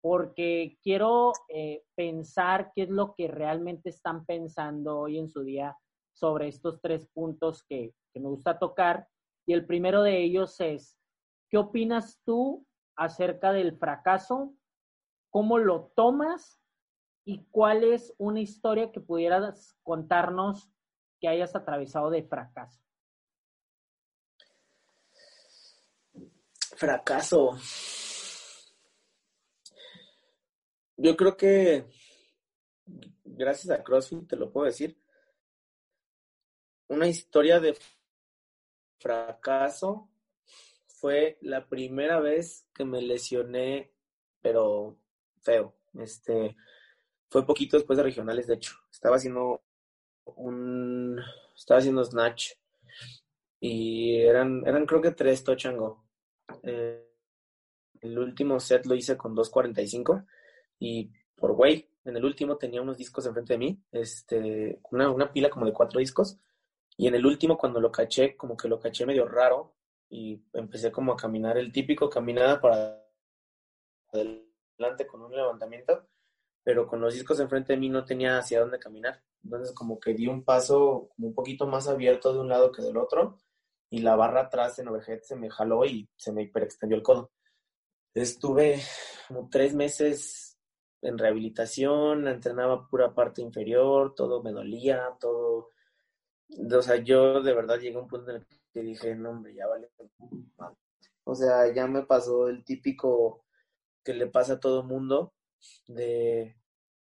porque 0.01 0.77
quiero 0.81 1.33
eh, 1.49 1.83
pensar 1.95 2.71
qué 2.75 2.83
es 2.83 2.89
lo 2.89 3.13
que 3.15 3.27
realmente 3.27 3.89
están 3.89 4.25
pensando 4.25 4.99
hoy 4.99 5.17
en 5.17 5.29
su 5.29 5.43
día 5.43 5.77
sobre 6.13 6.47
estos 6.47 6.81
tres 6.81 7.07
puntos 7.13 7.63
que, 7.63 7.93
que 8.13 8.19
me 8.19 8.29
gusta 8.29 8.59
tocar. 8.59 9.07
Y 9.45 9.53
el 9.53 9.65
primero 9.65 10.03
de 10.03 10.21
ellos 10.21 10.59
es, 10.59 10.97
¿qué 11.49 11.57
opinas 11.57 12.19
tú 12.25 12.65
acerca 12.95 13.51
del 13.51 13.77
fracaso? 13.77 14.53
¿Cómo 15.29 15.57
lo 15.57 15.91
tomas? 15.95 16.61
¿Y 17.25 17.45
cuál 17.51 17.83
es 17.83 18.13
una 18.17 18.39
historia 18.39 18.91
que 18.91 19.01
pudieras 19.01 19.77
contarnos 19.83 20.71
que 21.19 21.27
hayas 21.27 21.55
atravesado 21.55 22.09
de 22.09 22.23
fracaso? 22.23 22.81
Fracaso. 26.75 27.57
Yo 31.01 31.15
creo 31.15 31.37
que 31.37 31.85
gracias 33.23 33.69
a 33.69 33.81
CrossFit 33.81 34.27
te 34.27 34.35
lo 34.35 34.51
puedo 34.51 34.65
decir. 34.65 34.97
Una 36.89 37.07
historia 37.07 37.61
de 37.61 37.77
fracaso 38.99 40.09
fue 40.87 41.37
la 41.39 41.69
primera 41.69 42.19
vez 42.19 42.67
que 42.73 42.83
me 42.83 43.01
lesioné, 43.01 43.93
pero 44.41 44.97
feo. 45.41 45.73
Este 45.93 46.57
fue 47.29 47.45
poquito 47.45 47.77
después 47.77 47.95
de 47.95 48.03
regionales, 48.03 48.47
de 48.47 48.55
hecho. 48.55 48.75
Estaba 48.91 49.15
haciendo 49.15 49.63
un 50.25 51.17
estaba 51.55 51.79
haciendo 51.79 52.03
snatch 52.03 52.55
y 53.61 54.19
eran 54.19 54.63
eran 54.67 54.85
creo 54.85 55.01
que 55.01 55.11
tres 55.11 55.45
touch 55.45 55.65
and 55.65 55.77
go. 55.77 56.03
Eh, 56.63 57.07
el 58.01 58.19
último 58.19 58.59
set 58.59 58.85
lo 58.85 58.95
hice 58.95 59.15
con 59.15 59.33
2.45 59.33 60.25
y 60.80 61.11
por 61.36 61.53
güey, 61.53 61.89
en 62.05 62.17
el 62.17 62.25
último 62.25 62.57
tenía 62.57 62.82
unos 62.82 62.97
discos 62.97 63.25
enfrente 63.25 63.53
de 63.53 63.59
mí, 63.59 63.84
este, 63.91 64.80
una, 64.91 65.09
una 65.11 65.32
pila 65.32 65.49
como 65.49 65.65
de 65.65 65.73
cuatro 65.73 65.99
discos 65.99 66.39
y 66.97 67.07
en 67.07 67.15
el 67.15 67.25
último 67.25 67.57
cuando 67.57 67.80
lo 67.80 67.91
caché, 67.91 68.36
como 68.36 68.57
que 68.57 68.67
lo 68.67 68.80
caché 68.80 69.05
medio 69.05 69.25
raro 69.27 69.75
y 70.09 70.41
empecé 70.53 70.91
como 70.91 71.13
a 71.13 71.17
caminar 71.17 71.57
el 71.57 71.71
típico 71.71 72.09
caminada 72.09 72.59
para 72.59 73.05
adelante 74.11 75.07
con 75.07 75.21
un 75.21 75.32
levantamiento, 75.32 76.07
pero 76.63 76.88
con 76.88 76.99
los 76.99 77.13
discos 77.13 77.39
enfrente 77.39 77.73
de 77.73 77.80
mí 77.80 77.89
no 77.89 78.03
tenía 78.03 78.38
hacia 78.38 78.59
dónde 78.59 78.80
caminar. 78.80 79.21
Entonces 79.43 79.73
como 79.73 79.99
que 79.99 80.13
di 80.13 80.27
un 80.27 80.43
paso 80.43 81.09
como 81.15 81.30
un 81.30 81.34
poquito 81.34 81.67
más 81.67 81.88
abierto 81.88 82.34
de 82.34 82.39
un 82.39 82.49
lado 82.49 82.71
que 82.71 82.82
del 82.82 82.97
otro 82.97 83.38
y 83.89 84.01
la 84.01 84.15
barra 84.15 84.41
atrás 84.41 84.77
en 84.80 84.88
overhead 84.89 85.21
se 85.21 85.36
me 85.36 85.49
jaló 85.49 85.86
y 85.86 86.09
se 86.17 86.32
me 86.32 86.43
hiperextendió 86.43 86.97
el 86.97 87.03
codo. 87.03 87.32
Estuve 88.13 88.82
como 89.27 89.47
tres 89.49 89.73
meses 89.73 90.48
en 91.01 91.17
rehabilitación, 91.17 92.27
entrenaba 92.27 92.87
pura 92.87 93.13
parte 93.13 93.41
inferior, 93.41 94.13
todo 94.15 94.43
me 94.43 94.51
dolía, 94.51 95.15
todo... 95.19 95.71
O 96.49 96.81
sea, 96.81 96.97
yo 96.97 97.41
de 97.41 97.53
verdad 97.53 97.79
llegué 97.79 97.97
a 97.97 98.01
un 98.01 98.07
punto 98.07 98.31
en 98.31 98.37
el 98.37 98.47
que 98.73 98.81
dije, 98.81 99.15
no, 99.15 99.31
hombre, 99.31 99.53
ya 99.53 99.67
vale. 99.67 99.89
O 101.23 101.35
sea, 101.35 101.71
ya 101.73 101.87
me 101.87 102.03
pasó 102.03 102.49
el 102.49 102.63
típico 102.63 103.45
que 104.03 104.13
le 104.13 104.27
pasa 104.27 104.53
a 104.53 104.59
todo 104.59 104.83
mundo 104.83 105.33
de, 105.87 106.57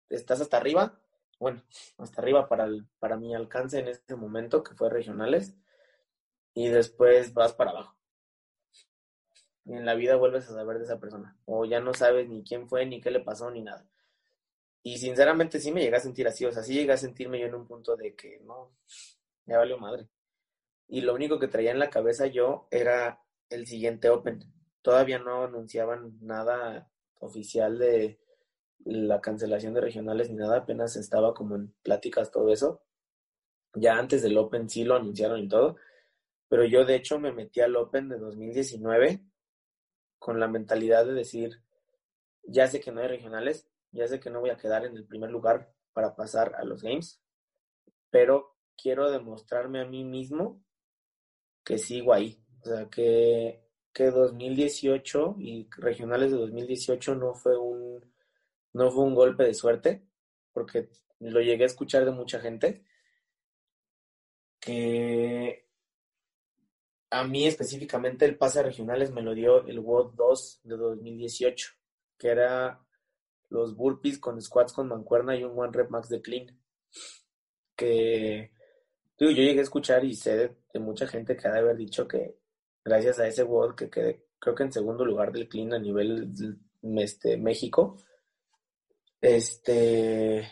estás 0.10 0.42
hasta 0.42 0.58
arriba, 0.58 1.00
bueno, 1.40 1.64
hasta 1.98 2.22
arriba 2.22 2.48
para, 2.48 2.66
el, 2.66 2.88
para 3.00 3.18
mi 3.18 3.34
alcance 3.34 3.80
en 3.80 3.88
ese 3.88 4.16
momento, 4.16 4.64
que 4.64 4.76
fue 4.76 4.90
regionales, 4.90 5.56
y 6.54 6.68
después 6.68 7.34
vas 7.34 7.54
para 7.54 7.72
abajo. 7.72 8.01
En 9.66 9.86
la 9.86 9.96
vida 9.96 10.16
vuelves 10.16 10.50
a 10.50 10.54
saber 10.54 10.78
de 10.78 10.86
esa 10.86 11.00
persona. 11.00 11.38
O 11.46 11.66
ya 11.66 11.80
no 11.80 11.94
sabes 11.94 12.28
ni 12.30 12.44
quién 12.44 12.68
fue, 12.68 12.86
ni 12.86 13.02
qué 13.02 13.12
le 13.12 13.20
pasó, 13.20 13.52
ni 13.52 13.62
nada. 13.62 13.86
Y 14.84 14.98
sinceramente 14.98 15.60
sí 15.60 15.72
me 15.72 15.82
llegué 15.82 15.98
a 15.98 16.00
sentir 16.00 16.28
así. 16.28 16.46
O 16.46 16.52
sea, 16.52 16.64
sí 16.64 16.74
llegué 16.74 16.94
a 16.94 16.98
sentirme 16.98 17.40
yo 17.40 17.46
en 17.48 17.56
un 17.56 17.68
punto 17.68 17.96
de 17.96 18.16
que 18.16 18.40
no, 18.46 18.72
ya 19.46 19.58
valió 19.58 19.78
madre. 19.78 20.08
Y 20.88 21.02
lo 21.02 21.14
único 21.14 21.40
que 21.40 21.48
traía 21.48 21.72
en 21.72 21.80
la 21.80 21.90
cabeza 21.90 22.28
yo 22.28 22.68
era 22.72 23.22
el 23.50 23.68
siguiente 23.68 24.10
Open. 24.10 24.44
Todavía 24.82 25.20
no 25.20 25.44
anunciaban 25.44 26.18
nada 26.22 26.90
oficial 27.20 27.78
de 27.78 28.20
la 28.84 29.22
cancelación 29.22 29.74
de 29.74 29.82
regionales 29.82 30.30
ni 30.30 30.38
nada. 30.38 30.58
Apenas 30.58 30.96
estaba 30.96 31.34
como 31.34 31.56
en 31.56 31.74
pláticas 31.84 32.32
todo 32.32 32.52
eso. 32.52 32.82
Ya 33.76 33.98
antes 33.98 34.24
del 34.24 34.38
Open 34.38 34.70
sí 34.70 34.84
lo 34.84 34.96
anunciaron 34.96 35.40
y 35.40 35.48
todo 35.48 35.78
pero 36.52 36.66
yo 36.66 36.84
de 36.84 36.96
hecho 36.96 37.18
me 37.18 37.32
metí 37.32 37.62
al 37.62 37.78
Open 37.78 38.10
de 38.10 38.18
2019 38.18 39.22
con 40.22 40.40
la 40.40 40.48
mentalidad 40.48 41.04
de 41.04 41.14
decir, 41.14 41.64
ya 42.44 42.68
sé 42.68 42.80
que 42.80 42.92
no 42.92 43.02
hay 43.02 43.08
regionales, 43.08 43.68
ya 43.92 44.08
sé 44.08 44.20
que 44.20 44.30
no 44.30 44.40
voy 44.40 44.52
a 44.52 44.58
quedar 44.58 44.86
en 44.86 44.96
el 44.96 45.04
primer 45.04 45.32
lugar 45.32 45.74
para 45.94 46.16
pasar 46.16 46.54
a 46.54 46.64
los 46.64 46.84
Games, 46.84 47.20
pero 48.12 48.56
quiero 48.78 49.10
demostrarme 49.10 49.82
a 49.82 49.86
mí 49.86 50.04
mismo 50.04 50.64
que 51.64 51.80
sigo 51.80 52.14
ahí. 52.14 52.46
O 52.62 52.66
sea, 52.66 52.88
que, 52.88 53.66
que 53.92 54.12
2018 54.12 55.38
y 55.40 55.68
regionales 55.78 56.30
de 56.30 56.38
2018 56.38 57.16
no 57.16 57.34
fue 57.34 57.58
un 57.58 58.06
no 58.74 58.92
fue 58.92 59.04
un 59.04 59.16
golpe 59.16 59.44
de 59.44 59.56
suerte, 59.56 60.06
porque 60.54 60.92
lo 61.18 61.42
llegué 61.42 61.64
a 61.64 61.68
escuchar 61.68 62.06
de 62.06 62.12
mucha 62.12 62.40
gente, 62.40 62.86
que 64.60 65.61
a 67.12 67.24
mí 67.26 67.46
específicamente 67.46 68.26
el 68.26 68.38
pase 68.38 68.60
a 68.60 68.64
regionales 68.64 69.12
me 69.12 69.22
lo 69.22 69.36
dio 69.36 69.66
el 69.68 69.80
WOD 69.80 70.14
2 70.16 70.62
de 70.64 70.78
2018, 70.78 71.72
que 72.18 72.30
era 72.30 72.80
los 73.50 73.76
burpees 73.76 74.18
con 74.18 74.42
squats 74.42 74.74
con 74.74 74.88
mancuerna 74.88 75.36
y 75.36 75.44
un 75.44 75.60
one 75.60 75.72
rep 75.74 75.90
max 75.90 76.08
de 76.10 76.22
clean. 76.22 76.58
Que 77.76 78.52
yo 79.18 79.30
llegué 79.30 79.60
a 79.60 79.64
escuchar 79.64 80.06
y 80.06 80.16
sé 80.16 80.56
de, 80.74 80.80
mucha 80.80 81.06
gente 81.06 81.36
que 81.36 81.48
ha 81.48 81.52
de 81.52 81.60
haber 81.60 81.76
dicho 81.76 82.08
que 82.08 82.38
gracias 82.84 83.20
a 83.20 83.28
ese 83.28 83.44
WOD 83.44 83.76
que 83.76 83.90
quedé 83.90 84.26
creo 84.42 84.56
que 84.56 84.64
en 84.64 84.72
segundo 84.72 85.06
lugar 85.06 85.32
del 85.32 85.48
clean 85.48 85.74
a 85.74 85.80
nivel 85.80 86.34
este, 86.98 87.38
México, 87.38 87.98
este, 89.22 90.50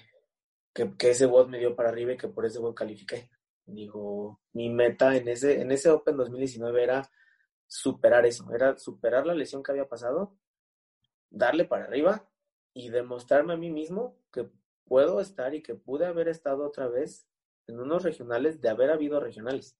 que, 0.71 0.95
que 0.95 1.09
ese 1.09 1.25
bot 1.25 1.49
me 1.49 1.57
dio 1.57 1.75
para 1.75 1.89
arriba 1.89 2.13
y 2.13 2.17
que 2.17 2.27
por 2.27 2.45
ese 2.45 2.59
bot 2.59 2.75
califiqué. 2.75 3.31
Digo, 3.73 4.39
mi 4.53 4.69
meta 4.69 5.15
en 5.15 5.27
ese, 5.27 5.61
en 5.61 5.71
ese 5.71 5.89
Open 5.89 6.17
2019 6.17 6.83
era 6.83 7.09
superar 7.67 8.25
eso, 8.25 8.51
era 8.53 8.77
superar 8.77 9.25
la 9.25 9.35
lesión 9.35 9.63
que 9.63 9.71
había 9.71 9.87
pasado, 9.87 10.35
darle 11.29 11.65
para 11.65 11.85
arriba 11.85 12.27
y 12.73 12.89
demostrarme 12.89 13.53
a 13.53 13.57
mí 13.57 13.69
mismo 13.69 14.17
que 14.31 14.49
puedo 14.85 15.21
estar 15.21 15.53
y 15.53 15.61
que 15.61 15.75
pude 15.75 16.05
haber 16.05 16.27
estado 16.27 16.65
otra 16.65 16.87
vez 16.87 17.27
en 17.67 17.79
unos 17.79 18.03
regionales 18.03 18.59
de 18.61 18.69
haber 18.69 18.89
habido 18.89 19.19
regionales. 19.19 19.77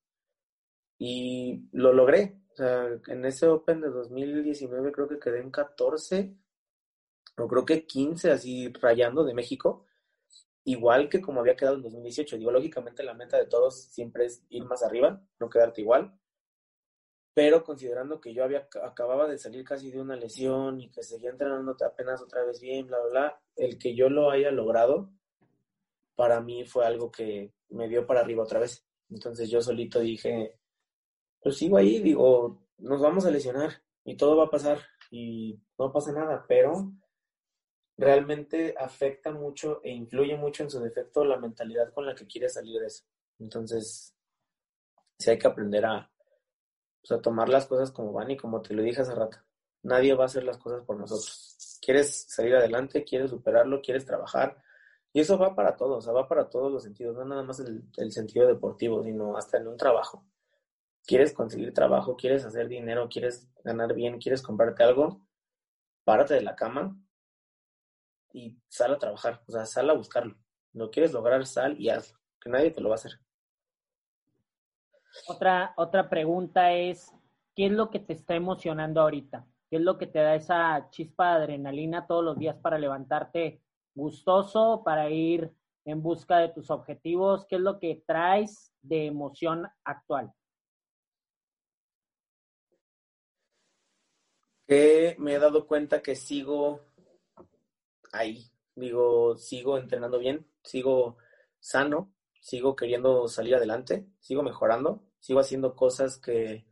Y 0.98 1.68
lo 1.72 1.94
logré. 1.94 2.38
O 2.52 2.56
sea, 2.56 2.88
en 3.08 3.26
ese 3.26 3.48
Open 3.48 3.82
de 3.82 3.90
2019 3.90 4.92
creo 4.92 5.08
que 5.08 5.20
quedé 5.20 5.40
en 5.40 5.50
14 5.50 6.36
o 7.38 7.48
creo 7.48 7.66
que 7.66 7.86
15 7.86 8.32
así 8.32 8.72
rayando 8.74 9.24
de 9.24 9.34
México 9.34 9.86
igual 10.64 11.10
que 11.10 11.22
como 11.22 11.42
había 11.42 11.56
quedado 11.56 11.78
en 11.78 11.84
2018. 11.84 12.38
Digo, 12.38 12.52
lógicamente 12.52 13.04
la 13.04 13.14
meta 13.14 13.38
de 13.38 13.46
todos 13.46 13.84
siempre 13.86 14.26
es 14.26 14.44
ir 14.50 14.66
más 14.66 14.84
arriba, 14.84 15.22
no 15.40 15.50
quedarte 15.50 15.82
igual. 15.82 16.14
Pero 17.34 17.64
considerando 17.64 18.20
que 18.20 18.34
yo 18.34 18.44
había 18.44 18.68
acababa 18.84 19.28
de 19.28 19.38
salir 19.38 19.64
casi 19.64 19.92
de 19.92 20.02
una 20.02 20.16
lesión 20.16 20.82
y 20.82 20.90
que 20.92 21.04
seguía 21.04 21.30
entrenando 21.30 21.76
apenas 21.86 22.22
otra 22.22 22.44
vez 22.44 22.60
bien, 22.60 22.88
bla, 22.88 23.00
bla, 23.00 23.10
bla, 23.10 23.42
el 23.56 23.78
que 23.78 23.96
yo 23.96 24.10
lo 24.10 24.32
haya 24.32 24.52
logrado, 24.52 25.12
para 26.16 26.42
mí 26.42 26.66
fue 26.66 26.86
algo 26.86 27.12
que 27.12 27.54
me 27.70 27.88
dio 27.88 28.06
para 28.06 28.22
arriba 28.22 28.44
otra 28.44 28.60
vez. 28.60 28.86
Entonces 29.10 29.50
yo 29.50 29.62
solito 29.62 30.00
dije, 30.00 30.56
pues 31.42 31.58
sigo 31.58 31.78
ahí, 31.78 32.00
digo, 32.02 32.62
nos 32.78 33.02
vamos 33.02 33.26
a 33.26 33.32
lesionar 33.32 33.82
y 34.04 34.18
todo 34.18 34.36
va 34.36 34.46
a 34.46 34.50
pasar 34.50 34.80
y 35.12 35.60
no 35.78 35.92
pasa 35.92 36.12
nada, 36.12 36.46
pero 36.48 36.92
realmente 38.00 38.76
afecta 38.80 39.32
mucho 39.32 39.82
e 39.84 39.92
influye 39.92 40.38
mucho 40.38 40.64
en 40.64 40.70
su 40.70 40.80
defecto 40.80 41.26
la 41.26 41.38
mentalidad 41.38 41.92
con 41.94 42.06
la 42.06 42.16
que 42.16 42.26
quiere 42.26 42.48
salir 42.48 42.80
de 42.80 42.88
eso. 42.88 43.04
Entonces, 43.40 44.16
sí 45.18 45.30
hay 45.30 45.38
que 45.38 45.48
aprender 45.48 45.86
a, 45.86 46.10
pues, 47.02 47.12
a 47.12 47.22
tomar 47.22 47.50
las 47.50 47.68
cosas 47.68 47.92
como 47.92 48.14
van 48.14 48.32
y 48.32 48.38
como 48.38 48.62
te 48.62 48.74
lo 48.74 48.82
dije 48.82 49.02
hace 49.02 49.14
rato. 49.14 49.38
Nadie 49.84 50.14
va 50.14 50.24
a 50.24 50.28
hacer 50.28 50.44
las 50.44 50.58
cosas 50.58 50.84
por 50.84 50.98
nosotros. 50.98 51.78
Quieres 51.82 52.26
salir 52.30 52.56
adelante, 52.56 53.04
quieres 53.04 53.32
superarlo, 53.32 53.82
quieres 53.82 54.06
trabajar. 54.06 54.62
Y 55.12 55.22
eso 55.22 55.38
va 55.38 55.56
para 55.56 55.76
todos, 55.76 56.08
va 56.08 56.28
para 56.28 56.50
todos 56.50 56.72
los 56.72 56.84
sentidos, 56.84 57.16
no 57.18 57.26
nada 57.26 57.44
más 57.44 57.60
el, 57.60 57.84
el 57.98 58.12
sentido 58.12 58.48
deportivo, 58.48 59.04
sino 59.04 59.36
hasta 59.36 59.58
en 59.58 59.68
un 59.68 59.76
trabajo. 59.76 60.26
Quieres 61.06 61.34
conseguir 61.34 61.74
trabajo, 61.74 62.16
quieres 62.16 62.46
hacer 62.46 62.68
dinero, 62.68 63.10
quieres 63.10 63.50
ganar 63.64 63.94
bien, 63.94 64.20
quieres 64.20 64.42
comprarte 64.42 64.84
algo, 64.84 65.22
párate 66.04 66.36
de 66.36 66.42
la 66.42 66.56
cama, 66.56 66.96
y 68.34 68.58
sal 68.68 68.94
a 68.94 69.00
trabajar, 69.00 69.42
o 69.48 69.52
sea, 69.52 69.66
sal 69.66 69.90
a 69.90 69.94
buscarlo. 69.94 70.36
Lo 70.74 70.92
quieres 70.92 71.14
lograr, 71.14 71.46
sal 71.46 71.80
y 71.80 71.90
hazlo, 71.90 72.20
que 72.40 72.50
nadie 72.50 72.72
te 72.72 72.82
lo 72.82 72.90
va 72.90 72.96
a 72.96 72.98
hacer. 72.98 73.20
Otra, 75.28 75.74
otra 75.76 76.10
pregunta 76.10 76.72
es, 76.74 77.12
¿qué 77.56 77.68
es 77.68 77.72
lo 77.72 77.90
que 77.90 78.00
te 78.00 78.14
está 78.14 78.36
emocionando 78.36 79.02
ahorita? 79.02 79.46
¿Qué 79.70 79.78
es 79.78 79.82
lo 79.82 79.98
que 79.98 80.08
te 80.08 80.20
da 80.20 80.36
esa 80.36 80.90
chispa 80.90 81.38
de 81.38 81.44
adrenalina 81.44 82.08
todos 82.08 82.24
los 82.24 82.38
días 82.38 82.56
para 82.56 82.78
levantarte 82.78 83.62
gustoso, 83.94 84.82
para 84.84 85.10
ir 85.10 85.54
en 85.86 86.02
busca 86.02 86.38
de 86.40 86.50
tus 86.50 86.72
objetivos? 86.72 87.46
¿Qué 87.48 87.56
es 87.56 87.62
lo 87.62 87.80
que 87.80 88.04
traes 88.06 88.74
de 88.82 89.08
emoción 89.08 89.68
actual? 89.84 90.34
Que 94.68 95.16
me 95.20 95.34
he 95.34 95.40
dado 95.40 95.68
cuenta 95.68 96.02
que 96.02 96.16
sigo 96.16 96.82
ahí. 98.12 98.52
Digo, 98.76 99.38
sigo 99.38 99.78
entrenando 99.78 100.20
bien, 100.20 100.48
sigo 100.64 101.18
sano, 101.60 102.14
sigo 102.40 102.76
queriendo 102.76 103.28
salir 103.28 103.56
adelante, 103.56 104.08
sigo 104.20 104.44
mejorando, 104.44 105.04
sigo 105.20 105.40
haciendo 105.40 105.76
cosas 105.76 106.18
que 106.18 106.66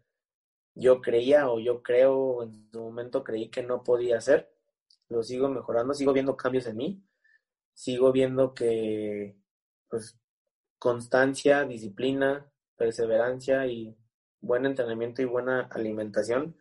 yo 0.76 1.02
creía 1.02 1.50
o 1.50 1.60
yo 1.60 1.82
creo 1.82 2.44
en 2.44 2.70
su 2.72 2.82
momento 2.82 3.24
creí 3.24 3.50
que 3.50 3.64
no 3.64 3.84
podía 3.84 4.18
hacer. 4.18 4.52
Lo 5.10 5.24
sigo 5.24 5.50
mejorando, 5.50 5.94
sigo 5.94 6.14
viendo 6.14 6.38
cambios 6.38 6.68
en 6.68 6.78
mí, 6.78 7.04
sigo 7.74 8.12
viendo 8.12 8.54
que 8.54 9.38
pues 9.90 10.20
constancia, 10.80 11.66
disciplina, 11.66 12.52
perseverancia 12.76 13.66
y 13.68 13.98
buen 14.42 14.66
entrenamiento 14.66 15.22
y 15.22 15.26
buena 15.26 15.62
alimentación 15.72 16.58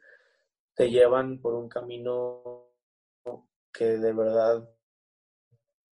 te 0.74 0.90
llevan 0.90 1.40
por 1.40 1.54
un 1.54 1.68
camino 1.68 2.55
que 3.76 3.98
de 3.98 4.12
verdad 4.12 4.68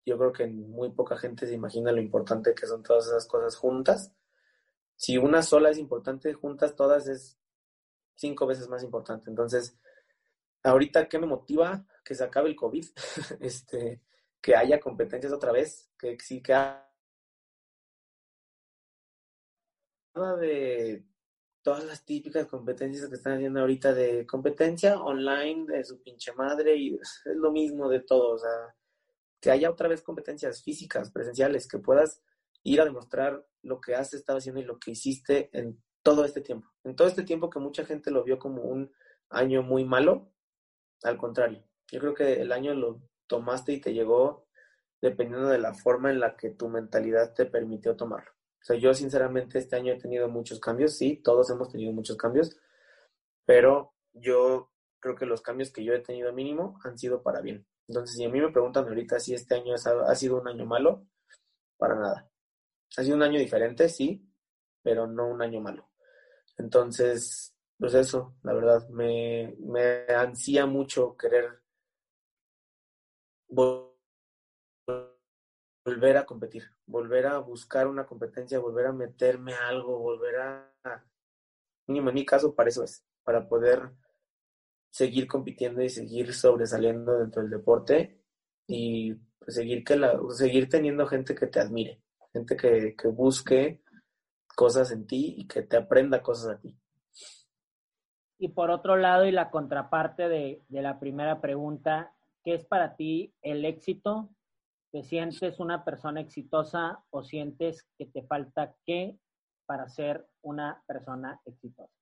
yo 0.05 0.17
creo 0.17 0.31
que 0.31 0.47
muy 0.47 0.91
poca 0.91 1.17
gente 1.17 1.47
se 1.47 1.53
imagina 1.53 1.91
lo 1.91 2.01
importante 2.01 2.55
que 2.55 2.67
son 2.67 2.83
todas 2.83 3.07
esas 3.07 3.27
cosas 3.27 3.55
juntas. 3.55 4.11
Si 4.95 5.17
una 5.17 5.41
sola 5.41 5.69
es 5.69 5.77
importante, 5.77 6.33
juntas 6.33 6.75
todas 6.75 7.07
es 7.07 7.37
cinco 8.15 8.45
veces 8.45 8.67
más 8.67 8.83
importante. 8.83 9.29
Entonces, 9.29 9.77
ahorita, 10.63 11.07
¿qué 11.07 11.19
me 11.19 11.27
motiva? 11.27 11.85
Que 12.03 12.15
se 12.15 12.23
acabe 12.23 12.49
el 12.49 12.55
COVID, 12.55 12.85
este, 13.39 14.01
que 14.41 14.55
haya 14.55 14.79
competencias 14.79 15.33
otra 15.33 15.51
vez, 15.51 15.91
que 15.97 16.17
sí 16.19 16.41
que 16.41 16.53
nada 20.13 20.35
de 20.37 21.05
todas 21.61 21.83
las 21.85 22.05
típicas 22.05 22.47
competencias 22.47 23.07
que 23.07 23.15
están 23.15 23.33
haciendo 23.33 23.59
ahorita 23.59 23.93
de 23.93 24.25
competencia 24.25 24.99
online 24.99 25.65
de 25.67 25.83
su 25.83 26.01
pinche 26.01 26.33
madre 26.33 26.75
y 26.75 26.95
es 26.95 27.21
lo 27.25 27.51
mismo 27.51 27.89
de 27.89 27.99
todo, 27.99 28.33
o 28.33 28.37
sea, 28.37 28.75
que 29.39 29.51
haya 29.51 29.69
otra 29.69 29.87
vez 29.87 30.01
competencias 30.01 30.63
físicas, 30.63 31.11
presenciales, 31.11 31.67
que 31.67 31.79
puedas 31.79 32.21
ir 32.63 32.81
a 32.81 32.85
demostrar 32.85 33.45
lo 33.63 33.81
que 33.81 33.95
has 33.95 34.13
estado 34.13 34.37
haciendo 34.37 34.61
y 34.61 34.65
lo 34.65 34.79
que 34.79 34.91
hiciste 34.91 35.49
en 35.53 35.81
todo 36.03 36.25
este 36.25 36.41
tiempo. 36.41 36.67
En 36.83 36.95
todo 36.95 37.07
este 37.07 37.23
tiempo 37.23 37.49
que 37.49 37.59
mucha 37.59 37.85
gente 37.85 38.11
lo 38.11 38.23
vio 38.23 38.39
como 38.39 38.63
un 38.63 38.91
año 39.29 39.63
muy 39.63 39.85
malo, 39.85 40.31
al 41.03 41.17
contrario, 41.17 41.63
yo 41.91 41.99
creo 41.99 42.13
que 42.13 42.33
el 42.41 42.51
año 42.51 42.73
lo 42.73 43.01
tomaste 43.27 43.73
y 43.73 43.81
te 43.81 43.93
llegó 43.93 44.47
dependiendo 45.01 45.49
de 45.49 45.57
la 45.57 45.73
forma 45.73 46.11
en 46.11 46.19
la 46.19 46.35
que 46.35 46.51
tu 46.51 46.69
mentalidad 46.69 47.33
te 47.33 47.45
permitió 47.45 47.95
tomarlo. 47.95 48.31
O 48.61 48.63
sea, 48.63 48.77
yo 48.77 48.93
sinceramente 48.93 49.57
este 49.57 49.75
año 49.75 49.93
he 49.93 49.99
tenido 49.99 50.29
muchos 50.29 50.59
cambios, 50.59 50.95
sí, 50.95 51.17
todos 51.17 51.49
hemos 51.49 51.69
tenido 51.69 51.91
muchos 51.93 52.15
cambios, 52.15 52.55
pero 53.45 53.93
yo 54.13 54.71
creo 54.99 55.15
que 55.15 55.25
los 55.25 55.41
cambios 55.41 55.71
que 55.71 55.83
yo 55.83 55.93
he 55.93 55.99
tenido 55.99 56.31
mínimo 56.31 56.79
han 56.83 56.97
sido 56.97 57.23
para 57.23 57.41
bien. 57.41 57.65
Entonces, 57.87 58.15
si 58.15 58.23
a 58.23 58.29
mí 58.29 58.39
me 58.39 58.51
preguntan 58.51 58.87
ahorita 58.87 59.19
si 59.19 59.33
este 59.33 59.55
año 59.55 59.73
ha 59.75 60.15
sido 60.15 60.39
un 60.39 60.47
año 60.47 60.65
malo, 60.65 61.07
para 61.77 61.95
nada. 61.95 62.31
Ha 62.97 63.03
sido 63.03 63.15
un 63.15 63.23
año 63.23 63.39
diferente, 63.39 63.89
sí, 63.89 64.23
pero 64.83 65.07
no 65.07 65.27
un 65.27 65.41
año 65.41 65.59
malo. 65.59 65.89
Entonces, 66.57 67.55
pues 67.77 67.95
eso, 67.95 68.35
la 68.43 68.53
verdad, 68.53 68.87
me, 68.89 69.55
me 69.59 70.05
ansía 70.13 70.67
mucho 70.67 71.17
querer 71.17 71.61
a 75.83 76.25
competir, 76.25 76.63
volver 76.85 77.27
a 77.27 77.39
buscar 77.39 77.87
una 77.87 78.05
competencia, 78.05 78.59
volver 78.59 78.87
a 78.87 78.93
meterme 78.93 79.53
a 79.53 79.67
algo, 79.67 79.99
volver 79.99 80.35
a, 80.37 81.05
mínimo 81.87 82.09
en 82.09 82.15
mi 82.15 82.25
caso, 82.25 82.53
para 82.53 82.69
eso 82.69 82.83
es, 82.83 83.03
para 83.23 83.47
poder 83.47 83.91
seguir 84.91 85.27
compitiendo 85.27 85.81
y 85.81 85.89
seguir 85.89 86.33
sobresaliendo 86.33 87.17
dentro 87.17 87.41
del 87.41 87.51
deporte 87.51 88.21
y 88.67 89.13
pues, 89.39 89.55
seguir, 89.55 89.83
que 89.83 89.95
la, 89.95 90.19
seguir 90.29 90.69
teniendo 90.69 91.07
gente 91.07 91.33
que 91.33 91.47
te 91.47 91.59
admire, 91.59 92.01
gente 92.31 92.55
que, 92.55 92.95
que 92.95 93.07
busque 93.07 93.81
cosas 94.55 94.91
en 94.91 95.07
ti 95.07 95.35
y 95.37 95.47
que 95.47 95.63
te 95.63 95.77
aprenda 95.77 96.21
cosas 96.21 96.55
a 96.55 96.59
ti. 96.59 96.77
Y 98.37 98.49
por 98.49 98.71
otro 98.71 98.97
lado, 98.97 99.25
y 99.25 99.31
la 99.31 99.51
contraparte 99.51 100.27
de, 100.27 100.63
de 100.67 100.81
la 100.81 100.99
primera 100.99 101.41
pregunta, 101.41 102.13
¿qué 102.43 102.55
es 102.55 102.65
para 102.65 102.95
ti 102.95 103.33
el 103.41 103.65
éxito 103.65 104.29
¿Te 104.91 105.03
sientes 105.03 105.59
una 105.59 105.85
persona 105.85 106.19
exitosa 106.19 107.03
o 107.11 107.23
sientes 107.23 107.87
que 107.97 108.07
te 108.07 108.23
falta 108.23 108.75
qué 108.85 109.17
para 109.65 109.87
ser 109.87 110.27
una 110.41 110.83
persona 110.85 111.39
exitosa? 111.45 111.93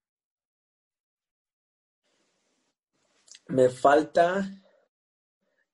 Me 3.48 3.70
falta 3.70 4.50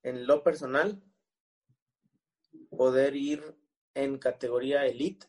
en 0.04 0.28
lo 0.28 0.44
personal 0.44 1.02
poder 2.70 3.16
ir 3.16 3.58
en 3.94 4.18
categoría 4.20 4.86
elite 4.86 5.28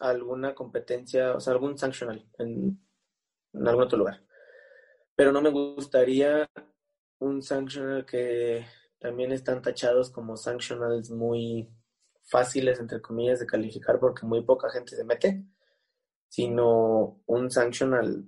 a 0.00 0.08
alguna 0.08 0.54
competencia, 0.54 1.34
o 1.34 1.40
sea, 1.40 1.52
algún 1.52 1.76
sanctional 1.76 2.26
en, 2.38 2.80
en 3.52 3.68
algún 3.68 3.84
otro 3.84 3.98
lugar. 3.98 4.24
Pero 5.14 5.32
no 5.32 5.42
me 5.42 5.50
gustaría 5.50 6.48
un 7.18 7.42
sanctional 7.42 8.06
que 8.06 8.64
también 8.98 9.32
están 9.32 9.62
tachados 9.62 10.10
como 10.10 10.36
sanctionals 10.36 11.10
muy 11.10 11.68
fáciles, 12.24 12.78
entre 12.80 13.00
comillas, 13.00 13.40
de 13.40 13.46
calificar 13.46 13.98
porque 13.98 14.26
muy 14.26 14.42
poca 14.42 14.70
gente 14.70 14.94
se 14.94 15.04
mete, 15.04 15.44
sino 16.28 17.22
un 17.26 17.50
sanctional, 17.50 18.24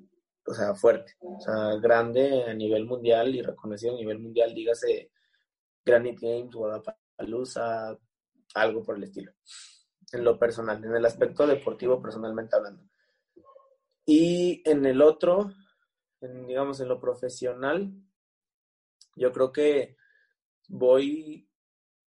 o 0.47 0.55
sea, 0.55 0.75
fuerte, 0.75 1.17
o 1.21 1.41
sea, 1.41 1.77
grande 1.77 2.45
a 2.45 2.55
nivel 2.55 2.87
mundial 2.87 3.35
y 3.35 3.43
reconocido 3.43 3.95
a 3.95 3.99
nivel 3.99 4.19
mundial, 4.19 4.55
dígase 4.55 5.11
Granite 5.85 6.27
Games, 6.27 6.55
Guadalajara, 6.55 7.99
algo 8.55 8.83
por 8.83 8.97
el 8.97 9.05
estilo, 9.05 9.33
en 10.13 10.25
lo 10.25 10.39
personal, 10.39 10.83
en 10.83 10.95
el 10.95 11.05
aspecto 11.05 11.47
deportivo 11.47 12.01
personalmente 12.01 12.57
hablando. 12.57 12.83
Y 14.07 14.63
en 14.69 14.87
el 14.87 15.03
otro, 15.03 15.53
digamos, 16.21 16.81
en 16.81 16.89
lo 16.89 16.99
profesional, 17.01 17.93
yo 19.15 19.31
creo 19.33 19.53
que 19.53 19.97
voy 20.71 21.49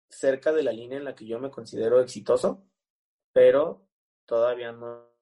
cerca 0.09 0.53
de 0.53 0.63
la 0.63 0.71
línea 0.71 0.97
en 0.97 1.03
la 1.03 1.13
que 1.13 1.27
yo 1.27 1.39
me 1.39 1.51
considero 1.51 1.99
exitoso, 1.99 2.65
pero 3.33 3.87
todavía 4.25 4.71
no. 4.71 5.13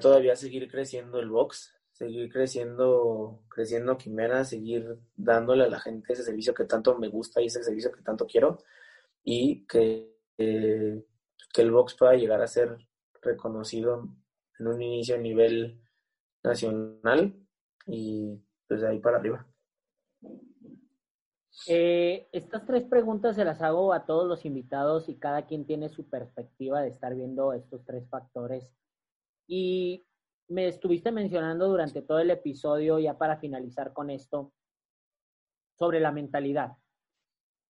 Todavía 0.00 0.36
seguir 0.36 0.70
creciendo 0.70 1.18
el 1.18 1.30
box, 1.30 1.74
seguir 1.92 2.30
creciendo, 2.30 3.42
creciendo 3.48 3.96
Quimera, 3.96 4.44
seguir 4.44 4.98
dándole 5.16 5.64
a 5.64 5.68
la 5.68 5.80
gente 5.80 6.12
ese 6.12 6.22
servicio 6.22 6.52
que 6.52 6.66
tanto 6.66 6.98
me 6.98 7.08
gusta 7.08 7.40
y 7.40 7.46
ese 7.46 7.62
servicio 7.62 7.90
que 7.90 8.02
tanto 8.02 8.26
quiero 8.26 8.58
y 9.24 9.66
que, 9.66 10.14
que 10.36 11.62
el 11.62 11.70
box 11.70 11.94
pueda 11.94 12.14
llegar 12.14 12.42
a 12.42 12.46
ser 12.46 12.76
reconocido 13.22 14.06
en 14.58 14.66
un 14.66 14.82
inicio 14.82 15.14
a 15.14 15.18
nivel 15.18 15.80
nacional 16.44 17.34
y 17.86 18.38
pues 18.68 18.82
de 18.82 18.88
ahí 18.88 19.00
para 19.00 19.16
arriba. 19.16 19.47
Eh, 21.66 22.28
estas 22.32 22.64
tres 22.66 22.84
preguntas 22.84 23.36
se 23.36 23.44
las 23.44 23.60
hago 23.62 23.92
a 23.92 24.06
todos 24.06 24.26
los 24.26 24.44
invitados 24.44 25.08
y 25.08 25.16
cada 25.16 25.46
quien 25.46 25.66
tiene 25.66 25.88
su 25.88 26.08
perspectiva 26.08 26.80
de 26.80 26.88
estar 26.88 27.14
viendo 27.14 27.52
estos 27.52 27.84
tres 27.84 28.08
factores. 28.08 28.70
Y 29.46 30.06
me 30.48 30.68
estuviste 30.68 31.10
mencionando 31.10 31.68
durante 31.68 32.02
todo 32.02 32.20
el 32.20 32.30
episodio, 32.30 32.98
ya 32.98 33.18
para 33.18 33.38
finalizar 33.38 33.92
con 33.92 34.10
esto, 34.10 34.52
sobre 35.78 36.00
la 36.00 36.12
mentalidad. 36.12 36.76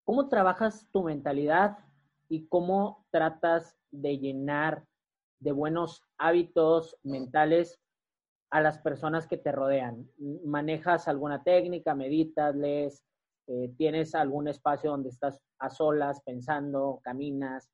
¿Cómo 0.04 0.28
trabajas 0.28 0.88
tu 0.92 1.02
mentalidad 1.02 1.78
y 2.28 2.46
cómo 2.46 3.06
tratas 3.10 3.76
de 3.90 4.18
llenar 4.18 4.84
de 5.40 5.52
buenos 5.52 6.02
hábitos 6.18 6.96
mentales 7.02 7.80
a 8.50 8.60
las 8.60 8.78
personas 8.78 9.26
que 9.26 9.36
te 9.36 9.52
rodean? 9.52 10.08
¿Manejas 10.44 11.08
alguna 11.08 11.42
técnica, 11.42 11.94
meditas, 11.94 12.54
lees, 12.54 13.04
eh, 13.48 13.72
tienes 13.78 14.14
algún 14.14 14.46
espacio 14.46 14.90
donde 14.90 15.08
estás 15.08 15.40
a 15.58 15.70
solas, 15.70 16.20
pensando, 16.22 17.00
caminas? 17.02 17.70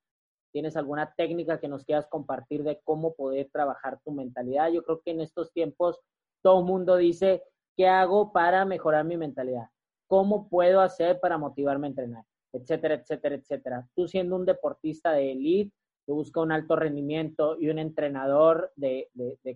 ¿Tienes 0.52 0.76
alguna 0.76 1.12
técnica 1.16 1.58
que 1.58 1.66
nos 1.66 1.84
quieras 1.84 2.06
compartir 2.06 2.62
de 2.62 2.80
cómo 2.84 3.14
poder 3.14 3.50
trabajar 3.52 3.98
tu 4.04 4.12
mentalidad? 4.12 4.70
Yo 4.70 4.84
creo 4.84 5.00
que 5.04 5.10
en 5.10 5.20
estos 5.20 5.52
tiempos 5.52 5.98
todo 6.42 6.60
el 6.60 6.66
mundo 6.66 6.96
dice, 6.96 7.42
¿qué 7.76 7.88
hago 7.88 8.32
para 8.32 8.64
mejorar 8.64 9.04
mi 9.04 9.16
mentalidad? 9.16 9.66
¿Cómo 10.06 10.48
puedo 10.48 10.80
hacer 10.80 11.18
para 11.18 11.38
motivarme 11.38 11.88
a 11.88 11.90
entrenar? 11.90 12.24
Etcétera, 12.52 12.94
etcétera, 12.94 13.34
etcétera. 13.34 13.88
Tú 13.96 14.06
siendo 14.06 14.36
un 14.36 14.44
deportista 14.44 15.10
de 15.10 15.32
elite, 15.32 15.74
que 16.06 16.12
busca 16.12 16.40
un 16.40 16.52
alto 16.52 16.76
rendimiento 16.76 17.56
y 17.58 17.68
un 17.68 17.80
entrenador 17.80 18.70
de, 18.76 19.08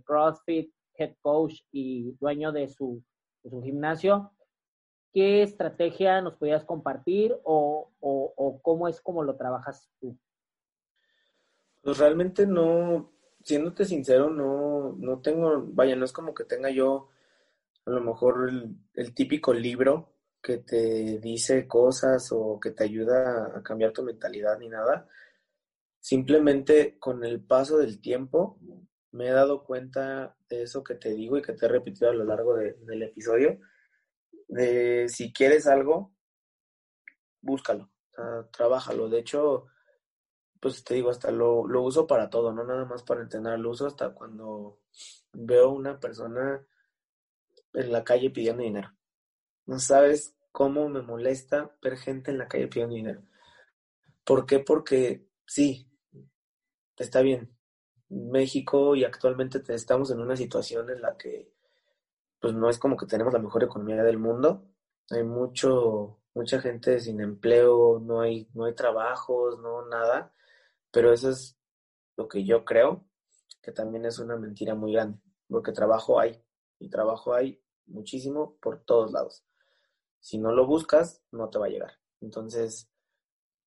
CrossFit, 0.05 0.73
head 0.95 1.15
coach 1.21 1.61
y 1.71 2.17
dueño 2.19 2.51
de 2.51 2.69
su 2.69 3.05
gimnasio, 3.63 4.33
¿qué 5.19 5.43
estrategia 5.43 6.21
nos 6.21 6.37
podías 6.37 6.63
compartir 6.63 7.37
o, 7.43 7.91
o, 7.99 8.61
cómo 8.63 8.87
es 8.87 9.01
como 9.01 9.25
lo 9.25 9.35
trabajas 9.35 9.91
tú? 9.99 10.17
Pues 11.83 11.99
realmente 11.99 12.47
no, 12.47 13.11
siéndote 13.43 13.85
sincero, 13.85 14.31
no, 14.31 14.95
no 14.97 15.19
tengo, 15.21 15.65
vaya, 15.73 15.97
no 15.97 16.05
es 16.05 16.13
como 16.13 16.35
que 16.35 16.45
tenga 16.45 16.71
yo 16.71 17.09
a 17.85 17.91
lo 17.91 18.01
mejor 18.01 18.49
el 18.95 19.13
típico 19.13 19.53
libro 19.53 20.13
que 20.41 20.59
te 20.59 21.19
dice 21.19 21.67
cosas 21.67 22.31
o 22.31 22.61
que 22.61 22.71
te 22.71 22.85
ayuda 22.85 23.59
a 23.59 23.63
cambiar 23.65 23.91
tu 23.91 24.05
mentalidad 24.05 24.57
ni 24.61 24.69
nada. 24.69 25.09
Simplemente 25.99 26.97
con 27.01 27.25
el 27.25 27.41
paso 27.41 27.79
del 27.79 28.01
tiempo 28.01 28.57
me 29.11 29.27
he 29.27 29.33
dado 29.33 29.65
cuenta 29.65 30.37
de 30.49 30.63
eso 30.63 30.85
que 30.85 30.95
te 30.95 31.11
digo 31.11 31.39
y 31.39 31.43
que 31.43 31.55
te 31.55 31.67
he 31.67 31.69
repetido 31.69 32.09
a 32.09 32.15
lo 32.15 32.25
largo 32.25 32.55
del 32.55 33.03
episodio, 33.03 33.59
de 34.49 35.09
si 35.09 35.33
quieres 35.33 35.67
algo, 35.67 36.13
búscalo, 37.41 37.91
o 38.17 38.47
trabájalo. 38.47 39.09
De 39.09 39.21
hecho, 39.21 39.67
pues 40.61 40.83
te 40.83 40.95
digo, 40.95 41.11
hasta 41.11 41.31
lo, 41.31 41.67
lo 41.67 41.83
uso 41.83 42.07
para 42.07 42.31
todo, 42.31 42.53
no 42.53 42.65
nada 42.65 42.85
más 42.85 43.03
para 43.03 43.23
entrenar, 43.23 43.59
lo 43.59 43.71
uso 43.71 43.87
hasta 43.87 44.13
cuando 44.13 44.81
veo 45.33 45.71
una 45.71 46.01
persona 46.01 46.67
en 47.75 47.93
la 47.93 48.03
calle 48.05 48.31
pidiendo 48.31 48.63
dinero. 48.63 48.93
No 49.67 49.79
sabes 49.79 50.35
cómo 50.51 50.89
me 50.89 51.03
molesta 51.03 51.77
ver 51.83 51.97
gente 51.97 52.31
en 52.31 52.39
la 52.39 52.49
calle 52.49 52.69
pidiendo 52.69 52.95
dinero. 52.95 53.23
¿Por 54.25 54.47
qué? 54.47 54.59
Porque 54.59 55.27
sí, 55.47 55.89
está 56.97 57.21
bien. 57.21 57.55
México 58.09 58.97
y 58.97 59.05
actualmente 59.05 59.63
estamos 59.75 60.11
en 60.11 60.21
una 60.21 60.37
situación 60.37 60.91
en 60.91 61.03
la 61.03 61.17
que 61.17 61.53
pues 62.41 62.55
no 62.55 62.69
es 62.69 62.79
como 62.79 62.97
que 62.97 63.07
tenemos 63.07 63.33
la 63.33 63.39
mejor 63.39 63.65
economía 63.65 64.03
del 64.03 64.19
mundo. 64.19 64.65
Hay 65.11 65.25
mucho, 65.25 66.21
mucha 66.35 66.61
gente 66.61 67.01
sin 67.01 67.21
empleo, 67.21 67.99
no 68.01 68.21
hay, 68.21 68.49
no 68.55 68.65
hay 68.65 68.75
trabajos, 68.75 69.59
no 69.61 69.87
nada. 69.89 70.33
Pero 70.91 71.13
eso 71.13 71.31
es 71.31 71.59
lo 72.17 72.29
que 72.29 72.45
yo 72.45 72.65
creo, 72.65 73.05
que 73.63 73.73
también 73.73 74.05
es 74.05 74.19
una 74.19 74.37
mentira 74.37 74.75
muy 74.75 74.93
grande, 74.93 75.21
porque 75.49 75.73
trabajo 75.73 76.19
hay, 76.21 76.43
y 76.79 76.89
trabajo 76.89 77.35
hay 77.35 77.63
muchísimo 77.87 78.57
por 78.61 78.81
todos 78.85 79.13
lados. 79.13 79.45
Si 80.21 80.39
no 80.39 80.53
lo 80.53 80.67
buscas, 80.67 81.23
no 81.31 81.49
te 81.49 81.59
va 81.59 81.67
a 81.67 81.71
llegar. 81.71 81.93
Entonces, 82.21 82.91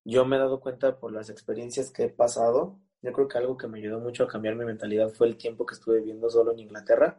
yo 0.04 0.24
me 0.24 0.36
he 0.36 0.38
dado 0.38 0.60
cuenta 0.60 0.98
por 0.98 1.12
las 1.12 1.30
experiencias 1.30 1.90
que 1.90 2.04
he 2.04 2.08
pasado, 2.08 2.80
yo 3.02 3.12
creo 3.12 3.26
que 3.26 3.38
algo 3.38 3.56
que 3.56 3.66
me 3.66 3.78
ayudó 3.78 3.98
mucho 3.98 4.24
a 4.24 4.28
cambiar 4.28 4.54
mi 4.54 4.64
mentalidad 4.64 5.10
fue 5.10 5.26
el 5.26 5.36
tiempo 5.36 5.66
que 5.66 5.74
estuve 5.74 5.98
viviendo 5.98 6.30
solo 6.30 6.52
en 6.52 6.60
Inglaterra. 6.60 7.18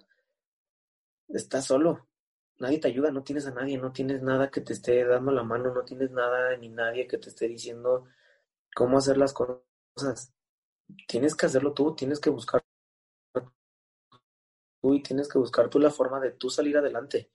Estás 1.34 1.66
solo, 1.66 2.08
nadie 2.60 2.80
te 2.80 2.88
ayuda, 2.88 3.10
no 3.10 3.24
tienes 3.24 3.48
a 3.48 3.52
nadie, 3.52 3.80
no 3.80 3.92
tienes 3.92 4.22
nada 4.22 4.52
que 4.52 4.62
te 4.62 4.74
esté 4.74 5.04
dando 5.04 5.32
la 5.32 5.44
mano, 5.44 5.74
no 5.74 5.84
tienes 5.84 6.12
nada 6.12 6.56
ni 6.58 6.70
nadie 6.70 7.08
que 7.08 7.18
te 7.18 7.30
esté 7.30 7.48
diciendo 7.48 8.06
cómo 8.76 9.00
hacer 9.00 9.18
las 9.18 9.34
cosas. 9.34 10.32
Tienes 11.08 11.34
que 11.34 11.48
hacerlo 11.48 11.74
tú, 11.74 11.96
tienes 11.96 12.20
que 12.20 12.30
buscar 12.30 12.64
tú 14.80 14.94
y 14.94 15.02
tienes 15.02 15.28
que 15.28 15.40
buscar 15.40 15.70
tú 15.70 15.80
la 15.80 15.90
forma 15.90 16.20
de 16.20 16.32
tú 16.32 16.52
salir 16.52 16.78
adelante. 16.78 17.32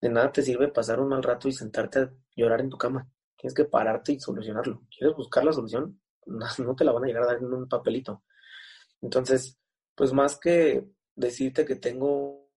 De 0.00 0.08
nada 0.08 0.32
te 0.32 0.40
sirve 0.40 0.68
pasar 0.68 0.98
un 0.98 1.08
mal 1.08 1.22
rato 1.22 1.48
y 1.48 1.52
sentarte 1.52 1.98
a 1.98 2.12
llorar 2.34 2.60
en 2.62 2.70
tu 2.70 2.78
cama. 2.78 3.10
Tienes 3.36 3.52
que 3.52 3.66
pararte 3.66 4.12
y 4.12 4.20
solucionarlo. 4.20 4.86
¿Quieres 4.96 5.14
buscar 5.14 5.44
la 5.44 5.52
solución? 5.52 6.00
No, 6.24 6.46
te 6.76 6.84
la 6.84 6.92
van 6.92 7.04
a 7.04 7.06
llegar 7.06 7.24
a 7.24 7.26
dar 7.26 7.36
en 7.36 7.52
un 7.52 7.68
papelito. 7.68 8.22
Entonces, 9.02 9.58
pues 9.94 10.14
más 10.14 10.38
que 10.38 10.88
decirte 11.14 11.66
que 11.66 11.76
tengo 11.76 12.47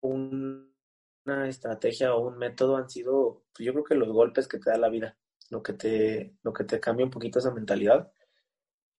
una 0.00 1.48
estrategia 1.48 2.14
o 2.14 2.28
un 2.28 2.38
método 2.38 2.76
han 2.76 2.88
sido, 2.88 3.44
pues 3.54 3.66
yo 3.66 3.72
creo 3.72 3.84
que 3.84 3.94
los 3.94 4.08
golpes 4.08 4.48
que 4.48 4.58
te 4.58 4.70
da 4.70 4.78
la 4.78 4.88
vida, 4.88 5.16
lo 5.50 5.62
que 5.62 5.72
te, 5.74 6.36
lo 6.42 6.52
que 6.52 6.64
te 6.64 6.80
cambia 6.80 7.04
un 7.04 7.10
poquito 7.10 7.38
esa 7.38 7.52
mentalidad. 7.52 8.12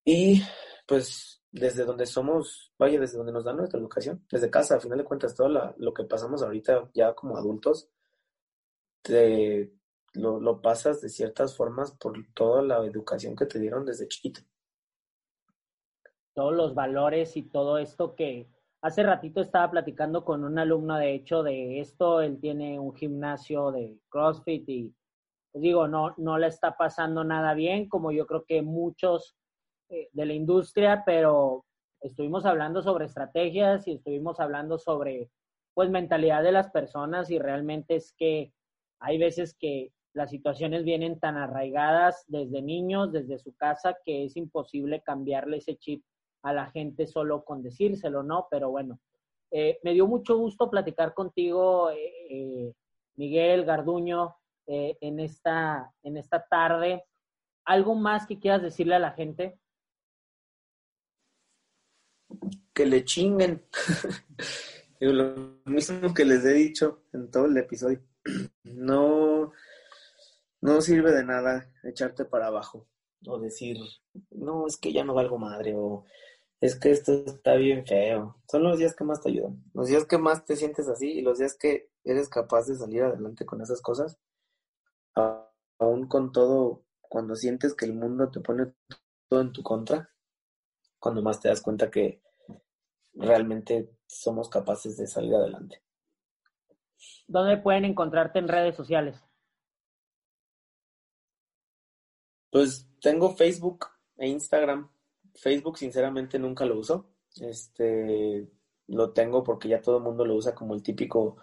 Y 0.05 0.41
pues 0.87 1.43
desde 1.51 1.83
donde 1.83 2.05
somos, 2.05 2.73
vaya, 2.77 2.99
desde 2.99 3.17
donde 3.17 3.33
nos 3.33 3.43
dan 3.43 3.57
nuestra 3.57 3.79
educación, 3.79 4.25
desde 4.31 4.49
casa, 4.49 4.75
al 4.75 4.81
final 4.81 4.97
de 4.97 5.03
cuentas, 5.03 5.35
todo 5.35 5.49
lo 5.77 5.93
que 5.93 6.03
pasamos 6.05 6.41
ahorita 6.43 6.89
ya 6.93 7.13
como 7.13 7.37
adultos, 7.37 7.89
te, 9.01 9.73
lo, 10.13 10.39
lo, 10.39 10.61
pasas 10.61 11.01
de 11.01 11.09
ciertas 11.09 11.55
formas 11.55 11.91
por 11.91 12.17
toda 12.33 12.61
la 12.61 12.85
educación 12.85 13.35
que 13.35 13.45
te 13.45 13.59
dieron 13.59 13.85
desde 13.85 14.07
chiquito. 14.07 14.41
Todos 16.33 16.53
los 16.53 16.73
valores 16.73 17.35
y 17.35 17.43
todo 17.43 17.77
esto 17.77 18.15
que 18.15 18.47
hace 18.81 19.03
ratito 19.03 19.41
estaba 19.41 19.69
platicando 19.69 20.25
con 20.25 20.43
un 20.43 20.57
alumno, 20.57 20.97
de 20.97 21.13
hecho, 21.13 21.43
de 21.43 21.79
esto, 21.79 22.21
él 22.21 22.39
tiene 22.39 22.79
un 22.79 22.93
gimnasio 22.95 23.71
de 23.71 23.99
CrossFit 24.09 24.67
y, 24.67 24.95
pues 25.51 25.61
digo, 25.61 25.87
no, 25.87 26.13
no 26.17 26.37
le 26.37 26.47
está 26.47 26.75
pasando 26.77 27.23
nada 27.23 27.53
bien, 27.53 27.87
como 27.87 28.11
yo 28.11 28.25
creo 28.25 28.43
que 28.45 28.61
muchos 28.61 29.35
eh, 29.89 30.09
de 30.11 30.25
la 30.25 30.33
industria, 30.33 31.03
pero 31.05 31.65
estuvimos 32.01 32.45
hablando 32.45 32.81
sobre 32.81 33.05
estrategias 33.05 33.87
y 33.87 33.93
estuvimos 33.93 34.39
hablando 34.39 34.79
sobre 34.79 35.29
pues 35.73 35.89
mentalidad 35.89 36.43
de 36.43 36.51
las 36.51 36.69
personas 36.69 37.29
y 37.29 37.39
realmente 37.39 37.95
es 37.95 38.13
que 38.17 38.51
hay 38.99 39.17
veces 39.17 39.55
que 39.57 39.91
las 40.13 40.29
situaciones 40.29 40.83
vienen 40.83 41.19
tan 41.19 41.37
arraigadas 41.37 42.25
desde 42.27 42.61
niños, 42.61 43.13
desde 43.13 43.37
su 43.37 43.55
casa, 43.55 43.95
que 44.03 44.25
es 44.25 44.35
imposible 44.35 45.01
cambiarle 45.01 45.57
ese 45.57 45.77
chip 45.77 46.03
a 46.43 46.53
la 46.53 46.69
gente 46.71 47.07
solo 47.07 47.43
con 47.43 47.61
decírselo, 47.61 48.23
¿no? 48.23 48.47
Pero 48.49 48.69
bueno, 48.71 48.99
eh, 49.51 49.79
me 49.83 49.93
dio 49.93 50.07
mucho 50.07 50.37
gusto 50.37 50.69
platicar 50.69 51.13
contigo, 51.13 51.89
eh, 51.91 52.73
Miguel 53.15 53.65
Garduño, 53.65 54.35
en, 54.67 55.19
esta, 55.19 55.91
en 56.01 56.15
esta 56.15 56.45
tarde. 56.47 57.03
¿Algo 57.65 57.93
más 57.93 58.25
que 58.25 58.39
quieras 58.39 58.61
decirle 58.61 58.95
a 58.95 58.99
la 58.99 59.11
gente? 59.11 59.59
que 62.73 62.85
le 62.85 63.03
chinguen. 63.05 63.63
lo 64.99 65.59
mismo 65.65 66.13
que 66.13 66.25
les 66.25 66.45
he 66.45 66.53
dicho 66.53 67.03
en 67.13 67.29
todo 67.29 67.45
el 67.45 67.57
episodio. 67.57 68.01
No, 68.63 69.51
no 70.61 70.81
sirve 70.81 71.11
de 71.11 71.23
nada 71.23 71.71
echarte 71.83 72.25
para 72.25 72.47
abajo 72.47 72.87
o 73.25 73.39
decir, 73.39 73.77
no, 74.29 74.67
es 74.67 74.77
que 74.77 74.93
ya 74.93 75.03
no 75.03 75.13
valgo 75.13 75.37
madre 75.37 75.75
es 76.61 76.79
que 76.79 76.91
esto 76.91 77.11
está 77.25 77.55
bien 77.55 77.85
feo. 77.85 78.37
Son 78.49 78.63
los 78.63 78.77
días 78.77 78.95
que 78.95 79.03
más 79.03 79.19
te 79.19 79.29
ayudan, 79.29 79.63
los 79.73 79.87
días 79.87 80.05
que 80.05 80.19
más 80.19 80.45
te 80.45 80.55
sientes 80.55 80.87
así 80.87 81.11
y 81.11 81.21
los 81.21 81.39
días 81.39 81.57
que 81.57 81.89
eres 82.03 82.29
capaz 82.29 82.67
de 82.67 82.75
salir 82.75 83.01
adelante 83.01 83.45
con 83.45 83.61
esas 83.61 83.81
cosas, 83.81 84.19
aún 85.15 86.07
con 86.07 86.31
todo, 86.31 86.85
cuando 87.01 87.35
sientes 87.35 87.73
que 87.73 87.85
el 87.85 87.93
mundo 87.93 88.29
te 88.29 88.39
pone 88.39 88.73
todo 89.27 89.41
en 89.41 89.51
tu 89.51 89.63
contra, 89.63 90.11
cuando 90.99 91.23
más 91.23 91.39
te 91.39 91.49
das 91.49 91.61
cuenta 91.61 91.89
que 91.89 92.21
realmente 93.15 93.89
somos 94.05 94.47
capaces 94.47 94.97
de 94.97 95.07
salir 95.07 95.33
adelante. 95.33 95.81
¿Dónde 97.27 97.57
pueden 97.57 97.85
encontrarte 97.85 98.37
en 98.37 98.47
redes 98.47 98.75
sociales? 98.75 99.19
Pues 102.51 102.87
tengo 103.01 103.35
Facebook 103.35 103.87
e 104.17 104.27
Instagram. 104.27 104.90
Facebook 105.41 105.77
sinceramente 105.77 106.37
nunca 106.37 106.65
lo 106.65 106.77
uso. 106.77 107.09
Este 107.39 108.47
lo 108.87 109.11
tengo 109.11 109.43
porque 109.43 109.69
ya 109.69 109.81
todo 109.81 109.97
el 109.97 110.03
mundo 110.03 110.25
lo 110.25 110.35
usa 110.35 110.53
como 110.53 110.73
el 110.75 110.83
típico 110.83 111.37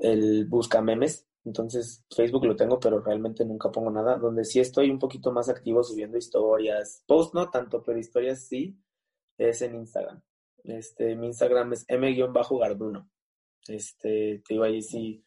el 0.00 0.46
busca 0.46 0.82
memes. 0.82 1.26
Entonces 1.44 2.04
Facebook 2.14 2.44
lo 2.44 2.56
tengo, 2.56 2.78
pero 2.78 3.00
realmente 3.00 3.44
nunca 3.44 3.70
pongo 3.70 3.90
nada. 3.90 4.16
Donde 4.18 4.44
sí 4.44 4.60
estoy 4.60 4.90
un 4.90 4.98
poquito 4.98 5.32
más 5.32 5.48
activo 5.48 5.82
subiendo 5.82 6.18
historias. 6.18 7.02
Post 7.06 7.34
no 7.34 7.50
tanto, 7.50 7.82
pero 7.82 7.98
historias 7.98 8.46
sí. 8.46 8.78
Es 9.38 9.62
en 9.62 9.74
Instagram. 9.74 10.22
Este, 10.62 11.16
mi 11.16 11.26
Instagram 11.26 11.72
es 11.72 11.84
m-garduno. 11.88 13.10
Este, 13.66 14.42
te 14.46 14.54
digo 14.54 14.64
ahí 14.64 14.82
sí, 14.82 15.24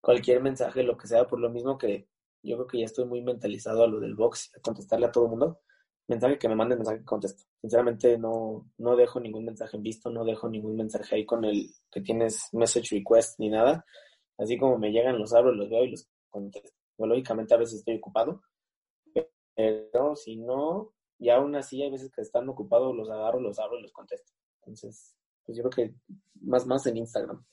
cualquier 0.00 0.42
mensaje, 0.42 0.82
lo 0.82 0.96
que 0.96 1.06
sea, 1.06 1.26
por 1.26 1.40
lo 1.40 1.50
mismo 1.50 1.78
que 1.78 2.08
yo 2.42 2.56
creo 2.56 2.66
que 2.66 2.78
ya 2.80 2.84
estoy 2.84 3.06
muy 3.06 3.22
mentalizado 3.22 3.82
a 3.82 3.88
lo 3.88 3.98
del 3.98 4.14
box, 4.14 4.52
a 4.56 4.60
contestarle 4.60 5.06
a 5.06 5.12
todo 5.12 5.24
el 5.24 5.30
mundo. 5.30 5.60
Mensaje 6.08 6.38
que 6.38 6.48
me 6.48 6.54
manden, 6.54 6.78
mensaje 6.78 6.98
que 6.98 7.04
contesto. 7.04 7.44
Sinceramente 7.60 8.16
no, 8.18 8.70
no 8.78 8.96
dejo 8.96 9.18
ningún 9.18 9.44
mensaje 9.44 9.76
en 9.76 9.82
visto, 9.82 10.10
no 10.10 10.24
dejo 10.24 10.48
ningún 10.48 10.76
mensaje 10.76 11.16
ahí 11.16 11.26
con 11.26 11.44
el 11.44 11.68
que 11.90 12.00
tienes 12.00 12.48
message 12.52 12.94
request 12.96 13.38
ni 13.40 13.48
nada. 13.48 13.84
Así 14.38 14.58
como 14.58 14.78
me 14.78 14.92
llegan, 14.92 15.18
los 15.18 15.32
abro, 15.32 15.52
los 15.52 15.68
veo 15.68 15.84
y 15.84 15.90
los 15.90 16.08
contesto. 16.30 16.70
lógicamente 16.98 17.54
a 17.54 17.58
veces 17.58 17.78
estoy 17.78 17.96
ocupado, 17.96 18.42
pero 19.54 20.14
si 20.14 20.36
no, 20.36 20.92
y 21.18 21.30
aún 21.30 21.56
así 21.56 21.82
hay 21.82 21.90
veces 21.90 22.12
que 22.12 22.20
están 22.20 22.48
ocupados, 22.48 22.94
los 22.94 23.10
agarro, 23.10 23.40
los 23.40 23.58
abro 23.58 23.78
y 23.78 23.82
los 23.82 23.92
contesto. 23.92 24.32
Entonces, 24.60 25.16
pues 25.44 25.56
yo 25.56 25.64
creo 25.64 25.88
que 25.88 25.94
más 26.42 26.66
más 26.66 26.86
en 26.86 26.98
Instagram. 26.98 27.44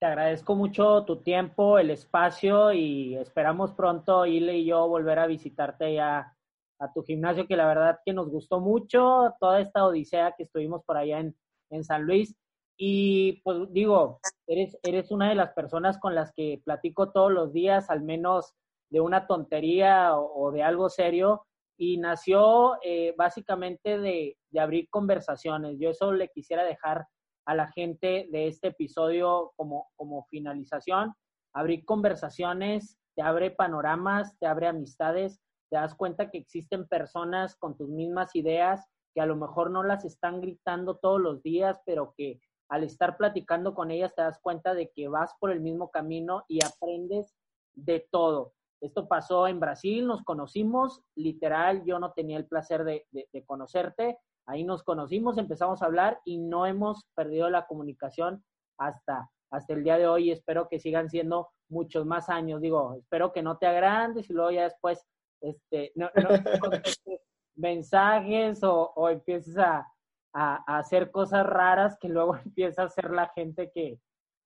Te 0.00 0.06
agradezco 0.06 0.56
mucho 0.56 1.04
tu 1.04 1.20
tiempo, 1.20 1.78
el 1.78 1.90
espacio 1.90 2.72
y 2.72 3.16
esperamos 3.16 3.72
pronto, 3.72 4.24
Ile 4.26 4.56
y 4.58 4.64
yo, 4.64 4.88
volver 4.88 5.18
a 5.18 5.26
visitarte 5.26 5.94
ya 5.94 6.36
a 6.80 6.92
tu 6.92 7.02
gimnasio, 7.02 7.46
que 7.46 7.56
la 7.56 7.66
verdad 7.66 8.00
que 8.04 8.12
nos 8.12 8.28
gustó 8.30 8.60
mucho 8.60 9.34
toda 9.38 9.60
esta 9.60 9.84
odisea 9.84 10.34
que 10.36 10.44
estuvimos 10.44 10.82
por 10.84 10.96
allá 10.96 11.20
en, 11.20 11.36
en 11.70 11.84
San 11.84 12.02
Luis. 12.02 12.34
Y 12.76 13.42
pues 13.42 13.70
digo, 13.72 14.20
eres, 14.46 14.78
eres 14.82 15.10
una 15.10 15.28
de 15.28 15.34
las 15.34 15.52
personas 15.52 15.98
con 15.98 16.14
las 16.14 16.32
que 16.32 16.62
platico 16.64 17.12
todos 17.12 17.30
los 17.30 17.52
días, 17.52 17.90
al 17.90 18.02
menos 18.02 18.54
de 18.90 19.00
una 19.00 19.26
tontería 19.26 20.16
o, 20.16 20.50
de 20.50 20.62
algo 20.62 20.88
serio, 20.88 21.46
y 21.78 21.98
nació 21.98 22.78
eh, 22.82 23.14
básicamente 23.16 23.98
de, 23.98 24.36
de 24.50 24.60
abrir 24.60 24.88
conversaciones. 24.88 25.76
Yo 25.78 25.90
eso 25.90 26.12
le 26.12 26.28
quisiera 26.28 26.64
dejar 26.64 27.06
a 27.46 27.54
la 27.54 27.68
gente 27.68 28.28
de 28.30 28.48
este 28.48 28.68
episodio 28.68 29.52
como, 29.56 29.90
como 29.96 30.24
finalización. 30.30 31.14
Abrir 31.52 31.84
conversaciones, 31.84 32.98
te 33.14 33.22
abre 33.22 33.50
panoramas, 33.50 34.38
te 34.38 34.46
abre 34.46 34.66
amistades, 34.66 35.40
te 35.70 35.76
das 35.76 35.94
cuenta 35.94 36.30
que 36.30 36.38
existen 36.38 36.86
personas 36.86 37.56
con 37.56 37.76
tus 37.76 37.88
mismas 37.88 38.34
ideas 38.34 38.86
que 39.14 39.20
a 39.20 39.26
lo 39.26 39.36
mejor 39.36 39.70
no 39.70 39.82
las 39.82 40.04
están 40.04 40.40
gritando 40.40 40.96
todos 40.96 41.20
los 41.20 41.42
días, 41.42 41.80
pero 41.84 42.14
que 42.16 42.40
al 42.68 42.84
estar 42.84 43.16
platicando 43.16 43.74
con 43.74 43.90
ellas 43.90 44.14
te 44.14 44.22
das 44.22 44.38
cuenta 44.40 44.74
de 44.74 44.90
que 44.94 45.08
vas 45.08 45.34
por 45.40 45.50
el 45.50 45.60
mismo 45.60 45.90
camino 45.90 46.44
y 46.48 46.60
aprendes 46.64 47.34
de 47.74 48.06
todo. 48.12 48.52
Esto 48.80 49.08
pasó 49.08 49.46
en 49.48 49.58
Brasil, 49.58 50.06
nos 50.06 50.22
conocimos, 50.22 51.02
literal, 51.16 51.84
yo 51.84 51.98
no 51.98 52.12
tenía 52.12 52.36
el 52.36 52.46
placer 52.46 52.84
de, 52.84 53.06
de 53.10 53.44
conocerte, 53.44 54.18
Ahí 54.50 54.64
nos 54.64 54.82
conocimos, 54.82 55.38
empezamos 55.38 55.80
a 55.80 55.86
hablar 55.86 56.20
y 56.24 56.38
no 56.38 56.66
hemos 56.66 57.06
perdido 57.14 57.48
la 57.50 57.68
comunicación 57.68 58.44
hasta, 58.78 59.30
hasta 59.48 59.72
el 59.72 59.84
día 59.84 59.96
de 59.96 60.08
hoy. 60.08 60.32
Espero 60.32 60.68
que 60.68 60.80
sigan 60.80 61.08
siendo 61.08 61.50
muchos 61.68 62.04
más 62.04 62.28
años. 62.28 62.60
Digo, 62.60 62.94
espero 62.94 63.32
que 63.32 63.42
no 63.42 63.58
te 63.58 63.68
agrandes 63.68 64.28
y 64.28 64.32
luego 64.32 64.50
ya 64.50 64.64
después 64.64 65.06
este, 65.40 65.92
no, 65.94 66.10
mensajes 67.56 68.62
o, 68.62 68.92
o 68.94 69.08
empieces 69.08 69.58
a, 69.58 69.86
a, 70.34 70.78
hacer 70.78 71.10
cosas 71.10 71.44
raras 71.46 71.96
que 72.00 72.08
luego 72.08 72.36
empieza 72.44 72.82
a 72.82 72.86
hacer 72.86 73.10
la 73.10 73.28
gente 73.34 73.70
que, 73.72 73.98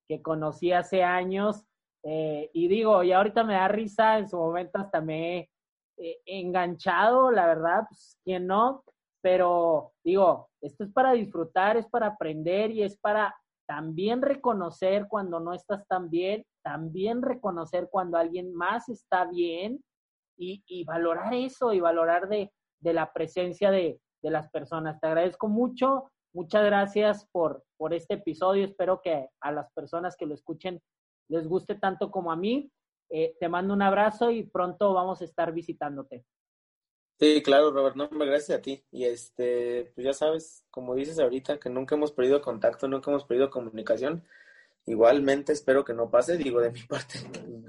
que 0.08 0.22
conocí 0.22 0.72
hace 0.72 1.02
años. 1.02 1.64
Eh, 2.02 2.50
y 2.52 2.68
digo, 2.68 3.02
y 3.02 3.12
ahorita 3.12 3.44
me 3.44 3.54
da 3.54 3.68
risa, 3.68 4.18
en 4.18 4.28
su 4.28 4.36
momento 4.36 4.78
hasta 4.78 5.00
me 5.00 5.50
he 5.96 6.20
enganchado, 6.26 7.30
la 7.30 7.46
verdad, 7.46 7.84
pues, 7.88 8.18
¿quién 8.24 8.46
no? 8.46 8.84
pero 9.24 9.94
digo, 10.04 10.50
esto 10.60 10.84
es 10.84 10.92
para 10.92 11.12
disfrutar, 11.12 11.78
es 11.78 11.88
para 11.88 12.08
aprender 12.08 12.70
y 12.70 12.82
es 12.82 12.98
para 12.98 13.34
también 13.66 14.20
reconocer 14.20 15.06
cuando 15.08 15.40
no 15.40 15.54
estás 15.54 15.88
tan 15.88 16.10
bien, 16.10 16.44
también 16.62 17.22
reconocer 17.22 17.88
cuando 17.90 18.18
alguien 18.18 18.54
más 18.54 18.90
está 18.90 19.24
bien 19.24 19.82
y, 20.36 20.84
valorar 20.84 21.32
eso 21.34 21.72
y 21.72 21.80
valorar 21.80 22.28
de, 22.28 22.50
la 22.80 23.12
presencia 23.12 23.70
de, 23.70 24.00
las 24.22 24.48
personas. 24.50 24.98
Te 25.00 25.06
agradezco 25.06 25.48
mucho, 25.48 26.10
muchas 26.32 26.64
gracias 26.64 27.28
por, 27.30 27.62
por 27.76 27.92
este 27.92 28.14
episodio, 28.14 28.64
espero 28.64 29.00
que 29.02 29.28
a 29.40 29.52
las 29.52 29.70
personas 29.72 30.16
que 30.16 30.26
lo 30.26 30.34
escuchen 30.34 30.80
les 31.28 31.46
guste 31.46 31.74
tanto 31.74 32.10
como 32.10 32.32
a 32.32 32.36
mí. 32.36 32.70
Eh, 33.10 33.36
te 33.38 33.48
mando 33.48 33.74
un 33.74 33.82
abrazo 33.82 34.30
y 34.30 34.44
pronto 34.44 34.92
vamos 34.94 35.20
a 35.20 35.24
estar 35.24 35.52
visitándote. 35.52 36.24
Sí, 37.20 37.42
claro, 37.42 37.70
Robert, 37.70 37.96
no, 37.96 38.08
gracias 38.08 38.58
a 38.58 38.62
ti. 38.62 38.84
Y 38.90 39.04
este, 39.04 39.92
pues 39.94 40.04
ya 40.04 40.12
sabes, 40.12 40.64
como 40.70 40.94
dices 40.94 41.18
ahorita, 41.18 41.58
que 41.60 41.70
nunca 41.70 41.94
hemos 41.94 42.12
perdido 42.12 42.42
contacto, 42.42 42.88
nunca 42.88 43.10
hemos 43.10 43.24
perdido 43.24 43.50
comunicación. 43.50 44.24
Igualmente 44.86 45.52
espero 45.52 45.84
que 45.84 45.94
no 45.94 46.10
pase, 46.10 46.36
digo, 46.36 46.60
de 46.60 46.72
mi 46.72 46.82
parte, 46.88 47.20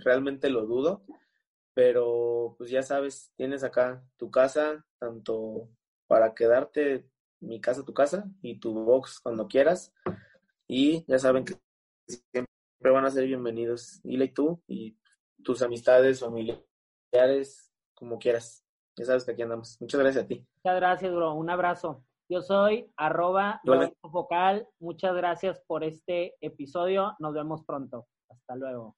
realmente 0.03 0.49
lo 0.49 0.65
dudo, 0.65 1.03
pero 1.75 2.55
pues 2.57 2.71
ya 2.71 2.81
sabes, 2.81 3.31
tienes 3.35 3.63
acá 3.63 4.01
tu 4.17 4.31
casa, 4.31 4.83
tanto 4.97 5.69
para 6.07 6.33
quedarte, 6.33 7.07
mi 7.41 7.59
casa, 7.59 7.83
tu 7.83 7.93
casa, 7.93 8.25
y 8.41 8.59
tu 8.59 8.73
box 8.73 9.19
cuando 9.19 9.47
quieras. 9.47 9.93
Y 10.67 11.05
ya 11.05 11.19
saben 11.19 11.43
que 11.43 11.59
siempre 12.07 12.91
van 12.91 13.05
a 13.05 13.11
ser 13.11 13.25
bienvenidos, 13.27 13.99
y 14.03 14.27
tú, 14.29 14.63
y 14.67 14.97
tus 15.43 15.61
amistades, 15.61 16.21
familiares, 16.21 17.73
como 17.93 18.17
quieras. 18.17 18.65
Ya 18.97 19.05
sabes 19.05 19.25
que 19.25 19.31
aquí 19.33 19.41
andamos. 19.41 19.77
Muchas 19.81 19.99
gracias 19.99 20.23
a 20.23 20.27
ti. 20.27 20.47
Muchas 20.63 20.77
gracias, 20.77 21.13
bro. 21.13 21.33
Un 21.33 21.49
abrazo. 21.49 22.05
Yo 22.29 22.41
soy 22.41 22.89
arroba 22.95 23.61
Focal. 24.01 24.67
Muchas 24.79 25.13
gracias 25.13 25.61
por 25.67 25.83
este 25.83 26.35
episodio. 26.39 27.15
Nos 27.19 27.33
vemos 27.33 27.65
pronto. 27.65 28.07
Hasta 28.29 28.55
luego. 28.55 28.95